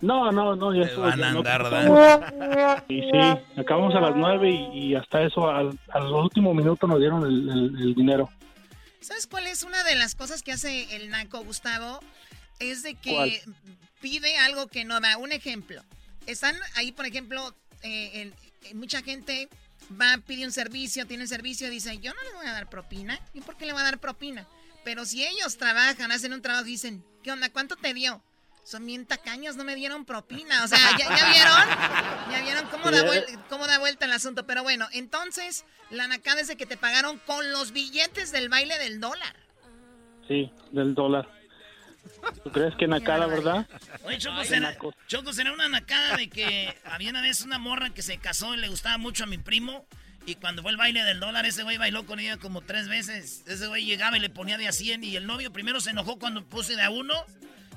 No, 0.00 0.32
no, 0.32 0.56
no, 0.56 0.72
ya 0.74 0.82
Te 0.82 0.88
estuvo, 0.88 1.04
van 1.04 1.22
a 1.22 1.32
no 1.32 1.38
andar 1.40 1.60
ocupamos. 1.62 2.84
Y 2.88 3.00
sí, 3.02 3.60
acabamos 3.60 3.94
a 3.94 4.00
las 4.00 4.16
nueve 4.16 4.48
y, 4.50 4.78
y 4.90 4.94
hasta 4.94 5.22
eso, 5.22 5.50
al, 5.50 5.78
al 5.92 6.06
último 6.12 6.54
minuto 6.54 6.86
nos 6.86 6.98
dieron 6.98 7.26
el, 7.26 7.48
el- 7.50 7.82
el 7.82 7.94
dinero. 7.94 8.30
¿Sabes 9.00 9.26
cuál 9.26 9.46
es 9.48 9.64
una 9.64 9.82
de 9.84 9.96
las 9.96 10.14
cosas 10.14 10.42
que 10.42 10.52
hace 10.52 10.96
el 10.96 11.10
naco, 11.10 11.44
Gustavo? 11.44 12.00
Es 12.58 12.82
de 12.82 12.94
que 12.94 13.10
¿Cuál? 13.10 13.32
pide 14.00 14.38
algo 14.38 14.66
que 14.68 14.84
no 14.84 14.98
da. 15.00 15.18
Un 15.18 15.32
ejemplo. 15.32 15.82
Están 16.26 16.56
ahí, 16.76 16.92
por 16.92 17.04
ejemplo, 17.04 17.54
eh, 17.82 18.32
eh, 18.64 18.74
mucha 18.74 19.02
gente 19.02 19.48
va, 19.90 20.18
pide 20.26 20.44
un 20.44 20.52
servicio, 20.52 21.06
tiene 21.06 21.24
un 21.24 21.28
servicio 21.28 21.70
dice, 21.70 21.98
yo 21.98 22.12
no 22.14 22.22
le 22.22 22.32
voy 22.34 22.46
a 22.46 22.52
dar 22.52 22.68
propina. 22.68 23.18
¿Y 23.34 23.40
por 23.40 23.56
qué 23.56 23.66
le 23.66 23.72
voy 23.72 23.80
a 23.82 23.84
dar 23.84 23.98
propina? 23.98 24.46
Pero 24.84 25.04
si 25.04 25.26
ellos 25.26 25.56
trabajan, 25.58 26.10
hacen 26.12 26.32
un 26.32 26.42
trabajo 26.42 26.66
y 26.66 26.70
dicen, 26.72 27.04
¿qué 27.22 27.32
onda? 27.32 27.50
¿Cuánto 27.50 27.76
te 27.76 27.92
dio? 27.94 28.22
Son 28.64 28.84
bien 28.84 29.06
tacaños, 29.06 29.56
no 29.56 29.64
me 29.64 29.74
dieron 29.74 30.04
propina. 30.04 30.62
O 30.64 30.68
sea, 30.68 30.78
¿ya, 30.98 31.08
ya 31.16 31.30
vieron? 31.30 32.32
¿Ya 32.32 32.42
vieron 32.42 32.66
cómo 32.70 32.90
da, 32.90 33.02
vuel- 33.02 33.38
cómo 33.48 33.66
da 33.66 33.78
vuelta 33.78 34.04
el 34.04 34.12
asunto? 34.12 34.46
Pero 34.46 34.62
bueno, 34.62 34.86
entonces, 34.92 35.64
la 35.90 36.06
nacada 36.06 36.42
es 36.42 36.48
de 36.48 36.56
que 36.56 36.66
te 36.66 36.76
pagaron 36.76 37.18
con 37.20 37.50
los 37.50 37.72
billetes 37.72 38.30
del 38.30 38.50
baile 38.50 38.78
del 38.78 39.00
dólar. 39.00 39.36
Sí, 40.28 40.52
del 40.72 40.94
dólar. 40.94 41.26
¿Tú 42.44 42.52
crees 42.52 42.74
que 42.76 42.86
Nakada, 42.86 43.26
verdad? 43.26 43.66
Oye, 44.04 44.18
Choco, 44.18 44.44
será, 44.44 44.76
Choco, 45.06 45.32
será 45.32 45.52
una 45.52 45.68
nacada 45.68 46.16
de 46.16 46.28
que 46.28 46.76
había 46.84 47.10
una 47.10 47.22
vez 47.22 47.42
una 47.42 47.58
morra 47.58 47.90
que 47.90 48.02
se 48.02 48.18
casó 48.18 48.54
y 48.54 48.58
le 48.58 48.68
gustaba 48.68 48.98
mucho 48.98 49.24
a 49.24 49.26
mi 49.26 49.38
primo. 49.38 49.86
Y 50.26 50.34
cuando 50.34 50.60
fue 50.62 50.70
el 50.72 50.76
baile 50.76 51.02
del 51.04 51.20
dólar, 51.20 51.46
ese 51.46 51.62
güey 51.62 51.78
bailó 51.78 52.04
con 52.04 52.20
ella 52.20 52.36
como 52.36 52.60
tres 52.60 52.88
veces. 52.88 53.42
Ese 53.46 53.66
güey 53.66 53.86
llegaba 53.86 54.16
y 54.16 54.20
le 54.20 54.28
ponía 54.28 54.58
de 54.58 54.68
a 54.68 54.72
100. 54.72 55.02
Y 55.04 55.16
el 55.16 55.26
novio 55.26 55.52
primero 55.52 55.80
se 55.80 55.90
enojó 55.90 56.18
cuando 56.18 56.44
puse 56.44 56.76
de 56.76 56.82
a 56.82 56.90
uno. 56.90 57.14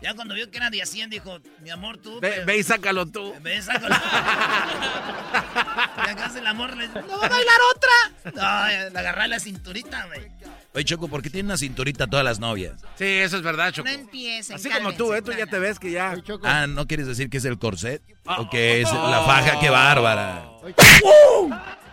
Ya 0.01 0.15
cuando 0.15 0.33
vio 0.33 0.49
que 0.49 0.57
era 0.57 0.69
de 0.69 0.81
a 0.81 0.85
100, 0.85 1.11
dijo, 1.11 1.39
mi 1.61 1.69
amor, 1.69 1.97
tú... 1.99 2.19
Ve, 2.19 2.29
pero- 2.31 2.45
ve 2.47 2.57
y 2.57 2.63
sácalo 2.63 3.05
tú. 3.05 3.33
Ve 3.41 3.57
y 3.57 3.61
sácalo. 3.61 3.95
y 3.95 6.09
acá 6.09 6.31
el 6.35 6.47
amor 6.47 6.75
le 6.75 6.87
dice, 6.87 7.01
¡No 7.03 7.19
va 7.19 7.25
a 7.27 7.29
bailar 7.29 7.59
otra! 7.75 8.31
No, 8.33 8.89
le 8.91 8.99
agarré 8.99 9.27
la 9.27 9.39
cinturita, 9.39 10.05
güey. 10.07 10.27
Oye, 10.73 10.85
Choco, 10.85 11.09
¿por 11.09 11.21
qué 11.21 11.29
tiene 11.29 11.47
una 11.47 11.57
cinturita 11.57 12.07
todas 12.07 12.23
las 12.23 12.39
novias? 12.39 12.81
Sí, 12.95 13.05
eso 13.05 13.37
es 13.37 13.43
verdad, 13.43 13.73
Choco. 13.73 13.89
No 13.89 13.93
empiecen, 13.93 14.55
Así 14.55 14.69
como 14.69 14.93
tú, 14.93 15.13
¿eh? 15.13 15.21
Tú 15.21 15.33
ya 15.33 15.45
te 15.45 15.59
ves 15.59 15.79
que 15.79 15.91
ya... 15.91 16.15
Ah, 16.43 16.65
¿no 16.65 16.87
quieres 16.87 17.07
decir 17.07 17.29
que 17.29 17.37
es 17.37 17.45
el 17.45 17.59
corset? 17.59 18.01
¿O 18.37 18.49
que 18.49 18.81
es 18.81 18.91
la 18.91 19.23
faja? 19.25 19.59
¡Qué 19.59 19.69
bárbara! 19.69 20.49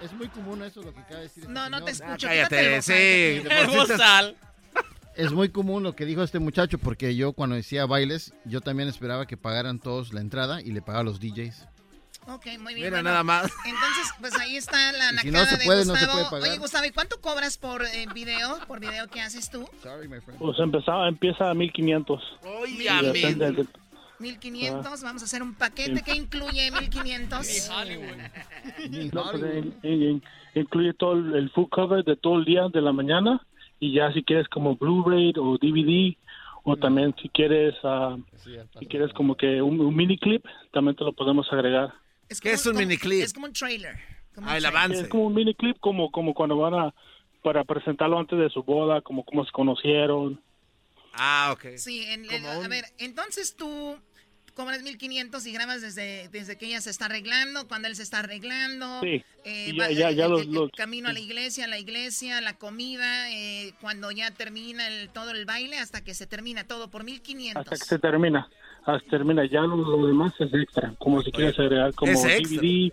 Es 0.00 0.12
muy 0.12 0.28
común 0.28 0.62
eso 0.62 0.80
lo 0.80 0.94
que 0.94 1.00
acaba 1.00 1.16
de 1.16 1.22
decir. 1.24 1.48
No, 1.48 1.68
no 1.68 1.82
te 1.82 1.90
escucho. 1.90 2.28
cállate, 2.28 2.56
quítate 2.56 2.76
el 2.76 2.82
sí, 2.82 4.36
Es 5.16 5.32
muy 5.32 5.48
común 5.48 5.82
lo 5.82 5.96
que 5.96 6.04
dijo 6.04 6.22
este 6.22 6.38
muchacho 6.38 6.78
porque 6.78 7.16
yo 7.16 7.32
cuando 7.32 7.56
decía 7.56 7.84
bailes, 7.84 8.32
yo 8.44 8.60
también 8.60 8.88
esperaba 8.88 9.26
que 9.26 9.36
pagaran 9.36 9.80
todos 9.80 10.12
la 10.12 10.20
entrada 10.20 10.60
y 10.60 10.70
le 10.70 10.82
pagaba 10.82 11.00
a 11.00 11.04
los 11.04 11.18
DJs. 11.18 11.66
Ok, 12.28 12.46
muy 12.60 12.74
bien. 12.74 12.86
Mira, 12.88 12.90
bueno, 12.98 13.02
nada 13.10 13.22
más. 13.24 13.44
Entonces, 13.64 14.12
pues 14.20 14.38
ahí 14.38 14.56
está 14.56 14.92
la 14.92 15.12
Y 15.12 15.18
si 15.18 15.26
nacada 15.30 15.44
no 15.44 15.50
se 15.50 15.56
de 15.56 15.64
puede, 15.64 15.84
no 15.84 15.84
se 15.84 15.90
Gustavo. 16.06 16.12
puede 16.12 16.24
pagar. 16.30 16.48
Oye, 16.50 16.58
Gustavo, 16.58 16.84
¿y 16.84 16.90
cuánto 16.90 17.20
cobras 17.20 17.56
por 17.58 17.82
eh, 17.84 18.06
video? 18.14 18.58
¿Por 18.66 18.80
video 18.80 19.08
que 19.08 19.20
haces 19.20 19.50
tú? 19.50 19.68
Pues 20.38 20.58
empezaba, 20.58 21.08
empieza 21.08 21.50
a 21.50 21.54
1500. 21.54 22.22
Y 22.68 22.76
depende 23.12 23.52
de- 23.52 23.66
1500, 24.20 25.02
vamos 25.02 25.22
a 25.22 25.24
hacer 25.26 25.42
un 25.44 25.54
paquete 25.54 26.02
que 26.02 26.14
incluye 26.14 26.70
1500. 26.72 27.46
No, 29.12 29.30
pues, 29.30 29.42
in- 29.54 29.74
in- 29.84 30.22
incluye 30.54 30.92
todo 30.94 31.12
el, 31.12 31.34
el 31.36 31.50
full 31.50 31.68
cover 31.70 32.04
de 32.04 32.16
todo 32.16 32.38
el 32.38 32.44
día 32.44 32.68
de 32.68 32.80
la 32.80 32.92
mañana 32.92 33.40
y 33.78 33.92
ya 33.94 34.12
si 34.12 34.24
quieres 34.24 34.48
como 34.48 34.74
Blu-ray 34.76 35.32
o 35.38 35.56
DVD 35.58 36.16
o 36.64 36.76
también 36.76 37.14
si 37.22 37.28
quieres 37.28 37.76
ah, 37.84 38.16
si 38.80 38.86
quieres 38.86 39.12
como 39.14 39.36
que 39.36 39.62
un, 39.62 39.80
un 39.80 39.94
mini 39.94 40.18
clip 40.18 40.44
también 40.72 40.96
te 40.96 41.04
lo 41.04 41.12
podemos 41.12 41.46
agregar. 41.52 41.94
Es 42.28 42.40
¿Qué 42.40 42.52
es 42.52 42.66
un 42.66 42.72
como- 42.74 42.80
miniclip? 42.86 43.22
Es 43.22 43.32
como 43.32 43.46
un 43.46 43.52
trailer. 43.52 43.96
como 44.34 44.46
Ah, 44.48 44.50
un 44.52 44.56
el 44.56 44.62
trailer. 44.62 44.66
avance. 44.78 45.00
Es 45.02 45.08
como 45.08 45.24
un 45.26 45.34
mini 45.34 45.54
clip 45.54 45.78
como 45.80 46.10
como 46.12 46.34
cuando 46.34 46.56
van 46.58 46.74
a 46.74 46.94
para 47.42 47.64
presentarlo 47.64 48.18
antes 48.18 48.38
de 48.38 48.50
su 48.50 48.62
boda, 48.62 49.00
como 49.00 49.24
cómo 49.24 49.44
se 49.44 49.50
conocieron. 49.52 50.40
Ah, 51.14 51.50
ok. 51.52 51.76
Sí, 51.76 52.04
en- 52.04 52.30
en- 52.30 52.46
a 52.46 52.68
ver, 52.68 52.84
entonces 52.98 53.56
tú 53.56 53.96
cobras 54.54 54.82
1500 54.82 55.46
y 55.46 55.52
grabas 55.52 55.80
desde, 55.82 56.28
desde 56.30 56.58
que 56.58 56.66
ella 56.66 56.80
se 56.80 56.90
está 56.90 57.06
arreglando, 57.06 57.68
cuando 57.68 57.86
él 57.88 57.94
se 57.96 58.02
está 58.02 58.18
arreglando. 58.20 59.00
Sí. 59.02 59.24
eh, 59.44 59.72
Ya- 59.74 59.84
va- 59.84 59.90
ya- 59.92 60.10
ya 60.10 60.24
el- 60.26 60.30
los- 60.32 60.42
el- 60.42 60.48
el 60.48 60.54
los- 60.54 60.70
camino 60.72 61.08
a 61.08 61.12
la 61.12 61.20
iglesia, 61.20 61.66
la 61.68 61.78
iglesia, 61.78 62.40
la 62.42 62.58
comida, 62.58 63.30
eh, 63.32 63.72
cuando 63.80 64.10
ya 64.10 64.30
termina 64.32 64.86
el, 64.88 65.08
todo 65.10 65.30
el 65.30 65.46
baile, 65.46 65.78
hasta 65.78 66.02
que 66.04 66.12
se 66.12 66.26
termina 66.26 66.64
todo 66.64 66.90
por 66.90 67.02
1500. 67.04 67.62
Hasta 67.72 67.76
que 67.82 67.88
se 67.88 67.98
termina. 67.98 68.48
Que 68.88 69.10
termina. 69.10 69.44
Ya 69.44 69.60
lo, 69.60 69.76
lo 69.76 70.06
demás 70.06 70.32
es 70.38 70.52
extra. 70.54 70.94
Como 70.98 71.22
si 71.22 71.30
quieres 71.30 71.58
agregar 71.58 71.92
como 71.94 72.12
Es 72.12 72.24
extra. 72.24 72.60
DVD. 72.62 72.92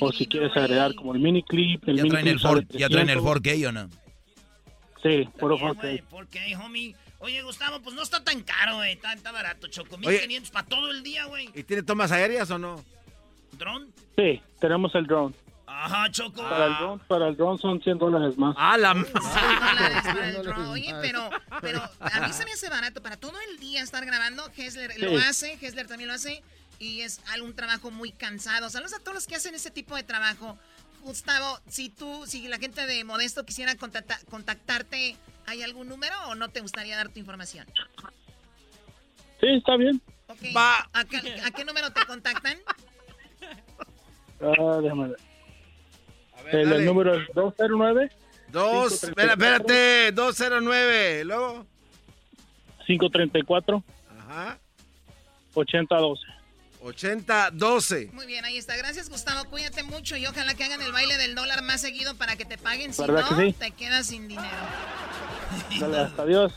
O 0.00 0.12
si 0.12 0.26
quieres 0.26 0.54
agregar 0.56 0.94
como 0.94 1.14
el 1.14 1.20
mini 1.20 1.42
clip. 1.42 1.88
El 1.88 1.96
¿Ya 1.96 2.02
mini 2.02 2.10
traen 2.12 2.26
el, 2.28 2.34
clip 2.34 2.42
sale 2.42 2.66
for- 2.66 2.76
¿Ya 2.78 2.88
traen 2.88 3.08
el 3.10 3.18
300. 3.22 3.42
4K 3.42 3.68
o 3.68 3.72
no? 3.72 3.88
Sí, 5.02 5.28
puro 5.38 5.56
Bien, 5.56 5.68
4K. 5.70 5.80
güey, 5.80 6.02
¿Por 6.02 6.26
qué, 6.28 6.56
homie? 6.56 6.94
Oye, 7.18 7.42
Gustavo, 7.42 7.80
pues 7.80 7.94
no 7.94 8.02
está 8.02 8.22
tan 8.22 8.42
caro, 8.42 8.76
güey. 8.76 8.92
Está, 8.92 9.12
está 9.12 9.32
barato, 9.32 9.68
Choco. 9.68 9.96
Oye. 9.96 10.08
1500 10.18 10.50
para 10.50 10.66
todo 10.66 10.90
el 10.90 11.02
día, 11.02 11.24
güey. 11.26 11.48
¿Y 11.54 11.62
tiene 11.62 11.82
tomas 11.82 12.10
aéreas 12.12 12.50
o 12.50 12.58
no? 12.58 12.82
¿Dron? 13.58 13.88
Sí, 14.16 14.40
tenemos 14.60 14.94
el 14.94 15.06
drone. 15.06 15.34
Ajá, 15.74 16.10
Choco. 16.10 16.42
Para 16.42 16.66
el 16.66 16.74
drone, 16.76 17.02
para 17.08 17.28
el 17.28 17.36
drone 17.36 17.58
son 17.58 17.80
100 17.82 17.98
dólares 17.98 18.36
más. 18.36 18.54
Ah, 18.58 18.76
la 18.76 18.92
dólares 18.94 20.02
para 20.04 20.28
el 20.28 20.42
drone. 20.42 20.68
Oye, 20.68 20.94
pero, 21.00 21.30
pero 21.60 21.82
a 22.00 22.20
mí 22.26 22.32
se 22.32 22.44
me 22.44 22.52
hace 22.52 22.68
barato 22.68 23.02
para 23.02 23.16
todo 23.16 23.32
el 23.50 23.58
día 23.58 23.82
estar 23.82 24.04
grabando. 24.04 24.44
Hessler 24.56 24.92
lo 25.00 25.18
hace, 25.18 25.58
Hessler 25.60 25.86
también 25.86 26.08
lo 26.08 26.14
hace. 26.14 26.42
Y 26.78 27.00
es 27.00 27.20
algún 27.32 27.54
trabajo 27.54 27.90
muy 27.90 28.12
cansado. 28.12 28.68
Saludos 28.68 28.92
a 28.94 28.98
todos 29.00 29.14
los 29.14 29.26
que 29.26 29.36
hacen 29.36 29.54
ese 29.54 29.70
tipo 29.70 29.96
de 29.96 30.02
trabajo. 30.02 30.58
Gustavo, 31.02 31.58
si 31.68 31.88
tú, 31.88 32.26
si 32.26 32.46
la 32.48 32.58
gente 32.58 32.86
de 32.86 33.02
Modesto 33.04 33.44
quisiera 33.44 33.74
contacta- 33.76 34.20
contactarte, 34.30 35.16
¿hay 35.46 35.62
algún 35.62 35.88
número 35.88 36.14
o 36.28 36.34
no 36.34 36.48
te 36.50 36.60
gustaría 36.60 36.96
dar 36.96 37.08
tu 37.08 37.18
información? 37.18 37.66
Sí, 39.40 39.48
está 39.56 39.76
bien. 39.76 40.00
Ok. 40.28 40.38
¿A, 40.54 41.04
qué, 41.04 41.40
a 41.44 41.50
qué 41.50 41.64
número 41.64 41.90
te 41.92 42.04
contactan? 42.06 42.56
Ah, 44.40 44.78
déjame 44.82 45.08
ver. 45.08 45.18
El, 46.52 46.72
el 46.72 46.84
número 46.84 47.14
es 47.14 47.26
209 47.34 48.10
Dos, 48.52 49.02
espera, 49.02 49.32
espérate, 49.32 50.12
209, 50.12 51.24
luego. 51.24 51.66
534 52.86 53.82
Ajá. 54.18 54.58
8012. 55.54 56.22
8012. 56.82 58.10
Muy 58.12 58.26
bien, 58.26 58.44
ahí 58.44 58.58
está. 58.58 58.76
Gracias, 58.76 59.08
Gustavo. 59.08 59.48
Cuídate 59.48 59.82
mucho 59.84 60.18
y 60.18 60.26
ojalá 60.26 60.54
que 60.54 60.64
hagan 60.64 60.82
el 60.82 60.92
baile 60.92 61.16
del 61.16 61.34
dólar 61.34 61.62
más 61.62 61.80
seguido 61.80 62.14
para 62.16 62.36
que 62.36 62.44
te 62.44 62.58
paguen. 62.58 62.92
Si 62.92 63.00
¿Verdad 63.00 63.24
no, 63.30 63.36
que 63.36 63.46
sí? 63.46 63.52
te 63.58 63.70
quedas 63.70 64.06
sin 64.06 64.28
dinero. 64.28 64.48
Dale, 65.80 65.98
hasta 66.00 66.22
adiós. 66.22 66.52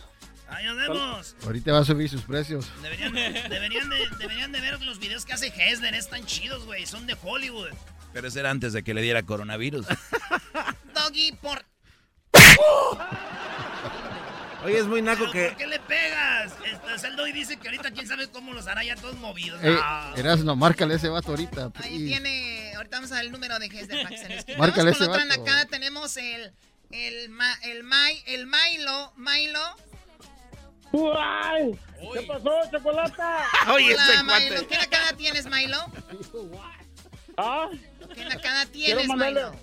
Ahí 0.50 0.66
nos 0.66 0.78
vemos. 0.78 1.36
Ahorita 1.46 1.72
va 1.72 1.80
a 1.80 1.86
subir 1.86 2.10
sus 2.10 2.24
precios. 2.24 2.70
Deberían, 2.82 3.14
deberían, 3.14 3.90
de, 3.90 3.98
deberían 4.20 4.52
de 4.52 4.62
ver 4.62 4.82
los 4.82 5.00
videos 5.00 5.26
que 5.26 5.34
hace 5.34 5.48
Hessler. 5.48 5.94
Están 5.96 6.26
chidos, 6.26 6.66
güey. 6.66 6.86
Son 6.86 7.08
de 7.08 7.16
Hollywood. 7.24 7.70
Pero 8.16 8.30
ese 8.30 8.40
era 8.40 8.50
antes 8.50 8.72
de 8.72 8.82
que 8.82 8.94
le 8.94 9.02
diera 9.02 9.24
coronavirus. 9.24 9.86
Doggy, 10.96 11.34
por... 11.34 11.66
Oye, 14.64 14.80
es 14.80 14.86
muy 14.88 15.02
naco 15.02 15.20
¿Pero 15.20 15.32
que. 15.34 15.48
¿Por 15.50 15.58
qué 15.58 15.68
le 15.68 15.80
pegas? 15.82 16.54
Este, 16.64 17.08
el 17.08 17.16
Doggy 17.18 17.34
dice 17.34 17.58
que 17.58 17.68
ahorita 17.68 17.92
quién 17.92 18.08
sabe 18.08 18.30
cómo 18.30 18.54
los 18.54 18.68
hará 18.68 18.86
ya 18.86 18.96
todos 18.96 19.16
movidos. 19.18 19.60
Eh, 19.62 19.70
No. 19.76 20.16
Erasno, 20.16 20.56
márcale 20.56 20.96
ese 20.96 21.10
vato 21.10 21.32
ahorita. 21.32 21.74
Ahí 21.84 22.06
tiene... 22.06 22.74
Ahorita 22.78 22.96
vamos 22.98 23.12
a 23.12 23.16
ver 23.16 23.26
el 23.26 23.32
número 23.34 23.60
de 23.60 23.66
Hess 23.66 23.90
de 23.90 24.00
en 24.00 24.08
esquina. 24.32 24.58
Márcale 24.60 24.92
Vamos 24.92 24.98
con 24.98 25.04
ese 25.04 25.04
otra 25.12 25.26
vato. 25.26 25.38
nacada. 25.42 25.66
Tenemos 25.66 26.16
el... 26.16 26.54
El, 26.92 27.28
ma- 27.30 27.60
el, 27.64 27.84
Mai- 27.84 28.24
el 28.28 28.48
Milo. 28.48 29.12
Milo. 29.18 29.60
¡Uay! 30.94 31.78
¿Qué 32.14 32.22
pasó, 32.22 32.50
Chocolata? 32.72 33.44
Oye, 33.74 33.94
Hola, 33.94 34.06
este 34.06 34.24
Milo. 34.24 34.56
cuate. 34.62 34.68
¿Qué 34.68 34.78
nacada 34.78 35.12
tienes, 35.18 35.46
Milo? 35.48 35.80
Ah, 37.38 37.68
¿Qué 38.14 38.26
nacada 38.26 38.66
quiero 38.66 39.00
tienes, 39.00 39.08
mandarle, 39.08 39.44
Milo? 39.46 39.56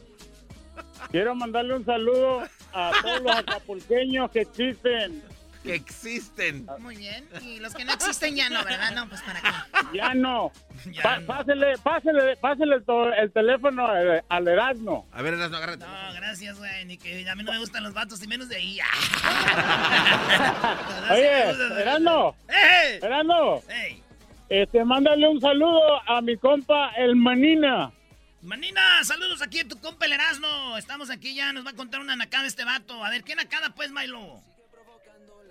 quiero 1.11 1.35
mandarle 1.35 1.75
un 1.77 1.85
saludo 1.85 2.43
a 2.73 2.93
todos 3.03 3.21
los 3.23 3.37
acapulqueños 3.37 4.31
que 4.31 4.41
existen. 4.41 5.23
Que 5.63 5.77
existen. 5.77 6.67
Muy 6.81 6.97
bien. 6.97 7.25
Y 7.41 7.61
los 7.61 7.73
que 7.73 7.85
no 7.85 7.93
existen 7.93 8.35
ya 8.35 8.51
no, 8.51 8.65
¿verdad? 8.65 8.91
No, 8.97 9.09
pues 9.09 9.21
para 9.23 9.41
qué. 9.41 9.49
Ya 9.97 10.13
no. 10.15 10.51
Ya 10.91 11.03
Pa- 11.03 11.21
no. 11.21 11.27
Pásele, 11.29 11.79
pásele, 11.79 12.37
pásele 12.39 12.77
el, 13.21 13.31
teléfono 13.33 13.87
al 14.29 14.49
Erasmo. 14.49 15.07
A 15.13 15.23
ver, 15.23 15.35
Erasmo, 15.35 15.59
agárrate. 15.59 15.85
No, 15.85 16.13
gracias, 16.15 16.59
güey. 16.59 16.85
Ni 16.87 16.99
que 16.99 17.29
a 17.31 17.37
mí 17.37 17.45
no 17.45 17.53
me 17.53 17.59
gustan 17.61 17.85
los 17.85 17.95
vatos 17.95 18.21
y 18.25 18.27
menos 18.27 18.49
de 18.49 18.57
ahí. 18.57 18.81
Oye, 21.13 21.51
Erasmo, 21.81 22.35
¡Eh! 22.49 22.99
Erasmo, 23.01 23.63
¡Ey! 23.69 24.03
este, 24.49 24.85
mándale 24.85 25.29
un 25.29 25.41
saludo 25.41 26.01
a 26.09 26.21
mi 26.23 26.37
compa 26.37 26.91
el 26.97 27.15
Manina. 27.15 27.93
Manina, 28.43 28.81
saludos 29.05 29.41
aquí 29.41 29.61
a 29.61 29.69
tu 29.69 29.79
compa 29.79 30.05
el 30.07 30.13
Erasmo. 30.15 30.77
Estamos 30.77 31.11
aquí 31.11 31.35
ya, 31.35 31.53
nos 31.53 31.65
va 31.65 31.71
a 31.71 31.77
contar 31.77 32.01
una 32.01 32.17
nacada 32.17 32.47
este 32.47 32.65
vato. 32.65 33.03
A 33.05 33.11
ver, 33.11 33.23
¿qué 33.23 33.35
nacada 33.37 33.73
pues, 33.75 33.93
Milo? 33.93 34.41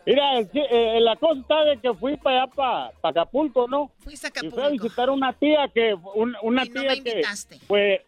Mira, 0.05 0.39
eh, 0.39 0.99
la 0.99 1.15
cosa 1.15 1.39
está 1.39 1.63
de 1.63 1.77
que 1.77 1.93
fui 1.93 2.17
para 2.17 2.43
allá, 2.43 2.51
para 2.53 2.91
Acapulco, 3.03 3.67
¿no? 3.67 3.91
Fuiste 3.99 4.27
a 4.27 4.29
Y 4.29 4.49
fui 4.49 4.59
a 4.59 4.65
Acapulco. 4.65 4.83
visitar 4.83 5.09
una 5.09 5.31
tía 5.33 5.69
que, 5.73 5.93
un- 6.15 6.35
una 6.41 6.65
Y 6.65 6.69
no 6.69 6.81
tía 6.81 6.89
me 6.91 7.03
que 7.03 7.21
fue, 7.67 8.05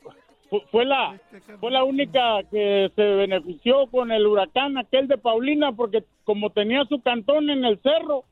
fu- 0.49 0.64
fue 0.72 0.85
la, 0.85 1.18
fue 1.60 1.72
la 1.72 1.84
única 1.84 2.41
que 2.51 2.91
se 2.95 3.01
benefició 3.03 3.88
con 3.88 4.11
el 4.11 4.26
huracán 4.26 4.77
aquel 4.77 5.07
de 5.07 5.18
Paulina 5.19 5.72
porque 5.72 6.03
como 6.26 6.49
tenía 6.49 6.84
su 6.85 6.99
cantón 7.01 7.49
en 7.51 7.64
el 7.64 7.80
cerro, 7.81 8.26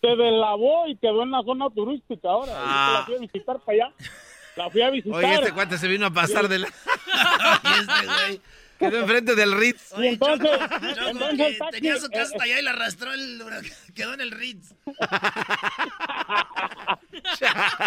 se 0.00 0.08
deslavó 0.16 0.86
y 0.88 0.96
quedó 0.96 1.22
en 1.22 1.30
la 1.32 1.42
zona 1.42 1.68
turística 1.70 2.28
ahora. 2.30 2.52
Y 2.52 2.56
Ah. 2.58 2.96
la 3.00 3.04
fui 3.04 3.14
a 3.14 3.18
visitar 3.18 3.60
para 3.60 3.84
allá. 3.84 3.94
La 4.56 4.70
fui 4.70 4.82
a 4.82 4.90
visitar. 4.90 5.16
Oye, 5.18 5.34
este 5.34 5.52
cuate 5.52 5.78
se 5.78 5.88
vino 5.88 6.06
a 6.06 6.10
pasar 6.10 6.48
de 6.48 6.58
la. 6.60 6.68
Y 7.64 7.80
este 7.80 8.06
güey. 8.06 8.40
Quedó 8.78 8.98
enfrente 8.98 9.34
del 9.36 9.52
Ritz. 9.52 9.92
Y 9.96 10.06
entonces, 10.08 10.50
Choco, 10.50 11.08
entonces 11.08 11.58
que 11.58 11.70
tenía 11.70 11.96
su 11.98 12.08
casa 12.08 12.18
eh, 12.22 12.22
hasta 12.32 12.42
allá 12.42 12.58
y 12.58 12.62
la 12.62 12.70
arrastró 12.70 13.12
el 13.14 13.40
huracán. 13.40 13.70
Quedó 13.94 14.14
en 14.14 14.20
el 14.22 14.30
Ritz. 14.32 14.74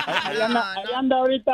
Ahí 0.06 0.40
anda, 0.42 0.72
ahí 0.74 0.94
anda 0.96 1.16
ahorita 1.18 1.54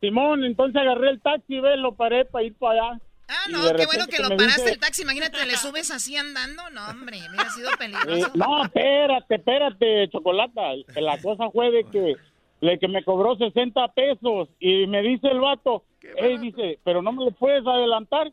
Simón, 0.00 0.44
entonces 0.44 0.74
agarré 0.80 1.10
el 1.10 1.20
taxi, 1.20 1.60
ve, 1.60 1.76
lo 1.76 1.94
paré 1.94 2.24
para 2.24 2.44
ir 2.44 2.54
para 2.54 2.72
allá. 2.88 3.00
Ah, 3.28 3.44
no, 3.50 3.72
qué 3.76 3.86
bueno 3.86 4.06
que 4.08 4.18
lo 4.20 4.30
paraste 4.30 4.62
dice- 4.62 4.70
el 4.72 4.78
taxi. 4.80 5.02
Imagínate, 5.02 5.46
le 5.46 5.56
subes 5.56 5.90
así 5.92 6.16
andando. 6.16 6.68
No, 6.70 6.84
hombre, 6.88 7.18
hubiera 7.30 7.48
sido 7.50 7.70
Eh, 7.70 7.76
peligroso. 7.78 8.30
no, 8.34 8.64
espérate, 8.64 9.36
espérate, 9.36 10.08
Chocolata. 10.10 10.60
La 10.96 11.16
cosa 11.18 11.48
fue 11.52 11.70
de 11.70 11.84
que, 11.84 12.16
de 12.62 12.78
que 12.78 12.88
me 12.88 13.04
cobró 13.04 13.36
60 13.36 13.88
pesos 13.88 14.48
y 14.60 14.86
me 14.86 15.02
dice 15.02 15.28
el 15.28 15.40
vato, 15.40 15.82
hey, 16.16 16.38
dice, 16.38 16.78
pero 16.84 17.02
no 17.02 17.12
me 17.12 17.24
lo 17.26 17.30
puedes 17.32 17.66
adelantar. 17.66 18.32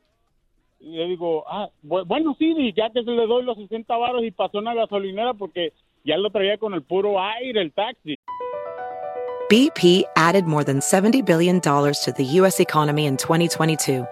Y 0.79 0.91
le 0.95 1.05
digo, 1.07 1.43
ah, 1.47 1.69
bu- 1.83 2.05
bueno, 2.05 2.35
sí, 2.39 2.73
ya 2.77 2.89
que 2.91 3.03
se 3.03 3.11
le 3.11 3.27
doy 3.27 3.43
los 3.43 3.57
60 3.57 3.97
varos 3.97 4.23
y 4.23 4.31
pasó 4.31 4.59
una 4.59 4.73
gasolinera 4.73 5.33
porque 5.33 5.73
ya 6.05 6.15
lo 6.17 6.29
traía 6.29 6.57
con 6.57 6.73
el 6.73 6.83
puro 6.83 7.19
aire 7.21 7.59
el 7.61 7.73
taxi. 7.73 8.15
BP 9.49 10.05
added 10.15 10.45
more 10.45 10.63
than 10.63 10.79
$70 10.79 11.25
billion 11.25 11.59
to 11.59 12.13
the 12.15 12.23
U.S. 12.39 12.59
economy 12.61 13.07
in 13.07 13.17
2022. 13.17 14.05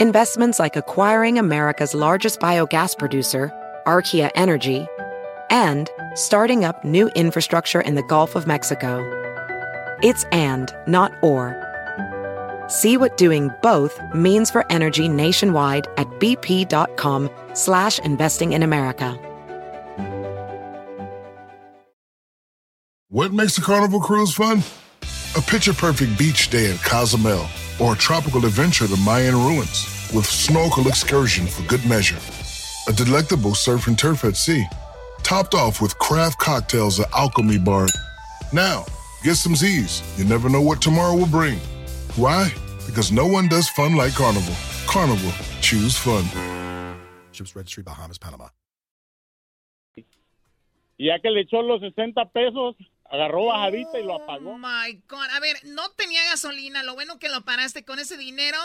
Investments 0.00 0.58
like 0.58 0.76
acquiring 0.76 1.38
America's 1.38 1.94
largest 1.94 2.40
biogas 2.40 2.96
producer, 2.96 3.52
Archaea 3.86 4.30
Energy, 4.34 4.86
and 5.50 5.90
starting 6.14 6.64
up 6.64 6.84
new 6.84 7.08
infrastructure 7.08 7.80
in 7.80 7.96
the 7.96 8.02
Gulf 8.04 8.36
of 8.36 8.46
Mexico. 8.46 9.04
It's 10.02 10.24
and, 10.32 10.74
not 10.86 11.12
or. 11.22 11.56
See 12.68 12.96
what 12.96 13.16
doing 13.16 13.50
both 13.62 14.00
means 14.14 14.50
for 14.50 14.64
energy 14.70 15.08
nationwide 15.08 15.86
at 15.96 16.06
bp.com 16.20 17.28
slash 17.52 17.98
investing 17.98 18.52
in 18.52 18.62
America. 18.62 19.18
What 23.08 23.32
makes 23.32 23.58
a 23.58 23.60
carnival 23.60 23.98
cruise 23.98 24.32
fun? 24.32 24.62
A 25.36 25.42
picture 25.42 25.74
perfect 25.74 26.16
beach 26.16 26.48
day 26.48 26.72
at 26.72 26.78
Cozumel 26.78 27.44
or 27.80 27.94
a 27.94 27.96
tropical 27.96 28.46
adventure 28.46 28.86
to 28.86 28.96
Mayan 28.98 29.34
ruins 29.34 29.84
with 30.14 30.26
snorkel 30.26 30.86
excursion 30.86 31.48
for 31.48 31.62
good 31.64 31.84
measure. 31.86 32.18
A 32.86 32.92
delectable 32.92 33.56
surf 33.56 33.88
and 33.88 33.98
turf 33.98 34.24
at 34.24 34.36
sea, 34.36 34.64
topped 35.22 35.54
off 35.54 35.80
with 35.80 35.98
craft 35.98 36.38
cocktails 36.38 37.00
at 37.00 37.12
Alchemy 37.12 37.58
Bar. 37.58 37.86
Now, 38.52 38.84
get 39.22 39.36
some 39.36 39.54
Z's. 39.54 40.02
You 40.18 40.24
never 40.24 40.48
know 40.48 40.60
what 40.60 40.80
tomorrow 40.80 41.14
will 41.14 41.26
bring. 41.26 41.58
Why? 42.16 42.52
Because 42.86 43.12
no 43.12 43.26
one 43.26 43.48
does 43.48 43.68
fun 43.68 43.96
like 43.96 44.14
Carnival. 44.14 44.54
Carnival, 44.86 45.32
choose 45.60 45.96
fun. 45.96 46.24
Ships 47.32 47.54
Registry, 47.54 47.82
Bahamas, 47.82 48.18
Panama. 48.18 48.48
Ya 50.98 51.18
que 51.22 51.30
le 51.30 51.42
echó 51.42 51.62
los 51.62 51.80
60 51.80 52.30
pesos, 52.30 52.76
agarró 53.10 53.46
bajadita 53.46 53.98
y 53.98 54.04
lo 54.04 54.22
apagó. 54.22 54.50
Oh 54.50 54.58
my 54.58 55.02
God. 55.08 55.30
A 55.32 55.40
ver, 55.40 55.56
no 55.64 55.88
tenía 55.96 56.22
gasolina. 56.24 56.82
Lo 56.82 56.94
bueno 56.94 57.18
que 57.18 57.30
lo 57.30 57.40
paraste 57.42 57.84
con 57.84 57.98
ese 57.98 58.18
dinero. 58.18 58.58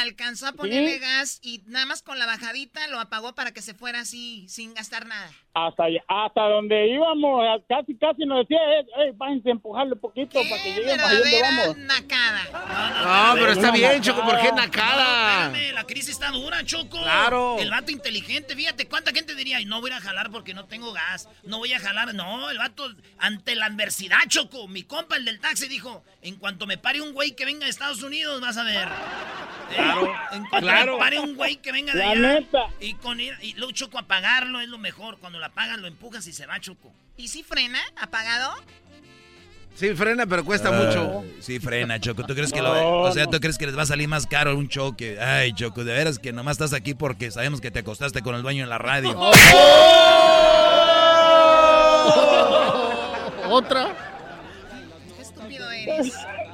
Alcanzó 0.00 0.46
a 0.46 0.52
ponerle 0.52 0.98
gas 0.98 1.38
y 1.42 1.62
nada 1.66 1.86
más 1.86 2.02
con 2.02 2.18
la 2.18 2.26
bajadita 2.26 2.86
lo 2.88 3.00
apagó 3.00 3.34
para 3.34 3.52
que 3.52 3.62
se 3.62 3.74
fuera 3.74 4.00
así 4.00 4.46
sin 4.48 4.74
gastar 4.74 5.06
nada. 5.06 5.30
Hasta, 5.54 5.84
hasta 6.06 6.42
donde 6.42 6.86
íbamos, 6.88 7.42
casi 7.66 7.96
casi 7.96 8.26
nos 8.26 8.40
decía, 8.40 8.58
eh, 8.58 8.86
eh, 9.08 9.12
váyanse 9.14 9.48
a 9.48 9.52
empujarle 9.52 9.94
un 9.94 10.00
poquito 10.00 10.38
para 10.50 10.62
que 10.62 10.74
lleguemos 10.74 11.02
a 11.10 11.14
donde 11.14 11.40
vamos. 11.40 11.76
nacada. 11.78 13.32
No, 13.32 13.34
pero 13.40 13.52
está 13.52 13.70
bien, 13.70 14.02
Choco, 14.02 14.22
¿por 14.22 14.38
qué 14.38 14.52
nacada? 14.52 15.46
Espérame, 15.46 15.74
la 15.74 15.84
crisis 15.84 16.10
está 16.10 16.30
dura, 16.30 16.62
Choco. 16.64 16.98
Claro. 17.00 17.56
El 17.58 17.70
vato 17.70 17.90
inteligente, 17.90 18.54
fíjate, 18.54 18.86
¿cuánta 18.86 19.12
gente 19.12 19.34
diría, 19.34 19.56
"Ay, 19.56 19.64
no 19.64 19.80
voy 19.80 19.92
a 19.92 20.00
jalar 20.00 20.30
porque 20.30 20.52
no 20.52 20.66
tengo 20.66 20.92
gas? 20.92 21.28
No 21.44 21.56
voy 21.58 21.72
a 21.72 21.80
jalar. 21.80 22.14
No, 22.14 22.50
el 22.50 22.58
vato, 22.58 22.86
ante 23.18 23.54
la 23.54 23.66
adversidad, 23.66 24.18
Choco, 24.28 24.68
mi 24.68 24.82
compa, 24.82 25.16
el 25.16 25.24
del 25.24 25.40
taxi, 25.40 25.68
dijo, 25.68 26.04
en 26.20 26.36
cuanto 26.36 26.66
me 26.66 26.76
pare 26.76 27.00
un 27.00 27.14
güey 27.14 27.34
que 27.34 27.46
venga 27.46 27.64
de 27.64 27.70
Estados 27.70 28.02
Unidos, 28.02 28.42
vas 28.42 28.58
a 28.58 28.62
ver. 28.64 28.88
Claro, 29.92 30.12
En 30.32 30.44
cuanto 30.46 30.66
claro. 30.66 30.98
pare 30.98 31.18
un 31.20 31.34
güey 31.36 31.56
que 31.56 31.72
venga 31.72 31.92
de 31.92 31.98
La 32.00 32.10
allá. 32.10 32.20
neta. 32.40 32.66
Y, 32.80 32.94
con 32.94 33.18
ir- 33.20 33.36
y 33.42 33.54
luego, 33.54 33.72
Choco, 33.72 33.98
apagarlo 33.98 34.60
es 34.60 34.68
lo 34.68 34.78
mejor. 34.78 35.18
Cuando 35.18 35.38
lo 35.38 35.46
apagas, 35.46 35.78
lo 35.78 35.86
empujas 35.86 36.26
y 36.26 36.32
se 36.32 36.46
va, 36.46 36.58
Choco. 36.60 36.92
¿Y 37.16 37.28
si 37.28 37.42
frena? 37.42 37.78
¿Apagado? 38.00 38.54
Sí, 39.74 39.94
frena, 39.94 40.24
pero 40.26 40.42
cuesta 40.44 40.70
Ah, 40.70 40.72
mucho. 40.72 41.24
Sí, 41.40 41.60
frena, 41.60 42.00
Choco. 42.00 42.24
¿Tú 42.24 42.34
crees 42.34 42.50
que 42.52 42.62
lo, 42.62 42.70
o 43.02 43.12
sea, 43.12 43.24
no. 43.24 43.30
tú 43.30 43.40
crees 43.40 43.58
que 43.58 43.66
les 43.66 43.76
va 43.76 43.82
a 43.82 43.86
salir 43.86 44.08
más 44.08 44.26
caro 44.26 44.56
un 44.56 44.68
choque? 44.68 45.20
Ay, 45.20 45.52
Choco, 45.52 45.84
de 45.84 45.92
veras 45.92 46.18
que 46.18 46.32
nomás 46.32 46.52
estás 46.52 46.72
aquí 46.72 46.94
porque 46.94 47.30
sabemos 47.30 47.60
que 47.60 47.70
te 47.70 47.80
acostaste 47.80 48.22
con 48.22 48.34
el 48.34 48.42
dueño 48.42 48.62
en 48.64 48.70
la 48.70 48.78
radio. 48.78 49.14
Otra. 53.48 53.88
Qué 55.16 55.22
estúpido 55.22 55.70
eres. 55.70 56.12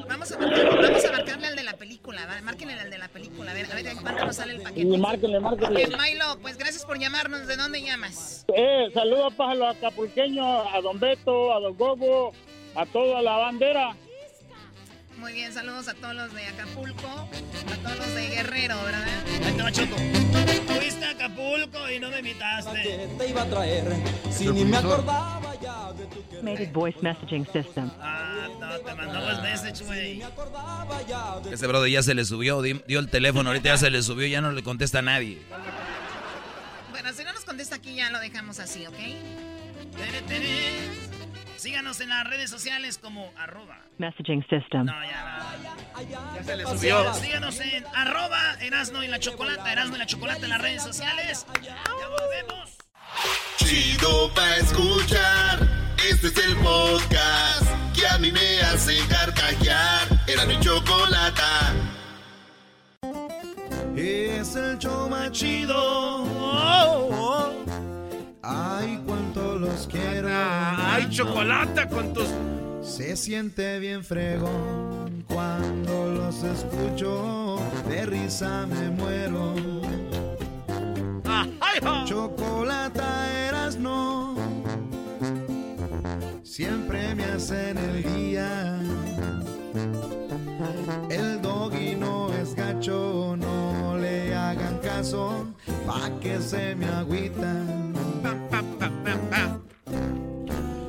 Vamos 0.09 0.31
a, 0.33 0.39
marcar- 0.39 0.83
vamos 0.83 1.05
a 1.05 1.13
marcarle 1.13 1.47
al 1.47 1.57
de 1.57 1.63
la 1.65 1.73
película. 1.75 2.27
¿va? 2.27 2.41
Márquenle 2.43 2.75
al 2.75 2.91
de 2.91 2.99
la 2.99 3.02
película. 3.02 3.02
A 3.53 3.55
ver, 3.55 3.71
a 3.71 3.75
ver 3.75 3.87
en 3.87 3.99
cuánto 3.99 4.25
nos 4.25 4.37
sale 4.37 4.55
el 4.55 4.63
paquete. 4.63 4.97
Márquenle, 4.97 5.39
márquenle. 5.39 5.87
Milo, 5.89 6.39
pues 6.41 6.57
gracias 6.57 6.87
por 6.87 6.99
llamarnos. 6.99 7.47
¿De 7.47 7.57
dónde 7.57 7.83
llamas? 7.83 8.47
Eh, 8.57 8.89
saludos 8.95 9.35
para 9.35 9.55
los 9.55 9.77
acapulqueños, 9.77 10.67
a 10.73 10.81
Don 10.81 10.99
Beto, 10.99 11.53
a 11.53 11.61
Don 11.61 11.77
Gogo, 11.77 12.33
a 12.75 12.87
toda 12.87 13.21
la 13.21 13.37
bandera. 13.37 13.95
Muy 15.19 15.35
bien, 15.35 15.53
saludos 15.53 15.87
a 15.89 15.95
todos 15.95 16.15
los 16.15 16.33
de 16.33 16.47
Acapulco, 16.47 17.07
a 17.07 17.77
todos 17.83 17.99
los 17.99 18.15
de 18.15 18.29
Guerrero, 18.29 18.83
¿verdad? 18.85 19.05
Ahí 19.45 19.53
te 19.53 19.63
va, 19.63 19.71
Choco. 19.71 19.97
Fuiste 20.75 21.05
a 21.05 21.11
Acapulco 21.11 21.91
y 21.91 22.01
no 22.01 22.09
me 22.09 22.21
invitaste. 22.21 23.09
Te 23.19 23.29
iba 23.29 23.43
a 23.43 23.51
traer, 23.51 23.85
si 24.31 24.49
ni 24.49 24.65
me 24.65 24.79
acordaba 24.79 25.55
ya 25.61 25.82
Automated 26.43 26.73
voice 26.73 26.97
messaging 27.03 27.47
system. 27.53 27.89
Ah, 28.01 28.49
no, 28.59 28.77
te 28.81 28.95
mandamos 28.97 29.43
message, 29.43 29.85
güey. 29.85 30.23
Ese 31.53 31.67
brother 31.69 31.89
ya 31.89 32.03
se 32.03 32.15
le 32.15 32.25
subió, 32.25 32.61
di- 32.63 32.83
dio 32.89 32.99
el 32.99 33.09
teléfono, 33.09 33.51
ahorita 33.51 33.69
ya 33.71 33.77
se 33.77 33.91
le 33.91 34.03
subió, 34.03 34.27
ya 34.27 34.41
no 34.41 34.51
le 34.51 34.65
contesta 34.65 34.99
a 34.99 35.03
nadie. 35.03 35.41
Bueno, 36.91 37.13
si 37.13 37.23
no 37.23 37.33
nos 37.33 37.45
contesta 37.45 37.77
aquí 37.77 37.95
ya 37.95 38.11
lo 38.11 38.19
dejamos 38.19 38.59
así, 38.59 38.85
¿ok? 38.87 38.95
Tere, 39.97 40.23
tere. 40.27 40.91
Síganos 41.57 42.01
en 42.01 42.09
las 42.09 42.25
redes 42.29 42.51
sociales 42.51 42.99
como 42.99 43.31
arroba. 43.37 43.79
Messaging 43.99 44.43
system. 44.51 44.87
No, 44.87 44.95
ya, 45.05 45.55
Ya 46.35 46.43
se 46.45 46.57
le 46.57 46.65
subió. 46.67 47.15
Síganos 47.15 47.61
en 47.61 47.85
arroba 47.95 48.55
Erasno 48.61 49.05
y 49.05 49.07
la 49.07 49.21
Chocolata, 49.21 49.71
Erasno 49.73 49.95
y 49.95 49.99
la 50.01 50.07
Chocolata 50.07 50.43
en 50.43 50.51
las 50.51 50.61
redes 50.61 50.83
sociales. 50.83 51.47
Ya 51.63 51.77
volvemos. 52.09 52.79
Chido 53.59 54.33
pa' 54.35 54.57
escuchar. 54.57 55.92
Este 56.11 56.27
es 56.29 56.39
el 56.47 56.57
podcast 56.57 57.63
que 57.95 58.07
a 58.07 58.19
mí 58.19 58.33
me 58.33 58.61
hace 58.63 58.99
carcajear. 59.09 60.09
Era 60.27 60.45
mi 60.47 60.59
chocolata. 60.59 61.73
Es 63.95 64.57
el 64.57 64.79
show 64.79 65.09
más 65.09 65.31
chido. 65.31 65.77
Oh, 65.77 67.09
oh. 67.13 67.53
Ay, 68.43 69.01
cuánto 69.07 69.59
los 69.59 69.87
quiero. 69.87 70.29
Ay, 70.31 71.09
chocolate 71.11 71.89
con 71.89 72.13
tus. 72.13 72.29
Se 72.83 73.17
siente 73.17 73.79
bien 73.79 74.05
fregón 74.05 75.25
cuando 75.29 76.09
los 76.09 76.43
escucho. 76.43 77.61
De 77.89 78.07
risa 78.07 78.67
me 78.67 78.91
muero. 78.91 79.55
Chocolata 82.05 83.49
eras 83.49 83.77
no. 83.77 84.32
Siempre 86.53 87.15
me 87.15 87.25
hacen 87.25 87.79
el 87.79 88.03
día. 88.03 88.79
El 91.09 91.41
doggy 91.41 91.97
no 91.97 92.31
es 92.31 92.55
gacho, 92.55 93.35
no 93.39 93.97
le 93.97 94.35
hagan 94.35 94.77
caso, 94.81 95.47
pa' 95.87 96.11
que 96.21 96.39
se 96.43 96.75
me 96.75 96.85
agüitan. 96.85 97.95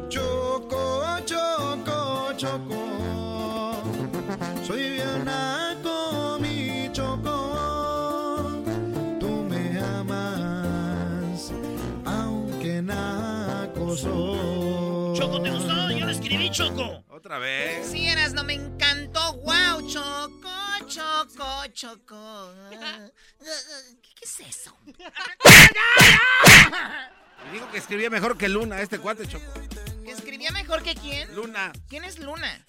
Choco, 0.10 1.06
choco, 1.24 2.34
choco, 2.36 3.74
soy 4.68 4.90
bien 4.96 5.24
naco, 5.24 6.40
mi 6.42 6.90
choco. 6.92 8.52
Tú 9.18 9.30
me 9.50 9.80
amas, 9.80 11.54
aunque 12.04 12.82
naco 12.82 13.96
soy. 13.96 14.53
¿Te 15.44 15.52
gustó? 15.52 15.92
Yo 15.92 16.06
lo 16.06 16.12
escribí, 16.12 16.50
Choco. 16.50 17.04
Otra 17.10 17.38
vez. 17.38 17.86
Sí, 17.88 18.08
eras, 18.08 18.34
no 18.34 18.44
me 18.44 18.54
encantó. 18.54 19.34
¡Wow! 19.38 19.88
Choco, 19.88 20.50
choco, 20.88 21.68
choco. 21.74 22.54
¿Qué, 22.70 24.12
qué 24.16 24.26
es 24.26 24.40
eso? 24.40 24.76
Me 27.46 27.52
dijo 27.52 27.70
que 27.72 27.78
escribía 27.78 28.10
mejor 28.10 28.38
que 28.38 28.48
Luna, 28.48 28.82
este 28.82 29.00
cuate, 29.00 29.28
Choco. 29.28 29.46
¿Escribía 30.06 30.52
mejor 30.52 30.82
que 30.82 30.96
quién? 30.96 31.36
Luna. 31.36 31.74
¿Quién 31.90 32.06
es 32.06 32.20
Luna? 32.20 32.64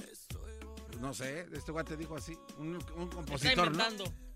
No 1.01 1.15
sé, 1.15 1.47
este 1.53 1.71
cuate 1.73 1.97
dijo 1.97 2.17
así. 2.17 2.37
Un, 2.59 2.77
un 2.97 3.09
compositor, 3.09 3.71
¿no? 3.71 3.85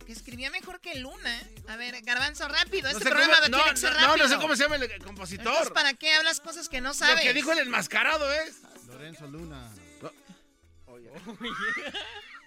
Escribía 0.08 0.50
mejor 0.50 0.80
que 0.80 0.94
Luna. 0.96 1.40
A 1.68 1.76
ver, 1.76 2.00
Garbanzo, 2.02 2.48
rápido. 2.48 2.84
No 2.84 2.88
Este 2.98 3.04
sé 3.04 3.10
programa 3.10 3.34
cómo- 3.36 3.48
lo 3.48 3.56
tiene 3.58 3.70
que 3.72 3.76
ser 3.76 3.92
no, 3.92 4.00
no, 4.00 4.06
rápido. 4.08 4.26
no 4.26 4.34
sé 4.34 4.40
cómo 4.40 4.56
se 4.56 4.62
llama 4.64 4.76
el 4.76 4.82
el 4.84 5.02
compositor. 5.04 5.46
Entonces, 5.46 5.70
¿para 5.72 5.94
qué 5.94 6.14
hablas 6.14 6.40
cosas 6.40 6.68
que 6.68 6.80
no 6.80 6.94
sabes? 6.94 7.16
Lo 7.16 7.22
que 7.22 7.34
dijo 7.34 7.52
el 7.52 7.58
enmascarado 7.60 8.32
es. 8.32 8.62
Lorenzo 8.88 9.26
Luna. 9.26 9.70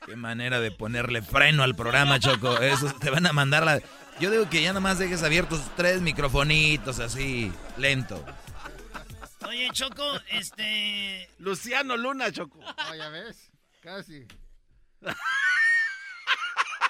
Qué 0.05 0.15
manera 0.15 0.59
de 0.59 0.71
ponerle 0.71 1.21
freno 1.21 1.63
al 1.63 1.75
programa, 1.75 2.19
Choco. 2.19 2.57
Eso 2.57 2.91
te 2.95 3.09
van 3.11 3.25
a 3.27 3.33
mandar 3.33 3.63
la. 3.63 3.79
Yo 4.19 4.31
digo 4.31 4.49
que 4.49 4.61
ya 4.61 4.73
nomás 4.73 4.97
dejes 4.99 5.21
abiertos 5.23 5.61
tres 5.75 6.01
microfonitos 6.01 6.99
así, 6.99 7.51
lento. 7.77 8.23
Oye, 9.47 9.69
Choco, 9.73 10.19
este. 10.29 11.29
Luciano 11.39 11.95
Luna, 11.97 12.31
Choco. 12.31 12.59
Oh, 12.89 12.95
ya 12.95 13.09
ves, 13.09 13.51
casi. 13.81 14.25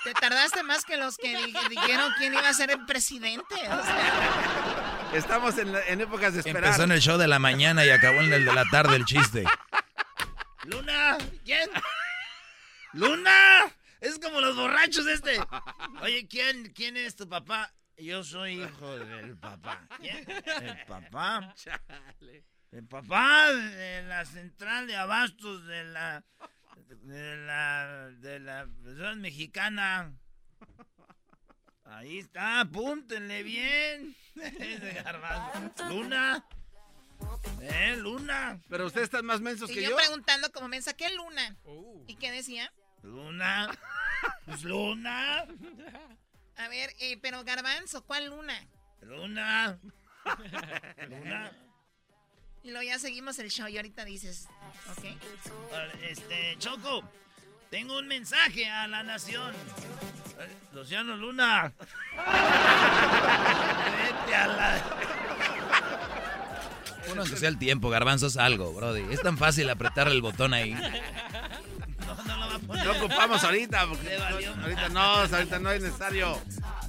Te 0.04 0.14
tardaste 0.14 0.64
más 0.64 0.84
que 0.86 0.98
los 0.98 1.18
que 1.18 1.36
di- 1.38 1.54
dijeron 1.70 2.12
quién 2.18 2.34
iba 2.34 2.48
a 2.50 2.54
ser 2.54 2.72
el 2.72 2.86
presidente. 2.86 3.56
O 3.56 3.84
sea, 3.84 5.10
Estamos 5.14 5.58
en, 5.58 5.72
la- 5.74 5.86
en 5.88 6.02
épocas 6.02 6.34
de 6.34 6.40
esperar. 6.40 6.64
Empezó 6.64 6.84
en 6.84 6.92
el 6.94 7.02
show 7.02 7.18
de 7.18 7.28
la 7.28 7.38
mañana 7.40 7.86
y 7.86 7.90
acabó 7.90 8.22
en 8.22 8.34
el 8.34 8.46
de 8.46 8.54
la 8.54 8.64
tarde 8.72 8.96
el 8.96 9.06
chiste. 9.06 9.44
Luna, 10.64 11.18
¿quién? 11.44 11.70
Luna, 12.94 13.64
es 14.00 14.20
como 14.20 14.42
los 14.42 14.56
borrachos 14.56 15.06
este. 15.08 15.40
Oye, 16.02 16.28
¿quién, 16.28 16.72
quién 16.74 16.98
es 16.98 17.16
tu 17.16 17.28
papá? 17.28 17.74
Yo 17.98 18.24
soy 18.24 18.64
hijo 18.64 18.98
del 18.98 19.38
papá. 19.38 19.88
¿Quién? 20.00 20.26
El 20.28 20.86
papá. 20.88 21.54
El 22.72 22.88
papá 22.88 23.52
de 23.52 24.04
la 24.04 24.26
central 24.26 24.88
de 24.88 24.96
abastos 24.96 25.66
de 25.68 25.84
la 25.84 26.24
de 27.04 27.38
la 27.38 28.10
de 28.20 28.40
la 28.40 28.68
Federación 28.84 29.22
mexicana. 29.22 30.14
Ahí 31.86 32.20
está, 32.20 32.62
apúntenle 32.62 33.44
bien. 33.44 34.16
Ese 34.36 35.02
garbanzo. 35.04 35.90
Luna. 35.90 36.46
Eh, 37.62 37.96
Luna. 37.98 38.60
Pero 38.70 38.88
ustedes 38.88 39.06
están 39.06 39.26
más 39.26 39.42
mensos 39.42 39.70
y 39.70 39.76
que 39.76 39.84
yo, 39.84 39.90
yo. 39.92 39.96
preguntando 39.98 40.52
como 40.52 40.68
mensa, 40.68 40.94
¿qué 40.94 41.10
Luna? 41.14 41.58
¿Y 42.08 42.16
qué 42.16 42.32
decía? 42.32 42.72
Luna. 43.04 43.70
Pues 44.46 44.64
Luna. 44.64 45.46
A 46.58 46.68
ver, 46.68 46.94
eh, 47.00 47.18
pero 47.22 47.44
Garbanzo, 47.44 48.06
¿cuál 48.06 48.28
Luna? 48.28 48.68
Luna. 49.02 49.80
Luna. 51.10 51.52
Y 52.64 52.70
luego 52.72 52.84
ya 52.84 53.00
seguimos 53.00 53.40
el 53.40 53.50
show 53.50 53.68
y 53.68 53.78
ahorita 53.78 54.06
dices, 54.06 54.48
¿ok? 54.92 55.06
Este, 56.04 56.56
Choco, 56.60 57.04
tengo 57.70 57.98
un 57.98 58.08
mensaje 58.08 58.70
a 58.70 58.88
la 58.88 59.02
nación. 59.02 59.54
Luciano 60.74 61.16
Luna. 61.18 61.74
Vete 64.02 64.36
a 64.36 64.48
la... 64.48 64.84
Uno 67.12 67.24
que 67.24 67.36
sea 67.36 67.50
el 67.50 67.58
tiempo, 67.58 67.90
garbanzos 67.90 68.38
algo, 68.38 68.74
brody. 68.74 69.04
Es 69.12 69.22
tan 69.22 69.38
fácil 69.38 69.70
apretar 69.70 70.08
el 70.08 70.22
botón 70.22 70.54
ahí. 70.54 70.74
No, 70.74 72.24
no 72.26 72.38
lo 72.38 72.48
va 72.48 72.56
a 72.56 72.60
poner. 72.60 72.86
No 72.86 72.92
ocupamos 72.92 73.44
ahorita. 73.44 73.88
Porque 73.88 74.16
ahorita 74.16 74.90
no, 74.90 75.02
ahorita 75.02 75.60
no 75.60 75.72
es 75.72 75.82
necesario. 75.82 76.40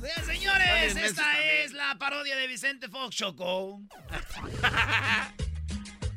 Bien, 0.01 0.27
señores, 0.27 0.97
esta 0.97 1.41
es 1.41 1.73
la 1.73 1.97
parodia 1.99 2.37
de 2.37 2.47
Vicente 2.47 2.89
Fox 2.89 3.17
Choco. 3.17 3.81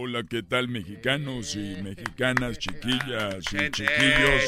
Hola, 0.00 0.22
¿qué 0.22 0.44
tal 0.44 0.68
mexicanos 0.68 1.56
y 1.56 1.74
mexicanas, 1.82 2.56
chiquillas 2.56 3.38
y 3.52 3.70
chiquillos? 3.72 4.44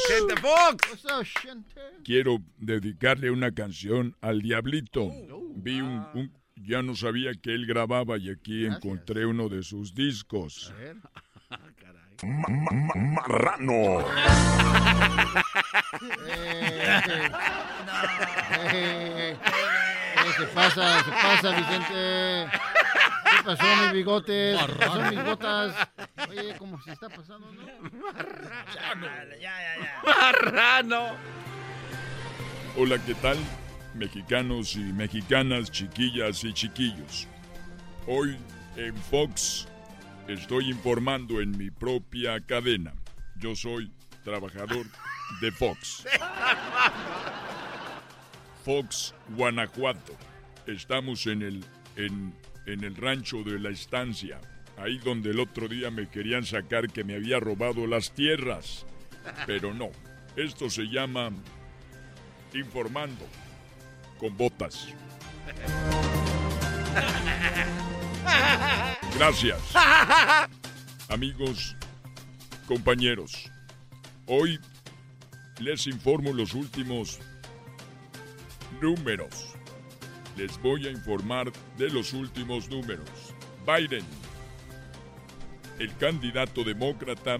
Quiero 2.05 2.37
dedicarle 2.57 3.31
una 3.31 3.51
canción 3.51 4.15
al 4.21 4.41
Diablito. 4.41 5.11
Vi 5.55 5.81
un, 5.81 6.07
un- 6.13 6.31
ya 6.55 6.81
no 6.81 6.95
sabía 6.95 7.31
que 7.33 7.53
él 7.53 7.65
grababa 7.65 8.17
y 8.17 8.29
aquí 8.29 8.65
encontré 8.65 9.25
uno 9.25 9.49
de 9.49 9.61
sus 9.63 9.93
discos. 9.93 10.73
Marrano. 12.23 14.05
Eh, 16.27 16.95
eh, 18.73 19.35
se 20.41 20.47
pasa, 20.47 21.03
se 21.03 21.11
pasa, 21.11 21.51
Vicente. 21.55 22.47
¿Qué 23.31 23.43
pasó, 23.45 23.63
mis 23.83 23.93
bigotes? 23.93 24.59
¿Qué 24.59 24.73
pasó, 24.75 25.01
mis 25.11 25.23
botas? 25.23 25.87
Oye, 26.29 26.55
¿cómo 26.57 26.81
se 26.81 26.91
está 26.91 27.09
pasando, 27.09 27.51
no? 27.51 27.61
Ya, 29.39 29.39
ya, 29.39 29.77
ya. 29.77 30.01
Marrano. 30.03 31.11
Hola, 32.77 32.97
¿qué 33.05 33.13
tal? 33.15 33.37
Mexicanos 33.93 34.75
y 34.75 34.79
mexicanas, 34.79 35.69
chiquillas 35.69 36.43
y 36.43 36.53
chiquillos. 36.53 37.27
Hoy 38.07 38.37
en 38.77 38.95
Fox 38.95 39.67
estoy 40.27 40.69
informando 40.69 41.41
en 41.41 41.55
mi 41.57 41.69
propia 41.69 42.39
cadena. 42.39 42.93
Yo 43.35 43.55
soy 43.55 43.91
trabajador 44.23 44.85
de 45.41 45.51
Fox. 45.51 46.05
Fox, 48.65 49.13
Guanajuato. 49.35 50.13
Estamos 50.71 51.27
en 51.27 51.41
el, 51.41 51.65
en, 51.95 52.33
en 52.65 52.83
el 52.83 52.95
rancho 52.95 53.43
de 53.43 53.59
la 53.59 53.69
estancia. 53.69 54.39
Ahí 54.77 54.97
donde 54.99 55.31
el 55.31 55.39
otro 55.39 55.67
día 55.67 55.91
me 55.91 56.09
querían 56.09 56.45
sacar 56.45 56.89
que 56.89 57.03
me 57.03 57.15
había 57.15 57.39
robado 57.39 57.85
las 57.87 58.13
tierras. 58.13 58.85
Pero 59.45 59.73
no. 59.73 59.91
Esto 60.35 60.69
se 60.69 60.83
llama 60.83 61.29
informando 62.53 63.27
con 64.17 64.35
botas. 64.37 64.87
Gracias. 69.17 69.59
Amigos, 71.09 71.75
compañeros, 72.67 73.51
hoy 74.25 74.59
les 75.59 75.87
informo 75.87 76.33
los 76.33 76.53
últimos 76.53 77.19
números. 78.81 79.50
Les 80.41 80.59
voy 80.59 80.87
a 80.87 80.89
informar 80.89 81.51
de 81.77 81.91
los 81.91 82.13
últimos 82.13 82.67
números. 82.67 83.07
Biden, 83.63 84.03
el 85.77 85.95
candidato 85.97 86.63
demócrata, 86.63 87.37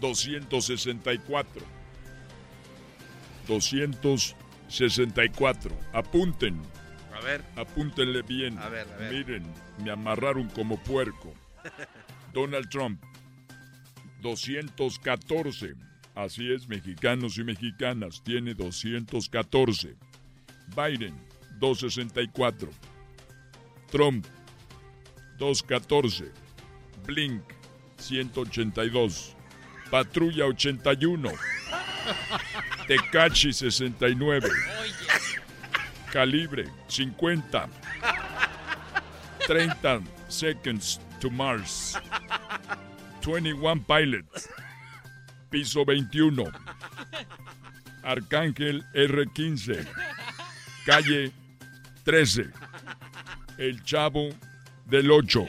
264. 0.00 1.60
264. 3.48 5.76
Apunten. 5.92 6.62
A 7.12 7.20
ver. 7.20 7.42
Apúntenle 7.56 8.22
bien. 8.22 8.58
A 8.58 8.68
ver, 8.68 8.86
a 8.92 8.96
ver. 8.96 9.12
Miren, 9.12 9.42
me 9.82 9.90
amarraron 9.90 10.48
como 10.50 10.80
puerco. 10.84 11.34
Donald 12.32 12.68
Trump, 12.68 13.02
214. 14.20 15.74
Así 16.14 16.52
es, 16.52 16.68
mexicanos 16.68 17.38
y 17.38 17.42
mexicanas, 17.42 18.22
tiene 18.22 18.54
214. 18.54 19.96
Biden, 20.76 21.33
264. 21.64 22.68
Trump, 23.90 24.26
214. 25.38 26.30
Blink, 27.06 27.42
182. 27.96 29.34
Patrulla 29.90 30.44
81. 30.44 31.32
Tecachi 32.86 33.52
69. 33.52 34.48
Calibre 36.12 36.70
50. 36.86 37.68
30 39.46 40.02
Seconds 40.28 41.00
to 41.20 41.30
Mars. 41.30 41.96
21 43.22 43.80
Pilots. 43.84 44.48
Piso 45.48 45.84
21. 45.84 46.52
Arcángel 48.02 48.84
R15. 48.94 49.86
Calle 50.84 51.32
13. 52.04 52.50
El 53.56 53.82
Chavo 53.82 54.28
del 54.84 55.10
8. 55.10 55.46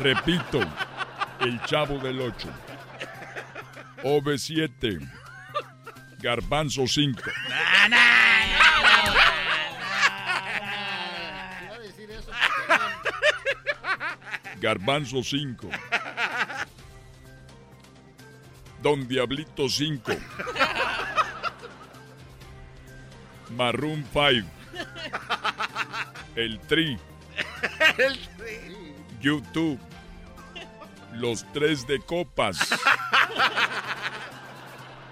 Repito, 0.00 0.60
el 1.38 1.62
Chavo 1.62 1.98
del 1.98 2.20
8. 2.20 2.48
OV7. 4.02 5.08
Garbanzo 6.18 6.88
5. 6.88 7.22
Garbanzo 14.60 15.22
5. 15.22 15.70
Don 18.82 19.06
Diablito 19.06 19.68
5. 19.68 20.12
Maroon 23.50 24.04
5. 24.12 24.63
El 26.36 26.58
Tri. 26.60 26.98
El 27.98 28.18
YouTube. 29.20 29.78
Los 31.14 31.44
tres 31.52 31.86
de 31.86 32.00
copas. 32.00 32.58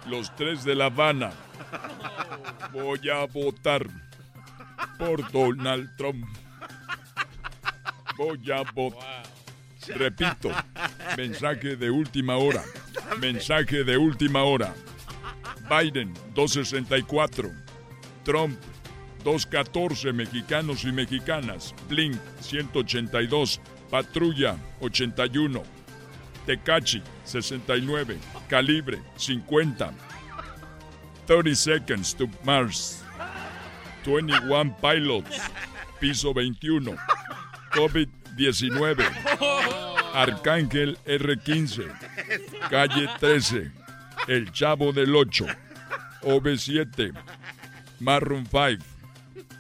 Los 0.07 0.35
tres 0.35 0.65
de 0.65 0.75
La 0.75 0.87
Habana. 0.87 1.33
Voy 2.73 3.09
a 3.09 3.25
votar 3.27 3.87
por 4.99 5.31
Donald 5.31 5.97
Trump. 5.97 6.27
Voy 8.17 8.51
a 8.51 8.63
votar. 8.73 9.23
Repito, 9.89 10.51
mensaje 11.17 11.77
de 11.77 11.91
última 11.91 12.37
hora. 12.37 12.65
Mensaje 13.21 13.85
de 13.85 13.97
última 13.97 14.43
hora. 14.43 14.75
Biden 15.71 16.13
264. 16.35 17.51
Trump 18.25 18.59
214 19.25 20.13
mexicanos 20.13 20.85
y 20.85 20.93
mexicanas. 20.93 21.75
Blink 21.89 22.17
182. 22.41 23.61
Patrulla 23.91 24.57
81. 24.81 25.63
Tecachi 26.47 27.03
69. 27.25 28.19
Calibre 28.49 29.01
50. 29.17 29.93
30 31.27 31.55
Seconds 31.55 32.15
to 32.15 32.29
Mars. 32.45 33.05
21 34.05 34.75
Pilots. 34.81 35.41
Piso 36.01 36.33
21. 36.35 36.97
COVID-19. 37.71 39.05
Arcángel 40.15 40.99
R15. 41.07 41.87
Calle 42.69 43.09
13. 43.21 43.71
El 44.29 44.51
Chavo 44.53 44.93
del 44.93 45.15
8. 45.15 45.47
OV7. 46.23 47.13
Maroon 48.01 48.47
5. 48.47 48.92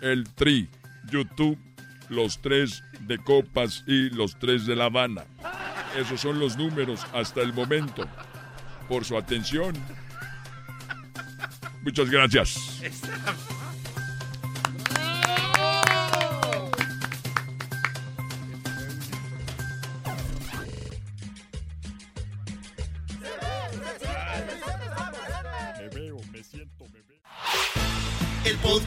El 0.00 0.28
Tri. 0.34 0.68
YouTube. 1.10 1.58
Los 2.08 2.40
tres 2.42 2.82
de 3.00 3.18
Copas 3.18 3.84
y 3.86 4.10
los 4.10 4.38
tres 4.38 4.66
de 4.66 4.76
La 4.76 4.86
Habana. 4.86 5.24
Esos 5.96 6.20
son 6.20 6.38
los 6.38 6.56
números 6.56 7.06
hasta 7.12 7.40
el 7.40 7.52
momento. 7.52 8.06
Por 8.88 9.04
su 9.04 9.16
atención. 9.16 9.74
Muchas 11.82 12.10
gracias. 12.10 12.80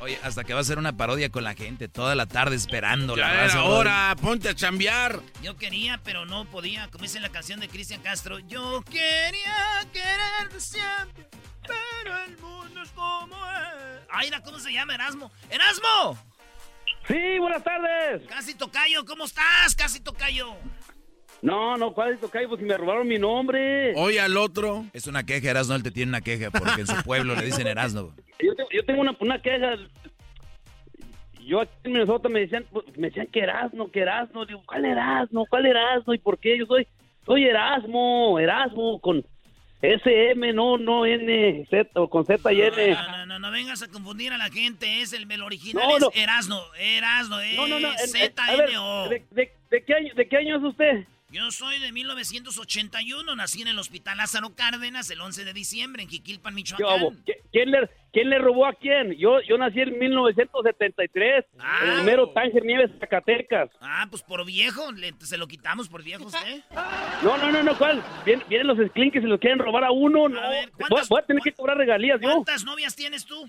Oye, 0.00 0.18
hasta 0.22 0.44
que 0.44 0.54
va 0.54 0.60
a 0.60 0.64
ser 0.64 0.78
una 0.78 0.96
parodia 0.96 1.30
con 1.30 1.44
la 1.44 1.54
gente 1.54 1.88
toda 1.88 2.14
la 2.14 2.26
tarde 2.26 2.56
esperando 2.56 3.16
Ya 3.16 3.22
la 3.26 3.32
era 3.32 3.42
raza, 3.44 3.64
hora, 3.64 4.16
ponte 4.20 4.48
a 4.48 4.54
chambear. 4.54 5.20
Yo 5.42 5.56
quería, 5.56 6.00
pero 6.02 6.24
no 6.24 6.46
podía. 6.46 6.88
Como 6.90 7.02
dice 7.02 7.20
la 7.20 7.28
canción 7.28 7.60
de 7.60 7.68
Cristian 7.68 8.00
Castro. 8.00 8.38
Yo 8.38 8.82
quería 8.90 9.86
quererte 9.92 10.58
siempre, 10.58 11.28
pero 11.66 12.16
el 12.24 12.38
mundo 12.38 12.82
es 12.82 12.90
como 12.90 13.36
es. 13.36 14.00
Ay, 14.10 14.28
mira, 14.28 14.42
¿cómo 14.42 14.58
se 14.58 14.72
llama 14.72 14.94
Erasmo? 14.94 15.30
¡Erasmo! 15.50 16.18
Sí, 17.06 17.38
buenas 17.38 17.62
tardes. 17.62 18.22
Casi 18.28 18.54
Tocayo, 18.54 19.04
¿cómo 19.04 19.24
estás? 19.24 19.74
Casi 19.74 20.00
Tocayo. 20.00 20.56
No, 21.42 21.76
no, 21.76 21.92
¿cuál 21.92 22.12
es 22.12 22.20
Tocayo? 22.20 22.48
Pues 22.48 22.60
si 22.60 22.66
me 22.66 22.76
robaron 22.76 23.08
mi 23.08 23.18
nombre. 23.18 23.94
Oye 23.96 24.20
al 24.20 24.36
otro. 24.36 24.84
Es 24.92 25.06
una 25.06 25.24
queja, 25.24 25.50
Erasno, 25.50 25.74
él 25.74 25.82
te 25.82 25.90
tiene 25.90 26.10
una 26.10 26.20
queja 26.20 26.50
porque 26.50 26.82
en 26.82 26.86
su 26.86 27.02
pueblo 27.02 27.34
le 27.34 27.44
dicen 27.44 27.66
Erasno. 27.66 28.12
Yo 28.38 28.54
tengo, 28.54 28.68
yo 28.70 28.84
tengo 28.84 29.00
una, 29.00 29.16
una 29.18 29.40
queja. 29.40 29.76
Yo 31.40 31.60
aquí 31.60 31.72
en 31.84 31.92
Minnesota 31.92 32.28
me 32.28 32.40
decían, 32.40 32.64
pues, 32.70 32.84
me 32.96 33.08
decían 33.08 33.26
que 33.26 33.40
Erasmo, 33.40 33.90
que 33.90 34.00
Erasmo. 34.00 34.44
Digo, 34.44 34.62
¿cuál 34.66 34.84
Erasmo? 34.84 35.46
¿Cuál 35.46 35.66
Erasmo? 35.66 36.12
¿Y 36.12 36.18
por 36.18 36.38
qué? 36.38 36.58
Yo 36.58 36.66
soy, 36.66 36.86
soy 37.24 37.44
Erasmo, 37.44 38.38
Erasmo 38.38 39.00
con 39.00 39.24
SM, 39.82 40.52
no, 40.52 40.76
no 40.76 41.06
N, 41.06 41.66
Z, 41.70 41.88
o 41.94 42.10
con 42.10 42.26
Z 42.26 42.52
y 42.52 42.60
N. 42.60 42.90
No, 42.90 43.16
no, 43.16 43.26
no, 43.26 43.38
no 43.38 43.50
vengas 43.50 43.82
a 43.82 43.88
confundir 43.88 44.34
a 44.34 44.38
la 44.38 44.50
gente. 44.50 45.00
Es 45.00 45.14
el, 45.14 45.26
original 45.40 45.88
No, 45.88 45.96
es 45.96 46.02
no. 46.02 46.10
Erasno. 46.14 46.60
Erasno, 46.78 47.38
ver, 47.38 47.82
Z-N-O. 48.06 49.08
¿de, 49.08 49.24
de, 49.30 49.52
de 49.70 49.84
qué 49.84 49.94
año, 49.94 50.14
¿De 50.14 50.28
qué 50.28 50.36
año 50.36 50.58
es 50.58 50.62
usted? 50.62 51.06
Yo 51.32 51.48
soy 51.52 51.78
de 51.78 51.92
1981, 51.92 53.36
nací 53.36 53.62
en 53.62 53.68
el 53.68 53.78
Hospital 53.78 54.16
Lázaro 54.16 54.52
Cárdenas 54.56 55.08
el 55.10 55.20
11 55.20 55.44
de 55.44 55.52
diciembre 55.52 56.02
en 56.02 56.08
Jiquilpan, 56.08 56.52
¿Qué 56.52 56.56
Michoacán. 56.56 57.22
¿Quién 57.52 57.70
le, 57.70 57.88
¿Quién 58.12 58.30
le 58.30 58.38
robó 58.38 58.66
a 58.66 58.72
quién? 58.72 59.12
Yo, 59.16 59.40
yo 59.42 59.56
nací 59.56 59.80
en 59.80 59.96
1973, 59.96 61.44
en 61.82 61.88
el 61.90 62.02
mero 62.02 62.30
Tánger 62.30 62.64
Nieves, 62.64 62.90
Zacatecas. 62.98 63.70
Ah, 63.80 64.06
pues 64.10 64.22
por 64.24 64.44
viejo, 64.44 64.90
le- 64.90 65.14
se 65.20 65.36
lo 65.36 65.46
quitamos 65.46 65.88
por 65.88 66.02
viejo 66.02 66.24
usted. 66.24 66.64
No, 67.22 67.38
no, 67.38 67.52
no, 67.52 67.62
no, 67.62 67.78
¿cuál? 67.78 68.02
Vienen, 68.24 68.44
vienen 68.48 68.66
los 68.66 68.78
sklinks 68.88 69.16
y 69.18 69.20
los 69.20 69.38
quieren 69.38 69.60
robar 69.60 69.84
a 69.84 69.92
uno, 69.92 70.28
no. 70.28 70.40
voy, 70.90 71.00
voy 71.08 71.20
a 71.20 71.26
tener 71.26 71.42
que 71.44 71.52
cobrar 71.52 71.76
regalías, 71.76 72.20
¿yo? 72.20 72.28
¿Cuántas 72.28 72.64
novias 72.64 72.96
tienes 72.96 73.24
tú? 73.24 73.48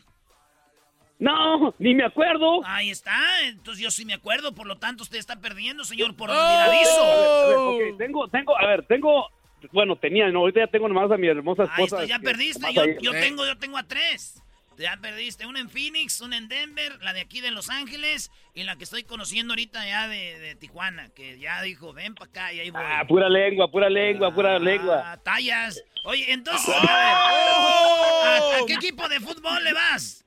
No, 1.22 1.74
ni 1.78 1.94
me 1.94 2.04
acuerdo. 2.04 2.62
Ahí 2.66 2.90
está, 2.90 3.14
entonces 3.44 3.84
yo 3.84 3.92
sí 3.92 4.06
me 4.06 4.16
acuerdo, 4.16 4.54
por 4.56 4.66
lo 4.66 4.78
tanto 4.80 5.04
usted 5.04 5.20
está 5.20 5.40
perdiendo, 5.40 5.84
señor, 5.84 6.16
por 6.16 6.32
A 6.32 6.34
ver, 6.34 6.42
a 6.42 6.68
ver, 6.68 6.80
olvidadizo. 6.88 7.70
ok, 7.70 7.98
tengo, 8.00 8.28
tengo, 8.28 8.58
a 8.60 8.66
ver, 8.66 8.86
tengo, 8.88 9.30
bueno, 9.72 9.96
tenía, 9.96 10.28
no, 10.30 10.40
ahorita 10.40 10.62
ya 10.62 10.68
tengo 10.68 10.88
nomás 10.88 11.12
a 11.12 11.18
mi 11.18 11.28
hermosa 11.28 11.64
Ahí 11.64 11.70
esposa. 11.86 12.04
está, 12.04 12.18
ya 12.18 12.20
perdiste, 12.20 12.74
yo, 12.74 12.82
ahí. 12.82 12.98
yo 13.02 13.12
tengo, 13.12 13.46
yo 13.46 13.56
tengo 13.58 13.78
a 13.78 13.84
tres. 13.84 14.42
Ya 14.80 14.98
perdiste, 15.00 15.46
una 15.46 15.60
en 15.60 15.70
Phoenix, 15.70 16.22
una 16.22 16.38
en 16.38 16.48
Denver, 16.48 16.98
la 17.04 17.14
de 17.14 17.22
aquí 17.22 17.40
de 17.40 17.52
Los 17.52 17.70
Ángeles 17.70 18.32
y 18.56 18.64
la 18.64 18.78
que 18.78 18.86
estoy 18.86 19.04
conociendo 19.04 19.52
ahorita 19.54 19.86
ya 19.86 20.08
de, 20.08 20.40
de 20.40 20.56
Tijuana, 20.56 21.10
que 21.10 21.38
ya 21.38 21.62
dijo, 21.62 21.94
ven 21.94 22.16
para 22.16 22.32
acá 22.32 22.54
y 22.54 22.62
ahí 22.62 22.72
voy. 22.72 22.82
Ah, 22.84 23.04
pura 23.08 23.30
lengua, 23.30 23.70
pura 23.70 23.90
lengua, 23.92 24.34
pura 24.34 24.58
lengua. 24.58 25.04
Ah, 25.06 25.18
tallas. 25.18 25.84
Oye, 26.06 26.32
entonces, 26.34 26.68
¡Oh! 26.68 26.80
a 26.80 26.82
ver, 26.82 27.14
¿a, 27.14 28.64
a 28.64 28.66
qué 28.66 28.74
equipo 28.74 29.08
de 29.08 29.20
fútbol 29.20 29.64
le 29.64 29.74
vas? 29.74 30.26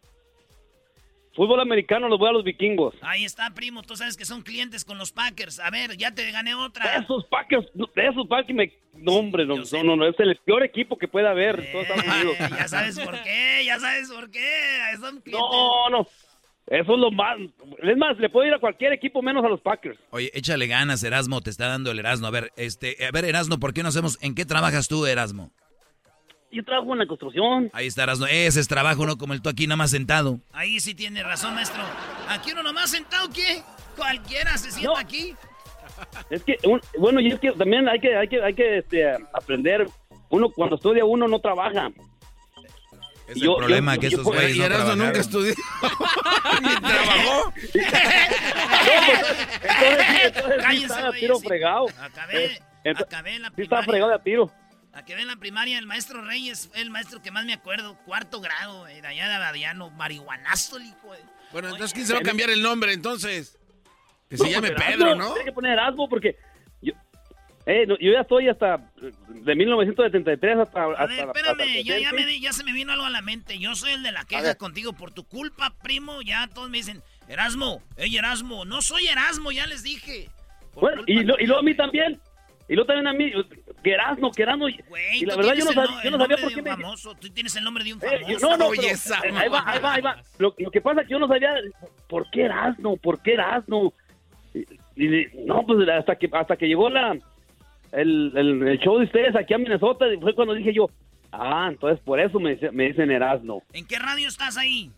Fútbol 1.35 1.61
americano 1.61 2.09
los 2.09 2.19
voy 2.19 2.29
a 2.29 2.33
los 2.33 2.45
vikingos. 2.45 2.95
Ahí 3.03 3.25
está, 3.25 3.53
primo, 3.55 3.83
tú 3.83 3.97
sabes 3.97 4.17
que 4.17 4.25
son 4.25 4.43
clientes 4.43 4.85
con 4.85 4.99
los 4.99 5.11
Packers. 5.11 5.59
A 5.59 5.71
ver, 5.71 5.97
ya 5.97 6.15
te 6.15 6.31
gané 6.31 6.55
otra. 6.55 6.97
Esos 6.97 7.25
Packers, 7.27 7.67
esos 7.97 8.29
Packers 8.29 8.55
me... 8.55 8.73
No, 8.95 9.15
hombre, 9.15 9.45
no, 9.45 9.57
no, 9.57 9.85
no, 9.85 9.97
no, 9.97 10.07
es 10.07 10.15
el 10.21 10.37
peor 10.45 10.63
equipo 10.63 10.97
que 10.97 11.09
puede 11.09 11.27
haber 11.29 11.59
en 11.59 11.73
todo 11.73 11.83
Estados 11.83 12.05
Unidos. 12.05 12.37
Eh, 12.39 12.49
ya 12.59 12.69
sabes 12.69 13.01
por 13.01 13.23
qué, 13.25 13.63
ya 13.67 13.81
sabes 13.81 14.11
por 14.11 14.31
qué. 14.31 14.49
Son 15.01 15.21
clientes. 15.21 15.33
No, 15.33 15.91
no, 15.91 16.09
eso 16.69 16.95
es 16.95 16.99
lo 17.01 17.11
más... 17.11 17.37
Es 17.83 17.97
más, 17.97 18.17
le 18.19 18.31
puedo 18.31 18.47
ir 18.47 18.55
a 18.55 18.61
cualquier 18.61 18.93
equipo 18.93 19.21
menos 19.21 19.45
a 19.45 19.49
los 19.49 19.61
Packers. 19.61 19.99
Oye, 20.11 20.31
échale 20.35 20.69
ganas, 20.69 21.03
Erasmo, 21.03 21.41
te 21.41 21.51
está 21.51 21.67
dando 21.67 21.91
el 21.91 21.99
Erasmo. 21.99 22.29
A 22.29 22.31
ver, 22.31 22.53
este, 22.57 22.97
a 23.05 23.11
ver, 23.11 23.25
Erasmo, 23.25 23.59
¿por 23.59 23.75
qué 23.75 23.83
no 23.83 23.89
hacemos? 23.89 24.19
¿En 24.23 24.37
qué 24.37 24.45
trabajas 24.45 24.87
tú, 24.87 25.05
Erasmo? 25.05 25.51
Yo 26.55 26.65
trabajo 26.65 26.93
en 26.93 27.01
la 27.01 27.07
construcción. 27.07 27.69
Ahí 27.73 27.87
está, 27.89 28.05
Erasmo. 28.05 28.27
Ese 28.27 28.61
es 28.61 28.69
trabajo, 28.69 29.05
no 29.07 29.19
como 29.19 29.33
el 29.33 29.43
tú 29.43 29.49
aquí 29.49 29.67
nada 29.67 29.77
más 29.77 29.91
sentado. 29.91 30.39
Ahí 30.53 30.79
sí 30.81 30.95
tiene 30.95 31.23
razón, 31.23 31.55
maestro. 31.55 31.83
Aquí 32.29 32.53
uno 32.53 32.63
nomás 32.63 32.91
sentado, 32.91 33.29
¿qué? 33.31 33.63
Cualquiera 33.97 34.57
se 34.57 34.71
sienta 34.71 35.01
aquí. 35.01 35.35
Es 36.31 36.43
que, 36.45 36.57
un- 36.65 36.81
bueno, 36.99 37.21
y 37.21 37.29
es 37.33 37.41
que 37.41 37.53
también 37.53 37.89
hay 37.89 37.99
que, 38.01 38.17
hay 38.17 38.29
que, 38.29 38.43
hay 38.43 38.55
que 38.55 38.79
este, 38.79 39.13
aprender. 39.33 39.89
Uno, 40.31 40.49
cuando 40.51 40.77
estudia, 40.77 41.05
uno 41.05 41.27
no 41.29 41.39
trabaja. 41.41 41.91
Es 43.27 43.37
el 43.41 43.55
problema 43.57 43.97
que 43.97 44.09
esos 44.09 44.23
güeyes 44.23 44.57
no 44.59 44.65
Erasmo 44.65 44.97
nunca 44.97 45.13
trabajaron. 45.13 45.21
estudió. 45.21 45.55
Ni 46.63 46.75
trabajó. 46.89 47.53
Entonces, 49.65 50.21
entonces 50.25 50.55
sí 50.57 50.63
Cállense, 50.63 50.87
estaba 50.87 51.09
a 51.09 51.13
tiro 51.13 51.37
sí. 51.37 51.47
fregado. 51.47 51.87
Acabé, 52.01 52.61
Eh, 52.85 52.95
acabé 52.97 53.37
en 53.37 53.43
la 53.43 53.49
sí 53.57 53.63
estaba 53.63 53.83
fregado 53.83 54.11
de 54.11 54.17
a 54.17 54.19
tiro. 54.23 54.51
Acabé 54.95 55.23
en 55.23 55.29
la 55.29 55.37
primaria, 55.37 55.79
el 55.79 55.87
maestro 55.87 56.23
Reyes 56.23 56.69
fue 56.71 56.81
el 56.81 56.91
maestro 56.91 57.21
que 57.21 57.31
más 57.31 57.45
me 57.45 57.53
acuerdo. 57.53 57.97
Cuarto 58.05 58.41
grado, 58.41 58.81
güey, 58.81 59.01
de 59.01 59.07
allá 59.09 59.29
de 59.29 59.35
Abadiano. 59.35 59.91
Marihuanazo, 59.91 60.77
el 60.77 60.85
hijo. 60.87 61.13
de- 61.13 61.19
Bueno, 61.53 61.69
entonces, 61.69 61.93
¿quién 61.95 62.07
se 62.07 62.13
va 62.13 62.21
a 62.21 62.23
cambiar 62.23 62.51
el 62.51 62.63
nombre 62.63 62.93
entonces? 62.93 63.59
Que 64.29 64.37
No, 64.37 64.45
se 64.45 64.51
llame 64.51 64.71
Pedro, 64.71 65.07
Erasmo, 65.07 65.15
¿no? 65.17 65.29
Tiene 65.35 65.45
que 65.45 65.53
poner 65.53 65.73
Erasmo 65.73 66.09
porque 66.09 66.37
yo, 66.81 66.93
eh, 67.67 67.87
no, 67.87 67.99
yo 67.99 68.13
ya 68.13 68.21
estoy 68.21 68.49
hasta 68.49 68.79
de 69.29 69.55
1973 69.55 70.59
hasta, 70.59 70.83
A 70.85 70.91
hasta, 70.93 71.07
ver, 71.07 71.21
hasta 71.29 71.39
espérame, 71.41 71.61
el 71.79 71.85
ya, 71.85 71.99
ya, 71.99 72.11
70. 72.11 72.27
me, 72.27 72.41
ya 72.41 72.53
se 72.53 72.65
me 72.65 72.73
vino 72.73 72.93
algo 72.93 73.05
a 73.05 73.11
la 73.11 73.21
mente. 73.23 73.59
Yo 73.59 73.75
soy 73.75 73.93
el 73.93 74.03
de 74.03 74.13
la 74.13 74.25
queja 74.25 74.55
contigo 74.55 74.93
por 74.93 75.13
tu 75.13 75.25
culpa, 75.25 75.75
primo. 75.83 76.23
Ya 76.23 76.47
todos 76.49 76.71
me 76.71 76.79
dicen, 76.79 77.03
Erasmo, 77.29 77.83
ey, 77.97 78.17
Erasmo. 78.17 78.65
No 78.65 78.81
soy 78.81 79.07
Erasmo, 79.09 79.51
ya 79.53 79.67
les 79.67 79.83
dije. 79.83 80.31
Bueno, 80.75 81.03
y, 81.07 81.23
lo- 81.25 81.39
y 81.39 81.47
luego 81.47 81.61
a 81.61 81.65
mí 81.65 81.75
también. 81.75 82.21
Y 82.69 82.75
luego 82.75 82.87
también 82.87 83.07
a 83.09 83.13
mí, 83.13 83.31
que 83.85 83.93
Erasmo. 83.93 84.69
Y, 84.69 84.81
Güey, 84.89 85.19
y 85.23 85.27
la 85.27 85.37
verdad 85.37 85.55
yo 85.55 85.65
no, 85.67 85.73
sabía, 85.73 85.91
no- 85.97 86.03
yo 86.03 86.11
no 86.11 86.19
sabía 86.19 86.37
por 86.39 86.53
qué 86.55 86.63
me... 86.63 86.71
famoso. 86.71 87.15
Tú 87.15 87.29
tienes 87.31 87.55
el 87.55 87.63
nombre 87.65 87.85
de 87.85 87.93
un 87.95 88.01
Eh, 88.03 88.21
famoso. 88.23 88.49
no, 88.51 88.57
no, 88.57 88.67
Oye, 88.67 88.81
pero, 88.83 88.93
esa 88.95 89.19
eh, 89.21 89.33
ahí 89.37 89.49
va, 89.49 89.63
ahí 89.65 89.79
va, 89.81 89.95
ahí 89.95 90.03
va. 90.03 90.23
Lo, 90.39 90.53
lo 90.59 90.71
que 90.73 90.81
pasa 90.81 91.03
es 91.03 91.07
que 91.07 91.13
yo 91.13 91.19
no 91.21 91.29
sabía 91.29 91.55
por 92.09 92.29
qué 92.31 92.43
Erasmo, 92.47 92.97
por 92.97 93.23
qué 93.23 93.35
Erasmo. 93.35 93.95
Y, 94.53 94.61
y- 94.97 95.27
no, 95.47 95.65
pues 95.65 95.89
hasta 95.89 96.17
que 96.17 96.29
hasta 96.33 96.57
que 96.57 96.67
llegó 96.67 96.91
la 96.91 97.13
el, 97.93 98.33
el, 98.35 98.67
el 98.67 98.79
show 98.81 98.99
de 98.99 99.05
ustedes 99.05 99.37
aquí 99.37 99.55
a 99.55 99.59
Minnesota, 99.59 100.07
fue 100.21 100.35
cuando 100.35 100.55
dije 100.55 100.73
yo, 100.75 100.91
ah, 101.31 101.69
entonces 101.71 102.01
por 102.05 102.19
eso 102.19 102.41
me, 102.41 102.59
me 102.73 102.89
dicen 102.89 103.11
Erasmo. 103.13 103.63
¿En 103.73 103.87
qué 103.87 103.99
radio 104.01 104.27
estás 104.27 104.57
ahí? 104.57 104.91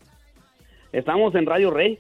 Estamos 0.92 1.34
en 1.34 1.44
Radio 1.46 1.70
Rey. 1.70 1.98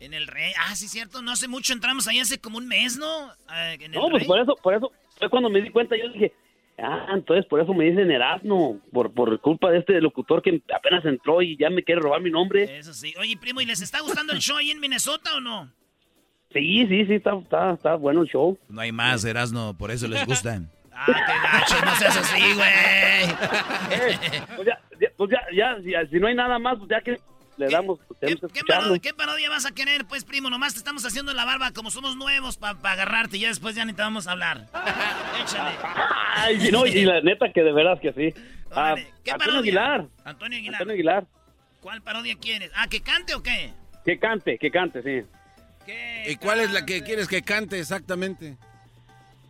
En 0.00 0.12
el 0.12 0.26
Rey. 0.26 0.52
Ah, 0.58 0.74
sí, 0.76 0.88
cierto. 0.88 1.22
No 1.22 1.32
hace 1.32 1.48
mucho 1.48 1.72
entramos 1.72 2.06
ahí 2.06 2.20
hace 2.20 2.38
como 2.38 2.58
un 2.58 2.68
mes, 2.68 2.98
¿no? 2.98 3.06
Ah, 3.48 3.72
en 3.72 3.82
el 3.82 3.92
No, 3.92 4.08
pues 4.10 4.20
Rey. 4.22 4.26
por 4.26 4.38
eso, 4.40 4.54
por 4.62 4.74
eso, 4.74 4.92
fue 5.18 5.30
cuando 5.30 5.50
me 5.50 5.60
di 5.60 5.70
cuenta, 5.70 5.96
yo 5.96 6.08
dije, 6.10 6.32
ah, 6.78 7.06
entonces 7.14 7.46
por 7.46 7.60
eso 7.60 7.72
me 7.74 7.84
dicen 7.86 8.10
Erasmo, 8.10 8.80
por, 8.92 9.12
por 9.12 9.40
culpa 9.40 9.70
de 9.70 9.78
este 9.78 10.00
locutor 10.00 10.42
que 10.42 10.62
apenas 10.74 11.04
entró 11.04 11.42
y 11.42 11.56
ya 11.56 11.70
me 11.70 11.82
quiere 11.82 12.00
robar 12.00 12.20
mi 12.20 12.30
nombre. 12.30 12.78
Eso 12.78 12.92
sí. 12.92 13.14
Oye, 13.18 13.36
primo, 13.36 13.60
¿y 13.60 13.66
les 13.66 13.80
está 13.80 14.00
gustando 14.00 14.32
el 14.32 14.40
show 14.40 14.56
ahí 14.56 14.70
en 14.70 14.80
Minnesota 14.80 15.36
o 15.36 15.40
no? 15.40 15.70
Sí, 16.52 16.86
sí, 16.86 17.06
sí, 17.06 17.14
está, 17.14 17.36
está, 17.36 17.72
está 17.72 17.94
bueno 17.96 18.22
el 18.22 18.28
show. 18.28 18.58
No 18.68 18.80
hay 18.80 18.92
más, 18.92 19.24
Erasmo, 19.24 19.76
por 19.76 19.90
eso 19.90 20.06
les 20.08 20.24
gusta. 20.24 20.60
Ah, 20.98 21.04
qué 21.04 21.12
gacho, 21.12 21.84
no 21.84 21.94
seas 21.96 22.16
así, 22.16 22.40
güey. 22.54 24.46
Pues 24.56 24.66
ya, 24.66 24.80
ya, 24.98 25.08
pues 25.14 25.30
ya, 25.30 25.76
ya, 25.84 26.06
si 26.08 26.18
no 26.18 26.26
hay 26.26 26.34
nada 26.34 26.58
más, 26.58 26.78
pues 26.78 26.88
ya 26.88 27.02
que 27.02 27.20
le 27.56 27.68
damos, 27.68 27.98
¿Qué, 28.20 28.32
escucharlo. 28.32 28.66
parodia, 28.66 28.98
qué 29.00 29.14
parodia 29.14 29.48
vas 29.50 29.66
a 29.66 29.72
querer, 29.72 30.04
pues, 30.06 30.24
primo? 30.24 30.50
Nomás 30.50 30.74
te 30.74 30.78
estamos 30.78 31.04
haciendo 31.04 31.32
la 31.32 31.44
barba 31.44 31.72
como 31.72 31.90
somos 31.90 32.16
nuevos 32.16 32.56
para 32.56 32.78
agarrarte 32.92 33.36
y 33.38 33.40
ya 33.40 33.48
después 33.48 33.74
ya 33.74 33.84
ni 33.84 33.92
te 33.92 34.02
vamos 34.02 34.26
a 34.26 34.32
hablar. 34.32 34.66
Échale. 35.42 35.76
Ay, 36.34 36.70
no, 36.70 36.86
y 36.86 37.04
la 37.04 37.20
neta 37.20 37.52
que 37.52 37.62
de 37.62 37.72
veras 37.72 37.98
que 38.00 38.12
sí. 38.12 38.34
Ah, 38.70 38.92
Órale, 38.92 39.12
¿Qué 39.24 39.30
Antonio 39.30 39.38
parodia? 39.38 39.58
Aguilar. 39.60 40.06
Antonio 40.24 40.58
Aguilar. 40.58 40.74
Antonio 40.74 40.94
Aguilar. 40.94 41.26
¿Cuál 41.80 42.02
parodia 42.02 42.34
quieres? 42.36 42.70
Ah, 42.74 42.88
¿que 42.88 43.00
cante 43.00 43.34
o 43.34 43.42
qué? 43.42 43.72
Que 44.04 44.18
cante, 44.18 44.58
que 44.58 44.70
cante, 44.70 45.02
sí. 45.02 45.26
¿Y 46.26 46.36
cuál 46.36 46.60
es 46.60 46.72
la 46.72 46.84
que 46.84 47.02
quieres 47.02 47.28
que 47.28 47.42
cante 47.42 47.78
exactamente? 47.78 48.56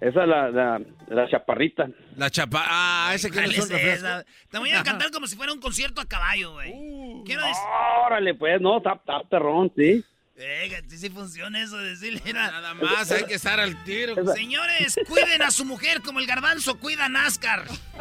Esa 0.06 0.22
es 0.22 0.28
la, 0.28 0.50
la, 0.50 0.80
la 1.08 1.28
chaparrita. 1.28 1.88
La 2.16 2.30
chapa. 2.30 2.62
Ah, 2.64 3.10
ese 3.12 3.28
que 3.28 3.40
no 3.40 3.46
¿Cuál 3.46 3.56
son 3.56 3.76
es 3.76 3.98
esa? 3.98 4.24
Te 4.48 4.58
voy 4.58 4.70
a 4.70 4.80
cantar 4.84 5.10
como 5.10 5.26
si 5.26 5.34
fuera 5.34 5.52
un 5.52 5.58
concierto 5.58 6.00
a 6.00 6.06
caballo, 6.06 6.52
güey. 6.52 6.70
Uh, 6.72 7.24
Quiero 7.24 7.42
decir... 7.42 7.64
Órale, 8.06 8.34
pues, 8.34 8.60
no, 8.60 8.76
está, 8.76 8.92
está 8.92 9.22
perrón, 9.28 9.72
sí. 9.74 10.04
Eh, 10.36 10.80
sí, 10.86 10.98
sí 10.98 11.10
funciona 11.10 11.60
eso, 11.60 11.76
decirle. 11.78 12.20
Nada 12.32 12.72
más, 12.74 13.10
hay 13.10 13.24
que 13.24 13.34
estar 13.34 13.58
al 13.58 13.82
tiro. 13.82 14.14
Señores, 14.32 14.96
cuiden 15.08 15.42
a 15.42 15.50
su 15.50 15.64
mujer 15.64 16.00
como 16.02 16.20
el 16.20 16.28
garbanzo 16.28 16.78
cuida 16.78 17.06
a 17.06 17.08
NASCAR. 17.08 17.64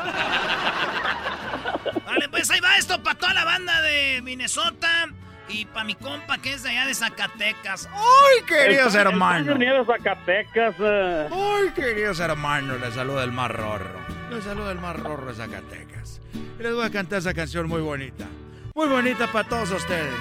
Vale, 2.06 2.30
pues 2.30 2.52
ahí 2.52 2.60
va 2.60 2.78
esto 2.78 3.02
para 3.02 3.18
toda 3.18 3.34
la 3.34 3.46
banda 3.46 3.82
de 3.82 4.22
Minnesota 4.22 5.10
y 5.48 5.66
para 5.66 5.84
mi 5.86 5.96
compa 5.96 6.38
que 6.40 6.54
es 6.54 6.64
de 6.64 6.70
allá 6.70 6.86
de 6.88 6.94
Zacatecas. 6.96 7.88
¡Ay, 7.94 8.44
queridos 8.48 8.96
hermanos! 8.96 9.56
Unidos, 9.56 9.88
Zacatecas. 9.88 10.76
eh. 10.80 11.30
¡Ay, 11.32 11.70
queridos 11.76 12.20
hermanos! 12.20 12.80
Les 12.82 12.94
saluda 12.94 13.24
el 13.24 13.32
más 13.32 13.52
rorro. 13.52 14.00
Les 14.32 14.44
saluda 14.44 14.72
el 14.72 14.80
más 14.80 14.96
rorro 14.98 15.28
de 15.28 15.36
Zacatecas. 15.36 16.22
Y 16.60 16.64
les 16.64 16.74
voy 16.74 16.86
a 16.86 16.90
cantar 16.90 17.20
esa 17.20 17.34
canción 17.34 17.68
muy 17.68 17.82
bonita. 17.82 18.26
Muy 18.74 18.88
bonita 18.88 19.32
para 19.32 19.48
todos 19.48 19.72
ustedes. 19.72 20.14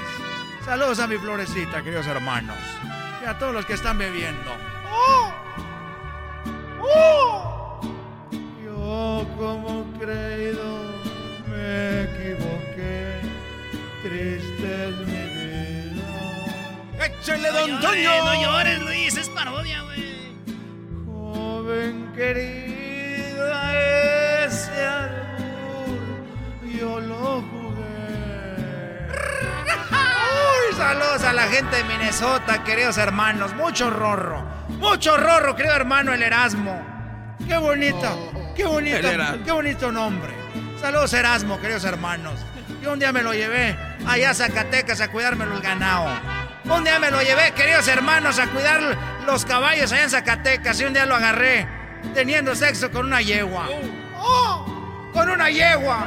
Saludos 0.65 0.99
a 1.01 1.07
mi 1.07 1.17
florecita, 1.17 1.83
queridos 1.83 2.07
hermanos. 2.07 2.57
Y 3.23 3.27
a 3.27 3.39
todos 3.39 3.53
los 3.55 3.65
que 3.67 3.73
están 3.75 3.99
bebiendo. 3.99 4.51
¡Oh! 4.91 5.33
¡Oh! 6.81 7.81
Yo 8.65 9.27
como 9.39 9.85
creído 9.99 10.83
me 11.49 12.03
equivoqué. 12.03 13.21
Triste. 14.03 15.14
¡Échale, 17.05 17.49
No 17.51 17.59
don 17.59 17.71
llores, 17.81 18.05
Toño! 18.07 18.25
no 18.25 18.43
llores, 18.43 18.81
Luis, 18.83 19.17
es 19.17 19.29
parodia, 19.29 19.83
güey. 19.83 20.35
Joven 21.07 22.13
querida, 22.15 23.77
ese 24.47 24.87
albur 24.87 25.99
yo 26.79 27.01
lo 27.01 27.43
jugué. 27.43 29.09
Uy, 29.91 30.77
saludos 30.77 31.23
a 31.25 31.33
la 31.33 31.43
gente 31.49 31.77
de 31.77 31.85
Minnesota, 31.85 32.63
queridos 32.65 32.97
hermanos. 32.99 33.55
Mucho 33.55 33.91
rorro, 33.91 34.45
mucho 34.79 35.17
rorro, 35.17 35.57
querido 35.57 35.75
hermano, 35.75 36.13
el 36.13 36.23
Erasmo. 36.23 36.81
Qué 37.47 37.57
bonito, 37.59 38.53
qué 38.57 38.65
bonito, 38.65 39.09
qué 39.45 39.53
bonito 39.53 39.93
nombre. 39.93 40.33
Saludos, 40.81 41.13
Erasmo, 41.13 41.61
queridos 41.61 41.85
hermanos. 41.85 42.41
Yo 42.83 42.93
un 42.93 42.99
día 42.99 43.13
me 43.13 43.23
lo 43.23 43.33
llevé 43.35 43.77
allá 44.07 44.31
a 44.31 44.35
Zacatecas 44.35 45.01
a 45.01 45.11
cuidármelo 45.11 45.55
el 45.55 45.61
ganado. 45.63 46.09
Un 46.65 46.83
día 46.83 46.99
me 46.99 47.11
lo 47.11 47.21
llevé, 47.21 47.53
queridos 47.53 47.87
hermanos, 47.89 48.39
a 48.39 48.47
cuidar 48.49 48.81
los 49.27 49.45
caballos 49.45 49.93
allá 49.93 50.05
en 50.05 50.11
Zacatecas 50.11 50.81
y 50.81 50.85
un 50.85 50.95
día 50.95 51.05
lo 51.05 51.15
agarré 51.15 51.69
teniendo 52.15 52.55
sexo 52.55 52.91
con 52.91 53.07
una 53.07 53.21
yegua. 53.21 53.69
¡Oh! 54.19 55.11
¡Con 55.13 55.29
una 55.29 55.51
yegua! 55.51 56.07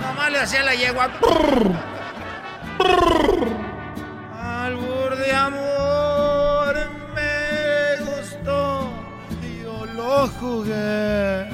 Nomás 0.00 0.30
le 0.30 0.38
hacía 0.38 0.62
la 0.62 0.74
yegua. 0.74 1.10
Albur 4.40 5.16
de 5.16 5.32
amor 5.32 6.76
me 7.14 8.04
gustó 8.04 8.92
y 9.42 9.62
yo 9.62 9.84
lo 9.86 10.28
jugué. 10.28 11.48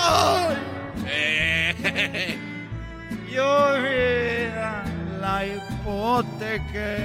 ¡Ay! 0.00 0.56
Eh, 1.06 2.38
Yo 3.34 3.82
vida 3.82 4.84
la 5.20 5.44
hipoteca. 5.46 6.96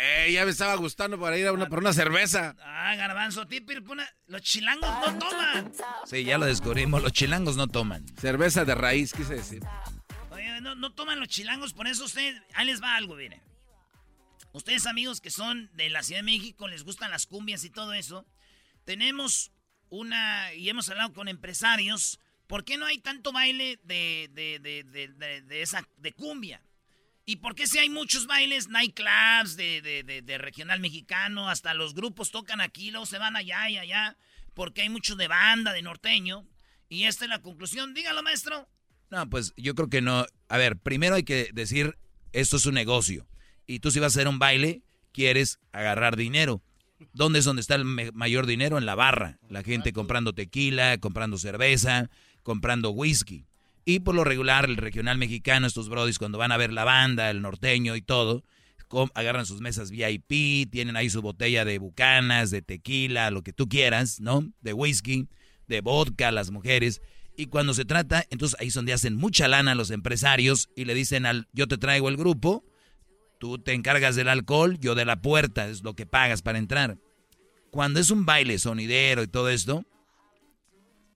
eh, 0.00 0.30
ya 0.32 0.44
me 0.44 0.50
estaba 0.52 0.74
gustando 0.76 1.18
para 1.18 1.36
ir 1.36 1.46
a 1.48 1.52
una, 1.52 1.66
por 1.68 1.80
una 1.80 1.92
cerveza. 1.92 2.54
Ah, 2.62 2.94
garbanzo, 2.96 3.46
típico, 3.46 3.82
puna- 3.82 4.08
los 4.26 4.42
chilangos 4.42 4.88
no 4.88 5.18
toman. 5.18 5.72
Sí, 6.06 6.22
ya 6.24 6.38
lo 6.38 6.46
descubrimos. 6.46 7.02
Los 7.02 7.12
chilangos 7.12 7.56
no 7.56 7.66
toman. 7.66 8.06
Cerveza 8.18 8.64
de 8.64 8.74
raíz, 8.76 9.12
quise 9.12 9.34
decir. 9.34 9.62
Oye, 10.30 10.60
no, 10.60 10.74
no 10.76 10.92
toman 10.94 11.18
los 11.18 11.28
chilangos, 11.28 11.72
por 11.74 11.88
eso 11.88 12.04
ustedes, 12.04 12.40
ahí 12.54 12.66
les 12.66 12.80
va 12.82 12.94
algo, 12.96 13.16
miren. 13.16 13.42
Ustedes 14.52 14.86
amigos 14.86 15.20
que 15.20 15.30
son 15.30 15.68
de 15.74 15.90
la 15.90 16.02
Ciudad 16.04 16.20
de 16.20 16.24
México, 16.24 16.68
les 16.68 16.84
gustan 16.84 17.10
las 17.10 17.26
cumbias 17.26 17.64
y 17.64 17.70
todo 17.70 17.92
eso. 17.92 18.24
Tenemos 18.84 19.50
una, 19.90 20.52
y 20.54 20.68
hemos 20.68 20.88
hablado 20.88 21.12
con 21.12 21.26
empresarios, 21.28 22.20
¿por 22.48 22.64
qué 22.64 22.76
no 22.76 22.86
hay 22.86 22.98
tanto 22.98 23.30
baile 23.30 23.78
de, 23.84 24.28
de, 24.32 24.58
de, 24.58 24.82
de, 24.82 25.08
de- 25.08 25.42
de 25.42 25.62
esa, 25.62 25.86
de 25.98 26.12
cumbia? 26.12 26.60
¿Y 27.24 27.36
por 27.36 27.54
qué 27.54 27.66
si 27.66 27.78
hay 27.78 27.90
muchos 27.90 28.26
bailes, 28.26 28.68
nightclubs 28.68 29.56
de, 29.56 29.82
de, 29.82 30.02
de, 30.02 30.22
de 30.22 30.38
regional 30.38 30.80
mexicano, 30.80 31.50
hasta 31.50 31.74
los 31.74 31.94
grupos 31.94 32.30
tocan 32.30 32.60
aquí, 32.60 32.90
luego 32.90 33.06
se 33.06 33.18
van 33.18 33.36
allá 33.36 33.68
y 33.68 33.76
allá, 33.76 34.16
porque 34.54 34.80
hay 34.82 34.88
mucho 34.88 35.14
de 35.14 35.28
banda, 35.28 35.72
de 35.72 35.82
norteño? 35.82 36.46
Y 36.88 37.04
esta 37.04 37.26
es 37.26 37.28
la 37.28 37.42
conclusión. 37.42 37.92
Dígalo, 37.92 38.22
maestro. 38.22 38.66
No, 39.10 39.28
pues 39.28 39.52
yo 39.58 39.74
creo 39.74 39.90
que 39.90 40.00
no. 40.00 40.24
A 40.48 40.56
ver, 40.56 40.78
primero 40.78 41.16
hay 41.16 41.22
que 41.22 41.50
decir, 41.52 41.98
esto 42.32 42.56
es 42.56 42.64
un 42.64 42.74
negocio. 42.74 43.26
Y 43.66 43.80
tú 43.80 43.90
si 43.90 44.00
vas 44.00 44.14
a 44.16 44.20
hacer 44.20 44.28
un 44.28 44.38
baile, 44.38 44.80
quieres 45.12 45.58
agarrar 45.72 46.16
dinero. 46.16 46.62
¿Dónde 47.12 47.40
es 47.40 47.44
donde 47.44 47.60
está 47.60 47.74
el 47.74 47.84
mayor 47.84 48.46
dinero? 48.46 48.78
En 48.78 48.86
la 48.86 48.94
barra. 48.94 49.38
La 49.50 49.62
gente 49.62 49.92
comprando 49.92 50.32
tequila, 50.32 50.96
comprando 50.98 51.36
cerveza, 51.36 52.08
comprando 52.42 52.90
whisky. 52.90 53.46
Y 53.84 54.00
por 54.00 54.14
lo 54.14 54.24
regular, 54.24 54.66
el 54.66 54.76
regional 54.76 55.16
mexicano, 55.18 55.66
estos 55.66 55.88
brodis, 55.88 56.18
cuando 56.18 56.38
van 56.38 56.52
a 56.52 56.56
ver 56.56 56.72
la 56.72 56.84
banda, 56.84 57.30
el 57.30 57.40
norteño 57.40 57.96
y 57.96 58.02
todo, 58.02 58.44
agarran 59.14 59.46
sus 59.46 59.60
mesas 59.60 59.90
VIP, 59.90 60.70
tienen 60.70 60.96
ahí 60.96 61.10
su 61.10 61.22
botella 61.22 61.64
de 61.64 61.78
bucanas, 61.78 62.50
de 62.50 62.62
tequila, 62.62 63.30
lo 63.30 63.42
que 63.42 63.52
tú 63.52 63.68
quieras, 63.68 64.20
¿no? 64.20 64.50
De 64.60 64.72
whisky, 64.72 65.28
de 65.66 65.80
vodka, 65.80 66.32
las 66.32 66.50
mujeres. 66.50 67.00
Y 67.36 67.46
cuando 67.46 67.74
se 67.74 67.84
trata, 67.84 68.24
entonces 68.30 68.58
ahí 68.60 68.68
es 68.68 68.74
donde 68.74 68.92
hacen 68.92 69.14
mucha 69.14 69.46
lana 69.48 69.74
los 69.74 69.90
empresarios 69.90 70.70
y 70.74 70.84
le 70.84 70.94
dicen 70.94 71.26
al, 71.26 71.48
yo 71.52 71.68
te 71.68 71.78
traigo 71.78 72.08
el 72.08 72.16
grupo, 72.16 72.64
tú 73.38 73.58
te 73.58 73.74
encargas 73.74 74.16
del 74.16 74.28
alcohol, 74.28 74.78
yo 74.80 74.94
de 74.94 75.04
la 75.04 75.22
puerta, 75.22 75.68
es 75.68 75.82
lo 75.82 75.94
que 75.94 76.06
pagas 76.06 76.42
para 76.42 76.58
entrar. 76.58 76.98
Cuando 77.70 78.00
es 78.00 78.10
un 78.10 78.26
baile 78.26 78.58
sonidero 78.58 79.22
y 79.22 79.28
todo 79.28 79.50
esto, 79.50 79.84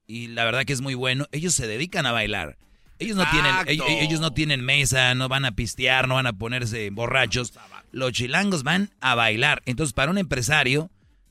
y 0.06 0.28
la 0.28 0.44
verdad 0.44 0.64
que 0.64 0.72
es 0.72 0.80
muy 0.80 0.94
bueno, 0.94 1.26
ellos 1.32 1.54
se 1.54 1.66
dedican 1.66 2.06
a 2.06 2.12
bailar. 2.12 2.56
Ellos 2.98 3.16
no, 3.16 3.28
tienen, 3.30 3.52
ellos, 3.66 3.86
ellos 3.88 4.20
no 4.20 4.32
tienen 4.32 4.64
mesa, 4.64 5.14
no 5.16 5.28
van 5.28 5.44
a 5.44 5.52
pistear, 5.52 6.06
no 6.06 6.14
van 6.14 6.26
a 6.28 6.32
ponerse 6.34 6.88
borrachos. 6.90 7.52
Los 7.90 8.12
chilangos 8.12 8.62
van 8.62 8.90
a 9.00 9.14
bailar. 9.16 9.60
Entonces, 9.66 9.92
para 9.92 10.10
un 10.12 10.18
empresario, 10.18 10.88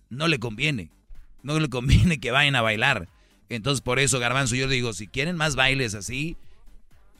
no 0.10 0.28
le 0.28 0.38
conviene. 0.38 0.92
No 1.44 1.58
le 1.60 1.70
conviene 1.70 2.20
que 2.20 2.32
vayan 2.32 2.56
a 2.58 2.62
bailar. 2.62 3.08
Entonces, 3.48 3.82
por 3.82 4.00
eso, 4.00 4.20
Garbanzo, 4.20 4.56
yo 4.56 4.68
digo, 4.68 4.92
si 4.92 5.08
quieren 5.08 5.38
más 5.38 5.56
bailes 5.56 5.96
así, 5.96 6.36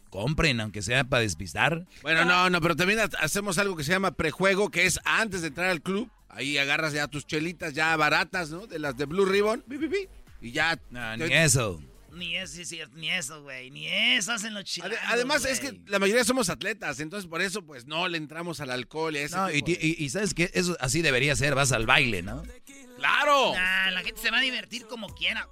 compren, 0.10 0.60
aunque 0.60 0.82
sea 0.82 1.04
para 1.06 1.22
despistar. 1.22 1.86
Bueno, 2.02 2.26
no, 2.26 2.50
no, 2.50 2.60
pero 2.62 2.76
también 2.76 3.00
ha- 3.00 3.10
hacemos 3.24 3.58
algo 3.58 3.76
que 3.78 3.84
se 3.84 3.92
llama 3.92 4.12
prejuego, 4.12 4.70
que 4.70 4.86
es 4.86 5.00
antes 5.06 5.42
de 5.42 5.48
entrar 5.48 5.70
al 5.70 5.82
club. 5.82 6.10
Ahí 6.30 6.58
agarras 6.58 6.94
ya 6.94 7.08
tus 7.08 7.26
chelitas 7.26 7.74
ya 7.74 7.96
baratas, 7.96 8.50
¿no? 8.50 8.68
De 8.68 8.80
las 8.80 8.98
de 8.98 9.06
Blue 9.06 9.26
Ribbon. 9.26 9.62
pi, 9.62 9.78
y 10.42 10.52
ya. 10.52 10.80
ni 11.18 11.34
eso. 11.34 11.82
Ni 12.14 12.36
eso, 12.36 12.56
sí, 12.56 12.66
sí, 12.66 12.80
ni 12.96 13.10
eso, 13.10 13.42
güey. 13.42 13.72
Ni 13.72 13.88
eso 13.88 14.34
hacen 14.34 14.54
los 14.54 14.66
chilangos, 14.66 14.98
Además, 15.08 15.46
es 15.46 15.62
que 15.62 15.80
la 15.88 15.98
mayoría 15.98 16.26
somos 16.26 16.50
atletas, 16.50 17.00
entonces 17.00 17.30
por 17.30 17.42
eso, 17.42 17.66
pues 17.66 17.86
no 17.86 18.10
le 18.10 18.18
entramos 18.18 18.60
al 18.60 18.70
alcohol 18.72 19.16
y 19.16 19.20
a 19.20 19.22
ese 19.24 19.36
No, 19.38 19.50
y, 19.50 19.62
tipo 19.62 19.80
de- 19.80 19.88
y- 19.88 19.96
y 20.04 20.10
sabes 20.10 20.34
que 20.34 20.52
eso 20.54 20.76
así 20.82 21.02
debería 21.02 21.36
ser, 21.38 21.56
vas 21.56 21.72
al 21.72 21.86
baile, 21.86 22.22
¿no? 22.22 22.44
¡Claro! 22.98 23.54
Nah, 23.56 23.92
la 23.92 24.02
gente 24.02 24.20
se 24.22 24.30
va 24.30 24.40
a 24.40 24.42
divertir 24.42 24.86
como 24.88 25.14
quiera. 25.16 25.48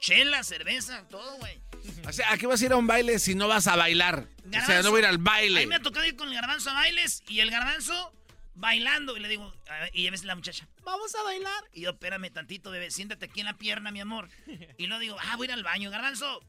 Chela, 0.00 0.42
cerveza, 0.42 1.06
todo, 1.08 1.36
güey. 1.38 1.60
O 2.08 2.12
sea, 2.12 2.32
¿a 2.32 2.38
qué 2.38 2.46
vas 2.46 2.60
a 2.60 2.64
ir 2.66 2.72
a 2.72 2.76
un 2.76 2.86
baile 2.86 3.18
si 3.20 3.34
no 3.36 3.46
vas 3.46 3.66
a 3.68 3.76
bailar? 3.76 4.26
O 4.48 4.66
sea, 4.66 4.82
no 4.82 4.90
voy 4.90 4.98
a 4.98 5.02
ir 5.02 5.06
al 5.06 5.14
A 5.14 5.18
mí 5.18 5.24
baile. 5.24 5.66
me 5.66 5.76
ha 5.76 5.80
tocado 5.82 6.04
ir 6.04 6.16
con 6.16 6.28
el 6.28 6.34
garbanzo 6.34 6.70
a 6.70 6.74
bailes 6.74 7.22
y 7.28 7.38
el 7.40 7.50
garbanzo 7.50 8.12
bailando. 8.54 9.16
Y 9.16 9.20
le 9.20 9.28
digo, 9.28 9.52
y 9.92 10.06
a 10.06 10.10
veces 10.10 10.26
la 10.26 10.34
muchacha, 10.34 10.68
vamos 10.82 11.14
a 11.14 11.22
bailar. 11.22 11.64
Y 11.72 11.82
yo, 11.82 11.90
espérame 11.90 12.30
tantito, 12.32 12.70
bebé, 12.70 12.90
siéntate 12.90 13.26
aquí 13.26 13.40
en 13.40 13.46
la 13.46 13.54
pierna, 13.54 13.90
mi 13.90 14.00
amor. 14.00 14.28
Y 14.78 14.86
luego 14.86 15.00
digo, 15.00 15.16
ah, 15.20 15.36
voy 15.36 15.46
a 15.46 15.50
ir 15.50 15.54
al 15.54 15.62
baño, 15.62 15.90
garbanzo. 15.90 16.40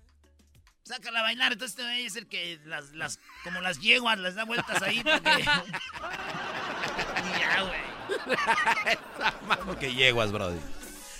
Sácala 0.83 1.19
a 1.19 1.23
bailar. 1.23 1.53
Entonces 1.53 1.79
este 1.79 2.05
es 2.05 2.15
el 2.15 2.27
que 2.27 2.59
las, 2.65 2.91
las, 2.91 3.19
como 3.43 3.59
las 3.61 3.79
yeguas, 3.79 4.19
las 4.19 4.35
da 4.35 4.45
vueltas 4.45 4.81
ahí. 4.81 5.01
Porque... 5.03 5.43
ya, 7.39 7.61
güey. 7.61 7.95
¿Cómo 9.59 9.79
que 9.79 9.93
yeguas, 9.93 10.31
brody? 10.31 10.59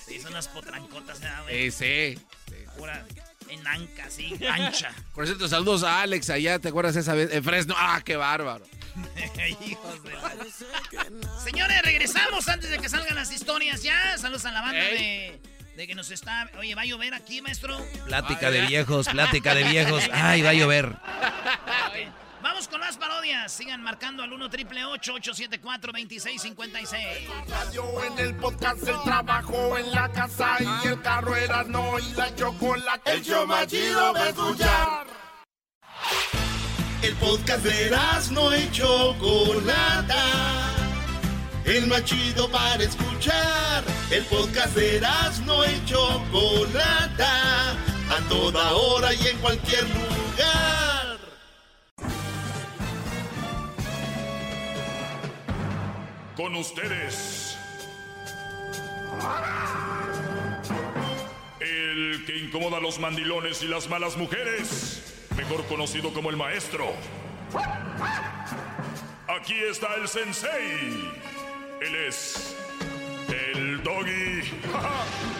Sí, 0.06 0.20
son 0.20 0.32
unas 0.32 0.48
potrancotas, 0.48 1.20
¿verdad, 1.20 1.44
güey? 1.44 1.72
Sí, 1.72 2.16
sí. 2.48 2.56
Pura 2.78 3.04
enanca, 3.50 4.06
así, 4.06 4.34
ancha. 4.50 4.92
Por 5.14 5.26
cierto, 5.26 5.48
saludos 5.48 5.84
a 5.84 6.02
Alex 6.02 6.30
allá, 6.30 6.60
¿te 6.60 6.70
acuerdas 6.70 6.96
esa 6.96 7.14
vez? 7.14 7.32
En 7.34 7.44
Fresno. 7.44 7.76
¡Ah, 7.78 8.02
qué 8.04 8.16
bárbaro! 8.16 8.66
Hijos 9.68 10.04
de 10.04 10.12
la- 10.14 11.40
Señores, 11.44 11.82
regresamos 11.84 12.48
antes 12.48 12.70
de 12.70 12.78
que 12.80 12.88
salgan 12.90 13.16
las 13.16 13.32
historias 13.32 13.84
ya. 13.84 14.18
Saludos 14.18 14.46
a 14.46 14.52
la 14.52 14.62
banda 14.62 14.80
de, 14.80 15.40
de 15.76 15.88
que 15.88 15.96
nos 15.96 16.12
está. 16.12 16.50
Oye, 16.58 16.76
¿va 16.76 16.84
a 16.84 16.86
llover 16.86 17.14
aquí, 17.14 17.42
maestro? 17.42 17.78
Plática 18.06 18.50
de 18.52 18.62
viejos, 18.62 19.08
plática 19.10 19.54
de 19.54 19.64
viejos. 19.70 20.04
Ay, 20.14 20.42
va 20.42 20.50
a 20.52 20.54
llover. 20.54 20.96
Vamos 22.46 22.68
con 22.68 22.80
más 22.80 22.96
parodias. 22.96 23.52
Sigan 23.52 23.82
marcando 23.82 24.22
al 24.22 24.32
1 24.32 24.50
triple 24.52 24.86
874 24.86 25.92
2656 25.92 27.02
Radio 27.50 28.04
en 28.04 28.20
el 28.20 28.36
podcast, 28.36 28.88
el 28.88 29.02
trabajo 29.02 29.76
en 29.80 29.92
la 29.92 30.12
casa 30.12 30.58
y 30.60 30.90
el 30.90 31.02
carro 31.02 31.36
era 31.36 31.64
no 31.64 31.98
y 31.98 32.14
la 32.14 32.36
chocolate. 32.36 33.14
El 33.14 33.24
show 33.24 33.48
más 33.48 33.66
chido 33.66 34.14
va 34.14 34.22
a 34.22 34.30
escuchar. 34.30 35.08
El 37.02 37.16
podcast 37.16 37.64
de 37.64 37.98
no 38.32 38.56
y 38.56 38.72
Chocolata. 38.72 40.24
el 41.66 41.88
más 41.88 42.06
chido 42.06 42.48
para 42.52 42.84
escuchar. 42.84 43.84
El 44.12 44.24
podcast 44.26 44.76
de 44.76 44.98
Erasmo 44.98 45.66
y 45.66 45.84
Chocolata, 45.86 47.72
a 47.72 48.30
toda 48.30 48.72
hora 48.74 49.16
y 49.16 49.28
en 49.30 49.38
cualquier 49.40 49.84
lugar. 49.90 50.95
Con 56.36 56.56
ustedes. 56.56 57.58
El 61.62 62.24
que 62.26 62.38
incomoda 62.38 62.78
a 62.78 62.82
los 62.82 63.00
mandilones 63.00 63.64
y 63.64 63.68
las 63.68 63.90
malas 63.90 64.18
mujeres, 64.18 65.28
mejor 65.38 65.66
conocido 65.68 66.14
como 66.14 66.30
el 66.30 66.38
maestro. 66.38 66.94
Aquí 69.28 69.56
está 69.70 69.96
el 69.96 70.08
sensei. 70.08 71.14
Él 71.82 71.96
es 72.08 72.56
el 73.30 73.82
doggy. 73.84 74.42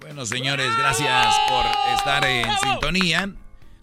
Bueno, 0.00 0.26
señores, 0.26 0.70
gracias 0.78 1.34
por 1.48 1.66
estar 1.96 2.24
en 2.24 2.46
sintonía. 2.58 3.30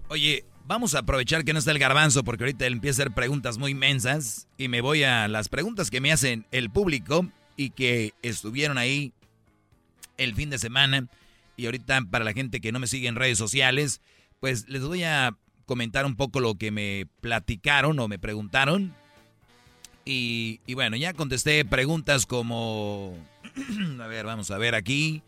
Oye, 0.07 0.45
vamos 0.71 0.95
a 0.95 0.99
aprovechar 0.99 1.43
que 1.43 1.51
no 1.51 1.59
está 1.59 1.71
el 1.71 1.79
garbanzo 1.79 2.23
porque 2.23 2.45
ahorita 2.45 2.65
él 2.65 2.71
empieza 2.71 3.01
a 3.01 3.03
hacer 3.03 3.13
preguntas 3.13 3.57
muy 3.57 3.73
mensas 3.73 4.47
y 4.57 4.69
me 4.69 4.79
voy 4.79 5.03
a 5.03 5.27
las 5.27 5.49
preguntas 5.49 5.89
que 5.89 5.99
me 5.99 6.13
hacen 6.13 6.45
el 6.51 6.69
público 6.69 7.27
y 7.57 7.71
que 7.71 8.13
estuvieron 8.21 8.77
ahí 8.77 9.11
el 10.15 10.33
fin 10.33 10.49
de 10.49 10.57
semana. 10.57 11.09
Y 11.57 11.65
ahorita 11.65 12.03
para 12.09 12.23
la 12.23 12.31
gente 12.31 12.61
que 12.61 12.71
no 12.71 12.79
me 12.79 12.87
sigue 12.87 13.09
en 13.09 13.17
redes 13.17 13.37
sociales, 13.37 13.99
pues 14.39 14.69
les 14.69 14.81
voy 14.81 15.03
a 15.03 15.35
comentar 15.65 16.05
un 16.05 16.15
poco 16.15 16.39
lo 16.39 16.55
que 16.55 16.71
me 16.71 17.05
platicaron 17.19 17.99
o 17.99 18.07
me 18.07 18.17
preguntaron. 18.17 18.95
Y, 20.05 20.61
y 20.65 20.73
bueno, 20.75 20.95
ya 20.95 21.11
contesté 21.11 21.65
preguntas 21.65 22.25
como... 22.25 23.13
a 23.99 24.07
ver, 24.07 24.25
vamos 24.25 24.51
a 24.51 24.57
ver 24.57 24.75
aquí. 24.75 25.21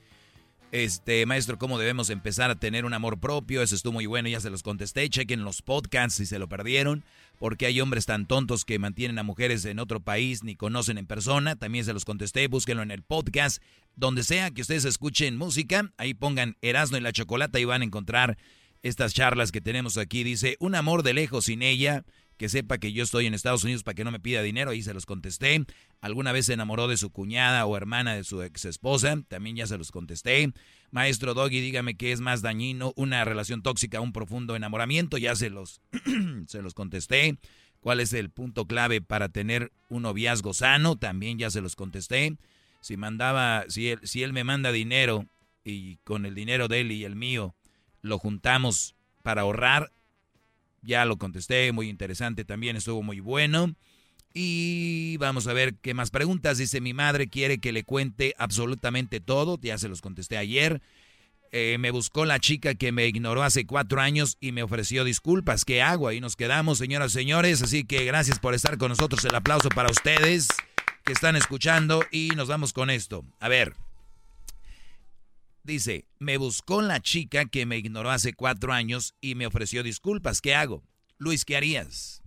Este, 0.74 1.28
maestro, 1.28 1.60
¿cómo 1.60 1.78
debemos 1.78 2.10
empezar 2.10 2.50
a 2.50 2.56
tener 2.56 2.84
un 2.84 2.96
amor 2.96 3.20
propio? 3.20 3.62
Eso 3.62 3.76
estuvo 3.76 3.94
muy 3.94 4.08
bueno, 4.08 4.28
ya 4.28 4.40
se 4.40 4.50
los 4.50 4.64
contesté. 4.64 5.08
Chequen 5.08 5.44
los 5.44 5.62
podcasts 5.62 6.16
si 6.16 6.26
se 6.26 6.40
lo 6.40 6.50
perdieron. 6.50 7.04
Porque 7.38 7.68
hay 7.68 7.80
hombres 7.80 8.08
tan 8.08 8.26
tontos 8.26 8.66
que 8.66 8.80
mantienen 8.80 9.20
a 9.20 9.24
mujeres 9.24 9.64
en 9.66 9.78
otro 9.78 10.00
país 10.00 10.44
ni 10.44 10.56
conocen 10.56 10.98
en 10.98 11.06
persona. 11.06 11.56
También 11.56 11.86
se 11.86 11.94
los 11.94 12.06
contesté. 12.06 12.48
Búsquenlo 12.48 12.82
en 12.82 12.90
el 12.90 13.04
podcast. 13.04 13.62
Donde 13.96 14.24
sea 14.24 14.50
que 14.50 14.64
ustedes 14.64 14.86
escuchen 14.86 15.38
música, 15.38 15.92
ahí 15.98 16.16
pongan 16.16 16.58
Erasmo 16.64 16.98
y 16.98 17.02
la 17.02 17.12
Chocolata 17.12 17.60
y 17.60 17.66
van 17.66 17.84
a 17.84 17.86
encontrar 17.86 18.40
estas 18.82 19.14
charlas 19.14 19.52
que 19.52 19.62
tenemos 19.62 20.00
aquí. 20.00 20.24
Dice, 20.24 20.58
un 20.60 20.74
amor 20.74 21.04
de 21.04 21.14
lejos 21.14 21.46
sin 21.46 21.62
ella, 21.62 22.04
que 22.38 22.50
sepa 22.50 22.78
que 22.78 22.92
yo 22.94 23.04
estoy 23.04 23.26
en 23.26 23.34
Estados 23.34 23.64
Unidos 23.64 23.84
para 23.84 23.96
que 23.96 24.04
no 24.04 24.12
me 24.12 24.20
pida 24.20 24.42
dinero, 24.42 24.72
ahí 24.72 24.82
se 24.82 24.94
los 24.94 25.06
contesté. 25.06 25.66
Alguna 26.02 26.32
vez 26.32 26.48
se 26.48 26.54
enamoró 26.54 26.88
de 26.88 26.98
su 26.98 27.12
cuñada 27.12 27.66
o 27.66 27.78
hermana 27.78 28.16
de 28.16 28.24
su 28.24 28.42
ex 28.42 28.66
esposa, 28.66 29.22
también 29.28 29.56
ya 29.56 29.68
se 29.68 29.78
los 29.78 29.92
contesté. 29.92 30.52
Maestro 30.92 31.34
Doggy, 31.34 31.60
dígame 31.60 31.96
qué 31.96 32.12
es 32.12 32.22
más 32.22 32.42
dañino, 32.42 32.94
una 32.96 33.26
relación 33.26 33.62
tóxica, 33.62 34.02
un 34.02 34.14
profundo 34.14 34.56
enamoramiento, 34.56 35.18
ya 35.18 35.36
se 35.36 35.50
los, 35.50 35.82
se 36.48 36.62
los 36.62 36.74
contesté. 36.74 37.38
¿Cuál 37.80 38.00
es 38.00 38.14
el 38.14 38.30
punto 38.30 38.66
clave 38.66 39.02
para 39.02 39.28
tener 39.28 39.74
un 39.90 40.04
noviazgo 40.04 40.54
sano? 40.54 40.96
También 40.98 41.38
ya 41.38 41.52
se 41.52 41.60
los 41.60 41.76
contesté. 41.76 42.38
Si 42.80 42.96
mandaba, 42.96 43.66
si 43.68 43.90
él, 43.90 44.00
si 44.04 44.24
él 44.24 44.32
me 44.32 44.46
manda 44.46 44.72
dinero 44.72 45.28
y 45.66 45.98
con 46.06 46.26
el 46.26 46.34
dinero 46.34 46.68
de 46.68 46.82
él 46.82 46.92
y 46.92 47.04
el 47.04 47.16
mío 47.16 47.56
lo 48.02 48.20
juntamos 48.20 48.96
para 49.24 49.42
ahorrar. 49.42 49.92
Ya 50.84 51.06
lo 51.06 51.18
contesté, 51.18 51.72
muy 51.72 51.90
interesante 51.90 52.46
también, 52.46 52.76
estuvo 52.76 53.02
muy 53.02 53.20
bueno. 53.20 53.74
Y 54.34 55.18
vamos 55.18 55.48
a 55.48 55.54
ver 55.54 55.76
qué 55.76 55.94
más 55.94 56.10
preguntas. 56.12 56.58
Dice, 56.58 56.82
mi 56.82 56.94
madre 56.94 57.28
quiere 57.28 57.60
que 57.60 57.72
le 57.72 57.84
cuente 57.84 58.34
absolutamente 58.38 59.20
todo, 59.20 59.60
ya 59.62 59.78
se 59.78 59.88
los 59.88 60.02
contesté 60.02 60.38
ayer. 60.38 60.82
Eh, 61.52 61.78
me 61.80 61.92
buscó 61.92 62.26
la 62.26 62.40
chica 62.40 62.74
que 62.74 62.92
me 62.92 63.06
ignoró 63.06 63.44
hace 63.44 63.68
cuatro 63.68 64.02
años 64.02 64.38
y 64.42 64.52
me 64.52 64.64
ofreció 64.64 65.04
disculpas. 65.04 65.66
¿Qué 65.66 65.84
hago? 65.84 66.08
Ahí 66.08 66.20
nos 66.20 66.36
quedamos, 66.36 66.80
señoras 66.80 67.12
y 67.12 67.20
señores. 67.20 67.62
Así 67.62 67.84
que 67.84 68.06
gracias 68.06 68.40
por 68.40 68.56
estar 68.56 68.80
con 68.80 68.90
nosotros. 68.90 69.24
El 69.24 69.36
aplauso 69.36 69.70
para 69.70 69.92
ustedes 69.92 70.48
que 71.06 71.14
están 71.14 71.36
escuchando 71.36 72.04
y 72.12 72.30
nos 72.36 72.48
vamos 72.48 72.74
con 72.74 72.90
esto. 72.90 73.24
A 73.40 73.50
ver, 73.50 73.76
Dice, 75.64 76.06
me 76.20 76.36
buscó 76.38 76.82
la 76.82 77.00
chica 77.02 77.46
que 77.46 77.66
me 77.66 77.78
ignoró 77.78 78.12
hace 78.12 78.34
cuatro 78.34 78.74
años 78.74 79.16
y 79.22 79.36
me 79.36 79.48
ofreció 79.48 79.82
disculpas. 79.82 80.42
¿Qué 80.42 80.54
hago? 80.54 80.84
Luis, 81.18 81.46
¿qué 81.46 81.56
harías? 81.56 82.22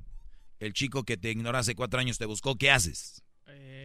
El 0.58 0.72
chico 0.72 1.04
que 1.04 1.18
te 1.18 1.30
ignoró 1.30 1.58
hace 1.58 1.74
cuatro 1.74 2.00
años 2.00 2.16
te 2.16 2.24
buscó, 2.24 2.56
¿qué 2.56 2.70
haces? 2.70 3.22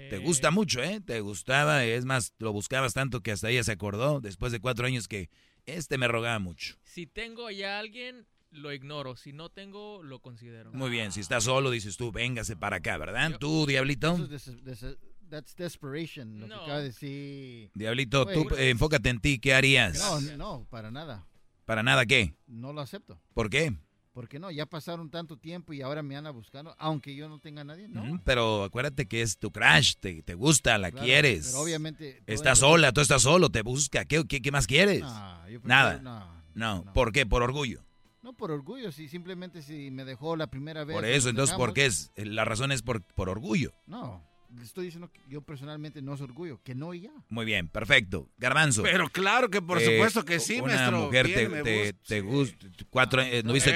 Te 0.10 0.18
gusta 0.20 0.52
mucho, 0.52 0.82
¿eh? 0.84 1.02
Te 1.02 1.20
gustaba, 1.22 1.84
es 1.86 2.06
más, 2.06 2.34
lo 2.40 2.52
buscabas 2.54 2.94
tanto 2.94 3.22
que 3.22 3.32
hasta 3.32 3.50
ella 3.50 3.64
se 3.64 3.72
acordó 3.74 4.20
después 4.22 4.52
de 4.52 4.60
cuatro 4.60 4.86
años 4.86 5.08
que 5.08 5.30
este 5.66 5.98
me 5.98 6.08
rogaba 6.08 6.40
mucho. 6.40 6.76
Si 6.84 7.06
tengo 7.08 7.50
ya 7.50 7.78
a 7.78 7.80
alguien, 7.80 8.26
lo 8.52 8.74
ignoro. 8.74 9.16
Si 9.16 9.32
no 9.32 9.50
tengo, 9.50 10.02
lo 10.04 10.20
considero. 10.20 10.72
Muy 10.74 10.90
bien, 10.90 11.12
si 11.14 11.20
estás 11.22 11.44
solo, 11.46 11.72
dices 11.72 11.96
tú, 11.98 12.12
véngase 12.12 12.56
para 12.58 12.78
acá, 12.78 12.98
¿verdad? 12.98 13.38
¿Tú, 13.38 13.66
Diablito? 13.66 14.14
Eso 14.16 14.24
es 14.24 14.30
des- 14.30 14.64
des- 14.82 14.98
that's 15.32 15.56
desperation, 15.56 16.40
lo 16.42 16.48
que 16.48 16.54
acaba 16.54 16.78
de 16.78 16.84
decir. 16.84 17.72
Diablito, 17.74 18.26
tú 18.28 18.48
eh, 18.56 18.70
enfócate 18.70 19.10
en 19.10 19.20
ti, 19.20 19.40
¿qué 19.40 19.56
harías? 19.56 19.98
No, 19.98 20.22
no, 20.38 20.68
para 20.70 20.92
nada. 20.92 21.26
¿Para 21.66 21.82
nada 21.82 22.06
qué? 22.06 22.36
No 22.48 22.74
lo 22.74 22.82
acepto. 22.82 23.20
¿Por 23.34 23.50
qué? 23.50 23.74
Porque 24.14 24.40
no, 24.40 24.52
ya 24.52 24.66
pasaron 24.66 25.10
tanto 25.10 25.38
tiempo 25.38 25.72
y 25.72 25.82
ahora 25.82 26.04
me 26.04 26.18
anda 26.18 26.32
buscando, 26.32 26.76
aunque 26.78 27.16
yo 27.16 27.30
no 27.30 27.40
tenga 27.40 27.62
a 27.62 27.64
nadie, 27.64 27.88
¿no? 27.88 28.04
Ujú, 28.04 28.20
Pero 28.26 28.66
acuérdate 28.66 29.08
que 29.08 29.22
es 29.22 29.38
tu 29.38 29.52
crush, 29.52 29.94
te, 30.02 30.22
te 30.22 30.34
gusta, 30.36 30.78
la 30.78 30.92
Claro, 30.92 31.06
quieres. 31.06 31.46
pero 31.48 31.62
obviamente 31.62 32.22
Estás 32.28 32.58
eso- 32.60 32.68
sola, 32.68 32.92
tú 32.92 33.00
estás 33.00 33.22
solo, 33.22 33.50
te 33.50 33.62
busca. 33.62 34.04
¿Qué, 34.04 34.26
qué, 34.28 34.42
qué 34.42 34.52
más 34.52 34.68
quieres? 34.68 35.02
No, 35.02 35.10
yo 35.50 35.62
prefiero- 35.62 35.68
Nada. 35.68 36.44
no, 36.54 36.84
no, 36.84 36.94
¿por 36.94 37.14
qué? 37.14 37.26
Por 37.26 37.42
orgullo. 37.42 37.86
No 38.22 38.34
por 38.34 38.52
orgullo, 38.52 38.92
si 38.92 39.08
simplemente 39.08 39.62
si 39.64 39.90
me 39.92 40.04
dejó 40.06 40.36
la 40.36 40.46
primera 40.48 40.84
vez. 40.84 40.94
Por 40.96 41.06
eso, 41.06 41.30
entonces, 41.30 41.56
¿por 41.56 41.74
qué 41.74 41.86
es? 41.88 42.12
La 42.18 42.44
razón 42.46 42.72
es 42.72 42.82
por, 42.84 43.02
por 43.02 43.30
orgullo. 43.30 43.74
No, 43.88 44.22
estoy 44.62 44.86
diciendo 44.86 45.10
que 45.12 45.20
yo 45.30 45.42
personalmente 45.42 46.02
no 46.02 46.14
es 46.14 46.22
orgullo, 46.22 46.60
que 46.64 46.76
no 46.76 46.94
y 46.94 47.02
ya. 47.02 47.12
Muy 47.30 47.46
bien, 47.46 47.68
perfecto. 47.68 48.30
Garbanzo. 48.38 48.84
Pero 48.84 49.10
claro 49.10 49.50
que 49.50 49.62
por 49.62 49.82
Eh, 49.82 49.86
supuesto 49.86 50.26
que 50.26 50.40
sí, 50.40 50.60
una 50.60 50.76
maestro. 50.76 51.00
mujer 51.02 51.28
te, 51.34 51.48
te, 51.64 51.94
te 51.94 52.22
gusta, 52.22 52.68
cuatro, 52.90 53.22
eh, 53.22 53.42
no 53.44 53.54
viste 53.54 53.72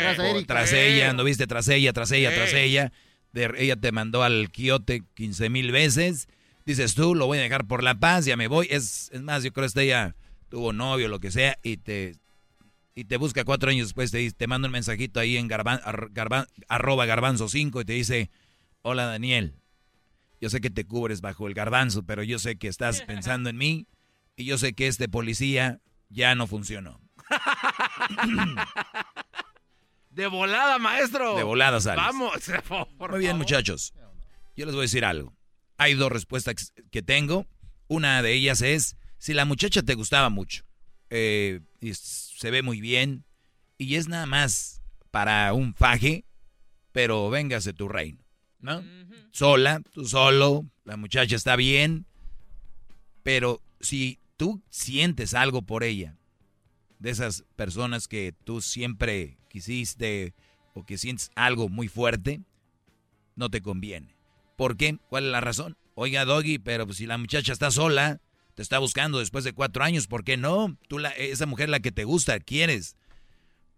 Tras 0.46 0.74
Eh. 0.74 0.96
ella, 0.96 1.14
no 1.14 1.24
viste 1.24 1.48
tras 1.48 1.68
ella, 1.70 1.94
tras 1.94 2.12
ella, 2.12 2.34
tras 2.34 2.54
Eh. 2.54 2.64
ella. 2.64 2.92
De- 3.32 3.52
ella 3.58 3.76
te 3.76 3.92
mandó 3.92 4.24
al 4.24 4.50
quiote 4.50 5.04
15 5.14 5.50
mil 5.50 5.72
veces. 5.72 6.28
Dices 6.66 6.96
tú, 6.96 7.16
lo 7.16 7.28
voy 7.28 7.38
a 7.38 7.42
dejar 7.42 7.66
por 7.68 7.84
la 7.84 8.00
paz, 8.00 8.26
ya 8.26 8.38
me 8.38 8.48
voy. 8.48 8.68
Es, 8.72 9.10
es 9.14 9.22
más, 9.22 9.44
yo 9.44 9.52
creo 9.54 9.68
que 9.70 9.82
ella 9.84 10.16
tuvo 10.50 10.74
novio, 10.74 11.08
lo 11.10 11.20
que 11.20 11.32
sea, 11.32 11.58
y 11.62 11.78
te, 11.78 12.16
y 12.96 13.04
te 13.06 13.18
busca 13.18 13.44
cuatro 13.44 13.70
años 13.70 13.88
después, 13.88 14.10
te, 14.12 14.20
dice- 14.20 14.36
te 14.38 14.48
manda 14.48 14.68
un 14.68 14.72
mensajito 14.72 15.20
ahí 15.20 15.38
en 15.38 15.48
garban, 15.48 15.80
ar- 15.84 16.10
garban- 16.12 16.48
arroba 16.70 17.06
garbanzo 17.06 17.50
5 17.50 17.82
y 17.82 17.86
te 17.86 17.94
dice, 17.94 18.30
hola 18.84 19.06
Daniel, 19.06 19.54
yo 20.46 20.50
sé 20.52 20.62
que 20.62 20.70
te 20.70 20.86
cubres 20.86 21.22
bajo 21.22 21.48
el 21.48 21.56
garbanzo, 21.56 22.04
pero 22.04 22.22
yo 22.22 22.38
sé 22.38 22.56
que 22.56 22.68
estás 22.68 23.02
pensando 23.08 23.50
en 23.50 23.58
mí 23.58 23.88
y 24.36 24.46
yo 24.46 24.60
sé 24.60 24.74
que 24.74 24.86
este 24.86 25.10
policía 25.10 25.82
ya 26.10 26.36
no 26.36 26.46
funcionó. 26.46 27.02
De 30.12 30.28
volada, 30.28 30.78
maestro. 30.78 31.36
De 31.36 31.42
volada 31.42 31.82
sales. 31.82 32.06
Vamos, 32.06 32.32
por 33.00 33.10
Muy 33.10 33.22
bien, 33.22 33.32
favor. 33.32 33.40
muchachos. 33.40 33.96
Yo 34.56 34.68
les 34.68 34.76
voy 34.76 34.84
a 34.84 34.84
decir 34.84 35.04
algo. 35.04 35.36
Hay 35.78 35.96
dos 35.96 36.12
respuestas 36.12 36.74
que 36.92 37.02
tengo. 37.02 37.48
Una 37.88 38.22
de 38.22 38.34
ellas 38.34 38.62
es, 38.62 38.98
si 39.18 39.34
la 39.34 39.46
muchacha 39.46 39.82
te 39.82 39.96
gustaba 39.96 40.30
mucho, 40.30 40.64
eh, 41.10 41.62
y 41.82 41.96
se 41.96 42.52
ve 42.52 42.62
muy 42.62 42.82
bien, 42.82 43.26
y 43.80 43.96
es 43.96 44.08
nada 44.08 44.28
más 44.28 44.84
para 45.10 45.52
un 45.54 45.74
faje, 45.74 46.24
pero 46.92 47.32
véngase 47.32 47.74
tu 47.74 47.90
reino, 47.90 48.24
¿no? 48.60 48.84
Sola, 49.32 49.82
tú 49.92 50.06
solo, 50.06 50.66
la 50.84 50.98
muchacha 50.98 51.36
está 51.36 51.56
bien, 51.56 52.06
pero 53.24 53.62
si 53.80 54.20
tú 54.38 54.62
sientes 54.70 55.34
algo 55.34 55.62
por 55.62 55.84
ella, 55.84 56.18
de 57.00 57.10
esas 57.10 57.44
personas 57.56 58.08
que 58.08 58.34
tú 58.44 58.62
siempre 58.62 59.38
quisiste 59.50 60.34
o 60.74 60.86
que 60.86 60.98
sientes 60.98 61.32
algo 61.36 61.70
muy 61.70 61.88
fuerte, 61.88 62.42
no 63.36 63.50
te 63.50 63.62
conviene. 63.62 64.16
¿Por 64.56 64.78
qué? 64.78 64.98
¿Cuál 65.10 65.26
es 65.26 65.32
la 65.32 65.42
razón? 65.42 65.78
Oiga, 65.94 66.26
Doggy, 66.26 66.60
pero 66.60 66.92
si 66.94 67.06
la 67.06 67.18
muchacha 67.18 67.54
está 67.54 67.72
sola, 67.72 68.22
te 68.56 68.62
está 68.62 68.80
buscando 68.80 69.20
después 69.20 69.44
de 69.44 69.54
cuatro 69.54 69.84
años, 69.84 70.08
¿por 70.08 70.24
qué 70.24 70.38
no? 70.38 70.78
Tú, 70.88 71.00
la, 71.00 71.10
esa 71.12 71.46
mujer 71.46 71.70
la 71.70 71.80
que 71.80 71.92
te 71.92 72.06
gusta, 72.06 72.40
quieres. 72.40 72.96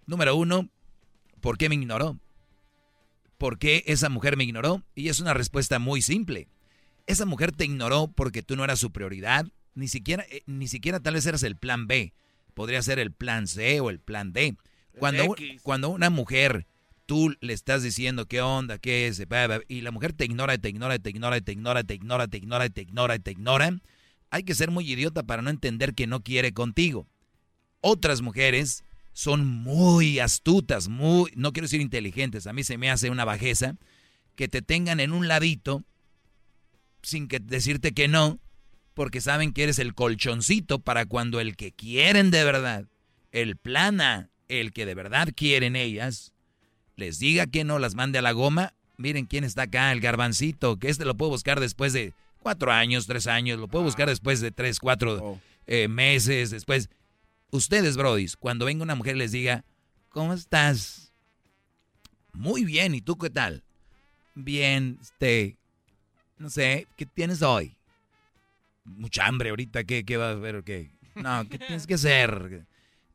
Número 0.06 0.36
uno, 0.36 0.70
¿por 1.42 1.58
qué 1.58 1.70
me 1.70 1.76
ignoró? 1.76 2.20
¿Por 3.38 3.60
qué 3.60 3.84
esa 3.88 4.10
mujer 4.10 4.38
me 4.38 4.44
ignoró? 4.44 4.84
Y 4.96 5.10
es 5.10 5.20
una 5.20 5.34
respuesta 5.34 5.80
muy 5.80 6.02
simple. 6.02 6.48
Esa 7.06 7.26
mujer 7.26 7.52
te 7.52 7.66
ignoró 7.66 8.12
porque 8.14 8.44
tú 8.44 8.56
no 8.56 8.64
eras 8.64 8.80
su 8.80 8.92
prioridad, 8.92 9.46
ni 9.76 9.88
siquiera, 9.88 10.26
eh, 10.30 10.44
ni 10.46 10.68
siquiera 10.68 11.00
tal 11.00 11.14
vez 11.14 11.26
eras 11.26 11.44
el 11.44 11.56
plan 11.56 11.88
B. 11.88 12.14
Podría 12.54 12.82
ser 12.82 13.00
el 13.00 13.12
plan 13.12 13.48
C 13.48 13.80
o 13.80 13.90
el 13.90 14.00
plan 14.00 14.34
D. 14.34 14.58
Cuando, 14.98 15.36
cuando 15.62 15.90
una 15.90 16.10
mujer 16.10 16.66
tú 17.06 17.36
le 17.40 17.54
estás 17.54 17.84
diciendo 17.84 18.28
qué 18.28 18.42
onda, 18.42 18.80
qué 18.80 19.08
es, 19.08 19.24
y 19.68 19.82
la 19.82 19.92
mujer 19.92 20.14
te 20.14 20.26
ignora, 20.26 20.58
te 20.58 20.70
ignora, 20.70 20.98
te 21.00 21.10
ignora, 21.10 21.40
te 21.40 21.52
ignora, 21.52 21.84
te 21.84 21.94
ignora, 21.94 22.28
te 22.28 22.38
ignora, 22.38 22.70
te 22.70 22.82
ignora, 22.82 23.20
te 23.20 23.32
ignora, 23.32 23.80
hay 24.30 24.44
que 24.44 24.56
ser 24.56 24.72
muy 24.72 24.92
idiota 24.92 25.24
para 25.24 25.42
no 25.42 25.50
entender 25.50 25.94
que 25.94 26.08
no 26.08 26.22
quiere 26.22 26.54
contigo. 26.54 27.08
Otras 27.80 28.22
mujeres 28.22 28.84
son 29.18 29.48
muy 29.48 30.20
astutas, 30.20 30.90
muy, 30.90 31.32
no 31.36 31.52
quiero 31.52 31.66
decir 31.66 31.82
inteligentes, 31.82 32.46
a 32.46 32.54
mí 32.54 32.64
se 32.64 32.78
me 32.78 32.92
hace 32.92 33.10
una 33.10 33.26
bajeza 33.26 33.76
que 34.36 34.48
te 34.48 34.62
tengan 34.62 35.00
en 35.00 35.12
un 35.12 35.28
ladito 35.28 35.84
sin 37.02 37.28
que 37.28 37.40
decirte 37.40 37.94
que 37.94 38.08
no, 38.08 38.40
porque 38.94 39.20
saben 39.20 39.54
que 39.54 39.64
eres 39.64 39.80
el 39.80 39.96
colchoncito 39.96 40.78
para 40.78 41.08
cuando 41.08 41.40
el 41.40 41.56
que 41.56 41.72
quieren 41.72 42.30
de 42.30 42.44
verdad, 42.44 42.86
el 43.32 43.58
plana, 43.58 44.30
el 44.50 44.72
que 44.72 44.86
de 44.86 44.94
verdad 44.94 45.30
quieren 45.36 45.76
ellas, 45.76 46.32
les 46.96 47.18
diga 47.18 47.48
que 47.48 47.64
no, 47.64 47.80
las 47.80 47.96
mande 47.96 48.20
a 48.20 48.22
la 48.22 48.34
goma. 48.34 48.76
Miren 48.98 49.26
quién 49.26 49.44
está 49.44 49.64
acá, 49.64 49.92
el 49.94 50.00
garbancito, 50.00 50.78
que 50.78 50.90
este 50.90 51.06
lo 51.06 51.18
puedo 51.18 51.32
buscar 51.32 51.60
después 51.60 51.92
de 51.92 52.14
cuatro 52.38 52.72
años, 52.72 53.08
tres 53.08 53.26
años, 53.26 53.60
lo 53.60 53.68
puedo 53.68 53.84
buscar 53.84 54.10
después 54.10 54.42
de 54.42 54.52
tres, 54.52 54.80
cuatro 54.80 55.14
Oh. 55.24 55.40
eh, 55.66 55.88
meses, 55.88 56.52
después. 56.52 56.90
Ustedes, 57.52 57.96
brodis, 57.98 58.36
cuando 58.36 58.66
venga 58.66 58.84
una 58.84 58.96
mujer 58.96 59.16
les 59.16 59.32
diga, 59.32 59.64
¿cómo 60.10 60.34
estás? 60.34 61.12
Muy 62.34 62.66
bien, 62.66 62.94
¿y 62.94 63.02
tú 63.02 63.18
qué 63.18 63.30
tal? 63.30 63.64
Bien, 64.36 65.00
este, 65.02 65.58
no 66.38 66.50
sé, 66.50 66.88
¿qué 66.96 67.06
tienes 67.06 67.42
hoy? 67.42 67.76
Mucha 68.86 69.26
hambre 69.26 69.50
ahorita, 69.50 69.84
¿qué, 69.84 70.04
qué 70.06 70.18
va 70.18 70.30
a 70.30 70.32
haber? 70.32 70.64
¿Qué? 70.64 70.92
No, 71.16 71.48
¿qué 71.50 71.58
tienes 71.68 71.88
que 71.88 71.96
hacer? 71.96 72.66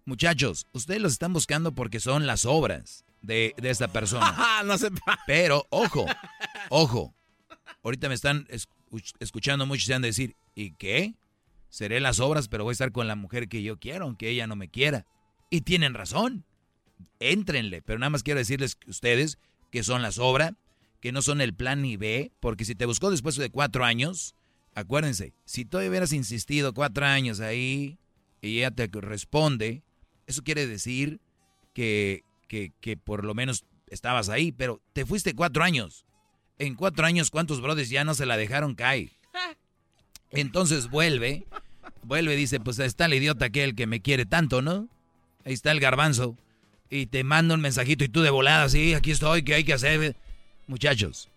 Muchachos, 0.04 0.66
ustedes 0.72 1.00
los 1.00 1.12
están 1.12 1.32
buscando 1.32 1.72
porque 1.72 2.00
son 2.00 2.26
las 2.26 2.44
obras 2.44 3.04
de, 3.20 3.54
de 3.56 3.70
esta 3.70 3.88
persona. 3.88 4.62
no 4.64 4.76
se 4.78 4.90
Pero, 5.26 5.66
ojo, 5.70 6.06
ojo. 6.70 7.14
Ahorita 7.84 8.08
me 8.08 8.14
están 8.14 8.46
escu- 8.46 9.14
escuchando 9.20 9.66
muchos 9.66 9.84
y 9.84 9.86
se 9.86 9.94
han 9.94 10.02
de 10.02 10.08
decir, 10.08 10.34
¿y 10.54 10.72
qué? 10.72 11.14
Seré 11.72 12.00
las 12.00 12.20
obras, 12.20 12.48
pero 12.48 12.64
voy 12.64 12.72
a 12.72 12.74
estar 12.74 12.92
con 12.92 13.08
la 13.08 13.16
mujer 13.16 13.48
que 13.48 13.62
yo 13.62 13.78
quiero, 13.78 14.04
aunque 14.04 14.28
ella 14.28 14.46
no 14.46 14.56
me 14.56 14.68
quiera. 14.68 15.06
Y 15.48 15.62
tienen 15.62 15.94
razón. 15.94 16.44
Éntrenle, 17.18 17.80
pero 17.80 17.98
nada 17.98 18.10
más 18.10 18.22
quiero 18.22 18.40
decirles 18.40 18.74
que 18.76 18.90
ustedes 18.90 19.38
que 19.70 19.82
son 19.82 20.02
las 20.02 20.18
obras, 20.18 20.52
que 21.00 21.12
no 21.12 21.22
son 21.22 21.40
el 21.40 21.54
plan 21.54 21.80
ni 21.80 21.96
B, 21.96 22.30
porque 22.40 22.66
si 22.66 22.74
te 22.74 22.84
buscó 22.84 23.10
después 23.10 23.36
de 23.36 23.48
cuatro 23.48 23.86
años, 23.86 24.34
acuérdense, 24.74 25.32
si 25.46 25.64
tú 25.64 25.78
hubieras 25.78 26.12
insistido 26.12 26.74
cuatro 26.74 27.06
años 27.06 27.40
ahí 27.40 27.98
y 28.42 28.58
ella 28.58 28.70
te 28.70 28.90
responde, 28.92 29.82
eso 30.26 30.42
quiere 30.42 30.66
decir 30.66 31.22
que, 31.72 32.22
que, 32.48 32.74
que 32.82 32.98
por 32.98 33.24
lo 33.24 33.32
menos 33.32 33.64
estabas 33.86 34.28
ahí, 34.28 34.52
pero 34.52 34.82
te 34.92 35.06
fuiste 35.06 35.34
cuatro 35.34 35.64
años. 35.64 36.04
En 36.58 36.74
cuatro 36.74 37.06
años, 37.06 37.30
¿cuántos 37.30 37.62
brothers 37.62 37.88
ya 37.88 38.04
no 38.04 38.12
se 38.12 38.26
la 38.26 38.36
dejaron 38.36 38.74
caer? 38.74 39.12
Entonces 40.32 40.90
vuelve, 40.90 41.46
vuelve 42.02 42.34
y 42.34 42.36
dice, 42.36 42.60
pues 42.60 42.78
está 42.78 43.06
el 43.06 43.14
idiota 43.14 43.46
aquel 43.46 43.74
que 43.74 43.86
me 43.86 44.00
quiere 44.00 44.26
tanto, 44.26 44.62
¿no? 44.62 44.88
Ahí 45.44 45.52
está 45.52 45.72
el 45.72 45.80
garbanzo. 45.80 46.36
Y 46.90 47.06
te 47.06 47.24
manda 47.24 47.54
un 47.54 47.60
mensajito 47.60 48.04
y 48.04 48.08
tú 48.08 48.20
de 48.20 48.30
volada, 48.30 48.68
sí, 48.68 48.94
aquí 48.94 49.12
estoy, 49.12 49.42
¿qué 49.42 49.54
hay 49.54 49.64
que 49.64 49.72
hacer? 49.72 50.14
Muchachos, 50.66 51.30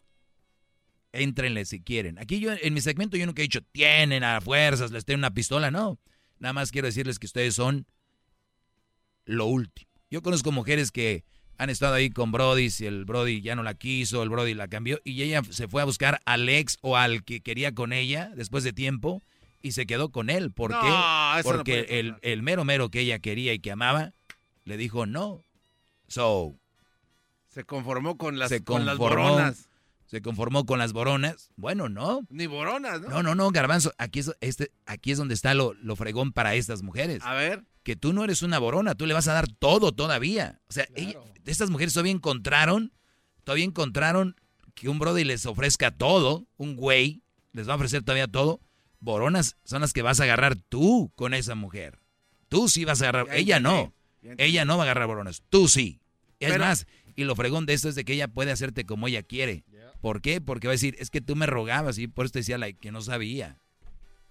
éntrenle 1.14 1.66
si 1.66 1.80
quieren. 1.80 2.20
Aquí 2.20 2.40
yo, 2.40 2.52
en 2.52 2.74
mi 2.74 2.82
segmento 2.82 3.16
yo 3.16 3.26
nunca 3.26 3.42
he 3.42 3.44
dicho, 3.44 3.62
tienen 3.72 4.24
a 4.24 4.42
fuerzas, 4.42 4.92
les 4.92 5.06
tengo 5.06 5.20
una 5.20 5.34
pistola, 5.34 5.72
no. 5.72 5.98
Nada 6.40 6.54
más 6.54 6.72
quiero 6.72 6.88
decirles 6.88 7.20
que 7.20 7.26
ustedes 7.26 7.56
son 7.56 7.86
lo 9.24 9.46
último. 9.46 9.90
Yo 10.12 10.22
conozco 10.22 10.52
mujeres 10.52 10.92
que 10.92 11.24
han 11.58 11.70
estado 11.70 11.94
ahí 11.94 12.10
con 12.10 12.34
Brody, 12.34 12.70
si 12.70 12.86
el 12.86 13.06
Brody 13.06 13.42
ya 13.42 13.56
no 13.56 13.64
la 13.64 13.76
quiso, 13.76 14.24
el 14.24 14.30
Brody 14.30 14.54
la 14.54 14.68
cambió, 14.68 15.00
y 15.06 15.22
ella 15.22 15.42
se 15.50 15.70
fue 15.70 15.82
a 15.82 15.86
buscar 15.86 16.20
al 16.26 16.50
ex 16.50 16.78
o 16.82 16.98
al 16.98 17.24
que 17.24 17.42
quería 17.42 17.74
con 17.74 17.94
ella 17.94 18.32
después 18.36 18.66
de 18.66 18.74
tiempo 18.74 19.24
y 19.66 19.72
se 19.72 19.86
quedó 19.86 20.10
con 20.10 20.30
él. 20.30 20.52
¿Por 20.52 20.72
No, 20.72 20.82
qué? 20.82 20.88
no 20.88 21.36
Porque 21.44 21.86
el, 22.00 22.16
el 22.22 22.42
mero 22.44 22.64
mero 22.66 22.90
que 22.90 23.00
ella 23.02 23.20
quería 23.20 23.54
y 23.54 23.60
que 23.60 23.72
amaba, 23.72 24.14
le 24.64 24.78
dijo 24.78 25.06
no. 25.06 25.42
So, 26.08 26.56
Se 27.50 27.64
conformó 27.64 28.18
con 28.18 28.38
las, 28.38 28.50
se 28.50 28.64
con 28.64 28.86
las 28.86 28.98
conformó, 28.98 29.32
boronas. 29.32 29.70
se 30.06 30.22
conformó 30.22 30.66
con 30.66 30.78
las 30.80 30.94
boronas. 30.94 31.50
Bueno, 31.56 31.90
no. 31.90 32.22
Ni 32.30 32.48
boronas, 32.48 33.02
¿no? 33.02 33.10
No, 33.10 33.24
no, 33.24 33.36
no, 33.36 33.50
Garbanzo, 33.52 33.92
aquí 33.98 34.20
es, 34.20 34.32
este, 34.42 34.72
aquí 34.86 35.12
es 35.12 35.18
donde 35.18 35.34
está 35.34 35.54
lo, 35.54 35.74
lo 35.76 35.96
fregón 35.96 36.32
para 36.32 36.54
estas 36.56 36.84
mujeres. 36.84 37.24
A 37.24 37.34
ver. 37.34 37.64
Que 37.84 37.96
tú 37.96 38.14
no 38.14 38.24
eres 38.24 38.42
una 38.42 38.60
borona, 38.60 38.96
tú 38.96 39.06
le 39.06 39.14
vas 39.14 39.28
a 39.28 39.34
dar 39.34 39.48
todo 39.48 39.92
todavía. 39.94 40.60
O 40.70 40.74
sea, 40.74 40.88
ella- 40.96 41.20
estas 41.46 41.70
mujeres 41.70 41.94
todavía 41.94 42.12
encontraron, 42.14 42.92
todavía 43.44 43.66
encontraron 43.66 44.36
que 44.74 44.90
un 44.90 45.00
brody 45.00 45.24
les 45.24 45.46
ofrezca 45.46 45.92
todo, 45.92 46.46
un 46.58 46.76
güey 46.76 47.22
les 47.54 47.68
va 47.70 47.74
a 47.74 47.76
ofrecer 47.78 48.04
todavía 48.04 48.28
todo. 48.28 48.60
Boronas 49.06 49.56
son 49.64 49.82
las 49.82 49.94
que 49.94 50.02
vas 50.02 50.20
a 50.20 50.24
agarrar 50.24 50.56
tú 50.56 51.12
con 51.16 51.34
esa 51.34 51.56
mujer. 51.56 52.00
Tú 52.50 52.68
sí 52.68 52.84
vas 52.86 53.02
a 53.02 53.06
agarrar, 53.10 53.28
Ya 53.28 53.36
ella 53.36 53.58
entendí, 53.58 53.94
no. 54.24 54.36
Ella 54.38 54.66
no 54.66 54.78
va 54.78 54.84
a 54.84 54.86
agarrar 54.86 55.08
boronas, 55.08 55.44
tú 55.50 55.68
sí. 55.68 56.00
Es 56.40 56.52
Pero- 56.52 56.66
más, 56.66 56.88
y 57.16 57.24
lo 57.24 57.36
fregón 57.36 57.66
de 57.66 57.74
esto 57.74 57.88
es 57.88 57.96
de 57.96 58.04
que 58.04 58.14
ella 58.14 58.28
puede 58.28 58.52
hacerte 58.52 58.86
como 58.86 59.08
ella 59.08 59.24
quiere. 59.24 59.64
¿Por 60.02 60.22
qué? 60.22 60.42
Porque 60.42 60.68
va 60.68 60.72
a 60.72 60.74
decir, 60.74 60.96
es 61.00 61.10
que 61.10 61.22
tú 61.22 61.36
me 61.36 61.46
rogabas 61.46 61.98
y 61.98 62.08
por 62.08 62.26
eso 62.26 62.34
te 62.34 62.40
decía 62.40 62.58
like, 62.58 62.80
que 62.80 62.92
no 62.92 63.02
sabía. 63.02 63.60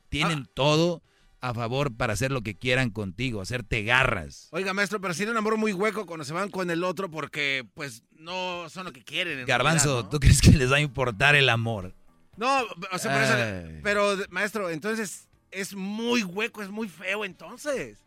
Tienen 0.08 0.46
todo 0.52 1.02
a 1.40 1.52
favor 1.54 1.94
para 1.94 2.12
hacer 2.14 2.32
lo 2.32 2.42
que 2.42 2.56
quieran 2.56 2.90
contigo, 2.90 3.40
hacerte 3.40 3.82
garras. 3.82 4.48
Oiga, 4.50 4.72
maestro, 4.72 5.00
pero 5.00 5.14
si 5.14 5.24
un 5.24 5.36
amor 5.36 5.56
muy 5.56 5.72
hueco 5.72 6.06
cuando 6.06 6.24
se 6.24 6.32
van 6.32 6.50
con 6.50 6.70
el 6.70 6.82
otro 6.84 7.10
porque, 7.10 7.66
pues, 7.74 8.02
no 8.12 8.68
son 8.70 8.86
lo 8.86 8.92
que 8.92 9.02
quieren. 9.04 9.40
en 9.40 9.46
Garbanzo, 9.46 9.88
realidad, 9.92 10.10
¿tú 10.10 10.20
crees 10.20 10.40
que 10.40 10.50
les 10.52 10.72
va 10.72 10.76
a 10.76 10.80
importar 10.80 11.34
el 11.36 11.48
amor? 11.48 11.94
¿No? 12.36 12.62
No, 12.62 12.66
o 12.92 12.98
sea, 12.98 13.12
por 13.12 13.22
eso- 13.22 13.80
pero, 13.82 14.16
maestro, 14.30 14.70
entonces 14.70 15.28
es 15.50 15.74
muy 15.74 16.22
hueco, 16.22 16.62
es 16.62 16.68
muy 16.70 16.88
feo, 16.88 17.24
entonces. 17.24 17.98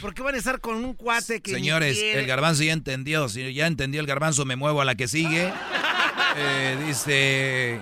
¿Por 0.00 0.14
qué 0.14 0.22
van 0.22 0.34
a 0.34 0.38
estar 0.38 0.60
con 0.60 0.76
un 0.76 0.94
cuate 0.94 1.40
que 1.40 1.52
ni 1.52 1.58
Señores, 1.58 1.98
quiere? 1.98 2.20
el 2.20 2.26
garbanzo 2.26 2.62
ya 2.62 2.72
entendió. 2.72 3.28
Si 3.28 3.52
ya 3.54 3.66
entendió 3.66 4.00
el 4.00 4.06
garbanzo, 4.06 4.44
me 4.44 4.54
muevo 4.56 4.80
a 4.80 4.84
la 4.84 4.94
que 4.94 5.08
sigue. 5.08 5.52
Eh, 6.40 6.76
dice... 6.86 7.80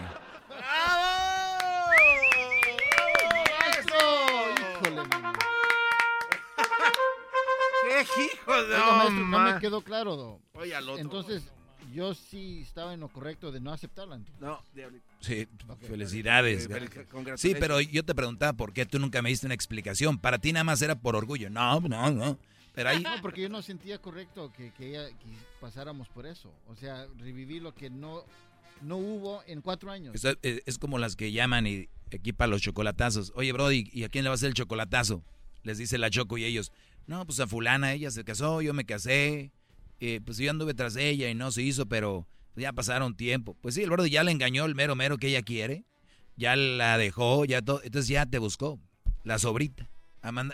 ¡Qué 7.83 8.25
hijo 8.25 8.53
de 8.65 8.75
Oiga, 8.75 8.93
maestro, 8.93 9.15
no 9.27 9.39
me 9.41 9.61
quedó 9.61 9.81
claro. 9.83 10.41
Oye, 10.55 10.75
al 10.75 10.89
otro. 10.89 11.01
Entonces, 11.03 11.43
yo 11.93 12.15
sí 12.15 12.61
estaba 12.63 12.95
en 12.95 13.01
lo 13.01 13.09
correcto 13.09 13.51
de 13.53 13.61
no 13.61 13.73
aceptarla. 13.73 14.17
entonces. 14.17 14.41
No, 14.41 14.61
diablito. 14.75 15.05
Sí, 15.21 15.47
felicidades. 15.81 16.69
Eh. 16.71 16.89
Sí, 17.37 17.55
pero 17.59 17.81
yo 17.81 18.05
te 18.05 18.15
preguntaba 18.15 18.53
por 18.53 18.73
qué 18.73 18.87
tú 18.87 18.99
nunca 18.99 19.23
me 19.23 19.29
diste 19.31 19.47
una 19.47 19.55
explicación. 19.55 20.19
Para 20.19 20.39
ti 20.39 20.53
nada 20.53 20.65
más 20.65 20.83
era 20.83 20.95
por 20.95 21.17
orgullo. 21.17 21.51
No, 21.51 21.81
no, 21.81 22.11
no. 22.11 22.39
Pero 22.75 22.91
ahí... 22.91 23.03
No, 23.03 23.11
porque 23.23 23.41
yo 23.43 23.49
no 23.49 23.63
sentía 23.63 23.99
correcto 23.99 24.53
que, 24.57 24.71
que 24.73 24.91
ella 24.91 25.09
que 25.09 25.27
pasáramos 25.61 26.09
por 26.09 26.27
eso. 26.27 26.53
O 26.69 26.77
sea, 26.77 27.07
revivir 27.19 27.63
lo 27.63 27.75
que 27.75 27.89
no, 27.89 28.23
no 28.83 28.97
hubo 28.99 29.43
en 29.47 29.63
cuatro 29.63 29.91
años. 29.91 30.15
Es, 30.15 30.37
es- 30.43 30.63
es 30.67 30.79
como 30.79 30.99
las 30.99 31.17
que 31.17 31.33
llaman 31.33 31.67
y 31.67 31.89
equipan 32.11 32.51
los 32.51 32.61
chocolatazos. 32.63 33.33
Oye, 33.35 33.53
Brody, 33.53 33.89
¿y 33.93 34.05
a 34.05 34.09
quién 34.11 34.25
le 34.25 34.29
va 34.29 34.35
a 34.35 34.37
hacer 34.37 34.49
el 34.49 34.55
chocolatazo? 34.55 35.23
Les 35.63 35.79
dice 35.79 35.97
la 35.99 36.11
Choco 36.11 36.37
y 36.39 36.45
ellos, 36.45 36.71
no, 37.07 37.25
pues 37.27 37.41
a 37.41 37.47
fulana, 37.47 37.93
ella 37.93 38.11
se 38.11 38.23
casó, 38.25 38.61
yo 38.63 38.73
me 38.75 38.85
casé, 38.85 39.51
eh, 40.01 40.21
pues 40.25 40.39
yo 40.39 40.51
anduve 40.51 40.75
tras 40.75 40.97
ella 40.97 41.29
y 41.29 41.35
no 41.35 41.51
se 41.53 41.63
hizo, 41.63 41.87
pero 41.87 42.27
ya 42.55 42.73
pasaron 42.73 43.17
tiempo. 43.17 43.57
Pues 43.61 43.75
sí, 43.75 43.83
el 43.83 43.91
Brody 43.91 44.11
ya 44.11 44.25
le 44.25 44.33
engañó 44.33 44.65
el 44.65 44.75
mero 44.75 44.95
mero 44.97 45.19
que 45.19 45.29
ella 45.29 45.43
quiere, 45.43 45.85
ya 46.37 46.57
la 46.57 46.99
dejó, 46.99 47.45
ya 47.45 47.63
todo, 47.63 47.81
entonces 47.83 48.09
ya 48.09 48.27
te 48.27 48.39
buscó, 48.39 48.79
la 49.25 49.39
sobrita. 49.39 49.89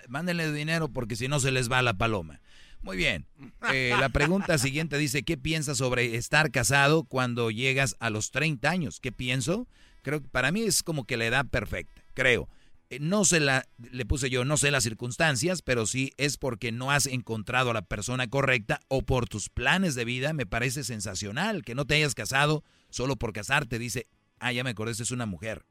Mándenle 0.08 0.52
dinero 0.52 0.88
porque 0.88 1.16
si 1.16 1.28
no 1.28 1.40
se 1.40 1.50
les 1.50 1.70
va 1.70 1.80
la 1.80 1.94
paloma. 1.94 2.40
Muy 2.82 2.96
bien. 2.96 3.26
Eh, 3.72 3.94
la 3.98 4.08
pregunta 4.08 4.58
siguiente 4.58 4.98
dice, 4.98 5.22
¿qué 5.22 5.36
piensas 5.36 5.78
sobre 5.78 6.16
estar 6.16 6.50
casado 6.50 7.04
cuando 7.04 7.50
llegas 7.50 7.96
a 8.00 8.10
los 8.10 8.32
30 8.32 8.68
años? 8.68 9.00
¿Qué 9.00 9.12
pienso? 9.12 9.68
Creo 10.02 10.20
que 10.20 10.28
para 10.28 10.50
mí 10.50 10.62
es 10.62 10.82
como 10.82 11.04
que 11.04 11.16
la 11.16 11.26
edad 11.26 11.46
perfecta, 11.46 12.02
creo. 12.12 12.48
Eh, 12.92 12.98
No 13.00 13.24
sé 13.24 13.40
la, 13.40 13.66
le 13.90 14.04
puse 14.04 14.28
yo, 14.28 14.44
no 14.44 14.58
sé 14.58 14.70
las 14.70 14.84
circunstancias, 14.84 15.62
pero 15.62 15.86
sí 15.86 16.12
es 16.18 16.36
porque 16.36 16.72
no 16.72 16.90
has 16.90 17.06
encontrado 17.06 17.70
a 17.70 17.74
la 17.74 17.86
persona 17.86 18.28
correcta 18.28 18.80
o 18.88 19.00
por 19.00 19.28
tus 19.28 19.48
planes 19.48 19.94
de 19.94 20.04
vida, 20.04 20.34
me 20.34 20.44
parece 20.44 20.84
sensacional 20.84 21.64
que 21.64 21.74
no 21.74 21.86
te 21.86 21.94
hayas 21.94 22.14
casado 22.14 22.62
solo 22.90 23.16
por 23.16 23.32
casarte. 23.32 23.78
Dice, 23.78 24.06
ah, 24.40 24.52
ya 24.52 24.62
me 24.62 24.70
acordé, 24.70 24.92
es 24.92 25.10
una 25.10 25.24
mujer. 25.24 25.64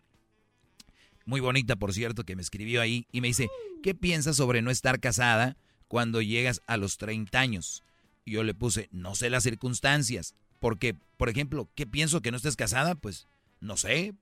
Muy 1.26 1.41
bonita, 1.41 1.76
por 1.76 1.93
cierto, 1.93 2.23
que 2.23 2.35
me 2.35 2.41
escribió 2.41 2.81
ahí 2.81 3.06
y 3.11 3.22
me 3.22 3.27
dice, 3.27 3.49
¿qué 3.84 3.93
piensas 3.93 4.38
sobre 4.38 4.64
no 4.64 4.72
estar 4.72 4.99
casada 4.99 5.57
cuando 5.88 6.23
llegas 6.23 6.64
a 6.65 6.77
los 6.77 6.98
30 6.98 7.39
años? 7.39 7.84
Y 8.26 8.31
yo 8.31 8.43
le 8.43 8.56
puse, 8.56 8.89
no 8.91 9.14
sé 9.14 9.30
las 9.30 9.43
circunstancias. 9.43 10.34
Porque, 10.60 10.95
por 11.18 11.30
ejemplo, 11.30 11.69
¿qué 11.76 11.85
pienso 11.85 12.22
que 12.22 12.31
no 12.31 12.38
estés 12.38 12.56
casada? 12.56 12.95
Pues, 12.95 13.27
no 13.60 13.77
sé. 13.77 14.15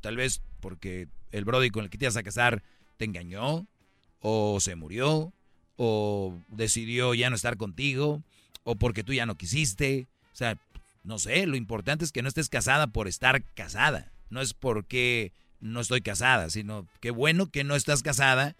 Tal 0.00 0.16
vez 0.16 0.42
porque 0.58 1.08
el 1.30 1.44
Brody 1.44 1.70
con 1.70 1.84
el 1.84 1.90
que 1.90 1.98
te 1.98 2.04
ibas 2.06 2.16
a 2.16 2.22
casar 2.22 2.62
te 2.96 3.04
engañó, 3.04 3.66
o 4.20 4.60
se 4.60 4.76
murió, 4.76 5.32
o 5.76 6.38
decidió 6.48 7.14
ya 7.14 7.30
no 7.30 7.36
estar 7.36 7.56
contigo, 7.56 8.22
o 8.64 8.76
porque 8.76 9.04
tú 9.04 9.14
ya 9.14 9.26
no 9.26 9.36
quisiste, 9.36 10.06
O 10.32 10.36
sea, 10.36 10.58
no 11.02 11.18
sé, 11.18 11.46
lo 11.46 11.56
importante 11.56 12.04
es 12.04 12.12
que 12.12 12.22
no 12.22 12.28
estés 12.28 12.48
casada 12.48 12.88
por 12.88 13.08
estar 13.08 13.42
casada. 13.54 14.12
No 14.28 14.40
es 14.40 14.54
porque 14.54 15.32
no 15.60 15.80
estoy 15.80 16.02
casada, 16.02 16.50
sino 16.50 16.86
qué 17.00 17.10
bueno 17.10 17.50
que 17.50 17.64
no 17.64 17.74
estás 17.74 18.02
casada 18.02 18.54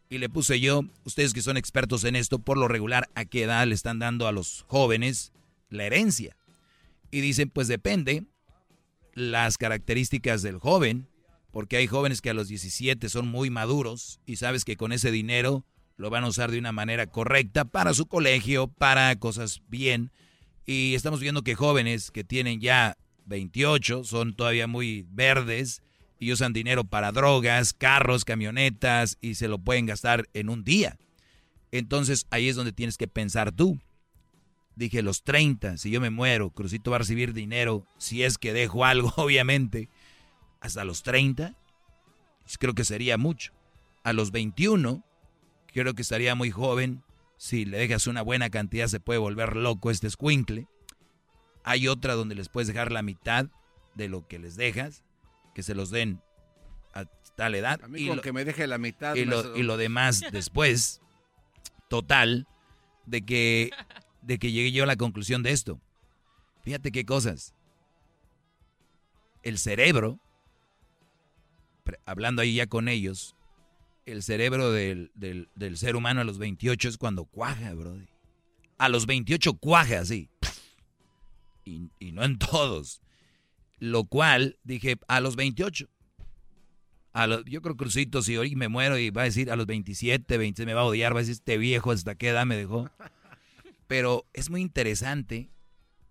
Y 0.10 0.18
le 0.18 0.30
puse 0.30 0.60
yo, 0.60 0.82
ustedes 1.04 1.34
que 1.34 1.44
son 1.44 1.58
expertos 1.58 2.04
en 2.04 2.16
esto, 2.16 2.40
por 2.40 2.58
lo 2.58 2.68
regular, 2.68 3.08
¿a 3.14 3.26
qué 3.26 3.44
edad 3.44 3.68
le 3.68 3.76
están 3.76 4.00
dando 4.00 4.28
a 4.28 4.32
los 4.32 4.66
jóvenes 4.68 5.32
la 5.70 5.86
herencia? 5.86 6.36
Y 7.12 7.22
dicen, 7.22 7.52
pues 7.52 7.68
depende 7.68 8.24
las 9.14 9.58
características 9.58 10.41
del 10.41 10.58
joven, 10.58 11.08
porque 11.52 11.78
hay 11.78 11.88
jóvenes 11.88 12.22
que 12.22 12.30
a 12.30 12.34
los 12.34 12.48
17 12.48 13.10
son 13.10 13.28
muy 13.28 13.50
maduros 13.50 14.20
y 14.26 14.36
sabes 14.36 14.66
que 14.66 14.78
con 14.78 14.92
ese 14.92 15.12
dinero 15.12 15.66
lo 15.98 16.10
van 16.10 16.24
a 16.24 16.28
usar 16.28 16.52
de 16.52 16.60
una 16.60 16.72
manera 16.72 17.08
correcta 17.08 17.66
para 17.66 17.94
su 17.94 18.06
colegio, 18.06 18.68
para 18.68 19.16
cosas 19.18 19.62
bien. 19.68 20.12
Y 20.66 20.94
estamos 20.96 21.20
viendo 21.20 21.42
que 21.42 21.56
jóvenes 21.56 22.12
que 22.12 22.24
tienen 22.24 22.62
ya 22.62 22.98
28 23.26 24.04
son 24.04 24.34
todavía 24.34 24.68
muy 24.68 25.06
verdes 25.10 25.82
y 26.20 26.32
usan 26.32 26.54
dinero 26.54 26.84
para 26.84 27.12
drogas, 27.12 27.74
carros, 27.74 28.26
camionetas 28.26 29.18
y 29.20 29.36
se 29.36 29.48
lo 29.48 29.58
pueden 29.58 29.88
gastar 29.88 30.30
en 30.34 30.50
un 30.50 30.64
día. 30.64 30.98
Entonces 31.72 32.28
ahí 32.30 32.48
es 32.48 32.56
donde 32.56 32.74
tienes 32.74 32.98
que 32.98 33.08
pensar 33.08 33.52
tú. 33.52 33.80
Dije 34.76 35.02
los 35.02 35.24
30, 35.24 35.78
si 35.78 35.92
yo 35.92 36.00
me 36.00 36.10
muero, 36.10 36.52
Crucito 36.52 36.92
va 36.92 36.98
a 36.98 37.00
recibir 37.00 37.34
dinero, 37.34 37.86
si 37.98 38.24
es 38.24 38.38
que 38.38 38.54
dejo 38.54 38.86
algo, 38.86 39.12
obviamente 39.18 39.90
hasta 40.61 40.84
los 40.86 41.03
30, 41.03 41.56
creo 42.60 42.73
que 42.73 42.86
sería 42.86 43.18
mucho. 43.18 43.53
A 44.03 44.14
los 44.14 44.31
21, 44.31 45.03
creo 45.68 45.94
que 45.94 46.02
estaría 46.02 46.36
muy 46.36 46.52
joven. 46.52 47.03
Si 47.38 47.65
le 47.65 47.77
dejas 47.77 48.07
una 48.07 48.22
buena 48.22 48.49
cantidad, 48.49 48.88
se 48.88 48.99
puede 48.99 49.19
volver 49.19 49.56
loco 49.56 49.91
este 49.91 50.07
escuincle. 50.07 50.68
Hay 51.64 51.88
otra 51.88 52.14
donde 52.15 52.36
les 52.36 52.49
puedes 52.49 52.68
dejar 52.68 52.91
la 52.91 53.02
mitad 53.02 53.48
de 53.95 54.10
lo 54.10 54.27
que 54.27 54.40
les 54.40 54.56
dejas, 54.56 55.03
que 55.53 55.64
se 55.64 55.76
los 55.76 55.90
den 55.90 56.22
a 56.94 57.06
tal 57.36 57.56
edad. 57.56 57.80
A 57.84 57.88
mí 57.88 58.02
y 58.02 58.07
con 58.07 58.18
lo, 58.18 58.22
que 58.22 58.34
me 58.34 58.44
deje 58.45 58.68
la 58.68 58.77
mitad. 58.77 59.15
y 59.15 59.26
lo- 59.26 59.56
y 59.56 59.64
lo 59.64 59.77
demás 59.77 60.22
después. 60.31 61.02
Total, 61.90 62.48
de 63.06 63.22
que, 63.26 63.72
de 64.22 64.38
que 64.38 64.52
llegué 64.52 64.72
yo 64.72 64.84
a 64.84 64.88
la 64.88 64.95
conclusión 64.95 65.41
de 65.44 65.52
esto. 65.52 65.80
Fíjate 66.61 66.91
qué 66.91 67.06
cosas. 67.06 67.53
El 69.44 69.57
cerebro, 69.57 70.19
hablando 72.06 72.41
ahí 72.41 72.56
ya 72.56 72.68
con 72.68 72.88
ellos, 72.88 73.36
el 74.06 74.24
cerebro 74.24 74.72
del, 74.72 75.11
del- 75.16 75.78
ser 75.78 75.95
humano 75.95 76.22
a 76.22 76.24
los 76.24 76.38
28 76.38 76.90
es 76.90 76.98
cuando 76.98 77.26
cuaja, 77.26 77.74
brody. 77.74 78.07
A 78.78 78.90
los 78.90 79.06
28 79.06 79.53
cuaja, 79.56 80.03
sí. 80.06 80.30
Y, 81.66 81.91
y 81.99 82.11
no 82.11 82.24
en 82.24 82.38
todos. 82.40 83.02
Lo 83.80 84.06
cual, 84.06 84.57
dije, 84.64 84.98
a 85.07 85.20
los 85.20 85.36
28. 85.36 85.88
A 87.14 87.28
yo 87.45 87.61
creo 87.61 87.76
Crucito, 87.76 88.22
si 88.22 88.38
hoy 88.38 88.56
me 88.56 88.68
muero 88.68 88.98
y 88.98 89.10
va 89.10 89.24
a 89.24 89.26
decir 89.26 89.52
a 89.52 89.56
los 89.56 89.66
27, 89.66 90.38
26 90.38 90.66
me 90.66 90.74
va 90.74 90.82
a 90.82 90.86
odiar, 90.86 91.14
va 91.14 91.20
a 91.20 91.22
decir 91.22 91.34
este 91.34 91.57
viejo 91.57 91.91
hasta 91.91 92.16
qué 92.16 92.30
edad 92.30 92.45
me 92.45 92.56
dejó. 92.56 92.90
Pero 93.88 94.26
es 94.34 94.49
muy 94.49 94.61
interesante 94.61 95.49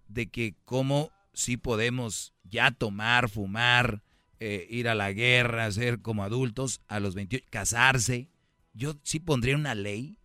de 0.08 0.26
que 0.28 0.54
cómo 0.64 1.10
sí 1.32 1.56
podemos 1.56 2.34
ya 2.44 2.70
tomar, 2.72 3.28
fumar, 3.28 4.02
eh, 4.40 4.66
ir 4.70 4.88
a 4.88 4.94
la 4.94 5.12
guerra, 5.12 5.70
ser 5.72 6.00
como 6.00 6.22
adultos 6.22 6.80
a 6.88 7.00
los 7.00 7.14
28, 7.14 7.46
casarse. 7.50 8.30
Yo 8.72 8.94
sí 9.02 9.18
pondría 9.18 9.56
una 9.56 9.74
ley, 9.74 10.18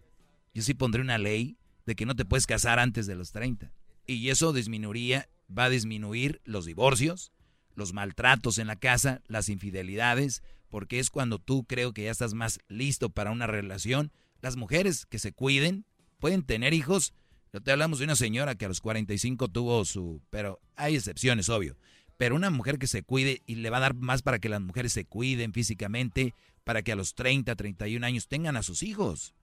yo 0.53 0.61
sí 0.61 0.73
pondría 0.73 1.03
una 1.03 1.17
ley 1.17 1.57
de 1.85 1.95
que 1.95 2.05
no 2.05 2.15
te 2.15 2.25
puedes 2.25 2.45
casar 2.45 2.79
antes 2.79 3.07
de 3.07 3.15
los 3.15 3.31
30. 3.31 3.71
Y 4.05 4.29
eso 4.29 4.53
disminuiría, 4.53 5.29
va 5.55 5.65
a 5.65 5.69
disminuir 5.69 6.41
los 6.45 6.65
divorcios, 6.65 7.31
los 7.75 7.93
maltratos 7.93 8.57
en 8.57 8.67
la 8.67 8.75
casa, 8.75 9.21
las 9.27 9.49
infidelidades, 9.49 10.43
porque 10.69 10.99
es 10.99 11.09
cuando 11.09 11.39
tú 11.39 11.65
creo 11.65 11.93
que 11.93 12.03
ya 12.03 12.11
estás 12.11 12.33
más 12.33 12.59
listo 12.67 13.09
para 13.09 13.31
una 13.31 13.47
relación. 13.47 14.11
Las 14.41 14.55
mujeres 14.55 15.05
que 15.05 15.19
se 15.19 15.31
cuiden 15.31 15.85
pueden 16.19 16.43
tener 16.43 16.73
hijos. 16.73 17.13
No 17.51 17.61
te 17.61 17.71
hablamos 17.71 17.99
de 17.99 18.05
una 18.05 18.15
señora 18.15 18.55
que 18.55 18.65
a 18.65 18.67
los 18.67 18.81
45 18.81 19.49
tuvo 19.49 19.85
su... 19.85 20.21
Pero 20.29 20.59
hay 20.75 20.95
excepciones, 20.95 21.49
obvio. 21.49 21.77
Pero 22.17 22.35
una 22.35 22.49
mujer 22.49 22.77
que 22.79 22.87
se 22.87 23.03
cuide 23.03 23.41
y 23.45 23.55
le 23.55 23.69
va 23.69 23.77
a 23.77 23.81
dar 23.81 23.95
más 23.95 24.21
para 24.21 24.39
que 24.39 24.49
las 24.49 24.61
mujeres 24.61 24.93
se 24.93 25.05
cuiden 25.05 25.53
físicamente, 25.53 26.33
para 26.63 26.81
que 26.81 26.91
a 26.91 26.95
los 26.95 27.15
30, 27.15 27.55
31 27.55 28.05
años 28.05 28.27
tengan 28.27 28.55
a 28.55 28.63
sus 28.63 28.83
hijos. 28.83 29.33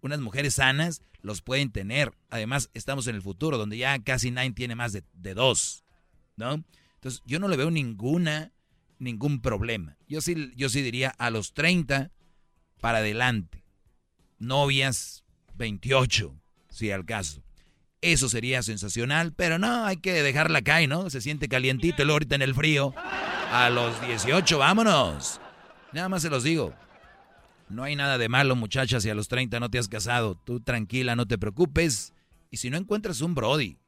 Unas 0.00 0.20
mujeres 0.20 0.54
sanas 0.54 1.02
los 1.20 1.40
pueden 1.40 1.70
tener. 1.70 2.12
Además, 2.30 2.70
estamos 2.74 3.06
en 3.06 3.14
el 3.14 3.22
futuro, 3.22 3.56
donde 3.56 3.78
ya 3.78 3.98
casi 4.00 4.30
nadie 4.30 4.52
tiene 4.52 4.74
más 4.74 4.92
de, 4.92 5.34
dos, 5.34 5.84
¿no? 6.36 6.62
Entonces, 6.96 7.22
yo 7.26 7.38
no 7.38 7.48
le 7.48 7.56
veo 7.56 7.70
ninguna, 7.70 8.52
ningún 8.98 9.40
problema. 9.40 9.96
Yo 10.06 10.20
sí, 10.20 10.52
yo 10.56 10.68
sí 10.68 10.82
diría 10.82 11.10
a 11.10 11.30
los 11.30 11.54
30 11.54 12.10
para 12.80 12.98
adelante. 12.98 13.64
Novias 14.38 15.24
28, 15.54 16.34
si 16.68 16.90
al 16.90 17.04
caso. 17.06 17.42
Eso 18.12 18.28
sería 18.28 18.62
sensacional, 18.62 19.32
pero 19.32 19.58
no, 19.58 19.86
hay 19.86 19.96
que 19.96 20.22
dejarla 20.22 20.60
caer, 20.62 20.88
¿no? 20.88 21.08
Se 21.08 21.20
siente 21.22 21.48
calientito 21.48 22.02
el 22.02 22.10
ahorita 22.10 22.34
en 22.34 22.42
el 22.42 22.54
frío. 22.54 22.94
A 23.50 23.70
los 23.70 23.98
18, 24.06 24.58
vámonos. 24.58 25.40
Nada 25.92 26.08
más 26.08 26.22
se 26.22 26.28
los 26.30 26.42
digo. 26.42 26.74
No 27.68 27.82
hay 27.82 27.96
nada 27.96 28.18
de 28.18 28.28
malo, 28.28 28.56
muchachas, 28.56 29.02
si 29.04 29.10
a 29.10 29.14
los 29.14 29.28
30 29.28 29.58
no 29.58 29.70
te 29.70 29.78
has 29.78 29.88
casado. 29.88 30.34
Tú 30.44 30.60
tranquila, 30.60 31.16
no 31.16 31.26
te 31.26 31.38
preocupes. 31.38 32.12
Y 32.50 32.58
si 32.58 32.68
no 32.68 32.76
encuentras 32.76 33.20
un 33.22 33.34
Brody 33.34 33.78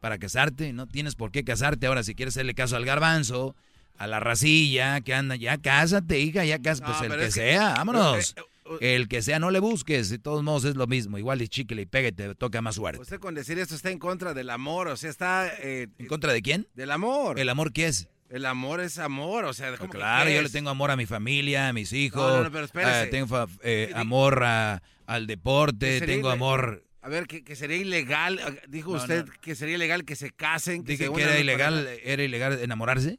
para 0.00 0.18
casarte, 0.18 0.72
no 0.72 0.86
tienes 0.86 1.14
por 1.16 1.32
qué 1.32 1.42
casarte. 1.44 1.86
Ahora, 1.88 2.02
si 2.04 2.14
quieres 2.14 2.34
hacerle 2.36 2.54
caso 2.54 2.76
al 2.76 2.84
garbanzo, 2.84 3.56
a 3.98 4.06
la 4.06 4.20
racilla 4.20 5.00
que 5.00 5.14
anda, 5.14 5.34
ya 5.36 5.58
cásate, 5.58 6.20
hija, 6.20 6.44
ya 6.44 6.60
cásate. 6.60 6.90
No, 6.92 6.98
Pues 6.98 7.10
el 7.12 7.18
que 7.18 7.30
sea, 7.32 7.74
vámonos. 7.74 8.34
eh, 8.36 8.42
el 8.80 9.08
que 9.08 9.22
sea, 9.22 9.38
no 9.38 9.50
le 9.50 9.58
busques. 9.60 10.08
De 10.10 10.18
todos 10.18 10.42
modos 10.42 10.64
es 10.64 10.76
lo 10.76 10.86
mismo. 10.86 11.18
Igual 11.18 11.42
y 11.42 11.48
chicle 11.48 11.82
y 11.82 11.86
pegue, 11.86 12.12
te 12.12 12.34
toca 12.34 12.60
más 12.62 12.76
suerte. 12.76 13.00
Usted 13.00 13.18
con 13.20 13.34
decir 13.34 13.58
esto 13.58 13.74
está 13.74 13.90
en 13.90 13.98
contra 13.98 14.34
del 14.34 14.50
amor, 14.50 14.88
o 14.88 14.96
sea, 14.96 15.10
está... 15.10 15.48
eh, 15.58 15.88
¿En 15.98 16.06
contra 16.06 16.32
de 16.32 16.42
quién? 16.42 16.66
del 16.74 16.90
amor. 16.90 17.38
¿El 17.38 17.48
amor 17.48 17.72
qué 17.72 17.86
es? 17.86 18.08
El 18.30 18.46
amor 18.46 18.80
es 18.80 18.98
amor, 18.98 19.44
o 19.44 19.52
sea, 19.52 19.76
¿cómo 19.76 19.90
que 19.92 19.98
Claro, 19.98 20.30
yo 20.30 20.40
le 20.40 20.48
tengo 20.48 20.70
amor 20.70 20.90
a 20.90 20.96
mi 20.96 21.04
familia, 21.04 21.68
a 21.68 21.72
mis 21.74 21.92
hijos. 21.92 22.22
No, 22.22 22.38
no, 22.38 22.44
no, 22.44 22.50
pero 22.50 22.64
espérese. 22.64 23.02
eh, 23.02 23.06
tengo 23.08 23.46
eh, 23.62 23.90
amor 23.94 24.42
a- 24.42 24.82
al 25.06 25.26
deporte, 25.26 26.00
tengo 26.00 26.30
amor. 26.30 26.82
A 27.02 27.08
ver, 27.10 27.26
que, 27.26 27.44
que 27.44 27.56
sería 27.56 27.76
ilegal, 27.76 28.38
ah, 28.42 28.52
dijo 28.68 28.92
usted 28.92 29.26
que 29.42 29.54
sería 29.54 29.74
ilegal 29.74 30.04
que 30.06 30.16
se 30.16 30.30
casen. 30.30 30.82
Que 30.84 30.92
Dije 30.92 31.08
se 31.08 31.12
que 31.12 31.22
era 31.22 31.38
ilegal, 31.38 31.86
era 32.04 32.22
ilegal 32.22 32.58
enamorarse. 32.62 33.18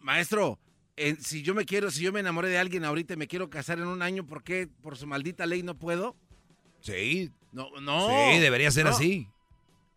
Maestro, 0.00 0.58
en- 0.96 1.22
si 1.22 1.42
yo 1.42 1.54
me 1.54 1.64
quiero, 1.64 1.90
si 1.90 2.02
yo 2.02 2.12
me 2.12 2.20
enamoré 2.20 2.48
de 2.48 2.58
alguien 2.58 2.84
ahorita 2.84 3.14
y 3.14 3.16
me 3.16 3.26
quiero 3.26 3.50
casar 3.50 3.78
en 3.78 3.86
un 3.86 4.02
año, 4.02 4.26
¿por 4.26 4.42
qué 4.42 4.68
por 4.82 4.96
su 4.96 5.06
maldita 5.06 5.46
ley 5.46 5.62
no 5.62 5.76
puedo? 5.78 6.16
Sí. 6.80 7.30
No, 7.52 7.68
no. 7.80 8.08
Sí, 8.08 8.38
debería 8.38 8.70
ser 8.70 8.84
No. 8.84 8.90
así. 8.90 9.28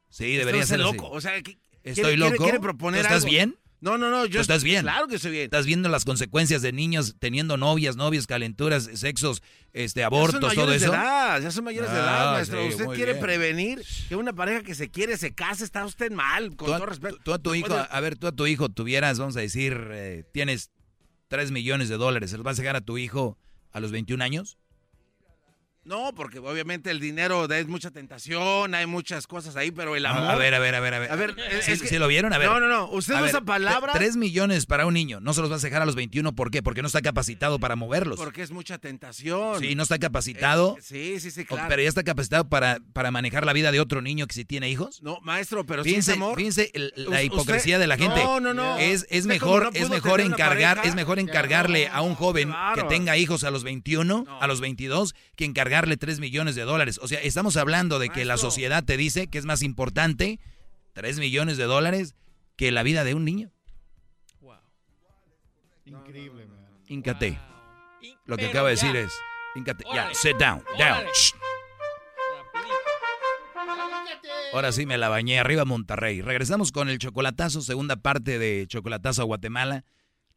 Sí, 0.10 0.36
debería 0.36 0.66
ser 0.66 0.80
loco. 0.80 1.08
así. 1.08 1.18
O 1.18 1.22
sea, 1.22 1.42
¿qué- 1.42 1.58
Estoy 1.84 2.04
quiere- 2.04 2.18
loco. 2.18 2.30
quiere- 2.32 2.44
quiere 2.44 2.60
proponer 2.60 3.02
¿Tú 3.02 3.08
estás 3.08 3.24
algo? 3.24 3.30
bien? 3.32 3.56
No, 3.82 3.98
no, 3.98 4.10
no. 4.10 4.24
¿Tú 4.24 4.30
Yo 4.32 4.42
estás 4.42 4.64
bien? 4.64 4.82
Claro 4.82 5.08
que 5.08 5.16
estoy 5.16 5.32
bien. 5.32 5.44
Estás 5.46 5.66
viendo 5.66 5.88
las 5.88 6.04
consecuencias 6.04 6.62
de 6.62 6.74
niños 6.74 7.16
teniendo 7.20 7.56
novias, 7.56 7.96
novios, 7.96 8.28
calenturas, 8.28 8.90
sexos, 8.96 9.42
este, 9.72 10.02
Ya 10.02 10.08
abortos, 10.08 10.32
son 10.32 10.42
todo 10.42 10.50
mayores 10.66 10.82
eso. 10.82 10.92
de 10.92 10.98
edad, 10.98 11.42
ya 11.42 11.52
son 11.52 11.64
mayores 11.64 11.90
de 11.90 11.96
edad, 11.98 12.30
Ah, 12.30 12.34
maestro. 12.34 12.62
sí, 12.62 12.70
usted 12.70 12.86
quiere 12.88 13.14
bien. 13.14 13.24
prevenir 13.24 13.82
que 14.10 14.16
una 14.18 14.34
pareja 14.34 14.64
que 14.64 14.76
se 14.76 14.90
quiere 14.90 15.16
se 15.16 15.34
case, 15.34 15.64
está 15.64 15.86
usted 15.86 16.12
mal, 16.12 16.58
con 16.58 16.68
todo 16.68 16.86
respeto. 16.88 17.18
tú 17.24 17.32
a 17.34 17.40
tu 17.40 17.56
hijo, 17.56 17.74
a 17.74 18.00
ver, 18.02 18.18
tú 18.18 18.28
a 18.28 18.34
tu 18.34 18.48
hijo 18.48 18.68
tuvieras, 18.68 19.18
vamos 19.18 19.38
a 19.38 19.40
decir, 19.42 19.80
eh, 19.92 20.26
tienes 20.34 20.72
3 21.30 21.52
millones 21.52 21.90
de 21.90 21.98
dólares, 21.98 22.32
¿se 22.32 22.38
los 22.38 22.44
vas 22.44 22.58
a 22.58 22.62
dejar 22.62 22.76
a 22.76 22.82
tu 22.82 22.98
hijo 22.98 23.38
a 23.72 23.80
los 23.80 23.92
21 23.92 24.24
años? 24.24 24.58
No, 25.86 26.14
porque 26.14 26.40
obviamente 26.40 26.92
el 26.92 27.00
dinero 27.00 27.46
es 27.52 27.68
mucha 27.68 27.90
tentación, 27.90 28.76
hay 28.76 28.86
muchas 28.86 29.26
cosas 29.26 29.56
ahí, 29.56 29.72
pero 29.72 29.96
el 29.96 30.06
amor. 30.06 30.30
A 30.30 30.36
ver, 30.36 30.54
a 30.54 30.60
ver, 30.60 30.76
a 30.76 30.80
ver, 30.80 30.94
a 30.94 31.00
ver. 31.00 31.12
A 31.12 31.16
ver, 31.16 31.36
¿Sí, 31.62 31.72
es 31.72 31.82
que- 31.82 31.88
sí 31.88 31.98
lo 31.98 32.08
vieron? 32.08 32.32
A 32.34 32.38
ver. 32.38 32.48
No, 32.48 32.60
no, 32.60 32.68
no. 32.68 32.90
Usted 32.92 33.14
usa 33.16 33.40
ver, 33.40 33.44
palabras. 33.46 33.96
3 33.96 34.16
millones 34.18 34.66
para 34.66 34.86
un 34.86 34.94
niño, 34.94 35.20
no 35.20 35.34
se 35.34 35.42
los 35.42 35.50
vas 35.50 35.64
a 35.64 35.68
dejar 35.68 35.82
a 35.82 35.86
los 35.86 35.96
21, 35.96 36.36
¿por 36.36 36.52
qué? 36.52 36.62
Porque 36.62 36.82
no 36.82 36.88
está 36.88 37.02
capacitado 37.02 37.60
para 37.60 37.76
moverlos. 37.76 38.20
Porque 38.20 38.42
es 38.44 38.52
mucha 38.52 38.78
tentación. 38.78 39.60
Sí, 39.62 39.74
no 39.74 39.84
está 39.84 39.98
capacitado. 39.98 40.76
Eh, 40.78 40.82
sí, 40.84 41.20
sí, 41.22 41.32
sí, 41.32 41.46
claro. 41.46 41.66
Pero 41.70 41.82
ya 41.82 41.90
está 41.90 42.04
capacitado 42.04 42.48
para, 42.50 42.80
para 42.94 43.10
manejar 43.10 43.46
la 43.46 43.54
vida 43.54 43.72
de 43.72 43.80
otro 43.80 44.02
niño 44.02 44.28
que 44.28 44.34
si 44.34 44.46
tiene 44.46 44.70
hijos. 44.70 45.02
No, 45.02 45.20
maestro, 45.22 45.66
pero 45.66 45.84
si 45.84 45.90
Fíjense, 45.90 46.12
es 46.12 46.18
amor. 46.18 46.36
fíjense 46.36 46.72
la 46.96 47.24
hipocresía 47.24 47.78
usted- 47.78 47.80
de 47.80 47.88
la 47.88 47.98
gente. 47.98 48.22
No, 48.24 48.40
no, 48.40 48.54
no. 48.54 48.78
Es, 48.78 49.08
es 49.10 49.26
mejor, 49.26 49.64
no 49.64 49.70
es 49.74 49.90
mejor 49.90 50.20
encargar, 50.22 50.82
es 50.84 50.94
mejor 50.94 51.20
encargarle 51.20 51.88
a 51.88 52.02
un 52.02 52.16
joven 52.16 52.50
Claro. 52.50 52.76
que 52.84 52.88
tenga 52.94 53.18
hijos 53.18 53.44
a 53.44 53.50
los 53.50 53.64
21, 53.64 54.26
a 54.42 54.46
los 54.46 54.60
22, 54.62 55.16
que 55.36 55.46
encargarle 55.70 55.98
3 55.98 56.20
millones 56.20 56.56
de 56.56 56.64
dólares. 56.64 57.00
O 57.02 57.08
sea, 57.08 57.20
estamos 57.22 57.56
hablando 57.56 58.00
de 58.00 58.10
que 58.10 58.26
la 58.26 58.38
sociedad 58.38 58.84
te 58.84 58.98
dice 58.98 59.28
que 59.28 59.38
es 59.38 59.46
más 59.46 59.62
importante 59.62 60.40
3 60.94 61.20
millones 61.20 61.58
de 61.58 61.66
dólares 61.66 62.16
que 62.56 62.72
la 62.72 62.82
vida 62.82 63.04
de 63.04 63.14
un 63.14 63.24
niño. 63.24 63.52
Increíble, 65.86 66.46
man. 66.46 66.58
Íncate. 66.88 67.40
Lo 68.26 68.36
que 68.36 68.44
Pero 68.44 68.50
acaba 68.50 68.70
de 68.70 68.76
decir 68.76 68.96
es, 68.96 69.12
íncate. 69.56 69.84
Ya, 69.94 70.12
sit 70.14 70.38
down, 70.38 70.64
down. 70.78 71.06
Ahora 74.54 74.72
sí 74.72 74.86
me 74.86 74.98
la 74.98 75.10
bañé, 75.10 75.40
arriba 75.40 75.66
Monterrey. 75.66 76.22
Regresamos 76.22 76.72
con 76.72 76.90
el 76.90 76.98
chocolatazo, 76.98 77.62
segunda 77.62 77.96
parte 77.96 78.40
de 78.40 78.66
Chocolatazo 78.68 79.22
a 79.22 79.26
Guatemala. 79.26 79.84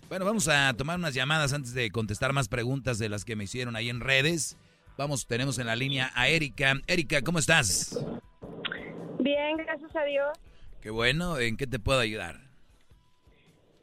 Bueno, 0.10 0.26
vamos 0.26 0.48
a 0.48 0.74
tomar 0.78 0.98
unas 0.98 1.14
llamadas 1.14 1.52
antes 1.54 1.74
de 1.74 1.90
contestar 1.92 2.32
más 2.34 2.48
preguntas 2.48 2.98
de 3.00 3.10
las 3.10 3.26
que 3.26 3.36
me 3.36 3.44
hicieron 3.46 3.76
ahí 3.76 3.90
en 3.90 4.00
redes. 4.00 4.56
Vamos, 4.98 5.26
tenemos 5.28 5.58
en 5.60 5.68
la 5.68 5.76
línea 5.76 6.12
a 6.16 6.30
Erika. 6.30 6.74
Erika, 6.88 7.22
¿cómo 7.22 7.40
estás? 7.40 7.98
Bien, 9.26 9.58
gracias 9.58 9.96
a 9.96 10.04
Dios. 10.04 10.38
Qué 10.84 10.92
bueno, 10.92 11.40
¿en 11.40 11.58
qué 11.58 11.66
te 11.66 11.80
puedo 11.80 12.00
ayudar? 12.00 12.36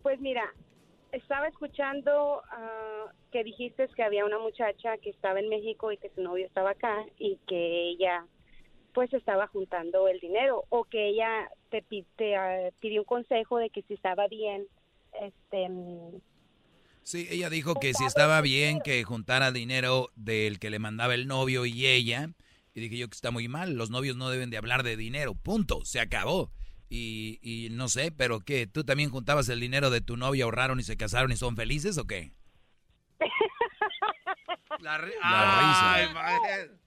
Pues 0.04 0.20
mira, 0.20 0.44
estaba 1.10 1.48
escuchando 1.48 2.42
ah, 2.48 3.06
que 3.32 3.42
dijiste 3.42 3.88
que 3.88 4.04
había 4.04 4.24
una 4.24 4.38
muchacha 4.38 4.96
que 4.98 5.10
estaba 5.10 5.40
en 5.40 5.48
México 5.48 5.90
y 5.90 5.96
que 5.96 6.12
su 6.14 6.22
novio 6.22 6.46
estaba 6.46 6.70
acá 6.70 7.04
y 7.18 7.40
que 7.48 7.88
ella 7.88 8.24
pues 8.94 9.12
estaba 9.14 9.48
juntando 9.48 10.06
el 10.06 10.20
dinero 10.20 10.62
o 10.68 10.84
que 10.84 11.08
ella 11.08 11.50
te, 11.70 11.84
te, 12.14 12.36
ah, 12.36 12.70
pidió 12.78 13.00
un 13.00 13.06
consejo 13.06 13.58
de 13.58 13.70
que 13.70 13.82
si 13.82 13.94
estaba 13.94 14.28
bien 14.28 14.68
este 15.20 15.68
mm, 15.68 16.20
Sí, 17.02 17.26
ella 17.32 17.50
dijo 17.50 17.74
que 17.74 17.94
si 17.94 18.04
estaba 18.04 18.40
bien 18.42 18.80
que 18.80 19.02
juntara 19.02 19.50
dinero 19.50 20.10
del 20.14 20.60
que 20.60 20.70
le 20.70 20.78
mandaba 20.78 21.14
el 21.14 21.26
novio 21.26 21.66
y 21.66 21.88
ella. 21.88 22.30
Y 22.74 22.80
dije 22.80 22.96
yo 22.96 23.08
que 23.08 23.14
está 23.14 23.30
muy 23.30 23.48
mal, 23.48 23.74
los 23.74 23.90
novios 23.90 24.16
no 24.16 24.30
deben 24.30 24.50
de 24.50 24.56
hablar 24.56 24.82
de 24.82 24.96
dinero, 24.96 25.34
punto, 25.34 25.84
se 25.84 26.00
acabó. 26.00 26.50
Y, 26.88 27.38
y 27.42 27.68
no 27.70 27.88
sé, 27.88 28.12
pero 28.12 28.40
¿qué? 28.40 28.66
¿Tú 28.66 28.84
también 28.84 29.10
juntabas 29.10 29.48
el 29.48 29.60
dinero 29.60 29.90
de 29.90 30.00
tu 30.00 30.16
novia, 30.16 30.44
ahorraron 30.44 30.78
y 30.80 30.82
se 30.82 30.96
casaron 30.96 31.32
y 31.32 31.36
son 31.36 31.56
felices 31.56 31.96
o 31.98 32.06
qué? 32.06 32.32
La, 34.80 34.98
ri- 34.98 35.12
La 35.22 35.92
Ay, 35.94 36.06
risa. 36.06 36.78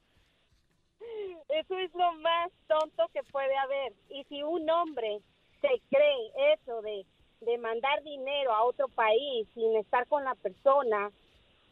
Eso 1.49 1.77
es 1.79 1.93
lo 1.93 2.13
más 2.15 2.51
tonto 2.67 3.07
que 3.13 3.23
puede 3.31 3.55
haber. 3.57 3.93
Y 4.09 4.23
si 4.25 4.43
un 4.43 4.69
hombre 4.69 5.19
se 5.61 5.69
cree 5.89 6.53
eso 6.53 6.81
de, 6.81 7.05
de 7.41 7.57
mandar 7.57 8.03
dinero 8.03 8.53
a 8.53 8.63
otro 8.65 8.87
país 8.89 9.47
sin 9.53 9.75
estar 9.77 10.05
con 10.07 10.23
la 10.23 10.35
persona, 10.35 11.09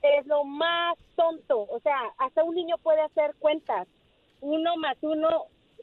es 0.02 0.26
lo 0.28 0.44
más 0.46 0.98
tonto. 1.16 1.62
O 1.62 1.80
sea, 1.82 1.98
hasta 2.20 2.44
un 2.44 2.56
niño 2.56 2.78
puede 2.78 3.02
hacer 3.02 3.36
cuentas. 3.40 3.88
Uno 4.44 4.76
más 4.78 4.98
uno 5.02 5.30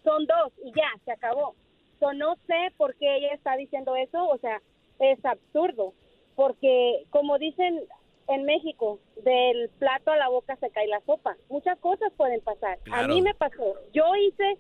son 0.05 0.27
dos 0.27 0.53
y 0.65 0.71
ya, 0.73 0.89
se 1.05 1.13
acabó. 1.13 1.55
So, 1.99 2.13
no 2.13 2.37
sé 2.47 2.73
por 2.77 2.95
qué 2.97 3.17
ella 3.17 3.35
está 3.35 3.57
diciendo 3.57 3.97
eso. 3.97 4.27
O 4.29 4.39
sea, 4.39 4.61
es 4.99 5.25
absurdo. 5.25 5.95
Porque, 6.37 7.05
como 7.11 7.39
dicen 7.39 7.81
en 8.29 8.45
México, 8.45 9.01
del 9.25 9.71
plato 9.79 10.11
a 10.11 10.17
la 10.17 10.29
boca 10.29 10.57
se 10.57 10.71
cae 10.71 10.87
la 10.87 11.01
sopa. 11.05 11.37
Muchas 11.49 11.79
cosas 11.79 12.13
pueden 12.17 12.41
pasar. 12.41 12.79
A 12.93 13.07
mí 13.07 13.21
me 13.23 13.35
pasó. 13.35 13.75
Yo 13.93 14.15
hice 14.15 14.59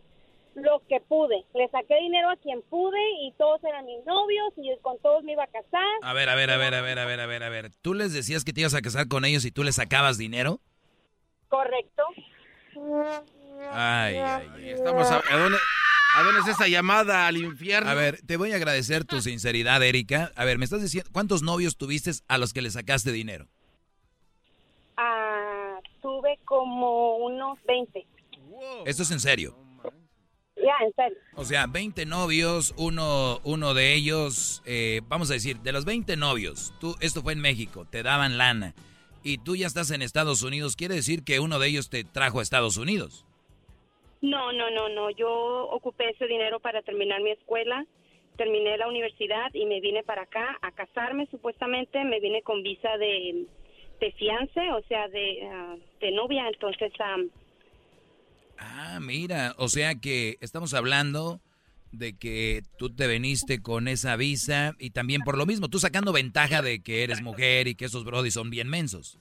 lo 0.55 0.82
que 0.89 1.01
pude. 1.01 1.44
Le 1.55 1.68
saqué 1.68 1.97
dinero 1.97 2.31
a 2.31 2.36
quien 2.36 2.62
pude 2.62 2.98
y 3.22 3.32
todos 3.32 3.62
eran 3.64 3.86
mis 3.86 4.05
novios 4.05 4.52
y 4.56 4.77
con 4.82 4.98
todos 4.98 5.22
me 5.24 5.32
iba 5.32 5.44
a 5.44 5.47
casar. 5.47 5.86
A 6.02 6.12
ver, 6.12 6.28
a 6.28 6.35
ver, 6.35 6.51
a 6.51 6.56
ver, 6.56 6.74
a 6.74 6.81
ver, 6.81 6.98
a 6.98 7.05
ver, 7.06 7.20
a 7.20 7.27
ver, 7.27 7.43
a 7.43 7.48
ver. 7.48 7.70
¿Tú 7.82 7.94
les 7.94 8.12
decías 8.12 8.44
que 8.44 8.52
te 8.52 8.60
ibas 8.60 8.74
a 8.74 8.82
casar 8.82 9.09
con 9.09 9.24
ellos 9.24 9.44
y 9.44 9.51
tú 9.51 9.62
les 9.62 9.77
sacabas 9.77 10.18
dinero? 10.18 10.60
Correcto. 11.48 12.02
Ay, 13.73 14.16
ay, 14.16 14.49
ay. 14.55 14.70
Estamos 14.70 15.11
a, 15.11 15.23
¿a 15.28 15.37
dónde, 15.37 15.59
¿A 16.16 16.23
dónde 16.23 16.41
es 16.41 16.49
esa 16.49 16.66
llamada 16.66 17.27
al 17.27 17.37
infierno? 17.37 17.89
A 17.89 17.95
ver, 17.95 18.20
te 18.27 18.37
voy 18.37 18.53
a 18.53 18.57
agradecer 18.57 19.05
tu 19.05 19.20
sinceridad, 19.20 19.82
Erika. 19.82 20.32
A 20.35 20.45
ver, 20.45 20.59
me 20.59 20.65
estás 20.65 20.82
diciendo, 20.82 21.09
¿cuántos 21.12 21.43
novios 21.43 21.77
tuviste 21.77 22.11
a 22.27 22.39
los 22.39 22.53
que 22.53 22.62
le 22.62 22.70
sacaste 22.70 23.12
dinero? 23.12 23.47
Ah, 24.97 25.78
tuve 26.03 26.39
como 26.45 27.16
unos 27.19 27.59
20. 27.65 28.07
Esto 28.87 29.03
es 29.05 29.11
en 29.12 29.20
serio. 29.20 29.57
Ya, 30.57 30.85
en 30.85 30.93
serio. 30.95 31.19
O 31.37 31.45
sea, 31.45 31.66
20 31.66 32.05
novios, 32.07 32.74
uno, 32.77 33.41
uno 33.45 33.73
de 33.73 33.95
ellos, 33.95 34.62
eh, 34.66 35.01
vamos 35.09 35.31
a 35.31 35.35
decir, 35.35 35.61
de 35.61 35.73
los 35.73 35.85
20 35.85 36.16
novios, 36.16 36.74
tú, 36.81 36.97
esto 37.01 37.23
fue 37.23 37.32
en 37.32 37.41
México, 37.41 37.87
te 37.87 38.03
daban 38.03 38.37
lana 38.37 38.74
y 39.23 39.39
tú 39.39 39.57
ya 39.57 39.66
estás 39.66 39.91
en 39.91 40.03
Estados 40.03 40.43
Unidos, 40.43 40.77
quiere 40.77 40.97
decir 40.97 41.24
que 41.24 41.41
uno 41.41 41.59
de 41.59 41.69
ellos 41.69 41.89
te 41.89 42.05
trajo 42.05 42.41
a 42.41 42.43
Estados 42.43 42.77
Unidos. 42.77 43.24
No, 44.22 44.52
no, 44.52 44.70
no, 44.70 44.88
no. 44.88 45.10
Yo 45.10 45.68
ocupé 45.70 46.10
ese 46.10 46.26
dinero 46.26 46.60
para 46.60 46.82
terminar 46.82 47.20
mi 47.22 47.30
escuela. 47.30 47.86
Terminé 48.36 48.76
la 48.78 48.88
universidad 48.88 49.52
y 49.55 49.66
me 49.66 49.80
vine 49.80 50.02
para 50.02 50.22
acá 50.22 50.59
a 50.62 50.72
casarme 50.72 51.26
supuestamente. 51.30 52.05
Me 52.05 52.20
vine 52.20 52.42
con 52.42 52.62
visa 52.62 52.97
de, 52.98 53.47
de 54.01 54.12
fiance, 54.12 54.60
o 54.72 54.82
sea, 54.88 55.09
de, 55.09 55.48
ah, 55.51 55.76
de 56.01 56.10
novia. 56.12 56.48
Entonces, 56.48 56.92
am, 57.01 57.30
Ah, 58.60 58.98
mira, 59.01 59.55
o 59.56 59.68
sea 59.68 59.94
que 59.94 60.36
estamos 60.42 60.74
hablando 60.74 61.40
de 61.92 62.16
que 62.16 62.62
tú 62.78 62.94
te 62.94 63.06
veniste 63.06 63.62
con 63.62 63.88
esa 63.88 64.16
visa 64.16 64.76
y 64.78 64.90
también 64.90 65.22
por 65.22 65.38
lo 65.38 65.47
mismo, 65.47 65.68
tú 65.68 65.78
sacando 65.78 66.12
ventaja 66.12 66.60
de 66.60 66.82
que 66.82 67.02
eres 67.02 67.22
mujer 67.22 67.68
y 67.68 67.74
que 67.74 67.86
esos 67.86 68.05
brodis 68.05 68.34
son 68.34 68.51
bien 68.51 68.68
mensos. 68.68 69.18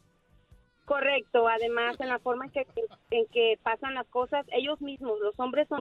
Correcto. 0.90 1.48
Además, 1.48 1.96
en 2.00 2.10
la 2.10 2.18
forma 2.18 2.46
en 2.46 2.52
que, 2.52 2.66
en 3.12 3.28
que 3.28 3.60
pasan 3.62 3.94
las 3.94 4.08
cosas, 4.08 4.44
ellos 4.52 4.82
mismos, 4.82 5.20
los 5.22 5.40
hombres 5.40 5.68
son 5.68 5.80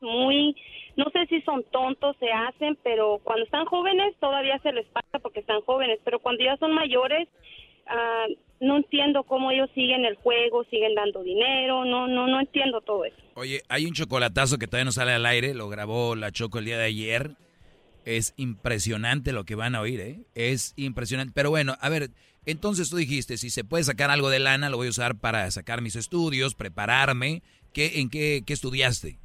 muy, 0.00 0.54
no 0.96 1.06
sé 1.12 1.26
si 1.26 1.40
son 1.42 1.64
tontos, 1.72 2.16
se 2.20 2.30
hacen, 2.30 2.78
pero 2.84 3.20
cuando 3.24 3.44
están 3.44 3.64
jóvenes 3.64 4.14
todavía 4.20 4.58
se 4.60 4.72
les 4.72 4.86
pasa 4.86 5.18
porque 5.20 5.40
están 5.40 5.60
jóvenes, 5.62 5.98
pero 6.04 6.20
cuando 6.20 6.44
ya 6.44 6.56
son 6.58 6.72
mayores, 6.72 7.28
ah, 7.88 8.26
no 8.60 8.76
entiendo 8.76 9.24
cómo 9.24 9.50
ellos 9.50 9.68
siguen 9.74 10.04
el 10.04 10.14
juego, 10.16 10.62
siguen 10.64 10.94
dando 10.94 11.24
dinero, 11.24 11.84
no, 11.84 12.06
no, 12.06 12.28
no 12.28 12.38
entiendo 12.38 12.80
todo 12.80 13.06
eso. 13.06 13.16
Oye, 13.34 13.62
hay 13.68 13.86
un 13.86 13.94
chocolatazo 13.94 14.58
que 14.58 14.68
todavía 14.68 14.84
no 14.84 14.92
sale 14.92 15.12
al 15.12 15.26
aire, 15.26 15.52
lo 15.54 15.68
grabó 15.68 16.14
la 16.14 16.30
Choco 16.30 16.60
el 16.60 16.66
día 16.66 16.78
de 16.78 16.84
ayer. 16.84 17.30
Es 18.04 18.34
impresionante 18.36 19.32
lo 19.32 19.44
que 19.44 19.54
van 19.54 19.74
a 19.74 19.80
oír, 19.80 19.98
¿eh? 20.00 20.18
Es 20.34 20.74
impresionante. 20.76 21.32
Pero 21.34 21.48
bueno, 21.48 21.74
a 21.80 21.88
ver, 21.88 22.10
entonces 22.46 22.90
tú 22.90 22.96
dijiste, 22.96 23.36
si 23.36 23.50
se 23.50 23.64
puede 23.64 23.84
sacar 23.84 24.10
algo 24.10 24.30
de 24.30 24.38
lana, 24.38 24.70
lo 24.70 24.76
voy 24.76 24.88
a 24.88 24.90
usar 24.90 25.16
para 25.16 25.50
sacar 25.50 25.80
mis 25.80 25.96
estudios, 25.96 26.54
prepararme. 26.54 27.42
¿Qué, 27.72 28.00
¿En 28.00 28.10
qué, 28.10 28.42
qué 28.46 28.52
estudiaste? 28.52 29.18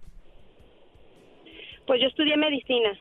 Pues 1.86 2.02
yo 2.02 2.08
estudié 2.08 2.38
medicina. 2.38 2.98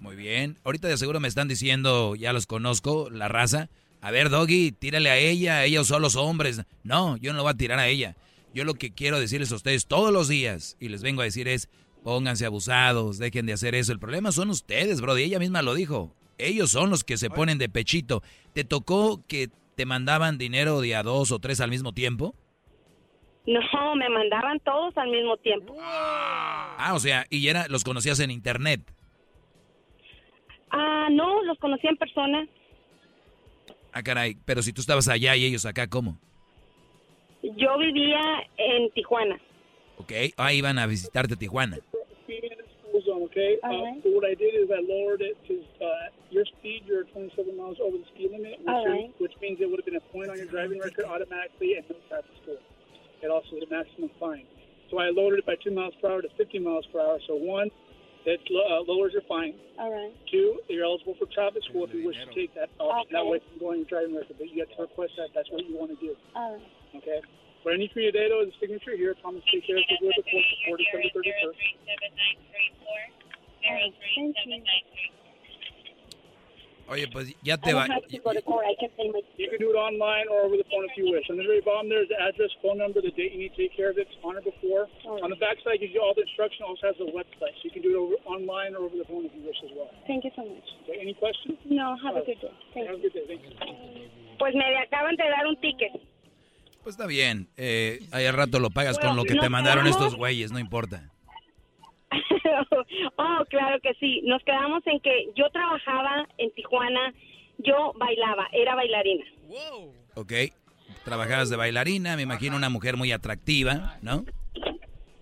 Muy 0.00 0.16
bien. 0.16 0.58
Ahorita 0.64 0.88
de 0.88 0.96
seguro 0.96 1.20
me 1.20 1.28
están 1.28 1.46
diciendo, 1.46 2.16
ya 2.16 2.32
los 2.32 2.46
conozco, 2.46 3.08
la 3.08 3.28
raza. 3.28 3.70
A 4.00 4.10
ver, 4.10 4.30
Doggy, 4.30 4.72
tírale 4.72 5.10
a 5.10 5.16
ella, 5.16 5.64
ella 5.64 5.80
usó 5.80 5.94
a 5.94 6.00
los 6.00 6.16
hombres. 6.16 6.62
No, 6.82 7.16
yo 7.18 7.32
no 7.32 7.36
lo 7.36 7.44
voy 7.44 7.52
a 7.52 7.56
tirar 7.56 7.78
a 7.78 7.86
ella. 7.86 8.16
Yo 8.52 8.64
lo 8.64 8.74
que 8.74 8.92
quiero 8.92 9.20
decirles 9.20 9.52
a 9.52 9.54
ustedes 9.54 9.86
todos 9.86 10.12
los 10.12 10.26
días, 10.26 10.76
y 10.80 10.88
les 10.88 11.02
vengo 11.02 11.22
a 11.22 11.24
decir 11.24 11.46
es, 11.46 11.70
pónganse 12.02 12.44
abusados, 12.44 13.18
dejen 13.18 13.46
de 13.46 13.52
hacer 13.52 13.76
eso. 13.76 13.92
El 13.92 14.00
problema 14.00 14.32
son 14.32 14.50
ustedes, 14.50 15.00
bro, 15.00 15.16
y 15.16 15.22
ella 15.22 15.38
misma 15.38 15.62
lo 15.62 15.74
dijo. 15.74 16.12
Ellos 16.42 16.70
son 16.70 16.90
los 16.90 17.04
que 17.04 17.16
se 17.16 17.30
ponen 17.30 17.58
de 17.58 17.68
pechito. 17.68 18.22
¿Te 18.52 18.64
tocó 18.64 19.24
que 19.26 19.48
te 19.76 19.86
mandaban 19.86 20.38
dinero 20.38 20.80
de 20.80 20.94
a 20.94 21.02
dos 21.02 21.32
o 21.32 21.38
tres 21.38 21.60
al 21.60 21.70
mismo 21.70 21.92
tiempo? 21.92 22.34
No, 23.46 23.96
me 23.96 24.08
mandaban 24.08 24.60
todos 24.60 24.96
al 24.96 25.08
mismo 25.10 25.36
tiempo. 25.38 25.76
Ah, 25.80 26.92
o 26.94 26.98
sea, 27.00 27.26
y 27.28 27.48
era, 27.48 27.66
los 27.68 27.82
conocías 27.82 28.20
en 28.20 28.30
internet. 28.30 28.80
Ah, 30.70 31.08
no, 31.10 31.42
los 31.42 31.58
conocí 31.58 31.86
en 31.86 31.96
persona. 31.96 32.46
Ah, 33.92 34.02
caray, 34.02 34.36
pero 34.44 34.62
si 34.62 34.72
tú 34.72 34.80
estabas 34.80 35.08
allá 35.08 35.36
y 35.36 35.44
ellos 35.44 35.66
acá, 35.66 35.86
¿cómo? 35.88 36.18
Yo 37.42 37.76
vivía 37.78 38.20
en 38.56 38.90
Tijuana. 38.92 39.38
Ok, 39.98 40.12
ah, 40.36 40.52
iban 40.52 40.78
a 40.78 40.86
visitarte 40.86 41.34
a 41.34 41.36
Tijuana. 41.36 41.78
Okay? 43.30 43.58
Uh, 43.62 43.98
so 44.02 44.10
what 44.10 44.24
I 44.24 44.34
did 44.34 44.54
is 44.54 44.68
I 44.70 44.80
lowered 44.82 45.20
it 45.22 45.36
to 45.48 45.54
uh, 45.84 46.08
your 46.30 46.44
speed. 46.58 46.82
You're 46.86 47.04
27 47.04 47.56
miles 47.56 47.76
over 47.82 47.98
the 47.98 48.04
speed 48.14 48.30
limit, 48.32 48.58
which, 48.60 48.68
is- 48.68 48.86
right. 48.88 49.10
which 49.18 49.34
means 49.40 49.58
it 49.60 49.68
would 49.70 49.78
have 49.78 49.86
been 49.86 49.96
a 50.00 50.06
point 50.12 50.30
on 50.30 50.36
your 50.36 50.46
driving 50.46 50.80
record 50.80 51.04
automatically 51.04 51.76
and 51.76 51.84
no 51.88 51.96
traffic 52.08 52.30
score. 52.42 52.60
It 53.22 53.30
also 53.30 53.56
is 53.56 53.62
a 53.62 53.70
maximum 53.70 54.10
fine. 54.18 54.46
So 54.90 54.98
I 54.98 55.08
lowered 55.10 55.38
it 55.38 55.46
by 55.46 55.54
two 55.62 55.70
miles 55.70 55.94
per 56.02 56.10
hour 56.10 56.22
to 56.22 56.28
50 56.36 56.58
miles 56.58 56.84
per 56.92 57.00
hour. 57.00 57.18
So 57.26 57.36
one, 57.36 57.70
it 58.26 58.40
uh, 58.50 58.82
lowers 58.86 59.12
your 59.14 59.22
fine. 59.26 59.54
All 59.78 59.90
right. 59.90 60.12
Two, 60.30 60.60
you're 60.68 60.84
eligible 60.84 61.14
for 61.18 61.26
traffic 61.32 61.62
school 61.64 61.84
if 61.86 61.94
you 61.94 62.04
wish 62.06 62.18
to 62.18 62.26
take 62.34 62.54
that 62.54 62.68
option. 62.78 63.08
That 63.12 63.22
Okay. 63.24 63.30
way 63.30 63.40
from 63.48 63.58
going 63.58 63.78
your 63.82 63.88
driving 63.88 64.14
record, 64.14 64.36
but 64.38 64.50
you 64.50 64.60
have 64.60 64.70
to 64.76 64.82
request 64.82 65.14
that. 65.16 65.30
That's 65.34 65.50
what 65.50 65.64
you 65.66 65.76
want 65.78 65.90
to 65.94 65.98
do. 65.98 66.14
All 66.34 66.54
right. 66.58 66.62
Okay. 67.02 67.20
What 67.62 67.74
I 67.74 67.76
need 67.78 67.92
from 67.92 68.02
you 68.02 68.10
today, 68.10 68.28
though, 68.28 68.42
is 68.42 68.52
signature 68.58 68.96
here. 68.96 69.14
Promise 69.22 69.44
to 69.46 69.50
take 69.54 69.66
care 69.66 69.78
of 69.78 69.84
it 69.86 69.98
with 70.02 70.18
the 70.18 70.26
court 70.26 70.46
before 70.50 70.76
December 70.82 71.08
31st. 71.14 71.62
Thank 73.62 74.36
you. 74.46 74.62
Oye, 76.90 77.06
pues 77.06 77.32
ya 77.42 77.54
I 77.54 77.56
te 77.56 77.70
don't 77.70 77.88
va. 77.88 77.94
have 77.94 78.04
to 78.04 78.18
go 78.18 78.32
to 78.34 78.42
court. 78.42 78.66
I 78.66 78.74
can. 78.74 78.90
You 79.38 79.48
can 79.48 79.58
do 79.62 79.70
it 79.70 79.78
online 79.78 80.26
or 80.28 80.42
over 80.42 80.58
the 80.58 80.66
phone 80.68 80.84
if 80.84 80.92
you 80.98 81.08
wish. 81.08 81.24
On 81.30 81.38
the 81.38 81.46
very 81.46 81.62
bottom, 81.62 81.88
there's 81.88 82.08
the 82.10 82.20
address, 82.20 82.50
phone 82.60 82.76
number, 82.76 83.00
the 83.00 83.14
date 83.14 83.32
you 83.32 83.38
need 83.46 83.54
to 83.54 83.64
take 83.64 83.72
care 83.72 83.88
of 83.88 83.96
it. 83.96 84.10
It's 84.10 84.18
on 84.20 84.36
or 84.36 84.42
before. 84.42 84.90
Oh. 85.06 85.22
On 85.24 85.30
the 85.30 85.40
back 85.40 85.56
side, 85.64 85.80
gives 85.80 85.94
you 85.94 86.02
all 86.02 86.12
the 86.12 86.26
instruction. 86.26 86.66
Also 86.68 86.92
has 86.92 86.98
a 87.00 87.08
website, 87.14 87.54
so 87.56 87.62
you 87.64 87.70
can 87.70 87.80
do 87.80 87.94
it 87.94 87.98
over 88.02 88.18
online 88.28 88.74
or 88.74 88.84
over 88.84 88.98
the 88.98 89.08
phone 89.08 89.24
if 89.24 89.32
you 89.32 89.46
wish 89.46 89.56
as 89.64 89.70
well. 89.72 89.88
Thank 90.04 90.28
you 90.28 90.34
so 90.36 90.44
much. 90.44 90.68
Okay, 90.84 91.00
any 91.00 91.14
questions? 91.14 91.56
No, 91.64 91.96
have 92.02 92.18
a 92.18 92.26
good 92.26 92.42
day. 92.42 92.52
Thank 92.74 92.90
Have 92.90 92.98
a 92.98 93.00
good 93.00 93.14
day. 93.14 93.24
Thank 93.24 93.46
you. 93.46 93.56
Pues 94.36 94.52
me 94.52 94.66
acaban 94.82 95.16
de 95.16 95.24
dar 95.32 95.46
un 95.46 95.56
ticket. 95.62 95.96
Pues 96.82 96.94
está 96.94 97.06
bien. 97.06 97.48
Eh, 97.56 98.00
ahí 98.10 98.26
al 98.26 98.34
rato 98.34 98.58
lo 98.58 98.70
pagas 98.70 98.98
con 98.98 99.16
lo 99.16 99.24
que 99.24 99.36
te 99.36 99.48
mandaron 99.48 99.86
estos 99.86 100.16
güeyes, 100.16 100.50
no 100.50 100.58
importa. 100.58 101.10
oh, 103.16 103.44
claro 103.48 103.80
que 103.80 103.94
sí. 103.94 104.22
Nos 104.24 104.42
quedamos 104.42 104.82
en 104.86 105.00
que 105.00 105.30
yo 105.36 105.48
trabajaba 105.50 106.26
en 106.38 106.52
Tijuana, 106.54 107.14
yo 107.58 107.92
bailaba, 107.96 108.48
era 108.52 108.74
bailarina. 108.74 109.24
Ok. 110.14 110.32
Trabajabas 111.04 111.50
de 111.50 111.56
bailarina, 111.56 112.16
me 112.16 112.22
imagino 112.22 112.56
una 112.56 112.68
mujer 112.68 112.96
muy 112.96 113.12
atractiva, 113.12 113.98
¿no? 114.02 114.24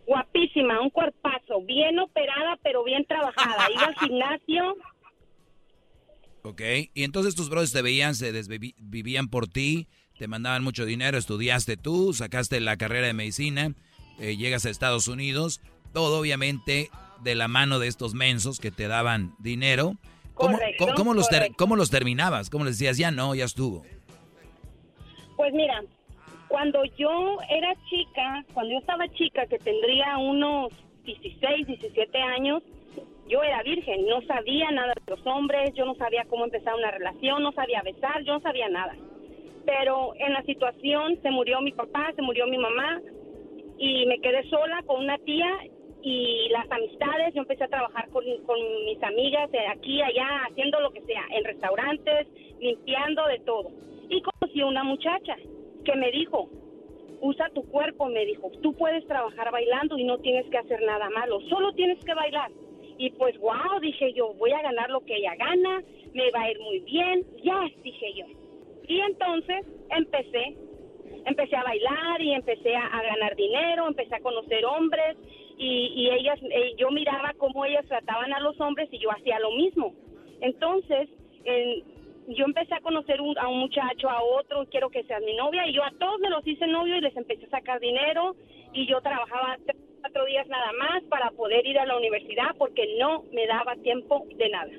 Guapísima, 0.07 0.81
un 0.81 0.91
cuerpazo, 0.91 1.63
bien 1.63 1.99
operada, 1.99 2.59
pero 2.63 2.83
bien 2.85 3.05
trabajada. 3.05 3.69
Iba 3.73 3.85
al 3.85 3.95
gimnasio. 3.97 4.77
Ok. 6.43 6.63
Y 6.95 7.05
entonces 7.05 7.35
tus 7.35 7.49
brothers 7.49 7.73
te 7.73 7.83
veían, 7.83 8.15
se 8.15 8.33
desvivían 8.33 8.75
vivían 8.79 9.29
por 9.29 9.47
ti, 9.47 9.89
te 10.21 10.29
mandaban 10.29 10.63
mucho 10.63 10.85
dinero, 10.85 11.17
estudiaste 11.17 11.79
tú, 11.79 12.13
sacaste 12.13 12.61
la 12.61 12.77
carrera 12.77 13.07
de 13.07 13.15
medicina, 13.15 13.73
eh, 14.21 14.37
llegas 14.37 14.67
a 14.67 14.69
Estados 14.71 15.09
Unidos, 15.09 15.63
todo 15.95 16.21
obviamente 16.21 16.91
de 17.23 17.35
la 17.35 17.49
mano 17.49 17.79
de 17.79 17.89
estos 17.89 18.13
mensos 18.13 18.61
que 18.61 18.71
te 18.71 18.87
daban 18.87 19.33
dinero. 19.39 19.95
¿Cómo, 20.35 20.59
Correcto, 20.59 20.85
cómo- 20.85 20.95
cómo 20.95 21.15
los 21.15 21.27
ter- 21.31 21.53
cómo 21.57 21.75
los 21.75 21.89
terminabas? 21.89 22.51
¿Cómo 22.51 22.67
les 22.67 22.79
decías, 22.79 22.99
ya 22.99 23.11
no, 23.11 23.35
ya 23.35 23.47
estuvo? 23.47 23.83
Pues 25.39 25.55
mira, 25.55 25.83
cuando 26.49 26.85
yo 26.99 27.39
era 27.49 27.73
chica, 27.89 28.45
cuando 28.53 28.73
yo 28.75 28.79
estaba 28.81 29.09
chica, 29.15 29.47
que 29.47 29.59
tendría 29.59 30.19
unos 30.19 30.71
16, 31.07 31.67
17 31.67 32.19
años, 32.21 32.63
yo 33.27 33.43
era 33.43 33.63
virgen, 33.63 34.07
no 34.07 34.21
sabía 34.27 34.71
nada 34.71 34.93
de 35.07 35.17
los 35.17 35.27
hombres, 35.27 35.73
yo 35.75 35.87
no 35.87 35.95
sabía 35.95 36.27
cómo 36.29 36.45
empezar 36.45 36.75
una 36.75 36.91
relación, 36.91 37.43
no 37.43 37.53
sabía 37.53 37.81
besar, 37.83 38.23
yo 38.27 38.35
no 38.35 38.41
sabía 38.41 38.69
nada. 38.69 38.95
Pero 39.71 40.15
en 40.17 40.33
la 40.33 40.43
situación 40.43 41.17
se 41.23 41.31
murió 41.31 41.61
mi 41.61 41.71
papá, 41.71 42.13
se 42.17 42.23
murió 42.23 42.45
mi 42.49 42.59
mamá 42.59 43.01
y 43.79 44.05
me 44.07 44.19
quedé 44.19 44.43
sola 44.51 44.83
con 44.85 45.05
una 45.05 45.17
tía 45.19 45.49
y 46.03 46.49
las 46.51 46.69
amistades, 46.73 47.33
yo 47.35 47.43
empecé 47.43 47.65
a 47.65 47.69
trabajar 47.69 48.09
con, 48.11 48.25
con 48.47 48.59
mis 48.85 49.01
amigas 49.01 49.49
de 49.53 49.65
aquí, 49.69 50.03
allá, 50.03 50.27
haciendo 50.51 50.81
lo 50.81 50.91
que 50.91 51.03
sea, 51.03 51.25
en 51.31 51.45
restaurantes, 51.45 52.27
limpiando 52.59 53.25
de 53.29 53.39
todo. 53.41 53.71
Y 54.09 54.21
conocí 54.23 54.61
a 54.61 54.67
una 54.67 54.83
muchacha 54.83 55.37
que 55.85 55.95
me 55.95 56.11
dijo, 56.11 56.49
usa 57.21 57.49
tu 57.55 57.63
cuerpo, 57.69 58.07
me 58.07 58.27
dijo, 58.27 58.51
tú 58.63 58.73
puedes 58.73 59.07
trabajar 59.07 59.53
bailando 59.53 59.97
y 59.99 60.05
no 60.05 60.19
tienes 60.19 60.47
que 60.51 60.59
hacer 60.59 60.83
nada 60.83 61.09
malo, 61.11 61.41
solo 61.43 61.73
tienes 61.75 62.05
que 62.05 62.15
bailar. 62.15 62.51
Y 62.99 63.11
pues, 63.11 63.39
wow, 63.39 63.79
dije 63.81 64.13
yo, 64.15 64.35
voy 64.35 64.51
a 64.51 64.63
ganar 64.63 64.91
lo 64.91 65.05
que 65.05 65.17
ella 65.17 65.37
gana, 65.37 65.81
me 66.13 66.29
va 66.33 66.43
a 66.43 66.51
ir 66.51 66.59
muy 66.59 66.81
bien, 66.81 67.25
ya, 67.45 67.69
dije 67.85 68.15
yo. 68.15 68.40
Y 68.91 68.99
entonces 69.03 69.65
empecé, 69.91 70.57
empecé 71.25 71.55
a 71.55 71.63
bailar 71.63 72.21
y 72.21 72.33
empecé 72.33 72.75
a, 72.75 72.89
ganar 73.03 73.37
dinero, 73.37 73.87
empecé 73.87 74.17
a 74.17 74.21
conocer 74.21 74.65
hombres 74.65 75.17
y, 75.57 75.93
y 75.95 76.11
ellas, 76.11 76.41
eh, 76.43 76.75
yo 76.77 76.91
miraba 76.91 77.33
cómo 77.39 77.65
ellas 77.65 77.87
trataban 77.87 78.33
a 78.33 78.41
los 78.41 78.61
hombres 78.61 78.89
y 78.91 78.99
yo 78.99 79.13
hacía 79.13 79.39
lo 79.39 79.53
mismo. 79.53 79.95
Entonces, 80.41 81.09
en- 81.45 81.85
yo 82.35 82.45
empecé 82.47 82.75
a 82.75 82.81
conocer 82.81 83.21
un- 83.21 83.39
a 83.39 83.47
un 83.47 83.61
muchacho, 83.61 84.11
a 84.11 84.25
otro, 84.25 84.67
quiero 84.69 84.91
que 84.91 85.05
seas 85.05 85.23
mi 85.23 85.35
novia, 85.37 85.69
y 85.69 85.73
yo 85.73 85.85
a 85.85 85.93
todos 85.93 86.19
me 86.19 86.29
los 86.31 86.45
hice 86.45 86.67
novio 86.67 86.97
y 86.97 87.01
les 87.01 87.17
empecé 87.17 87.47
a 87.47 87.51
sacar 87.51 87.79
dinero, 87.79 88.35
y 88.73 88.87
yo 88.87 89.01
trabajaba 89.03 89.57
tres, 89.67 89.77
cuatro 90.01 90.25
días 90.25 90.49
nada 90.49 90.73
más 90.73 91.05
para 91.05 91.31
poder 91.31 91.65
ir 91.65 91.79
a 91.79 91.87
la 91.87 91.97
universidad 91.97 92.57
porque 92.59 92.97
no 92.99 93.23
me 93.33 93.47
daba 93.47 93.77
tiempo 93.77 94.27
de 94.35 94.49
nada. 94.49 94.73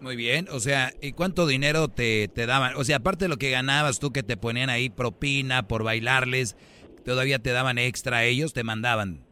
Muy 0.00 0.16
bien, 0.16 0.46
o 0.52 0.60
sea, 0.60 0.90
¿y 1.00 1.12
cuánto 1.12 1.46
dinero 1.46 1.88
te, 1.88 2.28
te 2.28 2.46
daban? 2.46 2.74
O 2.76 2.84
sea, 2.84 2.96
aparte 2.96 3.24
de 3.24 3.28
lo 3.28 3.36
que 3.36 3.50
ganabas 3.50 3.98
tú 3.98 4.12
que 4.12 4.22
te 4.22 4.36
ponían 4.36 4.70
ahí 4.70 4.88
propina 4.90 5.66
por 5.66 5.82
bailarles, 5.84 6.56
todavía 7.04 7.38
te 7.38 7.52
daban 7.52 7.78
extra 7.78 8.24
ellos, 8.24 8.52
te 8.52 8.64
mandaban. 8.64 9.24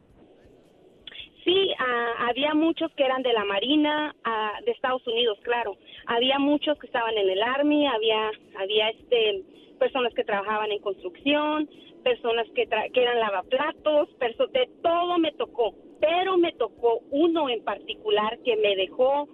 Sí, 1.43 1.71
ah, 1.79 2.27
había 2.29 2.53
muchos 2.55 2.91
que 2.95 3.03
eran 3.05 3.21
de 3.21 3.31
la 3.33 3.45
Marina, 3.45 4.15
ah, 4.23 4.51
de 4.65 4.71
Estados 4.71 5.05
Unidos, 5.07 5.37
claro. 5.43 5.77
Había 6.07 6.39
muchos 6.39 6.77
que 6.79 6.87
estaban 6.87 7.15
en 7.17 7.29
el 7.29 7.41
Army, 7.43 7.85
había, 7.87 8.31
había 8.59 8.89
este, 8.89 9.43
personas 9.79 10.13
que 10.15 10.23
trabajaban 10.23 10.71
en 10.71 10.81
construcción, 10.81 11.69
personas 12.03 12.47
que, 12.55 12.67
tra- 12.67 12.91
que 12.91 13.01
eran 13.01 13.19
lavaplatos, 13.19 14.09
perso- 14.19 14.49
de 14.51 14.69
todo 14.81 15.19
me 15.19 15.31
tocó. 15.33 15.75
Pero 16.01 16.37
me 16.37 16.51
tocó 16.53 16.99
uno 17.11 17.49
en 17.49 17.63
particular 17.63 18.39
que 18.43 18.55
me 18.57 18.75
dejó 18.75 19.27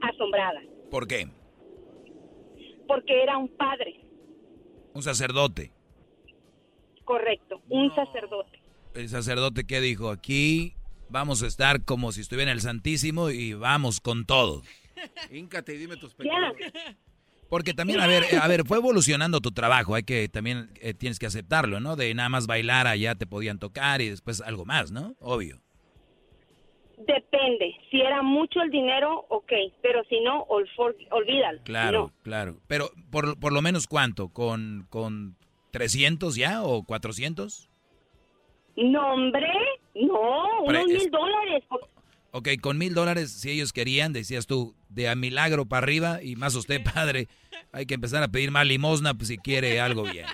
asombrada, 0.00 0.60
¿Por 0.90 1.06
qué? 1.06 1.28
porque 2.86 3.22
era 3.22 3.38
un 3.38 3.48
padre, 3.56 4.00
Un 4.94 5.02
sacerdote. 5.02 5.72
correcto, 7.04 7.60
un 7.68 7.94
sacerdote. 7.94 8.60
El 8.94 9.08
sacerdote 9.08 9.64
que 9.64 9.80
dijo, 9.80 10.10
aquí 10.10 10.74
vamos 11.08 11.42
a 11.42 11.46
estar 11.46 11.84
como 11.84 12.10
si 12.12 12.20
estuviera 12.22 12.50
en 12.50 12.56
el 12.56 12.60
Santísimo 12.62 13.30
y 13.30 13.54
vamos 13.54 14.00
con 14.00 14.24
todo. 14.26 14.62
Híncate 15.30 15.74
y 15.74 15.78
dime 15.78 15.96
tus 15.96 16.14
pecados. 16.14 16.56
Porque 17.48 17.74
también, 17.74 18.00
a 18.00 18.06
ver, 18.06 18.24
a 18.40 18.46
ver, 18.46 18.64
fue 18.64 18.78
evolucionando 18.78 19.40
tu 19.40 19.50
trabajo, 19.50 19.94
hay 19.96 20.04
que 20.04 20.28
también 20.28 20.70
eh, 20.80 20.94
tienes 20.94 21.18
que 21.18 21.26
aceptarlo, 21.26 21.80
¿no? 21.80 21.96
De 21.96 22.12
nada 22.14 22.28
más 22.28 22.46
bailar 22.46 22.86
allá 22.86 23.16
te 23.16 23.26
podían 23.26 23.58
tocar 23.58 24.00
y 24.00 24.08
después 24.08 24.40
algo 24.40 24.64
más, 24.64 24.92
¿no? 24.92 25.16
Obvio. 25.20 25.60
Depende. 27.06 27.74
Si 27.90 28.00
era 28.00 28.22
mucho 28.22 28.60
el 28.60 28.70
dinero, 28.70 29.24
ok. 29.30 29.52
Pero 29.82 30.04
si 30.04 30.20
no, 30.20 30.44
ol- 30.48 30.68
for- 30.76 30.96
olvídalo. 31.10 31.60
Claro, 31.64 32.12
claro. 32.22 32.56
Pero 32.68 32.90
por, 33.10 33.38
por 33.40 33.52
lo 33.52 33.62
menos 33.62 33.86
cuánto, 33.86 34.28
con, 34.28 34.86
con 34.90 35.36
300 35.70 36.36
ya 36.36 36.62
o 36.62 36.84
400? 36.84 37.68
No, 38.76 39.14
hombre. 39.14 39.46
No, 39.94 40.62
unos 40.62 40.86
mil 40.86 41.10
dólares. 41.10 41.64
Ok, 42.32 42.48
con 42.62 42.78
mil 42.78 42.94
dólares, 42.94 43.32
si 43.32 43.50
ellos 43.50 43.72
querían, 43.72 44.12
decías 44.12 44.46
tú, 44.46 44.74
de 44.88 45.08
a 45.08 45.16
milagro 45.16 45.66
para 45.66 45.82
arriba 45.84 46.22
y 46.22 46.36
más 46.36 46.54
usted, 46.54 46.80
padre, 46.94 47.28
hay 47.72 47.86
que 47.86 47.94
empezar 47.94 48.22
a 48.22 48.28
pedir 48.28 48.50
más 48.50 48.66
limosna 48.66 49.14
pues, 49.14 49.28
si 49.28 49.38
quiere 49.38 49.80
algo 49.80 50.04
bien. 50.04 50.26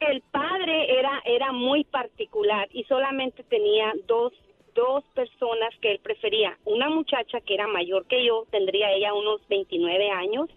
El 0.00 0.20
padre 0.30 0.98
era, 0.98 1.22
era 1.24 1.52
muy 1.52 1.84
particular 1.84 2.68
y 2.72 2.84
solamente 2.84 3.42
tenía 3.44 3.92
dos, 4.06 4.32
dos 4.76 5.04
personas 5.14 5.74
que 5.80 5.90
él 5.90 6.00
prefería. 6.00 6.56
Una 6.64 6.88
muchacha 6.88 7.40
que 7.40 7.54
era 7.54 7.66
mayor 7.66 8.06
que 8.06 8.24
yo, 8.24 8.46
tendría 8.50 8.92
ella 8.92 9.14
unos 9.14 9.40
29 9.48 10.10
años, 10.10 10.48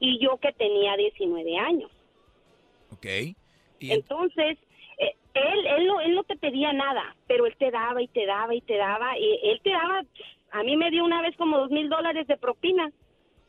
y 0.00 0.18
yo 0.18 0.38
que 0.38 0.52
tenía 0.52 0.96
19 0.96 1.58
años. 1.58 1.90
Ok. 2.90 3.06
Entonces, 3.80 4.56
eh, 4.98 5.14
él, 5.34 5.66
él, 5.66 5.86
no, 5.86 6.00
él 6.00 6.14
no 6.14 6.24
te 6.24 6.36
pedía 6.36 6.72
nada, 6.72 7.14
pero 7.26 7.46
él 7.46 7.54
te 7.58 7.70
daba 7.70 8.00
y 8.00 8.08
te 8.08 8.24
daba 8.24 8.54
y 8.54 8.62
te 8.62 8.76
daba, 8.76 9.18
y 9.18 9.40
él 9.42 9.60
te 9.62 9.70
daba, 9.70 10.02
a 10.52 10.62
mí 10.62 10.76
me 10.76 10.90
dio 10.90 11.04
una 11.04 11.20
vez 11.20 11.36
como 11.36 11.58
dos 11.58 11.70
mil 11.70 11.88
dólares 11.88 12.26
de 12.26 12.36
propina. 12.36 12.90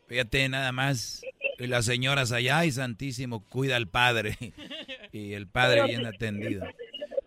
Fíjate 0.08 0.50
nada 0.50 0.72
más. 0.72 1.24
Y 1.58 1.68
las 1.68 1.86
señoras 1.86 2.32
allá, 2.32 2.60
ay 2.60 2.72
santísimo, 2.72 3.44
cuida 3.48 3.76
al 3.76 3.88
padre. 3.88 4.36
Y 5.12 5.32
el 5.32 5.48
padre 5.48 5.84
bien 5.86 6.06
atendido. 6.06 6.66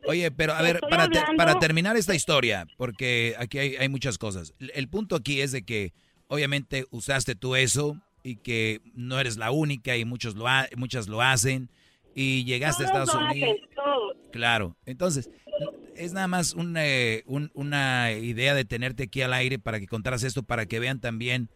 Oye, 0.08 0.30
pero 0.30 0.54
a 0.54 0.62
ver, 0.62 0.80
para, 0.80 1.08
te- 1.08 1.22
para 1.36 1.58
terminar 1.58 1.96
esta 1.96 2.14
historia, 2.14 2.66
porque 2.76 3.34
aquí 3.38 3.58
hay, 3.58 3.76
hay 3.76 3.88
muchas 3.88 4.18
cosas. 4.18 4.54
El, 4.58 4.88
punto 4.88 5.16
aquí 5.16 5.40
es 5.40 5.52
de 5.52 5.62
que 5.64 5.92
obviamente 6.28 6.86
usaste 6.90 7.34
tú 7.34 7.56
eso 7.56 7.96
y 8.22 8.36
que 8.36 8.80
no 8.94 9.20
eres 9.20 9.36
la 9.36 9.50
única 9.50 9.96
y 9.96 10.04
muchos 10.04 10.34
lo 10.34 10.48
ha- 10.48 10.68
muchas 10.76 11.08
lo 11.08 11.22
hacen 11.22 11.70
y 12.14 12.44
llegaste 12.44 12.84
a 12.84 12.86
Todos 12.90 13.02
Estados 13.08 13.22
lo 13.22 13.30
Unidos. 13.30 13.50
hacen, 13.54 13.74
todos. 13.74 14.16
Claro, 14.32 14.76
entonces 14.86 15.30
es 15.94 16.12
nada 16.12 16.28
más 16.28 16.54
un, 16.54 16.76
eh, 16.78 17.22
un- 17.26 17.50
una 17.54 18.12
idea 18.12 18.54
de 18.54 18.64
tenerte 18.64 19.04
aquí 19.04 19.22
al 19.22 19.32
aire 19.32 19.58
para 19.58 19.78
que 19.80 19.86
contaras 19.86 20.22
esto, 20.22 20.42
para 20.42 20.66
que 20.66 20.78
vean 20.80 21.00
también 21.00 21.48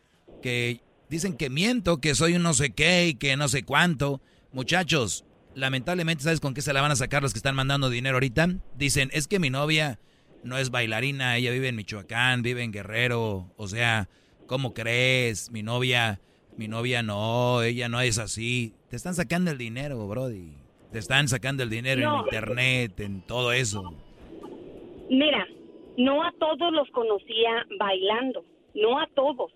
que 0.42 0.80
dicen 1.08 1.36
que 1.36 1.48
miento, 1.50 2.00
que 2.00 2.14
soy 2.14 2.34
un 2.34 2.42
no 2.42 2.52
sé 2.54 2.70
qué 2.70 3.08
y 3.08 3.14
que 3.14 3.36
no 3.36 3.48
sé 3.48 3.62
cuánto. 3.62 4.20
Muchachos, 4.52 5.24
lamentablemente, 5.54 6.24
¿sabes 6.24 6.40
con 6.40 6.54
qué 6.54 6.62
se 6.62 6.72
la 6.72 6.82
van 6.82 6.90
a 6.90 6.96
sacar 6.96 7.22
los 7.22 7.32
que 7.32 7.38
están 7.38 7.54
mandando 7.54 7.90
dinero 7.90 8.16
ahorita? 8.16 8.48
Dicen, 8.76 9.10
es 9.12 9.28
que 9.28 9.38
mi 9.38 9.50
novia 9.50 9.98
no 10.42 10.58
es 10.58 10.70
bailarina, 10.70 11.36
ella 11.36 11.50
vive 11.50 11.68
en 11.68 11.76
Michoacán, 11.76 12.42
vive 12.42 12.62
en 12.62 12.72
Guerrero, 12.72 13.52
o 13.56 13.68
sea, 13.68 14.08
¿cómo 14.46 14.74
crees? 14.74 15.50
Mi 15.50 15.62
novia, 15.62 16.20
mi 16.56 16.68
novia 16.68 17.02
no, 17.02 17.62
ella 17.62 17.88
no 17.88 18.00
es 18.00 18.18
así. 18.18 18.74
Te 18.88 18.96
están 18.96 19.14
sacando 19.14 19.50
el 19.50 19.58
dinero, 19.58 20.06
Brody. 20.06 20.56
Te 20.90 20.98
están 20.98 21.28
sacando 21.28 21.62
el 21.62 21.70
dinero 21.70 22.02
en 22.02 22.24
internet, 22.24 23.00
en 23.00 23.22
todo 23.22 23.52
eso. 23.52 23.94
Mira, 25.08 25.46
no 25.96 26.22
a 26.22 26.32
todos 26.38 26.72
los 26.72 26.88
conocía 26.90 27.66
bailando, 27.78 28.44
no 28.74 28.98
a 28.98 29.06
todos, 29.14 29.52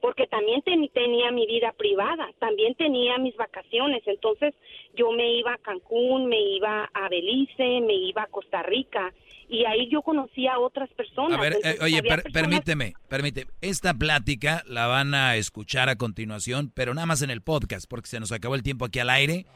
porque 0.00 0.26
también 0.26 0.62
ten- 0.62 0.88
tenía 0.92 1.30
mi 1.30 1.46
vida 1.46 1.72
privada, 1.72 2.28
también 2.38 2.74
tenía 2.74 3.18
mis 3.18 3.36
vacaciones, 3.36 4.02
entonces 4.06 4.54
yo 4.96 5.12
me 5.12 5.32
iba 5.38 5.54
a 5.54 5.58
Cancún, 5.58 6.26
me 6.26 6.40
iba 6.40 6.90
a 6.92 7.08
Belice, 7.08 7.80
me 7.80 7.94
iba 7.94 8.22
a 8.22 8.26
Costa 8.26 8.62
Rica 8.62 9.12
y 9.48 9.64
ahí 9.64 9.88
yo 9.90 10.02
conocía 10.02 10.54
a 10.54 10.58
otras 10.60 10.88
personas. 10.90 11.38
A 11.38 11.42
ver, 11.42 11.54
eh, 11.64 11.76
oye, 11.82 11.98
había 11.98 12.02
per- 12.16 12.22
personas- 12.24 12.32
permíteme, 12.32 12.92
permíteme. 13.08 13.50
Esta 13.60 13.94
plática 13.94 14.62
la 14.66 14.86
van 14.86 15.14
a 15.14 15.36
escuchar 15.36 15.88
a 15.88 15.96
continuación, 15.96 16.70
pero 16.74 16.94
nada 16.94 17.06
más 17.06 17.22
en 17.22 17.30
el 17.30 17.42
podcast, 17.42 17.88
porque 17.88 18.08
se 18.08 18.20
nos 18.20 18.30
acabó 18.32 18.54
el 18.54 18.62
tiempo 18.62 18.84
aquí 18.84 18.98
al 19.00 19.10
aire. 19.10 19.46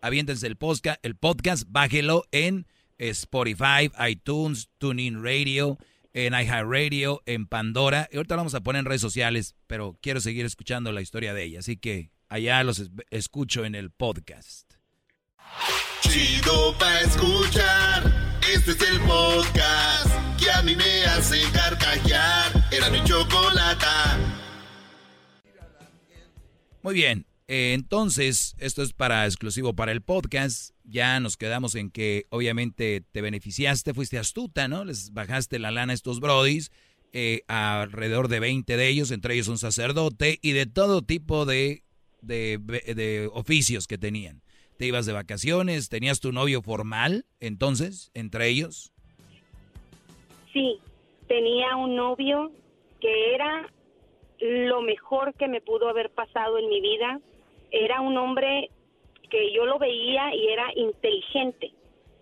Aviéntense 0.00 0.46
el 0.46 0.56
podcast, 0.56 1.04
el 1.04 1.16
podcast, 1.16 1.64
bájelo 1.68 2.22
en 2.32 2.66
Spotify, 2.98 3.90
iTunes, 4.08 4.70
TuneIn 4.78 5.22
Radio, 5.22 5.76
en 6.26 6.34
iHeartRadio, 6.34 7.22
en 7.26 7.46
Pandora. 7.46 8.08
Y 8.10 8.16
ahorita 8.16 8.34
lo 8.34 8.40
vamos 8.40 8.54
a 8.54 8.60
poner 8.60 8.80
en 8.80 8.86
redes 8.86 9.00
sociales, 9.00 9.54
pero 9.68 9.96
quiero 10.02 10.20
seguir 10.20 10.44
escuchando 10.46 10.90
la 10.90 11.00
historia 11.00 11.32
de 11.32 11.44
ella, 11.44 11.60
así 11.60 11.76
que 11.76 12.10
allá 12.28 12.62
los 12.64 12.80
es- 12.80 12.90
escucho 13.10 13.64
en 13.64 13.74
el 13.76 13.90
podcast. 13.90 14.72
Chido 16.00 16.76
pa' 16.78 17.00
escuchar. 17.02 18.38
Este 18.52 18.72
es 18.72 18.82
el 18.90 19.00
podcast 19.00 20.10
que 20.40 20.50
a 20.50 20.62
mí 20.62 20.74
me 20.74 21.04
hace 21.04 21.40
carcajear. 21.52 22.68
Era 22.72 22.90
mi 22.90 23.02
chocolata. 23.04 24.18
Muy 26.82 26.94
bien, 26.94 27.26
eh, 27.48 27.74
entonces 27.74 28.54
esto 28.58 28.82
es 28.82 28.92
para 28.92 29.26
exclusivo 29.26 29.74
para 29.74 29.92
el 29.92 30.00
podcast. 30.02 30.70
Ya 30.90 31.20
nos 31.20 31.36
quedamos 31.36 31.74
en 31.74 31.90
que 31.90 32.24
obviamente 32.30 33.02
te 33.12 33.20
beneficiaste, 33.20 33.92
fuiste 33.92 34.18
astuta, 34.18 34.68
¿no? 34.68 34.86
Les 34.86 35.12
bajaste 35.12 35.58
la 35.58 35.70
lana 35.70 35.92
a 35.92 35.94
estos 35.94 36.18
brodis, 36.18 36.72
eh, 37.12 37.42
alrededor 37.46 38.28
de 38.28 38.40
20 38.40 38.74
de 38.74 38.88
ellos, 38.88 39.10
entre 39.10 39.34
ellos 39.34 39.48
un 39.48 39.58
sacerdote 39.58 40.38
y 40.40 40.52
de 40.52 40.64
todo 40.64 41.02
tipo 41.02 41.44
de, 41.44 41.82
de, 42.22 42.56
de 42.58 43.28
oficios 43.34 43.86
que 43.86 43.98
tenían. 43.98 44.40
Te 44.78 44.86
ibas 44.86 45.04
de 45.04 45.12
vacaciones, 45.12 45.90
tenías 45.90 46.20
tu 46.20 46.32
novio 46.32 46.62
formal, 46.62 47.26
entonces, 47.38 48.10
entre 48.14 48.48
ellos. 48.48 48.90
Sí, 50.54 50.78
tenía 51.26 51.76
un 51.76 51.96
novio 51.96 52.50
que 52.98 53.34
era 53.34 53.70
lo 54.40 54.80
mejor 54.80 55.34
que 55.34 55.48
me 55.48 55.60
pudo 55.60 55.90
haber 55.90 56.10
pasado 56.10 56.58
en 56.58 56.68
mi 56.70 56.80
vida. 56.80 57.20
Era 57.70 58.00
un 58.00 58.16
hombre 58.16 58.70
que 59.28 59.52
yo 59.52 59.66
lo 59.66 59.78
veía 59.78 60.34
y 60.34 60.48
era 60.48 60.72
inteligente, 60.74 61.72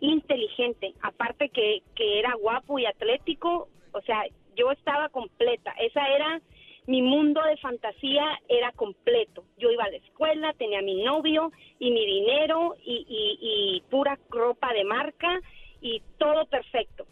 inteligente. 0.01 0.95
Aparte 1.03 1.49
que, 1.49 1.83
que 1.95 2.19
era 2.19 2.35
guapo 2.35 2.79
y 2.79 2.87
atlético, 2.87 3.69
o 3.93 4.01
sea, 4.03 4.25
yo 4.57 4.71
estaba 4.73 5.09
completa. 5.09 5.73
Esa 5.73 6.07
era 6.09 6.41
mi 6.87 7.03
mundo 7.03 7.43
de 7.43 7.57
fantasía, 7.57 8.25
era 8.49 8.73
completo. 8.73 9.45
Yo 9.59 9.71
iba 9.71 9.85
a 9.85 9.91
la 9.91 9.97
escuela, 9.97 10.53
tenía 10.55 10.83
mi 10.83 11.03
novio 11.03 11.53
y 11.79 11.91
mi 11.91 12.07
dinero 12.07 12.77
y, 12.85 13.05
y, 13.09 13.39
y 13.41 13.81
pura 13.91 14.19
ropa 14.31 14.73
de 14.73 14.85
marca 14.85 15.41
y 15.81 16.03
todo 16.19 16.47
perfecto. 16.47 17.07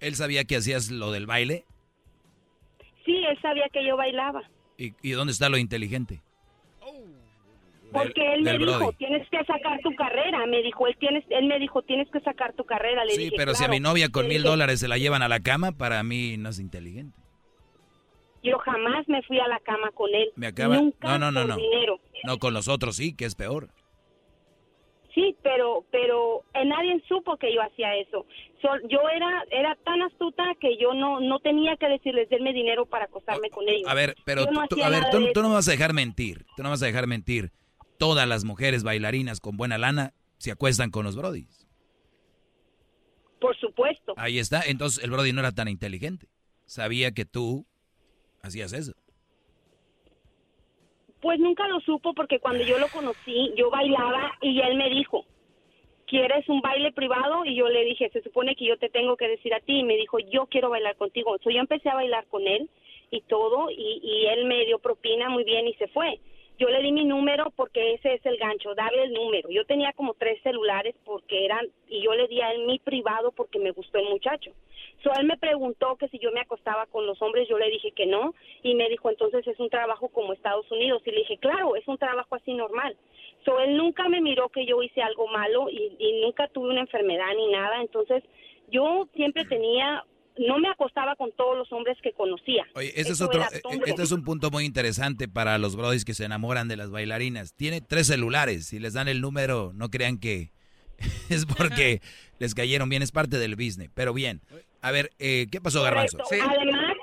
Él 0.00 0.14
sabía 0.14 0.44
que 0.44 0.56
hacías 0.56 0.90
lo 0.90 1.10
del 1.10 1.26
baile. 1.26 1.64
Sí, 3.04 3.24
él 3.24 3.38
sabía 3.40 3.68
que 3.72 3.84
yo 3.84 3.96
bailaba. 3.96 4.42
¿Y, 4.76 4.92
y 5.02 5.10
dónde 5.12 5.32
está 5.32 5.48
lo 5.48 5.56
inteligente? 5.58 6.20
Porque 7.92 8.34
él 8.34 8.42
me 8.42 8.58
dijo, 8.58 8.78
Brody. 8.78 8.96
tienes 8.96 9.28
que 9.30 9.44
sacar 9.44 9.80
tu 9.82 9.94
carrera. 9.94 10.46
Me 10.46 10.62
dijo, 10.62 10.86
él, 10.86 10.96
tienes, 10.98 11.24
él 11.30 11.46
me 11.46 11.58
dijo, 11.58 11.82
tienes 11.82 12.08
que 12.10 12.20
sacar 12.20 12.52
tu 12.54 12.64
carrera. 12.64 13.04
Le 13.04 13.12
Sí, 13.12 13.24
dije, 13.24 13.36
pero 13.36 13.54
si 13.54 13.64
a 13.64 13.68
mi 13.68 13.80
novia 13.80 14.10
con 14.10 14.28
mil 14.28 14.42
dólares 14.42 14.80
se 14.80 14.88
la 14.88 14.98
llevan 14.98 15.22
a 15.22 15.28
la 15.28 15.40
cama, 15.40 15.72
para 15.72 16.02
mí 16.02 16.36
no 16.36 16.50
es 16.50 16.58
inteligente. 16.58 17.18
Yo 18.42 18.58
jamás 18.58 19.08
me 19.08 19.22
fui 19.22 19.40
a 19.40 19.48
la 19.48 19.58
cama 19.60 19.90
con 19.92 20.14
él. 20.14 20.30
Me 20.36 20.48
acaba... 20.48 20.76
Nunca 20.76 21.08
No, 21.08 21.18
no, 21.18 21.32
no, 21.32 21.46
no. 21.46 21.56
dinero. 21.56 21.98
No, 22.24 22.38
con 22.38 22.54
los 22.54 22.68
otros 22.68 22.96
sí, 22.96 23.14
que 23.14 23.24
es 23.24 23.34
peor. 23.34 23.68
Sí, 25.14 25.34
pero 25.42 25.84
pero 25.90 26.44
eh, 26.54 26.64
nadie 26.64 27.02
supo 27.08 27.36
que 27.38 27.52
yo 27.52 27.60
hacía 27.60 27.96
eso. 27.96 28.24
So- 28.62 28.88
yo 28.88 29.00
era 29.12 29.42
era 29.50 29.74
tan 29.84 30.00
astuta 30.02 30.44
que 30.60 30.76
yo 30.76 30.94
no 30.94 31.18
no 31.18 31.40
tenía 31.40 31.76
que 31.76 31.88
decirles 31.88 32.28
denme 32.28 32.52
dinero 32.52 32.86
para 32.86 33.06
acostarme 33.06 33.50
con 33.50 33.68
ellos. 33.68 33.88
A 33.88 33.94
ver, 33.94 34.14
pero 34.24 34.44
no 34.52 34.68
tú, 34.68 34.80
a 34.80 34.88
ver, 34.90 35.04
tú, 35.10 35.42
no 35.42 35.48
me 35.48 35.54
vas 35.56 35.66
a 35.66 35.72
dejar 35.72 35.92
mentir. 35.92 36.44
Tú 36.56 36.62
no 36.62 36.70
vas 36.70 36.82
a 36.82 36.86
dejar 36.86 37.08
mentir. 37.08 37.50
Todas 37.98 38.28
las 38.28 38.44
mujeres 38.44 38.84
bailarinas 38.84 39.40
con 39.40 39.56
buena 39.56 39.76
lana 39.76 40.14
se 40.38 40.52
acuestan 40.52 40.90
con 40.90 41.04
los 41.04 41.16
brodis. 41.16 41.68
Por 43.40 43.56
supuesto. 43.56 44.14
Ahí 44.16 44.38
está. 44.38 44.62
Entonces 44.62 45.02
el 45.02 45.10
brody 45.10 45.32
no 45.32 45.40
era 45.40 45.52
tan 45.52 45.68
inteligente. 45.68 46.28
Sabía 46.64 47.12
que 47.12 47.24
tú 47.24 47.66
hacías 48.42 48.72
eso. 48.72 48.92
Pues 51.20 51.40
nunca 51.40 51.66
lo 51.66 51.80
supo 51.80 52.14
porque 52.14 52.38
cuando 52.38 52.62
yo 52.64 52.78
lo 52.78 52.88
conocí, 52.88 53.52
yo 53.56 53.70
bailaba 53.70 54.32
y 54.40 54.60
él 54.60 54.76
me 54.76 54.88
dijo, 54.90 55.24
¿quieres 56.06 56.48
un 56.48 56.60
baile 56.60 56.92
privado? 56.92 57.44
Y 57.44 57.56
yo 57.56 57.68
le 57.68 57.84
dije, 57.84 58.10
se 58.10 58.22
supone 58.22 58.54
que 58.54 58.66
yo 58.66 58.78
te 58.78 58.88
tengo 58.88 59.16
que 59.16 59.26
decir 59.26 59.52
a 59.54 59.60
ti. 59.60 59.80
Y 59.80 59.84
me 59.84 59.96
dijo, 59.96 60.18
yo 60.20 60.46
quiero 60.46 60.70
bailar 60.70 60.96
contigo. 60.96 61.36
So, 61.42 61.50
yo 61.50 61.58
empecé 61.58 61.88
a 61.88 61.96
bailar 61.96 62.26
con 62.28 62.46
él 62.46 62.70
y 63.10 63.22
todo 63.22 63.70
y, 63.70 64.00
y 64.02 64.26
él 64.26 64.44
me 64.46 64.64
dio 64.66 64.78
propina 64.78 65.28
muy 65.28 65.42
bien 65.42 65.66
y 65.66 65.74
se 65.74 65.88
fue. 65.88 66.20
Yo 66.58 66.68
le 66.68 66.82
di 66.82 66.90
mi 66.90 67.04
número 67.04 67.52
porque 67.54 67.94
ese 67.94 68.14
es 68.14 68.26
el 68.26 68.36
gancho, 68.36 68.74
darle 68.74 69.04
el 69.04 69.12
número. 69.12 69.48
Yo 69.48 69.64
tenía 69.64 69.92
como 69.92 70.14
tres 70.14 70.42
celulares 70.42 70.96
porque 71.04 71.44
eran, 71.44 71.68
y 71.88 72.02
yo 72.02 72.12
le 72.14 72.26
di 72.26 72.40
a 72.40 72.50
él 72.50 72.66
mi 72.66 72.80
privado 72.80 73.30
porque 73.30 73.60
me 73.60 73.70
gustó 73.70 73.98
el 73.98 74.08
muchacho. 74.08 74.50
So, 75.04 75.12
él 75.20 75.26
me 75.26 75.36
preguntó 75.36 75.94
que 75.96 76.08
si 76.08 76.18
yo 76.18 76.32
me 76.32 76.40
acostaba 76.40 76.86
con 76.86 77.06
los 77.06 77.22
hombres, 77.22 77.48
yo 77.48 77.58
le 77.58 77.70
dije 77.70 77.92
que 77.92 78.06
no, 78.06 78.34
y 78.64 78.74
me 78.74 78.88
dijo, 78.88 79.08
entonces 79.08 79.46
es 79.46 79.60
un 79.60 79.70
trabajo 79.70 80.08
como 80.08 80.32
Estados 80.32 80.68
Unidos. 80.72 81.00
Y 81.06 81.12
le 81.12 81.18
dije, 81.18 81.38
claro, 81.38 81.76
es 81.76 81.86
un 81.86 81.96
trabajo 81.96 82.34
así 82.34 82.52
normal. 82.52 82.96
So, 83.44 83.60
él 83.60 83.76
nunca 83.76 84.08
me 84.08 84.20
miró 84.20 84.48
que 84.48 84.66
yo 84.66 84.82
hice 84.82 85.00
algo 85.00 85.28
malo 85.28 85.70
y, 85.70 85.94
y 86.00 86.20
nunca 86.22 86.48
tuve 86.48 86.70
una 86.70 86.80
enfermedad 86.80 87.32
ni 87.36 87.52
nada. 87.52 87.80
Entonces, 87.80 88.24
yo 88.68 89.06
siempre 89.14 89.44
tenía 89.44 90.04
no 90.38 90.58
me 90.58 90.68
acostaba 90.68 91.16
con 91.16 91.32
todos 91.32 91.56
los 91.56 91.72
hombres 91.72 91.96
que 92.02 92.12
conocía. 92.12 92.66
Oye, 92.74 92.92
ese 92.94 93.12
es 93.12 93.20
otro, 93.20 93.42
eh, 93.42 93.62
este 93.86 94.02
es 94.02 94.12
un 94.12 94.24
punto 94.24 94.50
muy 94.50 94.64
interesante 94.64 95.28
para 95.28 95.58
los 95.58 95.76
brodis 95.76 96.04
que 96.04 96.14
se 96.14 96.24
enamoran 96.24 96.68
de 96.68 96.76
las 96.76 96.90
bailarinas. 96.90 97.54
Tiene 97.54 97.80
tres 97.80 98.06
celulares. 98.06 98.66
Si 98.66 98.78
les 98.78 98.94
dan 98.94 99.08
el 99.08 99.20
número, 99.20 99.72
no 99.74 99.90
crean 99.90 100.18
que 100.18 100.52
es 101.30 101.46
porque 101.46 102.00
les 102.38 102.54
cayeron 102.54 102.88
bien. 102.88 103.02
Es 103.02 103.12
parte 103.12 103.38
del 103.38 103.56
business. 103.56 103.90
Pero 103.94 104.12
bien. 104.12 104.40
A 104.80 104.90
ver, 104.90 105.10
eh, 105.18 105.46
¿qué 105.50 105.60
pasó, 105.60 105.82
Garbanzo? 105.82 106.18
Además, 106.30 106.96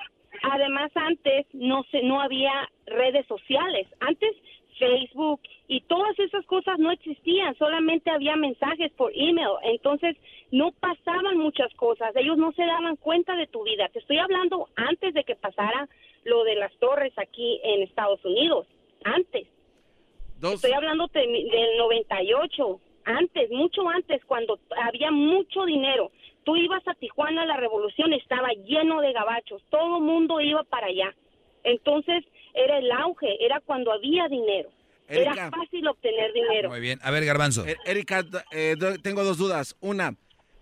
además 0.43 0.91
antes 0.95 1.45
no 1.53 1.83
se, 1.91 2.01
no 2.03 2.21
había 2.21 2.69
redes 2.85 3.25
sociales. 3.27 3.87
Antes 3.99 4.31
Facebook 4.77 5.41
y 5.67 5.81
todas 5.81 6.17
esas 6.19 6.45
cosas 6.45 6.77
no 6.79 6.91
existían, 6.91 7.55
solamente 7.57 8.11
había 8.11 8.35
mensajes 8.35 8.91
por 8.93 9.11
email. 9.15 9.55
Entonces 9.63 10.15
no 10.51 10.71
pasaban 10.71 11.37
muchas 11.37 11.73
cosas. 11.75 12.15
Ellos 12.15 12.37
no 12.37 12.51
se 12.53 12.65
daban 12.65 12.95
cuenta 12.97 13.35
de 13.35 13.47
tu 13.47 13.63
vida. 13.63 13.89
Te 13.89 13.99
estoy 13.99 14.17
hablando 14.17 14.69
antes 14.75 15.13
de 15.13 15.23
que 15.23 15.35
pasara 15.35 15.87
lo 16.23 16.43
de 16.43 16.55
las 16.55 16.73
torres 16.77 17.13
aquí 17.17 17.59
en 17.63 17.83
Estados 17.83 18.23
Unidos. 18.25 18.67
Antes. 19.03 19.47
Estoy 20.41 20.73
hablando 20.73 21.07
de 21.07 21.21
del 21.21 21.77
98, 21.77 22.79
antes, 23.05 23.49
mucho 23.51 23.87
antes, 23.87 24.23
cuando 24.25 24.59
había 24.77 25.09
mucho 25.09 25.65
dinero. 25.65 26.11
Tú 26.43 26.55
ibas 26.55 26.87
a 26.87 26.93
Tijuana, 26.93 27.45
la 27.45 27.57
revolución 27.57 28.13
estaba 28.13 28.49
lleno 28.65 29.01
de 29.01 29.13
gabachos, 29.13 29.63
todo 29.69 29.99
mundo 29.99 30.41
iba 30.41 30.63
para 30.63 30.87
allá. 30.87 31.15
Entonces 31.63 32.23
era 32.55 32.77
el 32.77 32.91
auge, 32.91 33.43
era 33.43 33.59
cuando 33.61 33.91
había 33.91 34.27
dinero. 34.27 34.69
Erika. 35.07 35.31
Era 35.33 35.51
fácil 35.51 35.87
obtener 35.87 36.33
dinero. 36.33 36.69
Muy 36.69 36.79
bien. 36.79 36.99
A 37.03 37.11
ver, 37.11 37.25
Garbanzo. 37.25 37.65
Eh, 37.65 37.77
Erika, 37.85 38.25
eh, 38.51 38.75
tengo 39.03 39.23
dos 39.23 39.37
dudas. 39.37 39.75
Una, 39.79 40.15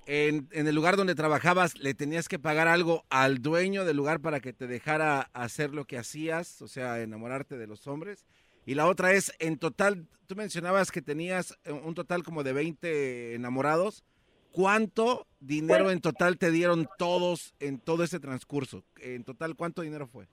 en, 0.05 0.49
en 0.51 0.67
el 0.67 0.75
lugar 0.75 0.97
donde 0.97 1.15
trabajabas, 1.15 1.77
¿le 1.79 1.93
tenías 1.93 2.27
que 2.27 2.39
pagar 2.39 2.67
algo 2.67 3.05
al 3.09 3.41
dueño 3.41 3.85
del 3.85 3.95
lugar 3.95 4.19
para 4.19 4.41
que 4.41 4.51
te 4.51 4.67
dejara 4.67 5.29
hacer 5.33 5.73
lo 5.73 5.85
que 5.85 5.97
hacías? 5.97 6.61
O 6.61 6.67
sea, 6.67 6.99
enamorarte 7.01 7.57
de 7.57 7.67
los 7.67 7.87
hombres. 7.87 8.25
Y 8.65 8.75
la 8.75 8.87
otra 8.87 9.13
es, 9.13 9.33
en 9.39 9.57
total, 9.57 10.07
tú 10.27 10.35
mencionabas 10.35 10.91
que 10.91 11.01
tenías 11.01 11.57
eh, 11.63 11.71
un 11.71 11.93
total 11.93 12.23
como 12.23 12.43
de 12.43 12.53
20 12.53 13.35
enamorados. 13.35 14.03
¿Cuánto 14.51 15.25
dinero 15.39 15.89
en 15.89 15.99
total 15.99 16.37
te 16.37 16.51
dieron 16.51 16.87
todos 16.99 17.55
en 17.59 17.79
todo 17.79 18.03
ese 18.03 18.19
transcurso? 18.19 18.83
En 18.99 19.23
total, 19.23 19.55
¿cuánto 19.55 19.81
dinero 19.81 20.05
fue? 20.05 20.27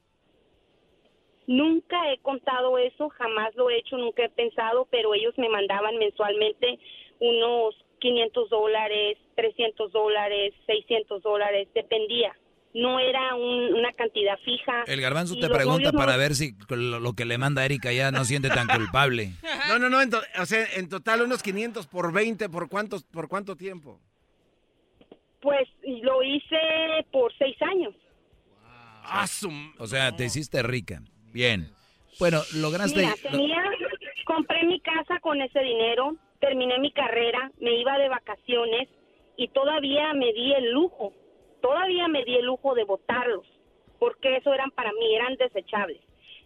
Nunca 1.51 1.97
he 2.13 2.19
contado 2.19 2.79
eso, 2.79 3.09
jamás 3.09 3.53
lo 3.57 3.71
he 3.71 3.79
hecho, 3.79 3.97
nunca 3.99 4.25
he 4.25 4.29
pensado, 4.29 4.87
pero 4.89 5.15
ellos 5.15 5.35
me 5.37 5.49
mandaban 5.49 5.97
mensualmente 5.99 6.79
unos 7.19 7.75
500 7.99 8.49
dólares, 8.51 9.19
300 9.35 9.91
dólares, 9.91 10.55
600 10.67 11.21
dólares, 11.23 11.67
dependía. 11.75 12.33
No 12.73 13.01
era 13.01 13.35
un- 13.35 13.75
una 13.75 13.93
cantidad 13.95 14.39
fija. 14.45 14.85
El 14.87 15.01
Garbanzo 15.01 15.35
te 15.41 15.51
pregunta 15.51 15.91
no- 15.91 15.99
para 15.99 16.17
ver 16.17 16.37
si 16.37 16.53
lo, 16.69 17.01
lo 17.01 17.15
que 17.15 17.25
le 17.25 17.37
manda 17.37 17.65
Erika 17.65 17.93
ya 17.93 18.13
no 18.13 18.25
siente 18.25 18.49
tan 18.49 18.69
culpable. 18.69 19.33
No, 19.69 19.79
no, 19.81 19.91
no, 19.91 20.01
en 20.01 20.11
to- 20.11 20.23
o 20.41 20.47
sea, 20.47 20.65
en 20.77 20.89
total 20.89 21.23
unos 21.23 21.43
500 21.43 21.89
por 21.89 22.13
20, 22.13 22.49
¿por, 22.49 22.69
cuántos, 22.69 23.03
por 23.03 23.29
cuánto 23.29 23.57
tiempo? 23.57 23.99
Pues 25.43 25.69
lo 25.85 26.23
hice 26.23 26.57
por 27.11 27.33
seis 27.39 27.57
años. 27.63 27.93
O 29.79 29.87
sea, 29.89 30.15
te 30.15 30.25
hiciste 30.27 30.63
rica. 30.63 31.03
Bien. 31.33 31.69
Bueno, 32.19 32.43
lograste... 32.55 33.01
Mira, 33.01 33.15
tenía, 33.23 33.63
compré 34.27 34.65
mi 34.65 34.81
casa 34.81 35.19
con 35.21 35.41
ese 35.41 35.61
dinero, 35.61 36.17
terminé 36.39 36.79
mi 36.79 36.93
carrera, 36.93 37.51
me 37.61 37.75
iba 37.81 37.99
de 37.99 38.09
vacaciones 38.09 38.89
y 39.37 39.49
todavía 39.49 40.13
me 40.15 40.33
di 40.33 40.53
el 40.53 40.71
lujo, 40.73 41.13
todavía 41.63 42.09
me 42.09 42.25
di 42.25 42.37
el 42.37 42.47
lujo 42.47 42.75
de 42.75 42.85
botarlos, 42.85 43.47
porque 43.99 44.37
eso 44.37 44.53
eran 44.53 44.71
para 44.71 44.93
mí, 44.93 45.15
eran 45.15 45.37
desechables. 45.37 46.01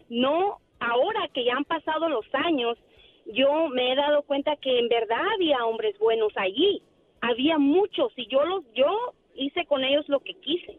No, 0.09 0.59
ahora 0.79 1.27
que 1.33 1.43
ya 1.43 1.55
han 1.55 1.65
pasado 1.65 2.09
los 2.09 2.25
años, 2.33 2.77
yo 3.25 3.69
me 3.69 3.91
he 3.91 3.95
dado 3.95 4.23
cuenta 4.23 4.55
que 4.55 4.79
en 4.79 4.87
verdad 4.87 5.21
había 5.33 5.65
hombres 5.65 5.97
buenos 5.99 6.31
allí, 6.35 6.81
había 7.21 7.57
muchos 7.57 8.13
y 8.15 8.27
yo 8.27 8.45
los, 8.45 8.63
yo 8.73 9.13
hice 9.35 9.65
con 9.65 9.83
ellos 9.83 10.07
lo 10.07 10.19
que 10.19 10.35
quise. 10.35 10.77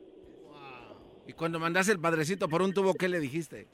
Y 1.26 1.32
cuando 1.32 1.58
mandaste 1.58 1.92
el 1.92 2.00
padrecito 2.00 2.48
por 2.48 2.62
un 2.62 2.72
tubo, 2.72 2.94
¿qué 2.94 3.08
le 3.08 3.18
dijiste? 3.18 3.66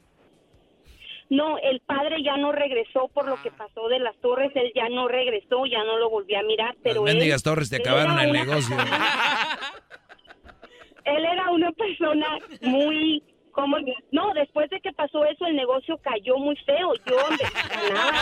No, 1.33 1.57
el 1.59 1.81
padre 1.81 2.23
ya 2.23 2.37
no 2.37 2.53
regresó 2.53 3.09
por 3.09 3.27
lo 3.27 3.41
que 3.43 3.51
pasó 3.51 3.89
de 3.89 3.99
las 4.01 4.15
torres, 4.21 4.53
él 4.55 4.71
ya 4.75 4.91
no 4.91 5.09
regresó, 5.09 5.65
ya 5.65 5.83
no 5.83 5.97
lo 5.97 6.11
volví 6.11 6.35
a 6.35 6.43
mirar, 6.43 6.75
Las 6.75 6.83
pero 6.83 7.07
él, 7.07 7.15
mendigas 7.15 7.43
torres 7.43 7.71
te 7.71 7.77
él 7.77 7.83
acabaron 7.83 8.13
era 8.19 8.25
el 8.25 8.31
una- 8.31 8.45
negocio. 8.45 8.77
él 11.05 11.25
era 11.25 11.51
una 11.51 11.73
persona 11.73 12.27
muy 12.61 13.23
como 13.53 13.79
no, 14.11 14.35
después 14.35 14.69
de 14.71 14.81
que 14.81 14.93
pasó 14.93 15.25
eso 15.25 15.47
el 15.47 15.57
negocio 15.57 15.97
cayó 16.03 16.37
muy 16.37 16.55
feo, 16.67 16.93
yo 17.07 17.17
me 17.31 17.89
ganaba 17.89 18.21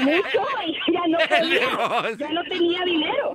mucho 0.00 0.46
y 0.66 0.92
ya 0.92 1.06
no 1.08 1.18
podía, 1.28 1.68
ya 2.16 2.28
no 2.32 2.44
tenía 2.44 2.84
dinero. 2.84 3.32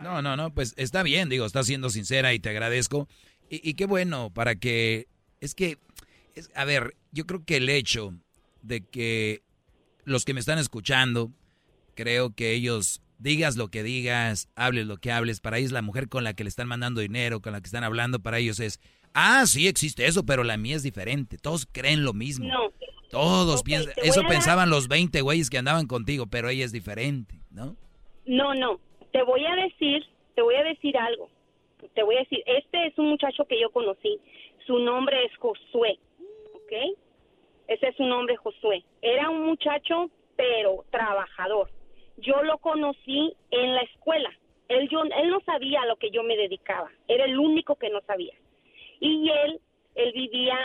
No, 0.00 0.20
no, 0.20 0.36
no, 0.36 0.52
pues 0.52 0.74
está 0.76 1.02
bien, 1.02 1.28
digo, 1.28 1.46
estás 1.46 1.66
siendo 1.66 1.88
sincera 1.90 2.34
y 2.34 2.40
te 2.40 2.50
agradezco. 2.50 3.08
Y, 3.48 3.68
y 3.68 3.74
qué 3.74 3.86
bueno, 3.86 4.30
para 4.34 4.54
que, 4.56 5.06
es 5.40 5.54
que, 5.54 5.76
es- 6.34 6.50
a 6.54 6.64
ver, 6.64 6.94
yo 7.12 7.26
creo 7.26 7.44
que 7.44 7.56
el 7.58 7.68
hecho 7.68 8.12
de 8.62 8.80
que 8.84 9.42
los 10.04 10.24
que 10.24 10.34
me 10.34 10.40
están 10.40 10.58
escuchando, 10.58 11.30
creo 11.94 12.34
que 12.34 12.52
ellos, 12.52 13.02
digas 13.18 13.56
lo 13.56 13.68
que 13.68 13.82
digas, 13.82 14.48
hables 14.56 14.86
lo 14.86 14.96
que 14.98 15.12
hables, 15.12 15.40
para 15.40 15.58
ellos 15.58 15.72
la 15.72 15.82
mujer 15.82 16.08
con 16.08 16.24
la 16.24 16.34
que 16.34 16.44
le 16.44 16.48
están 16.48 16.68
mandando 16.68 17.00
dinero, 17.00 17.40
con 17.40 17.52
la 17.52 17.60
que 17.60 17.66
están 17.66 17.84
hablando, 17.84 18.20
para 18.20 18.38
ellos 18.38 18.60
es, 18.60 18.80
ah, 19.14 19.44
sí 19.46 19.66
existe 19.68 20.06
eso, 20.06 20.24
pero 20.26 20.44
la 20.44 20.56
mía 20.56 20.76
es 20.76 20.82
diferente. 20.82 21.38
Todos 21.38 21.66
creen 21.70 22.04
lo 22.04 22.12
mismo. 22.12 22.46
No. 22.48 22.72
Todos 23.10 23.62
piensan, 23.62 23.92
eso 24.02 24.22
dar- 24.22 24.30
pensaban 24.30 24.70
los 24.70 24.88
20 24.88 25.20
güeyes 25.20 25.48
que 25.48 25.58
andaban 25.58 25.86
contigo, 25.86 26.26
pero 26.26 26.48
ella 26.48 26.64
es 26.64 26.72
diferente, 26.72 27.38
¿no? 27.50 27.76
No, 28.26 28.54
no, 28.54 28.80
te 29.12 29.22
voy 29.22 29.44
a 29.46 29.54
decir, 29.54 30.02
te 30.34 30.42
voy 30.42 30.56
a 30.56 30.64
decir 30.64 30.96
algo. 30.96 31.30
Te 31.94 32.02
voy 32.02 32.16
a 32.16 32.20
decir, 32.20 32.40
este 32.46 32.86
es 32.88 32.98
un 32.98 33.10
muchacho 33.10 33.44
que 33.48 33.60
yo 33.60 33.70
conocí. 33.70 34.18
Su 34.66 34.78
nombre 34.80 35.16
es 35.26 35.36
Josué, 35.38 35.98
¿ok? 36.64 36.98
Ese 37.68 37.88
es 37.88 37.96
su 37.96 38.04
nombre, 38.04 38.36
Josué. 38.36 38.84
Era 39.00 39.30
un 39.30 39.42
muchacho, 39.46 40.10
pero 40.36 40.84
trabajador. 40.90 41.70
Yo 42.18 42.42
lo 42.42 42.58
conocí 42.58 43.34
en 43.50 43.74
la 43.74 43.80
escuela. 43.82 44.30
Él, 44.68 44.88
yo, 44.90 45.02
él 45.02 45.30
no 45.30 45.40
sabía 45.40 45.82
a 45.82 45.86
lo 45.86 45.96
que 45.96 46.10
yo 46.10 46.22
me 46.22 46.36
dedicaba. 46.36 46.90
Era 47.08 47.24
el 47.24 47.38
único 47.38 47.76
que 47.76 47.90
no 47.90 48.00
sabía. 48.06 48.34
Y 49.00 49.28
él, 49.30 49.60
él 49.94 50.12
vivía 50.12 50.56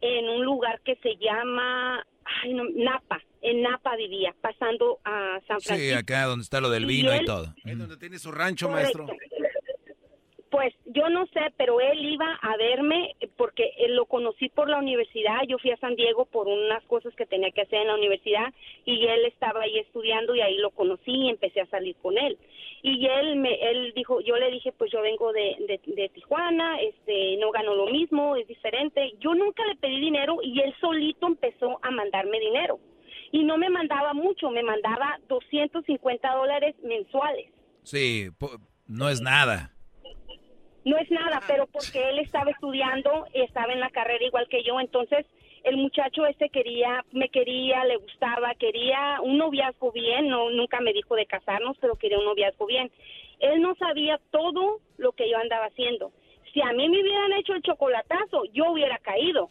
en 0.00 0.28
un 0.28 0.44
lugar 0.44 0.80
que 0.82 0.96
se 0.96 1.16
llama 1.16 2.04
ay, 2.42 2.54
no, 2.54 2.64
Napa. 2.74 3.20
En 3.40 3.62
Napa 3.62 3.94
vivía, 3.96 4.34
pasando 4.40 4.98
a 5.04 5.40
San 5.46 5.60
Sí, 5.60 5.68
Francisco. 5.68 5.98
acá 5.98 6.24
donde 6.24 6.42
está 6.42 6.60
lo 6.60 6.70
del 6.70 6.86
vino 6.86 7.14
y 7.14 7.18
él- 7.18 7.24
todo. 7.24 7.54
Ahí 7.64 7.74
donde 7.76 7.96
tiene 7.96 8.18
su 8.18 8.32
rancho, 8.32 8.68
Correcto. 8.68 8.98
maestro. 9.04 9.16
Pues 10.58 10.74
yo 10.86 11.08
no 11.08 11.24
sé, 11.26 11.52
pero 11.56 11.80
él 11.80 12.04
iba 12.04 12.34
a 12.42 12.56
verme 12.56 13.14
porque 13.36 13.74
él 13.78 13.94
lo 13.94 14.06
conocí 14.06 14.48
por 14.48 14.68
la 14.68 14.78
universidad. 14.78 15.42
Yo 15.46 15.56
fui 15.58 15.70
a 15.70 15.76
San 15.76 15.94
Diego 15.94 16.24
por 16.24 16.48
unas 16.48 16.82
cosas 16.86 17.14
que 17.14 17.26
tenía 17.26 17.52
que 17.52 17.60
hacer 17.60 17.82
en 17.82 17.86
la 17.86 17.94
universidad 17.94 18.52
y 18.84 19.06
él 19.06 19.24
estaba 19.26 19.62
ahí 19.62 19.78
estudiando 19.78 20.34
y 20.34 20.40
ahí 20.40 20.56
lo 20.56 20.70
conocí 20.70 21.12
y 21.12 21.28
empecé 21.28 21.60
a 21.60 21.66
salir 21.66 21.94
con 22.02 22.18
él. 22.18 22.36
Y 22.82 23.06
él 23.06 23.36
me, 23.36 23.54
él 23.70 23.92
dijo, 23.94 24.20
yo 24.20 24.34
le 24.34 24.50
dije, 24.50 24.72
pues 24.72 24.90
yo 24.90 25.00
vengo 25.00 25.32
de, 25.32 26.10
Tijuana, 26.12 26.80
este, 26.80 27.36
no 27.36 27.52
gano 27.52 27.76
lo 27.76 27.86
mismo, 27.86 28.34
es 28.34 28.48
diferente. 28.48 29.12
Yo 29.20 29.36
nunca 29.36 29.64
le 29.64 29.76
pedí 29.76 30.00
dinero 30.00 30.38
y 30.42 30.60
él 30.60 30.74
solito 30.80 31.28
empezó 31.28 31.78
a 31.82 31.92
mandarme 31.92 32.40
dinero. 32.40 32.80
Y 33.30 33.44
no 33.44 33.58
me 33.58 33.70
mandaba 33.70 34.12
mucho, 34.12 34.50
me 34.50 34.64
mandaba 34.64 35.20
250 35.28 36.34
dólares 36.34 36.74
mensuales. 36.82 37.48
Sí, 37.84 38.30
no 38.88 39.08
es 39.08 39.20
nada. 39.20 39.72
No 40.88 40.96
es 40.96 41.10
nada, 41.10 41.40
pero 41.46 41.66
porque 41.66 42.08
él 42.10 42.18
estaba 42.20 42.50
estudiando, 42.50 43.26
estaba 43.34 43.72
en 43.72 43.80
la 43.80 43.90
carrera 43.90 44.24
igual 44.24 44.46
que 44.48 44.62
yo, 44.64 44.80
entonces 44.80 45.26
el 45.64 45.76
muchacho 45.76 46.24
ese 46.26 46.48
quería, 46.50 47.04
me 47.12 47.28
quería, 47.28 47.84
le 47.84 47.96
gustaba, 47.96 48.54
quería 48.54 49.20
un 49.22 49.36
noviazgo 49.38 49.92
bien, 49.92 50.28
no 50.28 50.50
nunca 50.50 50.80
me 50.80 50.92
dijo 50.92 51.14
de 51.16 51.26
casarnos, 51.26 51.76
pero 51.80 51.96
quería 51.96 52.18
un 52.18 52.24
noviazgo 52.24 52.64
bien. 52.66 52.90
Él 53.40 53.60
no 53.60 53.74
sabía 53.74 54.18
todo 54.30 54.78
lo 54.96 55.12
que 55.12 55.28
yo 55.30 55.36
andaba 55.36 55.66
haciendo. 55.66 56.10
Si 56.54 56.62
a 56.62 56.72
mí 56.72 56.88
me 56.88 57.02
hubieran 57.02 57.32
hecho 57.34 57.52
el 57.52 57.62
chocolatazo, 57.62 58.44
yo 58.54 58.70
hubiera 58.72 58.96
caído. 58.98 59.50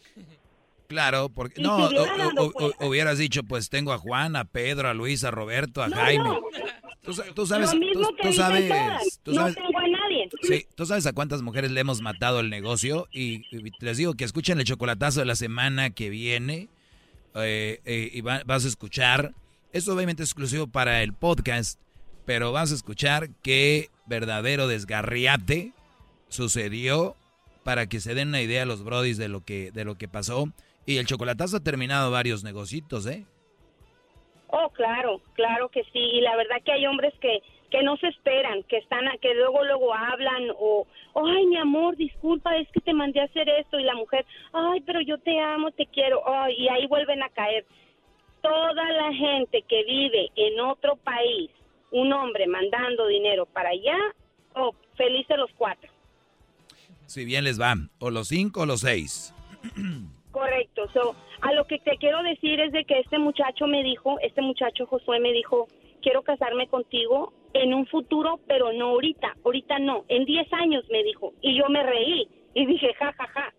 Claro, 0.88 1.28
porque 1.28 1.60
no, 1.60 1.76
o- 1.76 1.86
o- 1.86 2.72
o- 2.80 2.88
hubieras 2.88 3.18
dicho, 3.18 3.42
pues 3.44 3.68
tengo 3.68 3.92
a 3.92 3.98
Juan, 3.98 4.34
a 4.36 4.44
Pedro, 4.46 4.88
a 4.88 4.94
Luis, 4.94 5.22
a 5.22 5.30
Roberto, 5.30 5.82
a 5.82 5.88
No, 5.88 5.96
Jaime. 5.96 6.24
no. 6.24 6.40
Tú, 7.02 7.12
sa- 7.12 7.24
tú 7.34 7.46
sabes, 7.46 7.72
Lo 7.74 7.78
mismo 7.80 8.08
tú, 8.08 8.16
que 8.16 8.22
tú 8.28 8.32
sabes, 8.32 9.20
tú 9.22 9.30
no 9.32 9.36
sabes- 9.42 9.54
tengo 9.54 9.78
a 9.78 9.86
nadie. 9.86 10.07
Sí, 10.42 10.66
tú 10.74 10.86
sabes 10.86 11.06
a 11.06 11.12
cuántas 11.12 11.42
mujeres 11.42 11.70
le 11.70 11.80
hemos 11.80 12.00
matado 12.00 12.40
el 12.40 12.50
negocio 12.50 13.08
y, 13.12 13.44
y 13.56 13.70
les 13.80 13.96
digo 13.96 14.14
que 14.14 14.24
escuchen 14.24 14.58
el 14.58 14.64
chocolatazo 14.64 15.20
de 15.20 15.26
la 15.26 15.36
semana 15.36 15.90
que 15.90 16.10
viene 16.10 16.68
eh, 17.34 17.80
eh, 17.84 18.10
y 18.12 18.20
va- 18.20 18.42
vas 18.46 18.64
a 18.64 18.68
escuchar, 18.68 19.32
esto 19.72 19.94
obviamente 19.94 20.22
es 20.22 20.30
exclusivo 20.30 20.66
para 20.66 21.02
el 21.02 21.12
podcast, 21.12 21.80
pero 22.24 22.52
vas 22.52 22.72
a 22.72 22.74
escuchar 22.74 23.28
qué 23.42 23.90
verdadero 24.06 24.66
desgarriate 24.68 25.72
sucedió 26.28 27.16
para 27.64 27.86
que 27.86 28.00
se 28.00 28.14
den 28.14 28.28
una 28.28 28.40
idea 28.42 28.62
a 28.62 28.66
los 28.66 28.82
brodis 28.82 29.18
de 29.18 29.28
lo 29.28 29.44
que, 29.44 29.70
de 29.72 29.84
lo 29.84 29.96
que 29.96 30.08
pasó. 30.08 30.50
Y 30.86 30.96
el 30.96 31.06
chocolatazo 31.06 31.58
ha 31.58 31.60
terminado 31.60 32.10
varios 32.10 32.44
negocitos, 32.44 33.06
¿eh? 33.06 33.26
Oh, 34.48 34.70
claro, 34.70 35.20
claro 35.34 35.68
que 35.68 35.82
sí. 35.92 35.98
Y 35.98 36.20
la 36.22 36.34
verdad 36.36 36.56
que 36.64 36.72
hay 36.72 36.86
hombres 36.86 37.12
que, 37.20 37.40
que 37.70 37.82
no 37.82 37.96
se 37.98 38.08
esperan, 38.08 38.62
que 38.64 38.78
están, 38.78 39.04
que 39.20 39.34
luego 39.34 39.64
luego 39.64 39.94
hablan 39.94 40.50
o, 40.58 40.86
ay, 41.14 41.46
mi 41.46 41.56
amor, 41.56 41.96
disculpa, 41.96 42.56
es 42.56 42.68
que 42.72 42.80
te 42.80 42.94
mandé 42.94 43.20
a 43.20 43.24
hacer 43.24 43.48
esto 43.48 43.78
y 43.78 43.84
la 43.84 43.94
mujer, 43.94 44.24
ay, 44.52 44.80
pero 44.82 45.00
yo 45.00 45.18
te 45.18 45.38
amo, 45.38 45.70
te 45.72 45.86
quiero, 45.86 46.22
y 46.56 46.68
ahí 46.68 46.86
vuelven 46.86 47.22
a 47.22 47.28
caer. 47.30 47.66
Toda 48.40 48.92
la 48.92 49.12
gente 49.12 49.62
que 49.62 49.84
vive 49.84 50.30
en 50.36 50.60
otro 50.60 50.96
país, 50.96 51.50
un 51.90 52.12
hombre 52.12 52.46
mandando 52.46 53.06
dinero 53.06 53.46
para 53.46 53.70
allá, 53.70 53.98
oh, 54.54 54.74
felices 54.96 55.36
los 55.36 55.50
cuatro. 55.56 55.90
Si 57.06 57.24
bien 57.24 57.44
les 57.44 57.60
va, 57.60 57.74
o 58.00 58.10
los 58.10 58.28
cinco 58.28 58.62
o 58.62 58.66
los 58.66 58.80
seis. 58.80 59.34
Correcto. 60.30 60.88
So, 60.92 61.16
a 61.40 61.52
lo 61.52 61.66
que 61.66 61.78
te 61.78 61.96
quiero 61.96 62.22
decir 62.22 62.60
es 62.60 62.72
de 62.72 62.84
que 62.84 63.00
este 63.00 63.18
muchacho 63.18 63.66
me 63.66 63.82
dijo, 63.82 64.18
este 64.20 64.42
muchacho 64.42 64.86
Josué 64.86 65.18
me 65.18 65.32
dijo, 65.32 65.68
quiero 66.00 66.22
casarme 66.22 66.68
contigo 66.68 67.32
en 67.52 67.74
un 67.74 67.86
futuro, 67.86 68.40
pero 68.46 68.72
no 68.72 68.86
ahorita, 68.88 69.36
ahorita 69.44 69.78
no, 69.78 70.04
en 70.08 70.24
10 70.24 70.52
años 70.52 70.84
me 70.90 71.02
dijo. 71.02 71.32
Y 71.40 71.56
yo 71.56 71.68
me 71.68 71.82
reí 71.82 72.28
y 72.54 72.66
dije, 72.66 72.94
ja, 72.94 73.12
ja, 73.12 73.26
ja, 73.28 73.54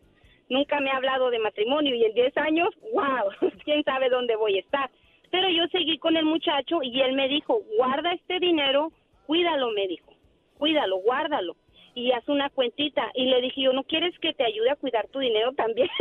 nunca 0.50 0.80
me 0.80 0.92
ha 0.92 0.98
hablado 0.98 1.30
de 1.30 1.40
matrimonio 1.40 1.95
y 1.95 2.06
en 2.06 2.14
10 2.14 2.38
años, 2.38 2.69
wow, 2.93 3.50
quién 3.64 3.84
sabe 3.84 4.09
dónde 4.09 4.35
voy 4.35 4.58
a 4.58 4.61
estar. 4.61 4.90
Pero 5.32 5.50
yo 5.50 5.68
seguí 5.68 5.98
con 6.00 6.18
el 6.18 6.26
muchacho 6.26 6.82
y 6.82 7.01
él 7.01 7.14
me 7.14 7.27
dijo, 7.27 7.61
guarda 7.77 8.11
este 8.14 8.40
dinero, 8.40 8.92
cuídalo, 9.27 9.72
me 9.72 9.88
dijo, 9.88 10.11
cuídalo, 10.58 10.98
guárdalo 10.98 11.56
y 11.93 12.11
haz 12.11 12.27
una 12.27 12.50
cuentita. 12.50 13.11
Y 13.14 13.26
le 13.26 13.42
dije, 13.42 13.61
yo, 13.61 13.74
¿no 13.74 13.84
quieres 13.84 14.18
que 14.19 14.34
te 14.34 14.43
ayude 14.43 14.72
a 14.72 14.76
cuidar 14.76 15.08
tu 15.08 15.19
dinero 15.19 15.53
también? 15.53 15.90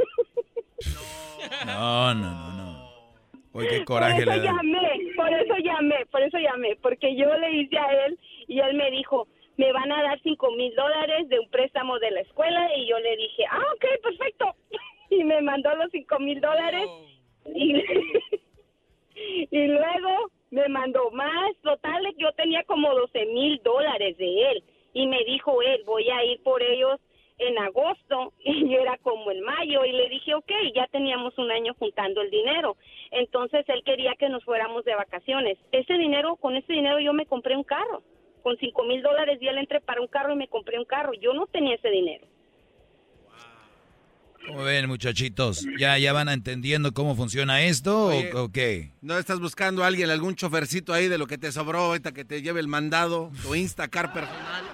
No, 1.67 2.15
no, 2.15 2.31
no, 2.31 2.53
no. 2.53 2.68
Oye, 3.59 3.69
qué 3.69 3.85
coraje 3.85 4.25
por 4.25 4.35
eso 4.35 4.43
le 4.43 4.47
da. 4.47 4.53
llamé, 4.53 5.13
por 5.17 5.33
eso 5.33 5.55
llamé, 5.57 6.07
por 6.11 6.23
eso 6.23 6.39
llamé, 6.39 6.77
porque 6.81 7.17
yo 7.17 7.35
le 7.39 7.53
hice 7.53 7.79
a 7.79 8.07
él 8.07 8.19
y 8.47 8.61
él 8.61 8.75
me 8.75 8.91
dijo, 8.91 9.27
me 9.57 9.73
van 9.73 9.91
a 9.91 10.03
dar 10.03 10.21
cinco 10.23 10.51
mil 10.53 10.75
dólares 10.75 11.29
de 11.29 11.41
un 11.41 11.51
préstamo 11.51 11.99
de 11.99 12.11
la 12.13 12.21
escuela 12.21 12.71
y 12.77 12.87
yo 12.87 12.99
le 13.01 13.17
dije, 13.17 13.45
ah, 13.51 13.65
ok, 13.75 13.85
perfecto. 14.03 14.55
Y 15.11 15.25
me 15.25 15.41
mandó 15.41 15.75
los 15.77 15.91
cinco 15.91 16.19
mil 16.19 16.39
dólares 16.39 16.87
y, 17.55 17.83
y 19.51 19.67
luego 19.67 20.31
me 20.51 20.69
mandó 20.69 21.11
más. 21.13 21.57
Total, 21.63 22.15
yo 22.19 22.31
tenía 22.33 22.63
como 22.65 22.95
12 22.95 23.25
mil 23.27 23.59
dólares 23.65 24.19
de 24.19 24.51
él 24.51 24.65
y 24.93 25.07
me 25.07 25.25
dijo 25.25 25.63
él, 25.63 25.83
voy 25.87 26.09
a 26.11 26.25
ir 26.25 26.43
por 26.43 26.63
ellos 26.63 27.01
en 27.39 27.59
agosto 27.59 28.33
y 28.45 28.69
yo 28.69 28.81
era 28.81 28.99
como 28.99 29.31
en 29.31 29.41
mayo 29.43 29.85
y 29.85 29.93
le 29.93 30.09
dije, 30.09 30.35
ok, 30.35 30.51
ya 30.75 30.87
teníamos 30.89 31.37
un 31.39 31.51
año 31.51 31.75
juntando 31.79 32.21
el 32.21 32.31
dinero. 32.31 32.77
Entonces 33.11 33.65
él 33.69 33.83
quería 33.85 34.15
que 34.19 34.29
nos 34.29 34.45
fuéramos 34.45 34.85
de 34.85 34.95
vacaciones. 34.95 35.59
Ese 35.73 35.95
dinero, 35.95 36.37
con 36.37 36.57
ese 36.57 36.73
dinero 36.73 36.99
yo 37.01 37.13
me 37.13 37.27
compré 37.27 37.57
un 37.57 37.65
carro. 37.65 38.03
Con 38.43 38.57
cinco 38.59 38.85
mil 38.85 39.03
dólares 39.03 39.39
y 39.41 39.49
él 39.49 39.59
entré 39.59 39.81
para 39.81 40.01
un 40.01 40.07
carro 40.07 40.33
y 40.33 40.37
me 40.37 40.49
compré 40.49 40.79
un 40.79 40.85
carro. 40.85 41.13
Yo 41.15 41.35
no 41.35 41.47
tenía 41.47 41.75
ese 41.75 41.91
dinero. 41.91 42.27
¿Cómo 44.47 44.63
ven, 44.63 44.89
muchachitos? 44.89 45.67
¿Ya, 45.79 45.99
ya 45.99 46.15
van 46.15 46.31
entendiendo 46.31 46.95
cómo 46.95 47.15
funciona 47.15 47.61
esto 47.63 48.07
Oye, 48.07 48.33
o 48.35 48.51
qué? 48.51 48.93
¿No 49.03 49.19
estás 49.19 49.41
buscando 49.41 49.85
a 49.85 49.89
alguien, 49.89 50.09
algún 50.09 50.37
chofercito 50.37 50.95
ahí 50.95 51.09
de 51.09 51.19
lo 51.19 51.27
que 51.27 51.37
te 51.37 51.53
sobró 51.53 51.81
ahorita 51.81 52.13
que 52.13 52.25
te 52.25 52.41
lleve 52.41 52.61
el 52.61 52.69
mandado, 52.69 53.31
tu 53.43 53.55
Instacar 53.55 54.13
personal? 54.15 54.65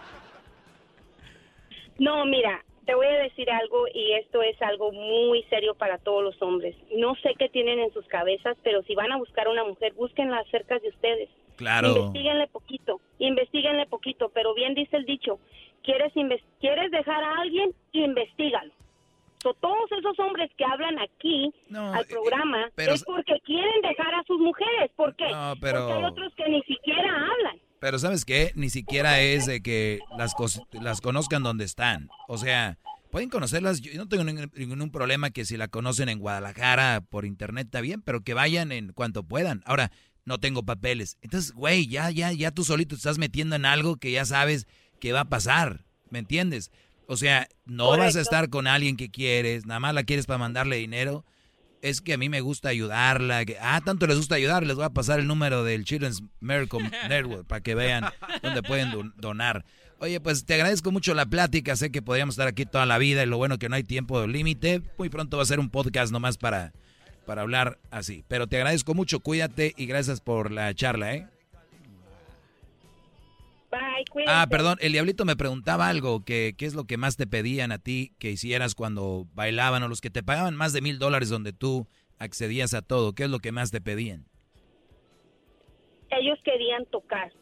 No, 1.99 2.25
mira, 2.27 2.65
te 2.87 2.95
voy 2.95 3.07
a 3.07 3.19
decir 3.23 3.51
algo 3.51 3.87
y 3.93 4.13
esto 4.13 4.43
es 4.43 4.61
algo 4.63 4.93
muy 4.93 5.43
serio 5.45 5.75
para 5.75 5.99
todos 5.99 6.23
los 6.23 6.41
hombres. 6.43 6.77
No 6.97 7.15
sé 7.17 7.35
qué 7.39 7.49
tienen 7.49 7.79
en 7.79 7.93
sus 7.93 8.07
cabezas, 8.07 8.57
pero 8.63 8.83
si 8.83 8.95
van 8.95 9.13
a 9.13 9.17
buscar 9.17 9.47
a 9.47 9.51
una 9.51 9.65
mujer, 9.65 9.93
búsquenla 9.95 10.43
cerca 10.51 10.79
de 10.79 10.89
ustedes. 10.89 11.31
Claro. 11.57 11.89
Investíguenle 11.89 12.47
poquito, 12.49 13.01
investiguenle 13.19 13.87
poquito, 13.87 14.29
pero 14.35 14.55
bien 14.55 14.75
dice 14.75 14.97
el 14.97 15.05
dicho, 15.07 15.39
¿quieres, 15.83 16.13
¿quieres 16.61 16.91
dejar 16.91 17.23
a 17.23 17.41
alguien? 17.41 17.73
Investígalo. 17.93 18.73
So, 19.39 19.53
todos 19.55 19.93
esos 19.93 20.19
hombres 20.21 20.51
que 20.57 20.65
hablan 20.65 20.99
aquí 20.99 21.53
al 21.75 22.07
programa 22.07 22.71
pero- 22.75 22.95
es 22.95 23.05
porque 23.05 23.39
quieren 23.45 23.83
dejar 23.83 24.15
a 24.15 24.23
sus 24.25 24.41
mujeres. 24.41 24.91
¿Por 24.97 25.15
qué? 25.17 25.29
No, 25.31 25.53
pero- 25.61 25.81
Porque 25.81 25.93
hay 25.93 26.05
otros 26.05 26.35
que 26.35 26.49
ni 26.49 26.63
siquiera 26.63 27.11
hablan. 27.31 27.59
Pero 27.85 27.99
¿sabes 27.99 28.25
qué? 28.25 28.51
Ni 28.55 28.71
siquiera 28.71 29.21
es 29.21 29.45
de 29.45 29.61
que 29.61 29.99
las, 30.17 30.33
las 30.73 31.03
conozcan 31.03 31.43
donde 31.43 31.67
están. 31.67 32.09
O 32.29 32.39
sea, 32.39 32.79
pueden 33.11 33.29
conocerlas. 33.29 33.83
Yo 33.83 33.93
no 33.97 34.09
tengo 34.09 34.25
ningún, 34.25 34.51
ningún 34.57 34.91
problema 34.91 35.29
que 35.29 35.45
si 35.45 35.59
la 35.59 35.69
conocen 35.69 36.09
en 36.09 36.19
Guadalajara 36.19 37.03
por 37.03 37.27
internet 37.27 37.67
está 37.67 37.83
bien, 37.83 38.01
pero 38.01 38.23
que 38.23 38.33
vayan 38.33 38.73
en 38.73 38.95
cuanto 38.95 39.23
puedan. 39.23 39.63
Ahora, 39.67 39.93
no 40.25 40.41
tengo 40.41 40.63
papeles. 40.63 41.19
Entonces, 41.21 41.53
güey, 41.53 41.87
ya, 41.87 42.11
ya, 42.11 42.33
ya 42.33 42.53
tú 42.53 42.65
solito 42.65 42.95
te 42.95 43.01
estás 43.01 43.19
metiendo 43.19 43.55
en 43.55 43.67
algo 43.67 43.99
que 43.99 44.13
ya 44.13 44.25
sabes 44.25 44.67
que 44.99 45.13
va 45.13 45.21
a 45.21 45.29
pasar. 45.29 45.85
¿Me 46.09 46.21
entiendes? 46.21 46.71
O 47.07 47.19
sea, 47.19 47.49
no 47.67 47.91
vas 47.99 48.17
a 48.17 48.23
estar 48.23 48.49
con 48.49 48.67
alguien 48.67 48.97
que 48.97 49.11
quieres, 49.11 49.67
nada 49.67 49.81
más 49.81 49.93
la 49.93 50.05
quieres 50.05 50.25
para 50.25 50.39
mandarle 50.39 50.77
dinero. 50.77 51.27
Es 51.85 52.01
que 52.01 52.15
a 52.15 52.19
mí 52.19 52.29
me 52.29 52.41
gusta 52.41 52.71
ayudarla. 52.71 53.45
que- 53.45 53.59
ah, 53.61 53.81
tanto 53.85 54.07
les 54.07 54.17
gusta 54.17 54.37
ayudar, 54.37 54.65
les 54.67 54.75
voy 54.77 54.85
a 54.85 54.91
pasar 54.91 55.21
el 55.21 55.27
número 55.27 55.65
del 55.65 55.85
Children's 55.85 56.23
Miracle 56.41 56.81
Network 57.09 57.47
para 57.47 57.61
que 57.61 57.75
vean 57.75 58.05
dónde 58.43 58.63
pueden 58.63 58.91
don- 58.91 59.15
donar. 59.19 59.65
Oye, 59.99 60.19
pues 60.21 60.45
te 60.45 60.55
agradezco 60.55 60.91
mucho 60.93 61.15
la 61.15 61.27
plática. 61.27 61.77
Sé 61.77 61.91
que 61.93 62.03
podríamos 62.03 62.35
estar 62.35 62.49
aquí 62.49 62.65
toda 62.67 62.87
la 62.87 62.99
vida 62.99 63.23
y 63.23 63.27
lo 63.27 63.37
bueno 63.37 63.59
que 63.59 63.69
no 63.69 63.77
hay 63.77 63.85
tiempo 63.85 64.27
límite. 64.27 64.83
Muy 64.99 65.09
pronto 65.11 65.37
va 65.37 65.43
a 65.43 65.47
ser 65.47 65.61
un 65.61 65.71
podcast 65.71 66.11
nomás 66.13 66.37
para, 66.39 66.73
para 67.27 67.43
hablar 67.43 67.79
así. 67.91 68.25
Pero 68.29 68.47
te 68.47 68.57
agradezco 68.57 68.95
mucho, 68.95 69.21
cuídate 69.21 69.73
y 69.77 69.87
gracias 69.87 70.21
por 70.21 70.51
la 70.51 70.75
charla, 70.75 71.15
¿eh? 71.15 71.29
Bye, 73.95 74.05
cuídense. 74.11 74.35
Ah, 74.35 74.47
perdón, 74.51 74.79
el 74.81 74.93
diablito 74.93 75.25
me 75.25 75.37
preguntaba 75.37 75.89
algo, 75.89 76.25
que 76.25 76.55
qué 76.57 76.67
es 76.67 76.75
lo 76.75 76.85
que 76.85 76.97
más 76.97 77.17
te 77.17 77.27
pedían 77.27 77.73
a 77.73 77.79
ti 77.79 78.13
que 78.19 78.31
hicieras 78.31 78.75
cuando 78.75 79.27
bailaban 79.35 79.83
o 79.83 79.89
los 79.89 80.01
que 80.01 80.11
te 80.11 80.23
pagaban 80.23 80.57
más 80.57 80.73
de 80.73 80.81
mil 80.81 80.99
dólares 80.99 81.29
donde 81.29 81.53
tú 81.53 81.87
accedías 82.19 82.75
a 82.75 82.83
todo, 82.83 83.15
¿qué 83.15 83.25
es 83.25 83.31
lo 83.31 83.39
que 83.39 83.53
más 83.53 83.71
te 83.71 83.81
pedían? 83.81 84.27
Ellos 86.11 86.39
querían 86.45 86.87
tocar. 86.87 87.33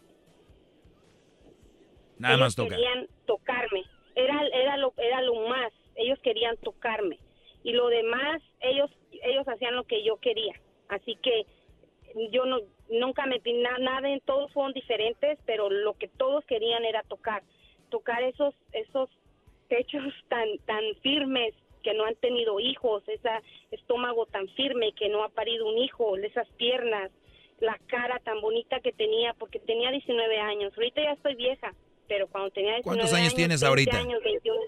Nada 2.19 2.35
ellos 2.35 2.47
más 2.47 2.57
tocar. 2.57 2.79
querían 2.79 3.07
tocarme. 3.27 3.85
Era, 4.15 4.41
era, 4.47 4.77
lo, 4.77 4.95
era 4.97 5.23
lo 5.23 5.49
más. 5.49 5.73
Ellos 5.97 6.19
querían 6.23 6.57
tocarme. 6.59 7.19
Y 7.65 7.73
lo 7.73 7.89
demás, 7.89 8.43
ellos, 8.61 8.91
ellos 9.11 9.47
hacían 9.47 9.75
lo 9.75 9.85
que 9.85 10.05
yo 10.05 10.17
quería. 10.17 10.55
Así 10.89 11.17
que 11.23 11.47
yo 12.31 12.45
no, 12.47 12.59
nunca 12.91 13.27
me 13.27 13.41
na- 13.55 13.79
nada, 13.79 14.09
en 14.09 14.21
todos 14.21 14.53
fueron 14.53 14.73
diferentes, 14.73 15.39
pero 15.47 15.71
lo 15.71 15.95
que 15.95 16.09
todos 16.09 16.45
querían 16.47 16.85
era 16.85 17.03
tocar. 17.03 17.43
Tocar 17.91 18.23
esos, 18.23 18.55
esos 18.73 19.11
pechos 19.69 20.03
tan, 20.29 20.47
tan 20.67 20.83
firmes 21.03 21.55
que 21.83 21.95
no 21.95 22.05
han 22.05 22.15
tenido 22.17 22.61
hijos, 22.61 23.03
ese 23.09 23.29
estómago 23.73 24.27
tan 24.27 24.49
firme 24.51 24.93
que 24.93 25.09
no 25.09 25.25
ha 25.25 25.29
parido 25.29 25.69
un 25.69 25.79
hijo, 25.79 26.17
esas 26.17 26.49
piernas, 26.51 27.11
la 27.59 27.77
cara 27.87 28.19
tan 28.21 28.41
bonita 28.41 28.81
que 28.81 28.93
tenía, 28.93 29.35
porque 29.35 29.59
tenía 29.59 29.91
19 29.91 30.39
años. 30.39 30.73
Ahorita 30.77 31.03
ya 31.03 31.13
estoy 31.13 31.35
vieja, 31.35 31.75
pero 32.09 32.29
cuando 32.29 32.51
tenía 32.51 32.75
19 32.75 32.83
¿Cuántos 32.99 33.13
años 33.19 33.35
tienes 33.35 33.61
20 33.63 33.67
ahorita? 33.69 33.99
años, 33.99 34.23
21. 34.23 34.61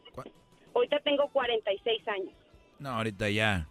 Ahorita 0.74 0.98
tengo 1.00 1.28
46 1.28 2.08
años. 2.08 2.34
No, 2.80 2.90
ahorita 2.90 3.30
ya. 3.30 3.68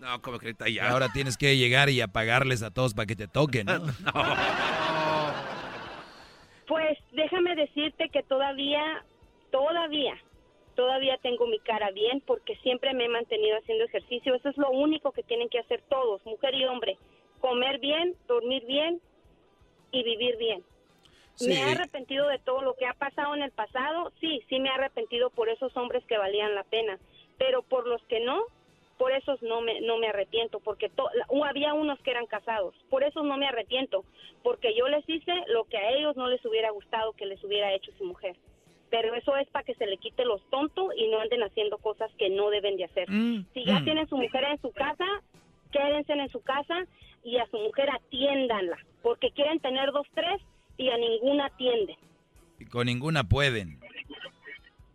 No, 0.00 0.20
como 0.20 0.38
que 0.38 0.46
ahorita 0.46 0.68
ya. 0.68 0.90
Ahora 0.90 1.08
tienes 1.12 1.36
que 1.36 1.56
llegar 1.56 1.88
y 1.88 2.00
apagarles 2.00 2.62
a 2.62 2.70
todos 2.70 2.94
para 2.94 3.06
que 3.06 3.16
te 3.16 3.28
toquen, 3.28 3.66
¿no? 3.66 3.82
Pues 6.66 6.98
déjame 7.12 7.54
decirte 7.54 8.08
que 8.10 8.22
todavía, 8.22 9.04
todavía, 9.50 10.14
todavía 10.74 11.16
tengo 11.22 11.46
mi 11.46 11.58
cara 11.60 11.90
bien 11.92 12.20
porque 12.26 12.56
siempre 12.56 12.92
me 12.92 13.06
he 13.06 13.08
mantenido 13.08 13.56
haciendo 13.58 13.84
ejercicio. 13.84 14.34
Eso 14.34 14.48
es 14.50 14.56
lo 14.56 14.70
único 14.70 15.12
que 15.12 15.22
tienen 15.22 15.48
que 15.48 15.60
hacer 15.60 15.82
todos, 15.88 16.24
mujer 16.26 16.54
y 16.54 16.64
hombre. 16.64 16.98
Comer 17.40 17.78
bien, 17.78 18.14
dormir 18.26 18.64
bien 18.66 19.00
y 19.92 20.02
vivir 20.02 20.36
bien. 20.36 20.62
Sí. 21.34 21.48
¿Me 21.48 21.54
he 21.56 21.72
arrepentido 21.72 22.26
de 22.28 22.38
todo 22.38 22.62
lo 22.62 22.74
que 22.74 22.86
ha 22.86 22.94
pasado 22.94 23.34
en 23.34 23.42
el 23.42 23.50
pasado? 23.52 24.12
Sí, 24.20 24.42
sí 24.48 24.58
me 24.58 24.68
he 24.68 24.72
arrepentido 24.72 25.30
por 25.30 25.48
esos 25.48 25.76
hombres 25.76 26.02
que 26.06 26.16
valían 26.16 26.54
la 26.54 26.64
pena, 26.64 26.98
pero 27.38 27.62
por 27.62 27.86
los 27.86 28.02
que 28.04 28.20
no, 28.20 28.42
por 28.98 29.12
esos 29.12 29.40
no 29.42 29.60
me, 29.60 29.80
no 29.82 29.98
me 29.98 30.08
arrepiento, 30.08 30.60
porque 30.60 30.88
to- 30.88 31.08
había 31.44 31.74
unos 31.74 31.98
que 32.00 32.10
eran 32.10 32.26
casados, 32.26 32.74
por 32.88 33.04
esos 33.04 33.24
no 33.24 33.36
me 33.36 33.46
arrepiento, 33.46 34.04
porque 34.42 34.74
yo 34.74 34.88
les 34.88 35.06
hice 35.08 35.32
lo 35.48 35.64
que 35.64 35.76
a 35.76 35.90
ellos 35.90 36.16
no 36.16 36.28
les 36.28 36.44
hubiera 36.44 36.70
gustado 36.70 37.12
que 37.12 37.26
les 37.26 37.42
hubiera 37.44 37.72
hecho 37.74 37.92
su 37.98 38.04
mujer. 38.04 38.36
Pero 38.90 39.14
eso 39.14 39.36
es 39.36 39.48
para 39.50 39.64
que 39.64 39.74
se 39.74 39.86
le 39.86 39.96
quite 39.98 40.24
los 40.24 40.40
tontos 40.48 40.92
y 40.96 41.08
no 41.08 41.18
anden 41.18 41.42
haciendo 41.42 41.78
cosas 41.78 42.10
que 42.18 42.30
no 42.30 42.50
deben 42.50 42.76
de 42.76 42.84
hacer. 42.84 43.08
si 43.52 43.64
ya 43.64 43.80
mm. 43.80 43.84
tienen 43.84 44.08
su 44.08 44.16
mujer 44.16 44.44
en 44.44 44.60
su 44.60 44.70
casa, 44.72 45.04
quédense 45.72 46.12
en 46.12 46.28
su 46.30 46.40
casa 46.42 46.84
y 47.24 47.38
a 47.38 47.46
su 47.48 47.58
mujer 47.58 47.90
atiéndanla, 47.90 48.78
porque 49.02 49.30
quieren 49.32 49.58
tener 49.60 49.90
dos, 49.92 50.06
tres 50.14 50.40
y 50.78 50.88
a 50.88 50.96
ninguna 50.96 51.46
atienden. 51.46 51.96
Y 52.60 52.64
con 52.66 52.86
ninguna 52.86 53.24
pueden. 53.24 53.80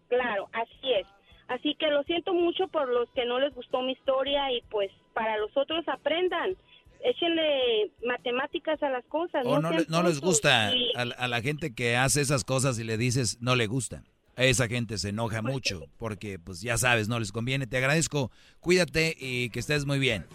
Claro, 0.08 0.48
así 0.54 0.94
es. 0.94 1.08
Así 1.54 1.76
que 1.76 1.88
lo 1.90 2.04
siento 2.04 2.34
mucho 2.34 2.68
por 2.70 2.88
los 2.88 3.10
que 3.12 3.26
no 3.26 3.40
les 3.40 3.54
gustó 3.54 3.82
mi 3.82 3.92
historia 3.94 4.52
y 4.52 4.62
pues 4.70 4.90
para 5.14 5.38
los 5.38 5.56
otros 5.58 5.86
aprendan. 5.88 6.56
Échenle 7.04 7.92
matemáticas 8.06 8.82
a 8.84 8.90
las 8.90 9.04
cosas. 9.06 9.44
O 9.46 9.60
no, 9.60 9.70
sean 9.70 9.82
le- 9.82 9.88
no 9.90 10.04
les 10.04 10.22
gusta 10.22 10.74
Y- 10.76 10.92
a, 10.96 11.02
a 11.02 11.28
la 11.28 11.42
gente 11.42 11.74
que 11.74 11.98
hace 11.98 12.22
esas 12.22 12.44
cosas 12.44 12.78
y 12.80 12.84
le 12.84 12.98
dices 12.98 13.38
no 13.42 13.56
le 13.56 13.68
gusta. 13.68 14.04
A 14.38 14.44
esa 14.46 14.68
gente 14.68 14.98
se 14.98 15.10
enoja 15.10 15.42
Pues 15.42 15.54
mucho 15.54 15.82
porque 15.98 16.40
pues 16.40 16.62
ya 16.62 16.78
sabes, 16.78 17.10
no 17.10 17.20
les 17.20 17.32
conviene. 17.32 17.68
Te 17.68 17.78
agradezco, 17.78 18.32
cuídate 18.60 19.16
y 19.20 19.50
que 19.50 19.60
estés 19.60 19.86
muy 19.86 20.00
bien. 20.00 20.26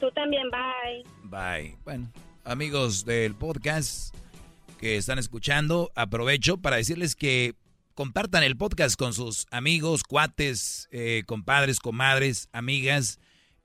Tú 0.00 0.10
también, 0.12 0.48
bye. 0.50 1.04
Bye. 1.24 1.76
Bueno, 1.84 2.10
amigos 2.44 3.04
del 3.04 3.34
podcast 3.36 4.14
que 4.80 4.96
están 4.96 5.18
escuchando, 5.18 5.92
aprovecho 5.94 6.56
para 6.56 6.76
decirles 6.76 7.14
que 7.14 7.54
compartan 7.94 8.42
el 8.42 8.56
podcast 8.56 8.96
con 8.96 9.12
sus 9.12 9.46
amigos, 9.50 10.02
cuates, 10.04 10.88
eh, 10.90 11.22
compadres, 11.26 11.80
comadres, 11.80 12.48
amigas. 12.52 13.18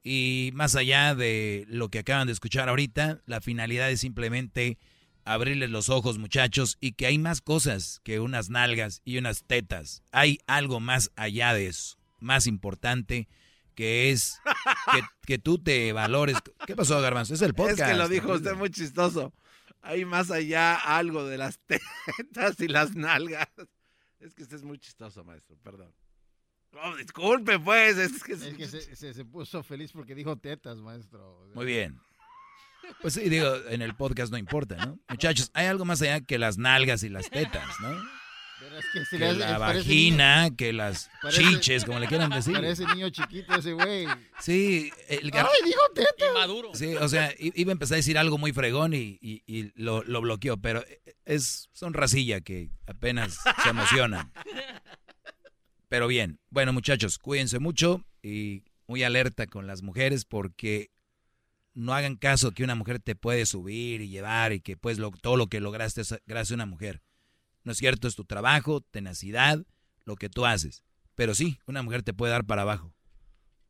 Y 0.03 0.51
más 0.53 0.75
allá 0.75 1.15
de 1.15 1.65
lo 1.67 1.89
que 1.89 1.99
acaban 1.99 2.27
de 2.27 2.33
escuchar 2.33 2.69
ahorita, 2.69 3.21
la 3.25 3.41
finalidad 3.41 3.91
es 3.91 4.01
simplemente 4.01 4.77
abrirles 5.25 5.69
los 5.69 5.89
ojos, 5.89 6.17
muchachos, 6.17 6.77
y 6.79 6.93
que 6.93 7.05
hay 7.05 7.17
más 7.17 7.41
cosas 7.41 7.99
que 8.03 8.19
unas 8.19 8.49
nalgas 8.49 9.01
y 9.03 9.17
unas 9.17 9.43
tetas. 9.43 10.03
Hay 10.11 10.39
algo 10.47 10.79
más 10.79 11.11
allá 11.15 11.53
de 11.53 11.67
eso, 11.67 11.97
más 12.19 12.47
importante, 12.47 13.27
que 13.75 14.11
es 14.11 14.39
que, 14.91 15.01
que 15.25 15.37
tú 15.37 15.59
te 15.59 15.91
valores. 15.91 16.37
¿Qué 16.65 16.75
pasó, 16.75 16.99
Garbanzo? 17.01 17.33
Es 17.33 17.41
el 17.41 17.53
podcast. 17.53 17.81
Es 17.81 17.87
que 17.87 17.95
lo 17.95 18.07
dijo 18.07 18.31
usted 18.31 18.55
muy 18.55 18.69
chistoso. 18.69 19.33
Hay 19.81 20.05
más 20.05 20.31
allá 20.31 20.75
algo 20.75 21.25
de 21.25 21.37
las 21.37 21.59
tetas 21.67 22.59
y 22.59 22.67
las 22.67 22.95
nalgas. 22.95 23.49
Es 24.27 24.35
que 24.35 24.43
usted 24.43 24.57
es 24.57 24.63
muy 24.63 24.77
chistoso, 24.77 25.23
maestro, 25.23 25.55
perdón. 25.63 25.93
Oh, 26.73 26.95
disculpe, 26.97 27.59
pues. 27.59 27.97
Es 27.97 28.21
que, 28.23 28.33
Es 28.33 28.43
que 28.55 28.67
se, 28.67 28.95
se- 28.95 29.13
se 29.13 29.25
puso 29.25 29.63
feliz 29.63 29.91
porque 29.93 30.13
dijo 30.13 30.35
tetas, 30.37 30.77
maestro. 30.77 31.47
Muy 31.55 31.65
bien. 31.65 31.99
Pues 33.01 33.13
sí, 33.15 33.27
digo, 33.29 33.53
en 33.69 33.81
el 33.81 33.95
podcast 33.95 34.31
no 34.31 34.37
importa, 34.37 34.75
¿no? 34.85 34.99
Muchachos, 35.09 35.49
hay 35.53 35.65
algo 35.67 35.83
más 35.85 36.01
allá 36.01 36.21
que 36.21 36.37
las 36.37 36.57
nalgas 36.57 37.03
y 37.03 37.09
las 37.09 37.29
tetas, 37.29 37.67
¿no? 37.81 37.89
Pero 38.59 38.77
es 38.79 38.85
que 38.91 39.05
se 39.05 39.11
Que 39.11 39.19
le 39.19 39.25
hace- 39.29 39.39
la 39.39 39.57
vagina, 39.59 40.43
niño- 40.45 40.55
que 40.57 40.73
las 40.73 41.09
parece- 41.21 41.43
chiches, 41.43 41.85
como 41.85 41.99
le 41.99 42.07
quieran 42.07 42.29
decir. 42.31 42.53
Parece 42.53 42.85
niño 42.87 43.09
chiquito 43.09 43.53
ese 43.55 43.73
güey. 43.73 44.07
Sí, 44.39 44.91
el 45.09 45.31
gar- 45.31 45.45
¡Ay, 45.47 45.65
dijo 45.69 45.79
tetas! 45.93 46.33
Maduro. 46.33 46.71
Sí, 46.73 46.95
o 46.95 47.07
sea, 47.07 47.33
iba 47.39 47.71
a 47.71 47.73
empezar 47.73 47.95
a 47.95 47.97
decir 47.97 48.17
algo 48.17 48.37
muy 48.37 48.53
fregón 48.53 48.93
y, 48.93 49.17
y- 49.21 49.43
y 49.45 49.71
lo, 49.75 50.03
lo 50.03 50.21
bloqueó, 50.21 50.57
pero 50.57 50.83
es 51.25 51.69
son 51.71 51.93
racilla 51.93 52.41
que 52.41 52.69
apenas 52.87 53.37
se 53.63 53.69
emocionan. 53.69 54.31
Pero 55.89 56.07
bien, 56.07 56.39
bueno 56.49 56.73
muchachos, 56.73 57.17
cuídense 57.17 57.59
mucho 57.59 58.03
y 58.21 58.63
muy 58.87 59.03
alerta 59.03 59.47
con 59.47 59.67
las 59.67 59.83
mujeres 59.83 60.25
porque 60.25 60.91
no 61.73 61.93
hagan 61.93 62.15
caso 62.15 62.51
que 62.51 62.63
una 62.63 62.75
mujer 62.75 62.99
te 62.99 63.15
puede 63.15 63.45
subir 63.45 64.01
y 64.01 64.09
llevar 64.09 64.51
y 64.51 64.59
que 64.61 64.75
pues 64.77 64.97
lo- 64.97 65.11
todo 65.11 65.37
lo 65.37 65.47
que 65.47 65.59
lograste 65.61 66.01
es 66.01 66.15
gracias 66.25 66.51
a 66.51 66.55
una 66.55 66.65
mujer. 66.65 67.01
No 67.67 67.73
es 67.73 67.77
cierto, 67.79 68.07
es 68.07 68.15
tu 68.15 68.23
trabajo, 68.23 68.79
tenacidad, 68.79 69.59
lo 70.05 70.15
que 70.15 70.29
tú 70.29 70.45
haces. 70.45 70.83
Pero 71.15 71.35
sí, 71.35 71.59
una 71.65 71.83
mujer 71.83 72.01
te 72.01 72.13
puede 72.13 72.31
dar 72.31 72.45
para 72.45 72.61
abajo. 72.61 72.95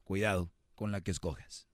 Cuidado 0.03 0.51
con 0.75 0.91
la 0.91 1.01
que 1.01 1.09
escojas. 1.09 1.67